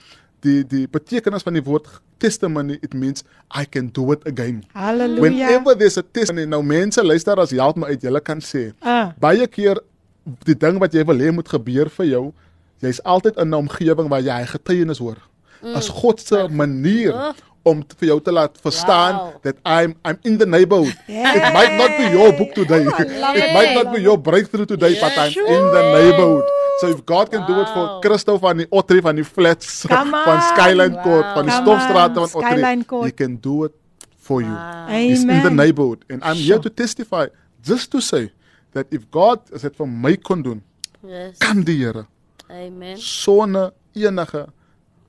die 0.46 0.62
die 0.70 0.86
betekenis 0.92 1.44
van 1.46 1.58
die 1.58 1.64
woord 1.66 1.88
testimony 2.22 2.78
it 2.86 2.94
means 2.94 3.26
I 3.50 3.66
can 3.66 3.90
do 3.90 4.12
it 4.14 4.26
again. 4.28 4.64
Halleluja. 4.76 5.22
Whenever 5.22 5.76
there's 5.76 5.98
a 5.98 6.04
testimony, 6.04 6.46
nou 6.46 6.62
mense 6.64 7.02
luister 7.04 7.40
as 7.42 7.52
help 7.52 7.80
my 7.82 7.92
uit, 7.94 8.06
julle 8.06 8.22
kan 8.22 8.44
sê. 8.44 8.70
Ah. 8.82 9.12
Baie 9.20 9.48
keer 9.52 9.82
die 10.46 10.58
ding 10.58 10.80
wat 10.82 10.94
jy 10.94 11.04
wil 11.06 11.22
hê 11.22 11.34
moet 11.34 11.50
gebeur 11.50 11.90
vir 11.98 12.08
jou, 12.14 12.26
jy's 12.82 13.00
altyd 13.04 13.38
in 13.38 13.50
'n 13.50 13.54
omgewing 13.54 14.10
waar 14.10 14.22
jy 14.22 14.46
getuienis 14.46 14.98
hoor. 15.00 15.18
As 15.76 15.88
God 15.90 16.20
se 16.22 16.48
manier 16.52 17.34
om 17.64 17.82
t- 17.88 17.96
vir 17.98 18.08
jou 18.08 18.22
te 18.22 18.32
laat 18.32 18.58
verstaan 18.62 19.16
Wow. 19.16 19.34
that 19.42 19.56
I'm 19.66 19.96
I'm 20.06 20.20
in 20.22 20.38
the 20.38 20.46
neighborhood. 20.46 20.94
It 21.08 21.54
might 21.54 21.74
not 21.78 21.98
be 21.98 22.10
your 22.12 22.32
book 22.38 22.54
today. 22.54 22.82
it 22.86 23.54
might 23.54 23.74
not 23.74 23.92
be 23.94 24.02
your 24.02 24.18
breakthrough 24.22 24.66
today, 24.66 24.94
but 25.00 25.18
I'm 25.18 25.34
in 25.34 25.64
the 25.72 25.82
neighborhood. 25.98 26.44
So 26.82 26.90
if 26.90 27.04
God 27.06 27.30
can 27.32 27.46
do 27.48 27.62
it 27.62 27.68
for 27.70 27.86
Wow. 27.88 28.02
Christo 28.02 28.38
van 28.38 28.58
die 28.58 28.68
Otri 28.70 29.02
van 29.02 29.16
die 29.16 29.24
flats 29.26 29.86
Come 29.88 30.12
van 30.26 30.36
on. 30.36 30.42
Skyline 30.42 31.02
Court 31.02 31.26
van 31.34 31.46
die 31.46 31.54
on, 31.56 31.66
van 32.30 32.84
Court. 32.86 33.06
he 33.06 33.12
can 33.14 33.38
do 33.42 33.64
it 33.66 33.72
for 34.20 34.42
you. 34.42 34.52
Wow. 34.54 34.88
He's 34.90 35.22
in 35.22 35.28
the 35.28 35.34
Amen. 35.34 35.56
neighborhood 35.56 36.04
and 36.10 36.22
I'm 36.24 36.36
here 36.36 36.60
Sure. 36.60 36.60
to 36.60 36.70
testify 36.70 37.28
just 37.64 37.90
to 37.92 38.00
say 38.02 38.32
that 38.74 38.86
if 38.92 39.10
God 39.10 39.40
as 39.54 39.62
dit 39.62 39.76
vir 39.76 39.88
my 39.88 40.16
kon 40.18 40.42
doen, 40.44 40.62
Yes. 41.02 41.38
kan 41.40 41.64
die 41.64 41.78
Here 41.78 42.06
Amen. 42.50 42.98
sonder 42.98 43.74
enige 43.94 44.46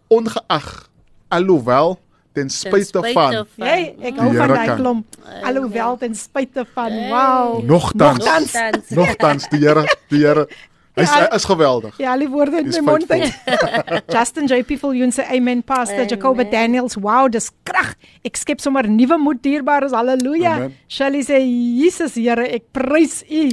ongeag 0.08 0.88
alhoewel 1.28 1.98
ten 2.32 2.50
spyte 2.50 2.84
spyte 2.84 3.12
van 3.12 3.32
van- 3.56 3.66
Hey, 3.66 3.96
ek 4.00 4.16
hou 4.18 4.34
van 4.36 4.48
daai 4.48 4.74
klomp. 4.76 5.06
Alhoewel 5.42 5.96
ten 5.96 6.14
spyte 6.14 6.66
van 6.74 6.92
wow. 7.08 7.62
Nogtans. 7.64 8.24
Nogtans. 8.24 8.88
nogtans 8.90 9.48
die 9.48 9.60
Here 9.60 9.96
die 10.08 10.20
Here 10.26 10.48
hy 10.96 11.02
is, 11.04 11.12
Ja. 11.12 11.28
is 11.36 11.44
geweldig. 11.44 11.96
Ja, 12.00 12.12
al 12.12 12.24
die 12.24 12.28
woorde 12.28 12.62
in 12.62 12.70
my 12.72 12.80
mond 12.80 13.10
uit. 13.10 13.34
Justin 14.14 14.46
JP 14.48 14.78
Viljoen 14.80 15.12
sê 15.12 15.26
amen 15.36 15.62
pastor 15.62 16.04
Amen. 16.04 16.08
Jacob 16.08 16.40
Daniels. 16.50 16.96
Wow, 16.96 17.28
dis 17.30 17.50
krag. 17.68 17.94
Ek 18.24 18.36
skep 18.40 18.60
sommer 18.64 18.88
nuwe 18.88 19.18
moed 19.20 19.42
dierbares. 19.44 19.92
Halleluja. 19.96 20.54
Amen. 20.56 20.74
Shelley 20.88 21.22
sê 21.26 21.40
Jesus 21.44 22.16
Here, 22.16 22.46
ek 22.56 22.70
prys 22.72 23.20
U. 23.28 23.44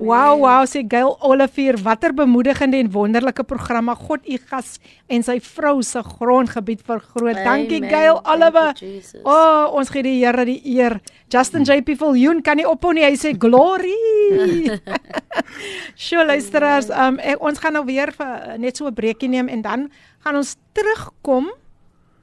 Wow, 0.00 0.40
wow, 0.46 0.64
sê 0.64 0.82
Gail 0.88 1.12
Olivier, 1.20 1.76
watter 1.84 2.14
bemoedigende 2.16 2.80
en 2.80 2.90
wonderlike 2.92 3.44
programme. 3.44 3.94
God 4.08 4.24
u 4.24 4.38
gas 4.48 4.78
en 5.10 5.22
sy 5.26 5.36
vrou 5.44 5.82
se 5.84 6.00
grondgebied 6.16 6.80
vergroot. 6.86 7.36
Dankie. 7.44 7.82
Gail 7.90 8.20
you, 8.24 8.74
Jesus. 8.80 9.20
O, 9.24 9.30
oh, 9.30 9.76
ons 9.76 9.90
gee 9.92 10.02
die 10.06 10.18
Here 10.24 10.44
die 10.48 10.60
eer. 10.76 11.00
Justin 11.30 11.62
JP 11.68 11.94
Viljoen 12.00 12.40
kan 12.42 12.56
nie 12.58 12.66
ophou 12.66 12.92
nie. 12.96 13.04
Hy 13.04 13.16
sê 13.20 13.34
glory. 13.38 13.94
Sjoe 16.00 16.24
luisteraars, 16.70 17.08
um, 17.12 17.18
ek, 17.18 17.40
ons 17.40 17.58
gaan 17.58 17.76
nou 17.78 17.84
weer 17.88 18.12
vir, 18.16 18.26
uh, 18.26 18.58
net 18.58 18.76
so 18.76 18.86
'n 18.86 18.94
breekie 18.94 19.28
neem 19.28 19.48
en 19.48 19.62
dan 19.62 19.90
gaan 20.24 20.36
ons 20.36 20.56
terugkom 20.72 21.50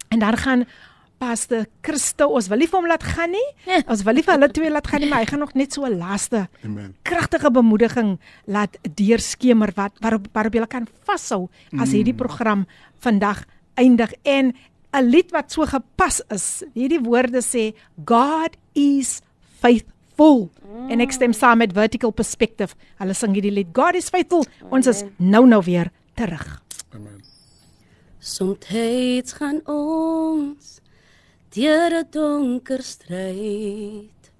en 0.09 0.19
dan 0.19 0.37
gaan 0.37 0.65
Pastor 1.17 1.65
Christo, 1.81 2.27
ons 2.29 2.47
wil 2.47 2.61
nie 2.61 2.67
vir 2.69 2.77
hom 2.77 2.87
laat 2.87 3.03
gaan 3.03 3.31
nie. 3.33 3.47
Ons 3.91 4.03
wil 4.05 4.13
nie 4.13 4.23
vir 4.23 4.35
hulle 4.35 4.49
twee 4.53 4.69
laat 4.69 4.87
gaan 4.87 5.01
nie, 5.01 5.09
maar 5.09 5.23
hy 5.23 5.29
gaan 5.31 5.41
nog 5.41 5.55
net 5.57 5.73
so 5.73 5.85
'n 5.85 5.97
laaste 5.97 6.47
Amen. 6.63 6.93
kragtige 7.01 7.49
bemoediging 7.49 8.19
laat 8.45 8.77
deurskemer 8.83 9.73
wat 9.75 9.97
waarop 9.99 10.27
waarop 10.33 10.53
jy 10.53 10.67
kan 10.67 10.87
vashou 11.05 11.49
as 11.79 11.91
hierdie 11.91 12.13
program 12.13 12.67
vandag 13.01 13.45
eindig 13.75 14.13
en 14.23 14.53
'n 14.93 15.09
lied 15.09 15.31
wat 15.31 15.51
so 15.51 15.65
gepas 15.65 16.21
is. 16.29 16.63
Hierdie 16.73 17.01
woorde 17.01 17.41
sê 17.41 17.73
God 18.05 18.55
is 18.73 19.21
faithful. 19.59 19.96
Mm. 20.17 20.89
En 20.91 21.03
ek 21.03 21.13
stem 21.15 21.33
saam 21.33 21.61
met 21.61 21.73
Vertical 21.73 22.11
Perspective. 22.11 22.75
Hulle 23.01 23.13
sing 23.17 23.35
hierdie 23.37 23.53
lied 23.53 23.73
God 23.75 23.95
is 23.99 24.09
faithful. 24.09 24.45
Ons 24.73 24.87
is 24.87 25.03
nou 25.17 25.45
nou 25.47 25.61
weer 25.65 25.91
terug. 26.17 26.45
Amen. 26.95 27.21
Somtyds 28.19 29.37
gaan 29.37 29.61
ons 29.69 30.79
deur 31.53 31.91
'n 32.01 32.07
donker 32.11 32.81
stryd. 32.83 34.31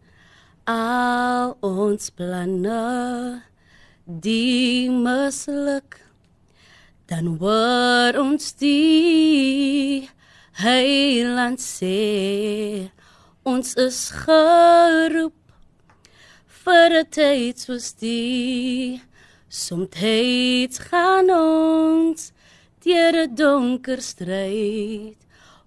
Al 0.65 1.57
ons 1.61 2.09
planne 2.09 3.43
die 4.05 4.89
misluk. 4.89 6.01
Dan 7.07 7.37
hoor 7.39 8.19
ons 8.19 8.51
die 8.59 10.09
heiland 10.59 11.61
sê 11.61 12.89
ons 13.47 13.75
is 13.79 13.99
geroep 14.25 15.36
tyd 16.67 17.59
soos 17.59 17.93
die. 17.95 19.01
Somtyds 19.49 20.79
gaan 20.89 21.29
ons 21.31 22.31
deur 22.83 23.15
'n 23.23 23.35
donker 23.35 24.01
stryd. 24.01 25.17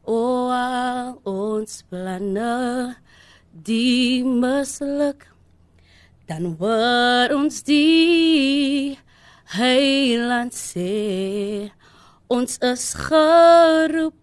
O 0.04 0.50
al 0.50 1.20
ons 1.24 1.82
planne 1.88 2.96
die 3.52 4.22
misluk. 4.24 5.26
Dan 6.28 6.56
hoor 6.58 7.34
ons 7.34 7.62
die 7.62 8.98
heiland 9.56 10.52
sê 10.52 11.72
ons 12.28 12.58
is 12.72 12.94
geroep 12.94 14.14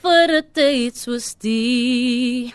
vir 0.00 0.28
'n 0.40 0.46
tyd 0.52 0.96
soos 0.96 1.34
die 1.34 2.54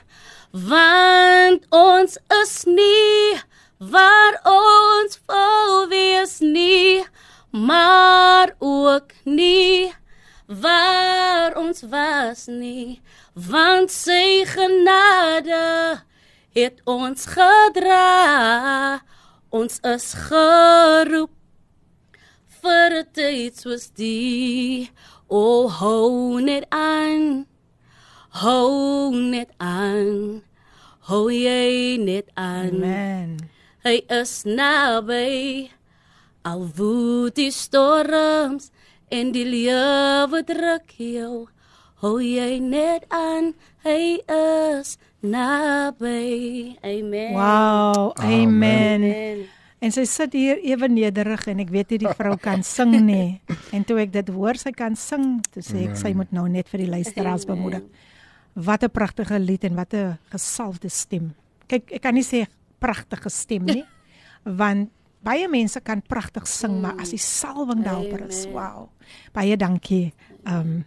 want 0.52 1.66
ons 1.70 2.18
is 2.42 2.66
nie 2.66 3.40
waar 3.78 4.40
ons 4.44 5.20
wou 5.28 5.88
wees 5.90 6.40
nie 6.40 7.06
maar 7.52 8.56
ook 8.60 9.14
nie 9.24 9.94
waar 10.48 11.56
ons 11.56 11.82
was 11.90 12.46
nie. 12.46 13.02
Want 13.34 13.92
sy 13.92 14.46
genade 14.48 16.04
het 16.56 16.82
ons 16.84 17.26
gedra. 17.26 19.02
Ons 19.50 19.80
is 19.84 20.14
geroep 20.28 21.34
vir 22.62 22.92
'n 23.04 23.08
tyd 23.12 23.60
soos 23.60 23.92
die. 23.94 24.92
O 25.28 25.68
hou 25.68 26.42
net 26.42 26.66
aan. 26.70 27.48
Hou 28.38 29.18
net 29.18 29.50
aan. 29.58 30.44
Hou 31.10 31.26
jy 31.34 31.98
net 31.98 32.28
aan. 32.38 32.76
Man. 32.78 33.32
Hy 33.82 34.04
is 34.14 34.44
naby. 34.46 35.72
Al 36.46 36.68
woed 36.78 37.34
die 37.40 37.50
storms 37.50 38.70
en 39.10 39.34
die 39.34 39.46
lewe 39.48 40.44
druk 40.46 40.94
jou. 41.02 41.48
Hou 42.04 42.20
jy 42.22 42.60
net 42.62 43.08
aan. 43.10 43.56
Hy 43.82 44.22
is 44.22 45.00
naby. 45.26 46.78
Amen. 46.86 47.34
Wow, 47.34 48.14
amen. 48.22 49.02
Amen. 49.02 49.48
En 49.82 49.94
sy 49.94 50.06
sit 50.10 50.38
hier 50.38 50.62
ewe 50.62 50.90
nederig 50.90 51.42
en 51.50 51.64
ek 51.66 51.74
weet 51.74 51.96
nie 51.96 52.04
die 52.06 52.14
vrou 52.18 52.36
kan 52.42 52.62
sing 52.66 52.94
nie. 53.02 53.40
En 53.76 53.82
toe 53.86 53.98
ek 54.06 54.14
dit 54.14 54.30
hoor 54.34 54.62
sy 54.62 54.72
kan 54.78 54.94
sing, 54.94 55.40
toe 55.54 55.66
sê 55.66 55.88
ek 55.90 55.98
sy 55.98 56.14
moet 56.18 56.30
nou 56.34 56.46
net 56.50 56.70
vir 56.70 56.86
die 56.86 56.92
luisteraars 56.94 57.50
Amen. 57.50 57.82
Wat 58.58 58.84
'n 58.84 58.90
pragtige 58.90 59.40
lied 59.40 59.64
en 59.64 59.76
wat 59.76 59.94
'n 59.94 60.18
gesalfde 60.34 60.90
stem. 60.90 61.36
Kyk, 61.68 61.92
ek 61.92 62.02
kan 62.02 62.14
nie 62.14 62.24
sê 62.24 62.48
pragtige 62.80 63.30
stem 63.30 63.66
nie, 63.66 63.86
want 64.62 64.90
baie 65.22 65.48
mense 65.48 65.80
kan 65.84 66.02
pragtig 66.02 66.48
sing, 66.48 66.82
maar 66.82 66.96
as 67.02 67.12
die 67.12 67.22
salwing 67.22 67.84
daarop 67.84 68.30
is, 68.30 68.46
wow. 68.54 68.90
Baie 69.34 69.58
dankie. 69.58 70.14
Um 70.46 70.86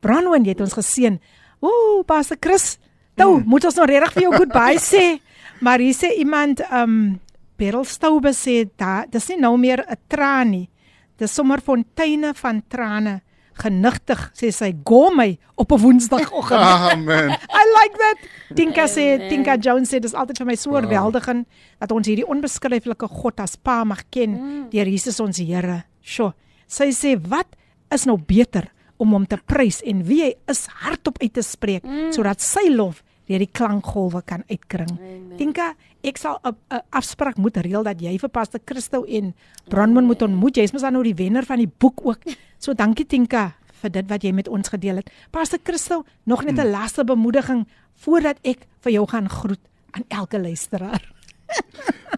Bronwyn, 0.00 0.44
jy 0.44 0.54
het 0.54 0.60
ons 0.60 0.76
geseën. 0.76 1.18
Ooh, 1.64 2.04
Pastor 2.06 2.36
Chris. 2.40 2.78
Nou, 3.16 3.42
moet 3.44 3.64
ons 3.64 3.74
nou 3.74 3.86
regtig 3.88 4.12
vir 4.12 4.22
jou 4.22 4.32
goodbye 4.36 4.78
sê. 4.92 5.20
Maar 5.60 5.82
hier 5.82 5.94
sê 5.96 6.12
iemand 6.20 6.60
um 6.70 7.20
Beryl 7.56 7.84
Stoube 7.88 8.34
sê 8.36 8.66
da 8.76 9.06
dis 9.10 9.28
nie 9.32 9.40
nou 9.40 9.56
meer 9.56 9.84
'n 9.88 9.96
traan 10.08 10.50
nie. 10.50 10.68
Dis 11.16 11.32
sommer 11.34 11.60
fonteine 11.60 12.34
van 12.34 12.62
trane 12.68 13.22
genigtig 13.60 14.20
sê 14.36 14.50
sy 14.54 14.70
gom 14.84 15.16
my 15.16 15.38
op 15.56 15.72
'n 15.72 15.80
woensdagoggend. 15.80 16.60
Amen. 16.92 17.30
I 17.32 17.64
like 17.72 17.96
that. 17.98 18.18
Tinka 18.54 18.86
sê. 18.86 19.28
Tinka 19.28 19.56
Jones 19.56 19.92
sê 19.92 20.00
dis 20.00 20.14
altyd 20.14 20.38
vir 20.38 20.46
my 20.46 20.56
so 20.56 20.70
oorweldigend 20.70 21.46
dat 21.80 21.92
ons 21.92 22.06
hierdie 22.06 22.26
onbeskryflike 22.26 23.08
God 23.08 23.40
as 23.40 23.56
Pa 23.56 23.84
mag 23.84 24.04
ken 24.10 24.68
deur 24.70 24.86
Jesus 24.86 25.20
ons 25.20 25.38
Here. 25.38 25.84
Sjoe. 26.02 26.32
Sy 26.66 26.90
sê 26.92 27.16
wat 27.28 27.46
is 27.92 28.06
nou 28.06 28.18
beter 28.18 28.68
om 28.98 29.12
hom 29.12 29.26
te 29.26 29.38
prys 29.46 29.82
en 29.84 30.02
wie 30.08 30.22
hy 30.24 30.32
is 30.50 30.66
hardop 30.82 31.20
uit 31.22 31.32
te 31.32 31.44
spreek 31.44 31.84
sodat 32.14 32.40
sy 32.40 32.68
lof 32.72 33.02
deur 33.26 33.42
die 33.42 33.50
klankgolwe 33.52 34.22
kan 34.24 34.44
uitkring. 34.50 34.92
Tinka, 35.36 35.74
ek 36.02 36.18
sal 36.18 36.38
'n 36.44 36.80
afspraak 36.90 37.36
moet 37.36 37.56
reël 37.56 37.82
dat 37.82 38.00
jy 38.00 38.18
vir 38.18 38.28
Pastor 38.28 38.60
Christo 38.64 39.04
en 39.04 39.34
Bronwyn 39.68 40.06
moet 40.06 40.22
ontmoet. 40.22 40.56
Jy's 40.56 40.72
mos 40.72 40.82
dan 40.82 40.92
nou 40.92 41.02
die 41.02 41.14
wenner 41.14 41.44
van 41.44 41.58
die 41.58 41.70
boek 41.78 42.00
ook. 42.04 42.20
So 42.58 42.74
dankie 42.74 43.06
Tinka 43.06 43.54
vir 43.82 43.90
dit 43.90 44.08
wat 44.08 44.22
jy 44.22 44.32
met 44.32 44.48
ons 44.48 44.68
gedeel 44.68 44.96
het. 44.96 45.10
Pastor 45.30 45.58
Christo, 45.62 46.04
nog 46.24 46.44
net 46.44 46.58
'n 46.58 46.70
laaste 46.70 47.04
bemoediging 47.04 47.66
voordat 47.94 48.38
ek 48.44 48.66
vir 48.80 48.92
jou 48.92 49.06
gaan 49.06 49.28
groet 49.28 49.60
aan 49.90 50.04
elke 50.08 50.38
luisteraar. 50.40 51.02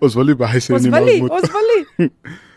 Ons 0.00 0.14
wil 0.14 0.24
nie 0.24 0.34
baie 0.34 0.60
sê 0.60 0.74
nie, 0.74 0.90
wil 0.90 0.90
maar 0.90 1.04
nie, 1.04 1.20
ons 1.20 1.30
moet. 1.30 1.42
ons 1.42 1.50
wil 1.52 1.66
nie. 1.74 2.10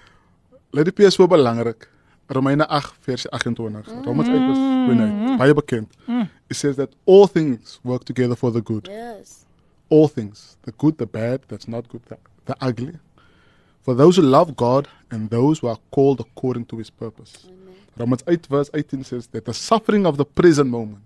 Let 0.75 0.85
dit 0.85 0.99
is 0.99 1.13
so 1.13 1.27
belangrik. 1.27 1.89
Romeine 2.33 2.65
8 2.69 2.83
vers 3.05 3.27
28. 3.29 3.85
Mm. 3.87 4.05
Romans 4.05 4.29
8 4.29 4.33
vers 4.33 4.57
mm. 4.57 4.85
29. 4.85 5.37
Baie 5.37 5.53
bekend. 5.53 5.87
Mm. 6.07 6.29
It 6.49 6.55
says 6.55 6.75
that 6.77 6.89
all 7.05 7.27
things 7.27 7.79
work 7.83 8.03
together 8.05 8.35
for 8.35 8.51
the 8.51 8.61
good. 8.61 8.87
Yes. 8.89 9.45
All 9.89 10.07
things, 10.07 10.57
the 10.63 10.71
good, 10.71 10.97
the 10.97 11.05
bad, 11.05 11.41
that's 11.49 11.67
not 11.67 11.87
good, 11.89 12.01
the, 12.07 12.17
the 12.45 12.55
ugly. 12.61 12.93
For 13.83 13.93
those 13.93 14.15
who 14.15 14.21
love 14.21 14.55
God 14.55 14.87
and 15.09 15.29
those 15.29 15.59
who 15.59 15.67
are 15.67 15.79
called 15.91 16.19
according 16.19 16.65
to 16.65 16.77
his 16.77 16.89
purpose. 16.89 17.47
Romans 17.97 18.23
8 18.27 18.45
verse 18.47 18.69
18 18.73 19.03
says 19.03 19.27
that 19.27 19.45
the 19.45 19.53
suffering 19.53 20.05
of 20.05 20.17
the 20.17 20.25
present 20.25 20.69
moment 20.69 21.03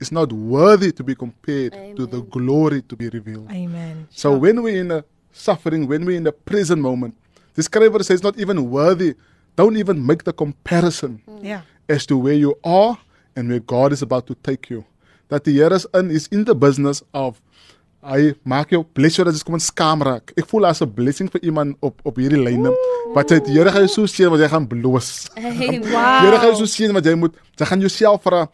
is 0.00 0.10
not 0.10 0.32
worthy 0.32 0.90
to 0.92 1.04
be 1.04 1.14
compared 1.14 1.72
to 1.96 2.06
the 2.06 2.22
glory 2.22 2.82
to 2.82 2.96
be 2.96 3.08
revealed. 3.08 3.50
Amen. 3.50 4.08
So 4.10 4.36
when 4.36 4.62
we're 4.62 4.80
in 4.80 4.90
a 4.90 5.04
suffering, 5.32 5.86
when 5.86 6.04
we're 6.04 6.16
in 6.16 6.24
the 6.24 6.32
present 6.32 6.82
moment, 6.82 7.14
the 7.54 7.62
scriber 7.62 8.04
says 8.04 8.22
not 8.22 8.36
even 8.38 8.70
worthy. 8.70 9.14
Don't 9.56 9.76
even 9.76 10.04
make 10.04 10.24
the 10.24 10.32
comparison 10.32 11.20
Ja. 11.42 11.62
as 11.88 12.06
to 12.06 12.16
where 12.18 12.34
you 12.38 12.54
are 12.64 12.96
and 13.36 13.48
where 13.48 13.60
God 13.60 13.92
is 13.92 14.02
about 14.02 14.26
to 14.26 14.34
take 14.42 14.68
you. 14.70 14.84
Dat 15.28 15.44
die 15.44 15.52
Here 15.60 15.74
is 15.74 15.86
in 15.94 16.10
is 16.10 16.26
in 16.28 16.44
the 16.44 16.54
business 16.54 17.02
of 17.12 17.40
hy 18.04 18.34
maak 18.44 18.70
jou 18.70 18.82
bless 18.84 19.16
jou 19.16 19.24
dat 19.24 19.34
jy 19.34 19.42
kom 19.46 19.58
skaam 19.58 20.02
raak. 20.02 20.32
Ek 20.36 20.46
voel 20.46 20.66
as 20.66 20.82
'n 20.82 20.90
blessing 20.92 21.30
vir 21.30 21.40
iemand 21.42 21.76
op 21.80 22.00
op 22.04 22.16
hierdie 22.16 22.42
lyne. 22.42 22.70
Wat 23.14 23.30
hy 23.30 23.38
die 23.40 23.52
Here 23.52 23.70
gaan 23.70 23.86
jou 23.86 23.88
so 23.88 24.06
seën 24.06 24.30
wat 24.30 24.40
jy 24.40 24.48
gaan 24.48 24.66
bloos. 24.66 25.28
Amen. 25.36 25.80
Die 25.82 25.88
Here 26.26 26.36
gaan 26.38 26.52
jou 26.52 26.66
so 26.66 26.66
seën 26.66 26.92
wat 26.92 27.04
jy 27.04 27.14
moet 27.14 27.34
jy 27.58 27.66
gaan 27.66 27.80
jouself 27.80 28.22
vra 28.22 28.48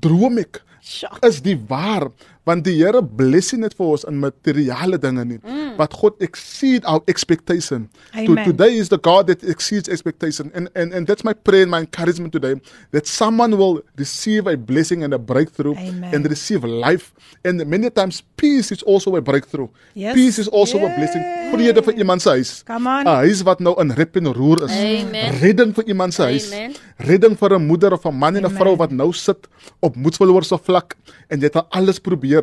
droom 0.00 0.38
ek 0.38 0.62
Sjoe. 0.80 1.18
is 1.26 1.40
die 1.40 1.56
waar 1.68 2.10
want 2.46 2.64
die 2.64 2.74
Here 2.76 3.00
bless 3.02 3.52
nie 3.52 3.60
net 3.64 3.74
vir 3.78 3.86
ons 3.94 4.04
in 4.08 4.18
materiële 4.20 4.98
dinge 5.00 5.24
nie 5.24 5.38
mm. 5.40 5.76
but 5.78 5.94
God 6.00 6.20
exceed 6.20 6.84
our 6.84 7.02
expectation 7.08 7.88
to, 8.12 8.18
Amen. 8.24 8.44
today 8.44 8.76
is 8.76 8.88
the 8.92 8.98
God 8.98 9.26
that 9.28 9.42
exceeds 9.44 9.88
expectation 9.88 10.50
and, 10.54 10.68
and 10.74 10.92
and 10.92 11.06
that's 11.06 11.24
my 11.24 11.32
prayer 11.32 11.62
and 11.62 11.70
my 11.70 11.80
encouragement 11.86 12.32
today 12.32 12.54
that 12.92 13.06
someone 13.06 13.56
will 13.56 13.80
receive 13.96 14.46
a 14.46 14.56
blessing 14.56 15.02
and 15.02 15.14
a 15.14 15.18
breakthrough 15.18 15.74
Amen. 15.76 16.14
and 16.14 16.28
receive 16.28 16.64
life 16.64 17.12
and 17.44 17.64
many 17.66 17.90
times 17.90 18.22
peace 18.36 18.70
is 18.72 18.82
also 18.82 19.16
a 19.16 19.22
breakthrough 19.22 19.68
Yes. 19.94 20.14
peace 20.14 20.38
is 20.38 20.48
also 20.48 20.78
a 20.84 20.90
blessing 20.96 21.22
vrede 21.54 21.80
vir 21.86 21.94
iemand 22.02 22.22
se 22.22 22.30
huis. 22.30 22.50
'n 22.68 23.06
huis 23.06 23.42
wat 23.46 23.60
nou 23.60 23.74
in 23.80 23.90
rep 23.94 24.16
en 24.16 24.32
roer 24.34 24.64
is 24.64 24.74
Amen. 24.74 25.38
redding 25.40 25.74
vir 25.74 25.84
iemand 25.86 26.14
se 26.14 26.22
huis 26.22 26.52
Amen. 26.52 26.74
redding 26.98 27.36
vir 27.38 27.54
'n 27.58 27.66
moeder 27.66 27.92
of 27.92 28.04
'n 28.04 28.14
man 28.14 28.36
en 28.36 28.42
'n 28.42 28.46
Amen. 28.46 28.58
vrou 28.58 28.76
wat 28.76 28.90
nou 28.90 29.12
sit 29.12 29.46
op 29.80 29.96
moedsverloorse 29.96 30.58
vlak 30.58 30.96
en 31.28 31.38
jy 31.40 31.44
het 31.48 31.56
al 31.56 31.66
alles 31.70 31.98
probeer. 32.00 32.33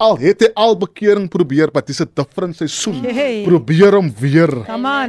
Al 0.00 0.16
het 0.18 0.40
hy 0.40 0.48
al 0.56 0.76
bekering 0.80 1.28
probeer, 1.28 1.68
maar 1.72 1.84
dis 1.84 2.00
'n 2.00 2.08
different 2.14 2.56
seisoen. 2.56 3.02
Hey. 3.04 3.42
Probeer 3.44 3.92
hom 3.94 4.12
weer. 4.18 4.48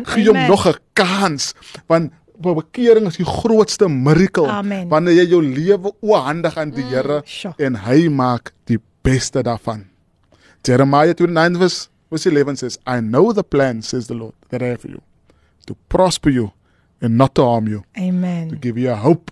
Gee 0.03 0.27
hom 0.27 0.47
nog 0.47 0.67
'n 0.67 0.75
kans 0.93 1.53
want 1.87 2.11
be- 2.41 2.53
bekering 2.53 3.07
is 3.07 3.17
die 3.17 3.25
grootste 3.25 3.87
miracle 3.89 4.47
Amen. 4.47 4.87
wanneer 4.89 5.13
jy 5.13 5.27
jou 5.29 5.41
lewe 5.43 5.91
oorhandig 6.01 6.57
aan 6.57 6.71
die 6.71 6.83
Here 6.83 7.21
sure. 7.25 7.53
en 7.57 7.75
hy 7.75 8.09
maak 8.09 8.51
die 8.65 8.79
beste 9.03 9.41
daarvan. 9.43 9.85
Jeremiah 10.63 11.13
29 11.13 11.57
verse 11.57 11.87
verse 12.09 12.29
11 12.29 12.57
says, 12.57 12.77
I 12.85 12.99
know 12.99 13.31
the 13.33 13.43
plan, 13.43 13.81
says 13.81 14.07
the 14.07 14.13
Lord, 14.15 14.33
that 14.49 14.61
I 14.61 14.65
have 14.65 14.81
for 14.81 14.89
you, 14.89 14.99
to 15.65 15.75
prosper 15.87 16.29
you 16.31 16.51
and 17.01 17.15
not 17.15 17.33
to 17.35 17.43
harm 17.43 17.67
you, 17.67 17.83
to 17.95 18.01
Amen. 18.01 18.57
give 18.59 18.77
you 18.79 18.91
a 18.91 18.95
hope 18.95 19.31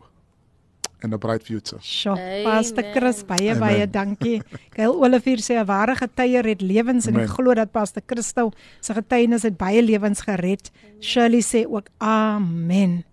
and 1.04 1.14
a 1.14 1.18
bright 1.18 1.44
future. 1.44 1.80
Sjoe, 1.82 2.18
Amen. 2.18 2.44
Pastor 2.44 2.84
Chris, 2.94 3.24
baie 3.24 3.52
Amen. 3.52 3.60
baie 3.60 3.88
dankie. 3.90 4.42
Gail 4.76 4.94
Olivier 4.94 5.40
sê 5.40 5.60
'n 5.60 5.66
ware 5.66 5.96
getuier 5.96 6.46
het 6.46 6.62
lewens 6.62 7.08
en 7.08 7.16
ek 7.16 7.24
Amen. 7.24 7.36
glo 7.36 7.54
dat 7.54 7.72
Pastor 7.72 8.04
Christo 8.06 8.52
se 8.82 8.94
getuienis 8.94 9.44
het 9.44 9.58
baie 9.58 9.82
lewens 9.82 10.22
gered. 10.22 10.72
Shirley 11.02 11.42
sê 11.42 11.66
ook 11.66 11.88
amen. 12.00 13.04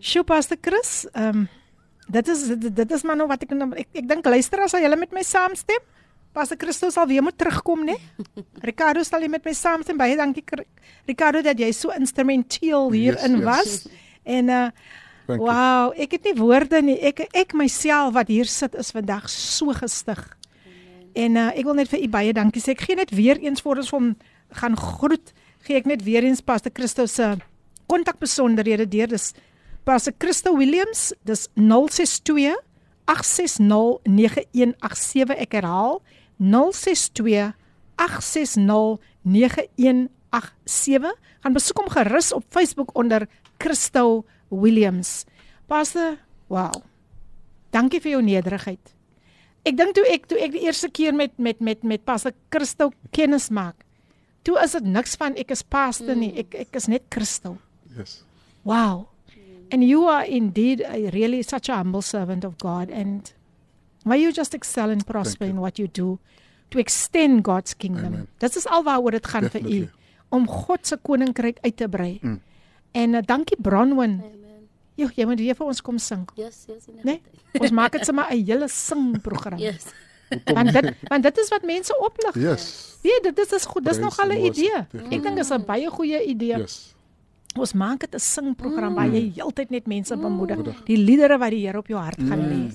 Sjoe 0.00 0.24
Pastor 0.24 0.56
Chris, 0.60 1.06
ehm 1.12 1.28
um, 1.28 1.48
dit 2.08 2.28
is 2.28 2.46
dit, 2.46 2.76
dit 2.76 2.90
is 2.90 3.02
maar 3.02 3.16
nou 3.16 3.26
wat 3.28 3.42
ek 3.42 3.50
nou- 3.50 3.74
ek, 3.74 3.88
ek 3.92 4.08
dink 4.08 4.24
luisteraars 4.24 4.70
sal 4.70 4.80
julle 4.80 4.96
met 4.96 5.12
my 5.12 5.22
saamstem. 5.22 5.80
Pastor 6.32 6.56
Christo 6.60 6.90
sal 6.90 7.06
weer 7.06 7.22
moet 7.22 7.38
terugkom, 7.38 7.84
né? 7.84 7.96
Ricardo 8.68 9.02
sal 9.02 9.22
jy 9.22 9.28
met 9.28 9.44
my 9.44 9.52
saamstem. 9.52 9.96
Baie 9.96 10.16
dankie 10.16 10.44
Ricardo 11.06 11.40
dat 11.42 11.58
jy 11.58 11.72
so 11.72 11.90
instrumenteel 11.90 12.90
hierin 12.92 13.40
yes. 13.40 13.44
was. 13.44 13.88
En 14.24 14.48
uh 14.48 14.70
You. 15.26 15.38
Wow, 15.42 15.90
ek 15.98 16.12
het 16.14 16.28
nie 16.28 16.36
woorde 16.38 16.78
nie. 16.84 16.96
Ek 17.02 17.24
ek 17.34 17.54
myself 17.58 18.14
wat 18.14 18.30
hier 18.30 18.46
sit 18.46 18.76
is 18.78 18.92
vandag 18.94 19.26
so 19.32 19.74
gestig. 19.74 20.20
En 21.18 21.38
uh, 21.40 21.48
ek 21.50 21.66
wil 21.66 21.78
net 21.80 21.90
vir 21.90 22.04
u 22.04 22.08
baie 22.12 22.34
dankie 22.36 22.62
sê. 22.62 22.76
Ek 22.76 22.84
gee 22.86 22.98
net 22.98 23.10
weer 23.16 23.40
eens 23.42 23.64
voor 23.64 23.82
ons 23.82 23.90
hom 23.94 24.12
gaan 24.60 24.76
groet, 24.78 25.32
gee 25.66 25.80
ek 25.80 25.88
net 25.90 26.04
weer 26.06 26.22
eens 26.22 26.44
Pastor 26.46 26.70
Christo 26.74 27.08
se 27.10 27.34
kontakbesonderhede 27.90 28.86
deur. 28.86 29.10
Dis 29.10 29.32
Pastor 29.86 30.14
Christo 30.18 30.54
Williams, 30.58 31.10
dis 31.26 31.48
062 31.58 32.54
860 33.10 34.06
9187. 34.06 35.34
Ek 35.42 35.58
herhaal 35.58 36.02
062 36.38 37.50
860 37.98 39.00
9187. 39.26 41.18
Gaan 41.42 41.54
besoek 41.58 41.82
hom 41.82 41.90
gerus 41.98 42.32
op 42.36 42.46
Facebook 42.54 42.94
onder 42.94 43.26
Christo 43.58 44.26
Williams. 44.50 45.24
Pastor, 45.68 46.18
wow. 46.48 46.72
Dankie 47.74 48.00
vir 48.00 48.16
jou 48.16 48.22
nederigheid. 48.22 48.92
Ek 49.66 49.74
dink 49.74 49.96
toe 49.96 50.04
ek 50.12 50.28
toe 50.30 50.38
ek 50.38 50.54
die 50.54 50.62
eerste 50.68 50.88
keer 50.94 51.14
met 51.16 51.34
met 51.42 51.60
met 51.60 51.82
met 51.82 52.04
Pastor 52.06 52.32
Christo 52.54 52.92
kennis 53.10 53.50
maak. 53.50 53.82
Toe 54.46 54.54
is 54.62 54.76
dit 54.78 54.86
niks 54.86 55.16
van 55.18 55.34
ek 55.34 55.50
is 55.50 55.64
pastor 55.66 56.14
nie. 56.14 56.30
Ek 56.38 56.54
ek 56.54 56.78
is 56.78 56.86
net 56.86 57.08
Christo. 57.10 57.56
Yes. 57.96 58.22
Wow. 58.62 59.08
And 59.74 59.82
you 59.82 60.06
are 60.06 60.22
indeed 60.22 60.84
a 60.86 61.10
really 61.10 61.42
such 61.42 61.68
a 61.68 61.74
humble 61.74 62.02
servant 62.02 62.44
of 62.44 62.54
God 62.62 62.90
and 62.90 63.32
may 64.04 64.20
you 64.22 64.30
just 64.30 64.54
excel 64.54 64.90
and 64.90 65.02
prosper 65.04 65.44
in 65.44 65.58
what 65.58 65.80
you 65.80 65.88
do 65.88 66.20
to 66.70 66.78
extend 66.78 67.42
God's 67.42 67.74
kingdom. 67.74 68.14
Amen. 68.14 68.28
Dit 68.38 68.56
is 68.56 68.66
alwaaroor 68.66 69.18
dit 69.18 69.26
gaan 69.26 69.50
vir 69.50 69.60
u 69.60 69.62
Definitely. 69.62 69.90
om 70.30 70.46
God 70.46 70.86
se 70.86 70.96
koninkryk 71.02 71.58
uit 71.62 71.76
te 71.76 71.88
brei. 71.88 72.18
Mm. 72.22 72.40
En 72.92 73.14
uh, 73.14 73.22
dankie 73.24 73.56
Bronwyn. 73.60 74.20
Amen. 74.24 74.68
Jo, 74.96 75.08
jy 75.14 75.26
moet 75.28 75.38
weer 75.38 75.54
vir 75.54 75.66
ons 75.66 75.80
kom 75.84 75.98
sing. 75.98 76.24
Yes, 76.34 76.64
yes, 76.68 76.88
Nee, 77.04 77.20
ons 77.60 77.70
maak 77.70 77.92
dit 77.92 78.04
sommer 78.04 78.26
'n 78.32 78.44
hele 78.44 78.68
singprogram. 78.68 79.58
Yes. 79.58 79.92
Want 80.44 80.72
dit 80.72 80.94
want 81.08 81.22
dit 81.22 81.38
is 81.38 81.48
wat 81.48 81.62
mense 81.62 81.98
oplig. 82.00 82.34
Yes. 82.34 82.98
Nee, 83.02 83.20
dit 83.22 83.38
is 83.38 83.52
is 83.52 83.64
goed. 83.64 83.84
Dis 83.84 83.98
nog 83.98 84.18
al 84.18 84.32
'n 84.32 84.44
idee. 84.50 84.86
Ek 84.92 85.10
dink 85.10 85.36
dit 85.36 85.38
is 85.38 85.50
'n 85.50 85.64
baie 85.64 85.90
goeie 85.90 86.24
idee. 86.24 86.58
Yes. 86.58 86.94
Ons 87.56 87.72
maak 87.72 88.00
dit 88.00 88.14
'n 88.14 88.18
singprogram 88.18 88.94
waar 88.94 89.08
jy 89.08 89.32
heeltyd 89.34 89.70
net 89.70 89.86
mense 89.86 90.16
bemoedig. 90.16 90.56
Bemoedig. 90.56 90.84
Die 90.84 90.96
liedere 90.96 91.38
wat 91.38 91.50
die 91.50 91.66
Here 91.66 91.78
op 91.78 91.86
jou 91.86 92.00
hart 92.00 92.18
gaan 92.18 92.48
lê. 92.48 92.74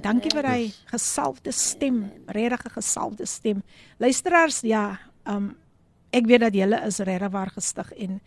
Dankie 0.00 0.30
vir 0.30 0.44
hy 0.44 0.72
gesalfde 0.92 1.52
stem, 1.52 2.12
regtig 2.26 2.66
'n 2.66 2.70
gesalfde 2.70 3.26
stem. 3.26 3.62
Luisteraars, 3.98 4.60
ja, 4.60 4.98
um 5.26 5.56
ek 6.12 6.26
weet 6.26 6.40
dat 6.40 6.54
julle 6.54 6.86
is 6.86 6.98
regtig 6.98 7.30
waar 7.30 7.50
gestig 7.50 7.92
en 7.92 8.20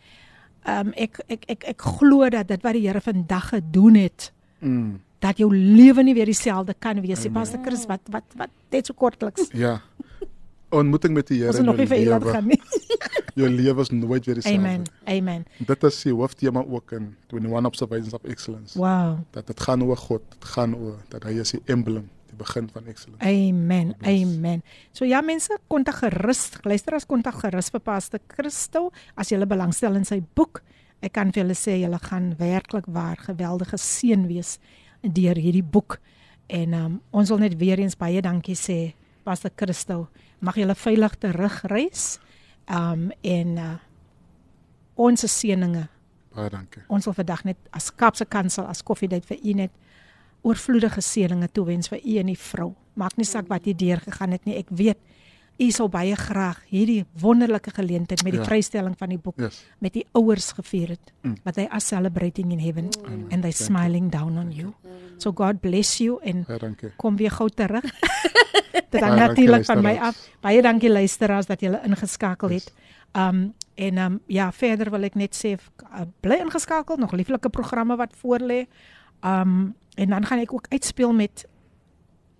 um 0.66 0.92
ek 0.96 1.20
ek 1.28 1.44
ek 1.48 1.64
ek 1.64 1.80
glo 1.82 2.28
dat 2.28 2.48
dit 2.48 2.62
wat 2.62 2.72
die 2.72 2.86
Here 2.88 3.00
vandag 3.00 3.48
gedoen 3.48 3.94
het, 3.94 4.32
Mm. 4.60 5.00
dat 5.18 5.38
jou 5.38 5.48
lewe 5.56 6.02
nie 6.02 6.14
weer 6.14 6.26
dieselfde 6.28 6.74
kan 6.78 7.00
wees 7.00 7.22
nie. 7.24 7.30
Pastor 7.32 7.60
Chris, 7.64 7.86
wat 7.86 8.00
wat 8.10 8.24
wat 8.36 8.50
net 8.70 8.86
so 8.86 8.92
kortliks. 8.94 9.48
Ja. 9.52 9.80
Ontmoeting 10.70 11.14
met 11.14 11.26
die 11.26 11.38
Here 11.38 11.48
Ons 11.50 11.58
in 11.58 11.64
nog 11.64 11.76
nie 11.76 11.86
jou 11.86 11.96
vir 11.98 12.20
lewe. 12.20 12.30
gaan 12.32 12.46
nie. 12.46 12.60
Jou 13.40 13.48
lewe 13.48 13.80
is 13.80 13.90
nooit 13.90 14.26
weer 14.26 14.34
dieselfde. 14.34 14.58
Amen. 14.58 14.82
Amen. 15.06 15.44
Dit 15.66 15.82
is 15.84 16.02
die 16.02 16.12
hooftema 16.14 16.62
ook 16.62 16.92
in 16.92 17.14
21 17.32 17.66
Observations 17.66 18.12
of 18.14 18.22
Excellence. 18.24 18.78
Wow. 18.78 19.18
Dat 19.30 19.46
dit 19.46 19.60
gaan 19.60 19.82
oor 19.82 19.96
God, 19.96 20.22
dit 20.30 20.44
gaan 20.44 20.74
oor 20.76 20.96
dat 21.08 21.22
hy 21.24 21.38
is 21.40 21.50
die 21.50 21.60
emblem, 21.66 22.08
die 22.29 22.37
begin 22.37 22.69
van 22.73 22.87
excellence. 22.87 23.25
Amen. 23.25 23.93
Bless. 23.97 24.23
Amen. 24.23 24.63
So 24.91 25.05
ja 25.05 25.21
mense, 25.21 25.57
kontak 25.67 26.01
gerus. 26.03 26.49
Luister 26.63 26.97
as 26.97 27.05
kontak 27.05 27.39
gerus 27.41 27.71
vir 27.73 27.83
Pastor 27.85 28.19
Christo 28.31 28.91
as 29.15 29.31
jy 29.31 29.39
belangstel 29.45 29.95
in 29.99 30.05
sy 30.07 30.21
boek. 30.35 30.63
Ek 31.03 31.13
kan 31.13 31.31
vir 31.31 31.43
julle 31.43 31.57
sê 31.57 31.77
julle 31.81 31.99
gaan 32.01 32.33
werklik 32.39 32.87
waar 32.87 33.19
geweldige 33.21 33.77
seën 33.77 34.27
wees 34.27 34.57
deur 35.01 35.37
hierdie 35.37 35.63
boek. 35.63 35.99
En 36.49 36.73
um, 36.73 37.01
ons 37.11 37.29
wil 37.29 37.41
net 37.41 37.57
weer 37.59 37.81
eens 37.81 37.97
baie 37.97 38.21
dankie 38.21 38.57
sê 38.57 38.95
Pastor 39.25 39.51
Christo. 39.55 40.07
Mag 40.39 40.57
julle 40.57 40.75
veilig 40.75 41.17
terugreis. 41.21 42.15
Um 42.65 43.11
en 43.21 43.57
uh, 43.61 43.73
ons 44.95 45.21
seëninge 45.29 45.89
Baie 46.35 46.51
dankie. 46.51 46.83
Ons 46.91 47.07
wil 47.07 47.15
vandag 47.15 47.45
net 47.47 47.69
as 47.75 47.87
Kaapse 47.95 48.25
Kansel 48.27 48.67
as 48.67 48.83
koffiedייט 48.83 49.27
vir 49.29 49.39
u 49.39 49.53
net 49.61 49.75
oorvloedige 50.42 51.00
seëninge 51.00 51.48
toewens 51.52 51.88
vir 51.88 52.00
u 52.04 52.16
en 52.18 52.26
die 52.26 52.38
vrou. 52.38 52.74
Maak 52.94 53.16
nie 53.16 53.24
saak 53.28 53.48
wat 53.48 53.64
jy 53.66 53.74
deurgegaan 53.74 54.30
het 54.32 54.44
nie. 54.44 54.56
Ek 54.56 54.68
weet 54.70 54.98
u 55.60 55.66
sal 55.70 55.88
baie 55.92 56.14
graag 56.16 56.62
hierdie 56.70 57.04
wonderlike 57.20 57.70
geleentheid 57.76 58.22
met 58.24 58.32
die 58.32 58.40
Ja. 58.40 58.46
vrystelling 58.46 58.94
van 58.98 59.08
die 59.08 59.18
boek 59.18 59.36
Yes. 59.38 59.64
met 59.78 59.92
die 59.92 60.06
ouers 60.12 60.52
gevier 60.52 60.88
het. 60.88 61.12
Mm. 61.22 61.34
But 61.44 61.54
they 61.54 61.66
are 61.68 61.80
celebrating 61.80 62.52
in 62.52 62.58
heaven 62.58 62.88
Amen. 63.04 63.26
and 63.30 63.42
they 63.42 63.52
Thank 63.52 63.58
you. 63.58 63.64
smiling 63.68 64.10
down 64.10 64.38
on 64.38 64.52
you. 64.52 64.72
So 65.18 65.32
God 65.32 65.60
bless 65.60 65.98
you 65.98 66.18
en 66.22 66.46
kom 66.96 67.16
weer 67.16 67.30
gou 67.30 67.48
terug. 67.48 67.84
Dit 68.90 69.00
hang 69.00 69.18
natuurlik 69.18 69.64
van 69.64 69.82
my 69.82 69.96
af. 70.00 70.16
Baie 70.40 70.62
dankie 70.62 70.90
luisteraars 70.90 71.46
dat 71.46 71.60
julle 71.60 71.80
ingeskakel 71.84 72.50
Yes. 72.50 72.64
het. 72.64 72.72
Um 73.16 73.54
en 73.74 73.98
um 73.98 74.20
ja, 74.26 74.52
verder 74.52 74.90
wil 74.90 75.02
ek 75.02 75.14
net 75.14 75.34
sê 75.44 75.56
uh, 75.56 76.00
bly 76.20 76.36
ingeskakel, 76.40 76.96
nog 76.96 77.12
lieflike 77.12 77.48
programme 77.48 77.96
wat 77.96 78.14
voorlê. 78.16 78.66
Um 79.24 79.74
en 79.94 80.08
dan 80.08 80.26
gaan 80.26 80.38
ek 80.38 80.52
ook 80.52 80.66
uitspeel 80.68 81.12
met 81.12 81.46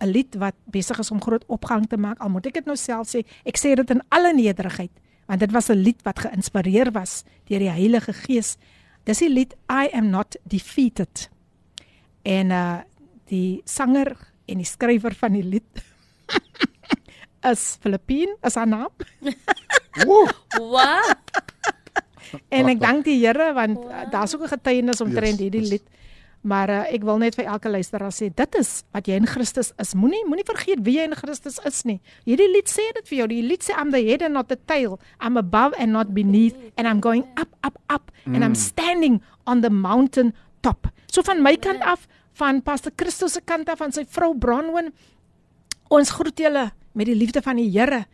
'n 0.00 0.08
lied 0.08 0.34
wat 0.40 0.54
besig 0.64 0.98
is 0.98 1.10
om 1.10 1.20
groot 1.20 1.44
opgang 1.46 1.86
te 1.86 1.96
maak. 1.96 2.18
Al 2.18 2.32
moet 2.32 2.46
ek 2.46 2.54
dit 2.54 2.64
nou 2.64 2.76
self 2.76 3.08
sê, 3.12 3.24
ek 3.44 3.58
sê 3.60 3.74
dit 3.74 3.90
in 3.90 4.02
alle 4.08 4.32
nederigheid, 4.34 4.92
want 5.26 5.40
dit 5.40 5.52
was 5.52 5.68
'n 5.68 5.82
lied 5.82 6.02
wat 6.02 6.18
geïnspireer 6.18 6.92
was 6.92 7.24
deur 7.44 7.58
die 7.58 7.70
Heilige 7.70 8.12
Gees. 8.12 8.56
Dis 9.04 9.18
die 9.18 9.28
lied 9.28 9.54
I 9.70 9.88
am 9.92 10.10
not 10.10 10.36
defeated. 10.44 11.28
En 12.22 12.50
uh 12.50 12.80
die 13.30 13.62
sanger 13.64 14.16
en 14.46 14.58
die 14.58 14.66
skrywer 14.66 15.14
van 15.14 15.32
die 15.32 15.44
lied 15.44 15.84
is 17.52 17.76
Filippine, 17.80 18.36
is 18.42 18.54
haar 18.54 18.66
naam. 18.66 18.90
Woe! 20.06 20.26
Wow. 20.58 21.14
En 22.48 22.68
ek 22.70 22.80
dank 22.82 23.04
die 23.06 23.18
Here 23.22 23.52
want 23.54 23.78
wow. 23.78 24.10
daar's 24.10 24.34
ook 24.34 24.42
'n 24.42 24.54
getuienis 24.56 25.00
omtrent 25.00 25.38
hierdie 25.38 25.62
yes. 25.62 25.70
lied. 25.70 25.86
Maar 26.40 26.70
uh, 26.72 26.84
ek 26.88 27.02
wil 27.04 27.18
net 27.20 27.36
vir 27.36 27.50
elke 27.52 27.68
luisteraar 27.68 28.14
sê 28.16 28.30
dit 28.32 28.56
is 28.56 28.70
wat 28.96 29.08
jy 29.08 29.18
in 29.20 29.28
Christus 29.28 29.74
is. 29.82 29.92
Moenie 29.98 30.22
moenie 30.24 30.46
vergeet 30.48 30.80
wie 30.86 30.96
jy 30.96 31.04
in 31.10 31.16
Christus 31.18 31.58
is 31.68 31.82
nie. 31.84 31.98
Hierdie 32.24 32.48
lied 32.48 32.70
sê 32.72 32.86
dit 32.96 33.10
vir 33.10 33.18
jou. 33.18 33.26
Die 33.34 33.42
lied 33.44 33.66
sê 33.66 33.76
I'm 33.76 33.92
the 33.92 34.00
head 34.06 34.24
and 34.24 34.38
not 34.38 34.48
the 34.48 34.56
tail. 34.56 34.96
I'm 35.20 35.36
above 35.36 35.76
and 35.76 35.92
not 35.92 36.14
beneath 36.16 36.56
and 36.76 36.88
I'm 36.88 37.02
going 37.04 37.26
up 37.36 37.52
up 37.66 37.76
up 37.92 38.08
mm. 38.24 38.34
and 38.34 38.44
I'm 38.44 38.56
standing 38.56 39.20
on 39.44 39.60
the 39.60 39.70
mountain 39.70 40.32
top. 40.64 40.88
So 41.12 41.22
van 41.26 41.42
my 41.44 41.56
kant 41.60 41.84
af, 41.84 42.06
van 42.32 42.62
Pastor 42.62 42.92
Christus 42.96 43.36
se 43.36 43.44
kant 43.44 43.68
af, 43.68 43.80
van 43.82 43.92
sy 43.92 44.06
vrou 44.08 44.32
Bronwyn, 44.38 44.92
ons 45.92 46.12
groet 46.16 46.40
julle 46.40 46.70
met 46.96 47.08
die 47.08 47.16
liefde 47.18 47.42
van 47.44 47.60
die 47.60 47.68
Here 47.68 48.04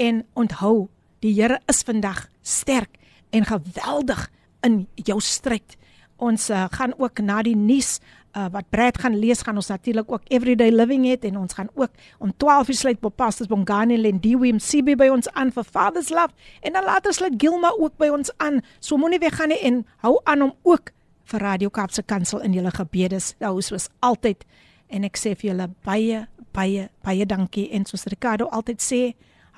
en 0.00 0.22
onthou, 0.38 0.88
die 1.20 1.34
Here 1.36 1.60
is 1.68 1.82
vandag 1.84 2.28
sterk 2.40 2.96
en 3.34 3.44
geweldig 3.48 4.28
in 4.64 4.84
jou 4.94 5.18
stryd. 5.20 5.76
Ons 6.16 6.50
uh, 6.50 6.64
gaan 6.70 6.94
ook 6.98 7.18
na 7.18 7.42
die 7.42 7.56
nuus 7.56 7.98
uh, 8.36 8.46
wat 8.52 8.68
Brad 8.70 8.98
gaan 8.98 9.16
lees, 9.18 9.42
gaan 9.42 9.56
ons 9.56 9.68
natuurlik 9.68 10.10
ook 10.12 10.22
everyday 10.28 10.70
living 10.70 11.06
het 11.06 11.24
en 11.24 11.38
ons 11.38 11.54
gaan 11.54 11.68
ook 11.74 11.90
om 12.18 12.32
12 12.36 12.68
uur 12.68 12.74
sluit 12.74 13.04
op 13.04 13.16
Pastors 13.16 13.48
Bongani 13.48 13.98
Lendiwe 13.98 14.52
MCB 14.52 14.96
by 14.98 15.08
ons 15.12 15.30
aan 15.32 15.52
vir 15.52 15.64
Father's 15.64 16.10
Love 16.10 16.34
en 16.60 16.72
dan 16.72 16.84
later 16.84 17.14
sluit 17.14 17.34
Gilma 17.38 17.72
ook 17.78 17.96
by 17.96 18.08
ons 18.14 18.30
aan. 18.36 18.60
So 18.80 18.96
moenie 18.96 19.18
weggaan 19.18 19.48
nie 19.54 19.60
en 19.62 19.86
hou 20.06 20.18
aan 20.24 20.42
om 20.42 20.54
ook 20.62 20.92
vir 21.24 21.40
Radio 21.40 21.70
Kaapse 21.72 22.02
Kansel 22.02 22.42
in 22.44 22.52
julle 22.52 22.70
gebedes. 22.70 23.34
Daar 23.38 23.58
is 23.58 23.72
soos 23.72 23.88
altyd 24.00 24.44
en 24.88 25.06
ek 25.06 25.18
sê 25.18 25.34
vir 25.34 25.52
julle 25.52 25.70
baie 25.86 26.26
baie 26.54 26.88
baie 27.02 27.26
dankie 27.26 27.68
en 27.74 27.86
soos 27.88 28.06
Ricardo 28.10 28.46
altyd 28.54 28.82
sê, 28.82 29.00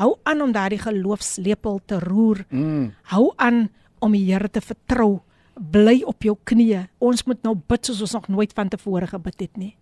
hou 0.00 0.14
aan 0.28 0.42
om 0.44 0.52
daardie 0.52 0.80
geloofslepel 0.80 1.80
te 1.86 2.00
roer. 2.00 2.44
Mm. 2.48 2.92
Hou 3.12 3.30
aan 3.36 3.66
om 4.00 4.12
die 4.12 4.24
Here 4.28 4.48
te 4.48 4.60
vertrou. 4.60 5.20
Bly 5.56 6.02
op 6.04 6.22
jou 6.22 6.36
knieë. 6.44 6.86
Ons 7.00 7.24
moet 7.24 7.42
nou 7.46 7.54
bid 7.68 7.88
soos 7.88 8.02
ons 8.04 8.12
nog 8.18 8.28
nooit 8.28 8.52
van 8.52 8.68
tevore 8.68 9.08
gebid 9.08 9.40
het 9.40 9.56
nie. 9.56 9.72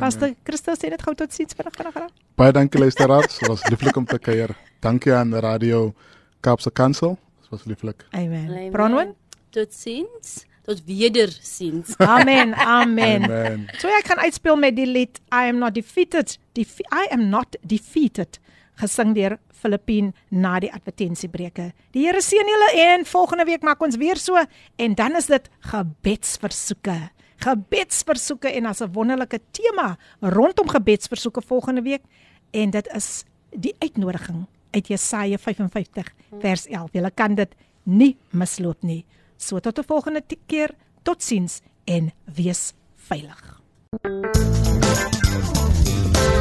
Pastor 0.00 0.32
Christus 0.46 0.80
sê 0.80 0.90
dit 0.90 1.02
gou 1.02 1.14
tot 1.14 1.32
sins 1.34 1.54
vinnig 1.56 1.74
vinnig. 1.76 1.94
vinnig. 1.94 2.12
Baie 2.40 2.52
dankie 2.56 2.80
luisteraars. 2.80 3.38
Dit 3.38 3.48
was 3.48 3.64
lieflik 3.68 3.96
om 3.96 4.06
te 4.08 4.18
kuier. 4.18 4.54
Dankie 4.80 5.12
aan 5.14 5.34
Radio 5.34 5.94
Kaapse 6.40 6.70
Kansel. 6.70 7.18
Dit 7.40 7.50
was 7.50 7.64
lieflik. 7.64 8.06
Amen. 8.10 8.48
Amen. 8.48 8.70
Bronwyn? 8.70 9.14
Tot 9.50 9.74
ziens. 9.74 10.46
Tot 10.64 10.82
wederziens. 10.86 11.96
Amen. 11.98 12.54
Amen. 12.54 13.24
Amen. 13.24 13.66
So 13.78 13.88
ek 13.88 14.10
gaan 14.10 14.22
uitspeel 14.24 14.56
met 14.56 14.76
die 14.76 14.86
lied 14.86 15.20
I 15.30 15.50
am 15.50 15.58
not 15.58 15.74
defeated. 15.74 16.38
Defe 16.52 16.86
I 16.90 17.06
am 17.12 17.28
not 17.28 17.56
defeated 17.62 18.40
gesing 18.80 19.14
deur 19.14 19.36
Filippine 19.52 20.12
na 20.28 20.58
die 20.62 20.70
advertensiebreuke. 20.72 21.70
Die 21.94 22.06
Here 22.06 22.22
seën 22.24 22.48
julle 22.52 22.70
en 22.86 23.06
volgende 23.08 23.46
week 23.48 23.64
maak 23.66 23.82
ons 23.84 23.98
weer 24.00 24.20
so 24.20 24.40
en 24.76 24.94
dan 24.98 25.16
is 25.16 25.28
dit 25.30 25.50
gebedsversoeke. 25.72 26.96
Gebedsversoeke 27.44 28.52
en 28.52 28.66
as 28.66 28.80
'n 28.80 28.92
wonderlike 28.92 29.40
tema 29.52 29.96
rondom 30.20 30.68
gebedsversoeke 30.68 31.42
volgende 31.42 31.82
week 31.82 32.02
en 32.52 32.70
dit 32.70 32.86
is 32.94 33.24
die 33.50 33.74
uitnodiging 33.78 34.46
uit 34.70 34.88
Jesaja 34.88 35.38
55 35.38 36.14
vers 36.40 36.66
11. 36.66 36.92
Jy 36.92 37.10
kan 37.14 37.34
dit 37.34 37.54
nie 37.84 38.16
misloop 38.30 38.82
nie. 38.82 39.04
So 39.36 39.58
tot 39.58 39.78
'n 39.78 39.84
volgende 39.84 40.22
keer. 40.46 40.70
Totsiens 41.02 41.60
en 41.84 42.12
wees 42.24 42.72
veilig. 42.96 43.60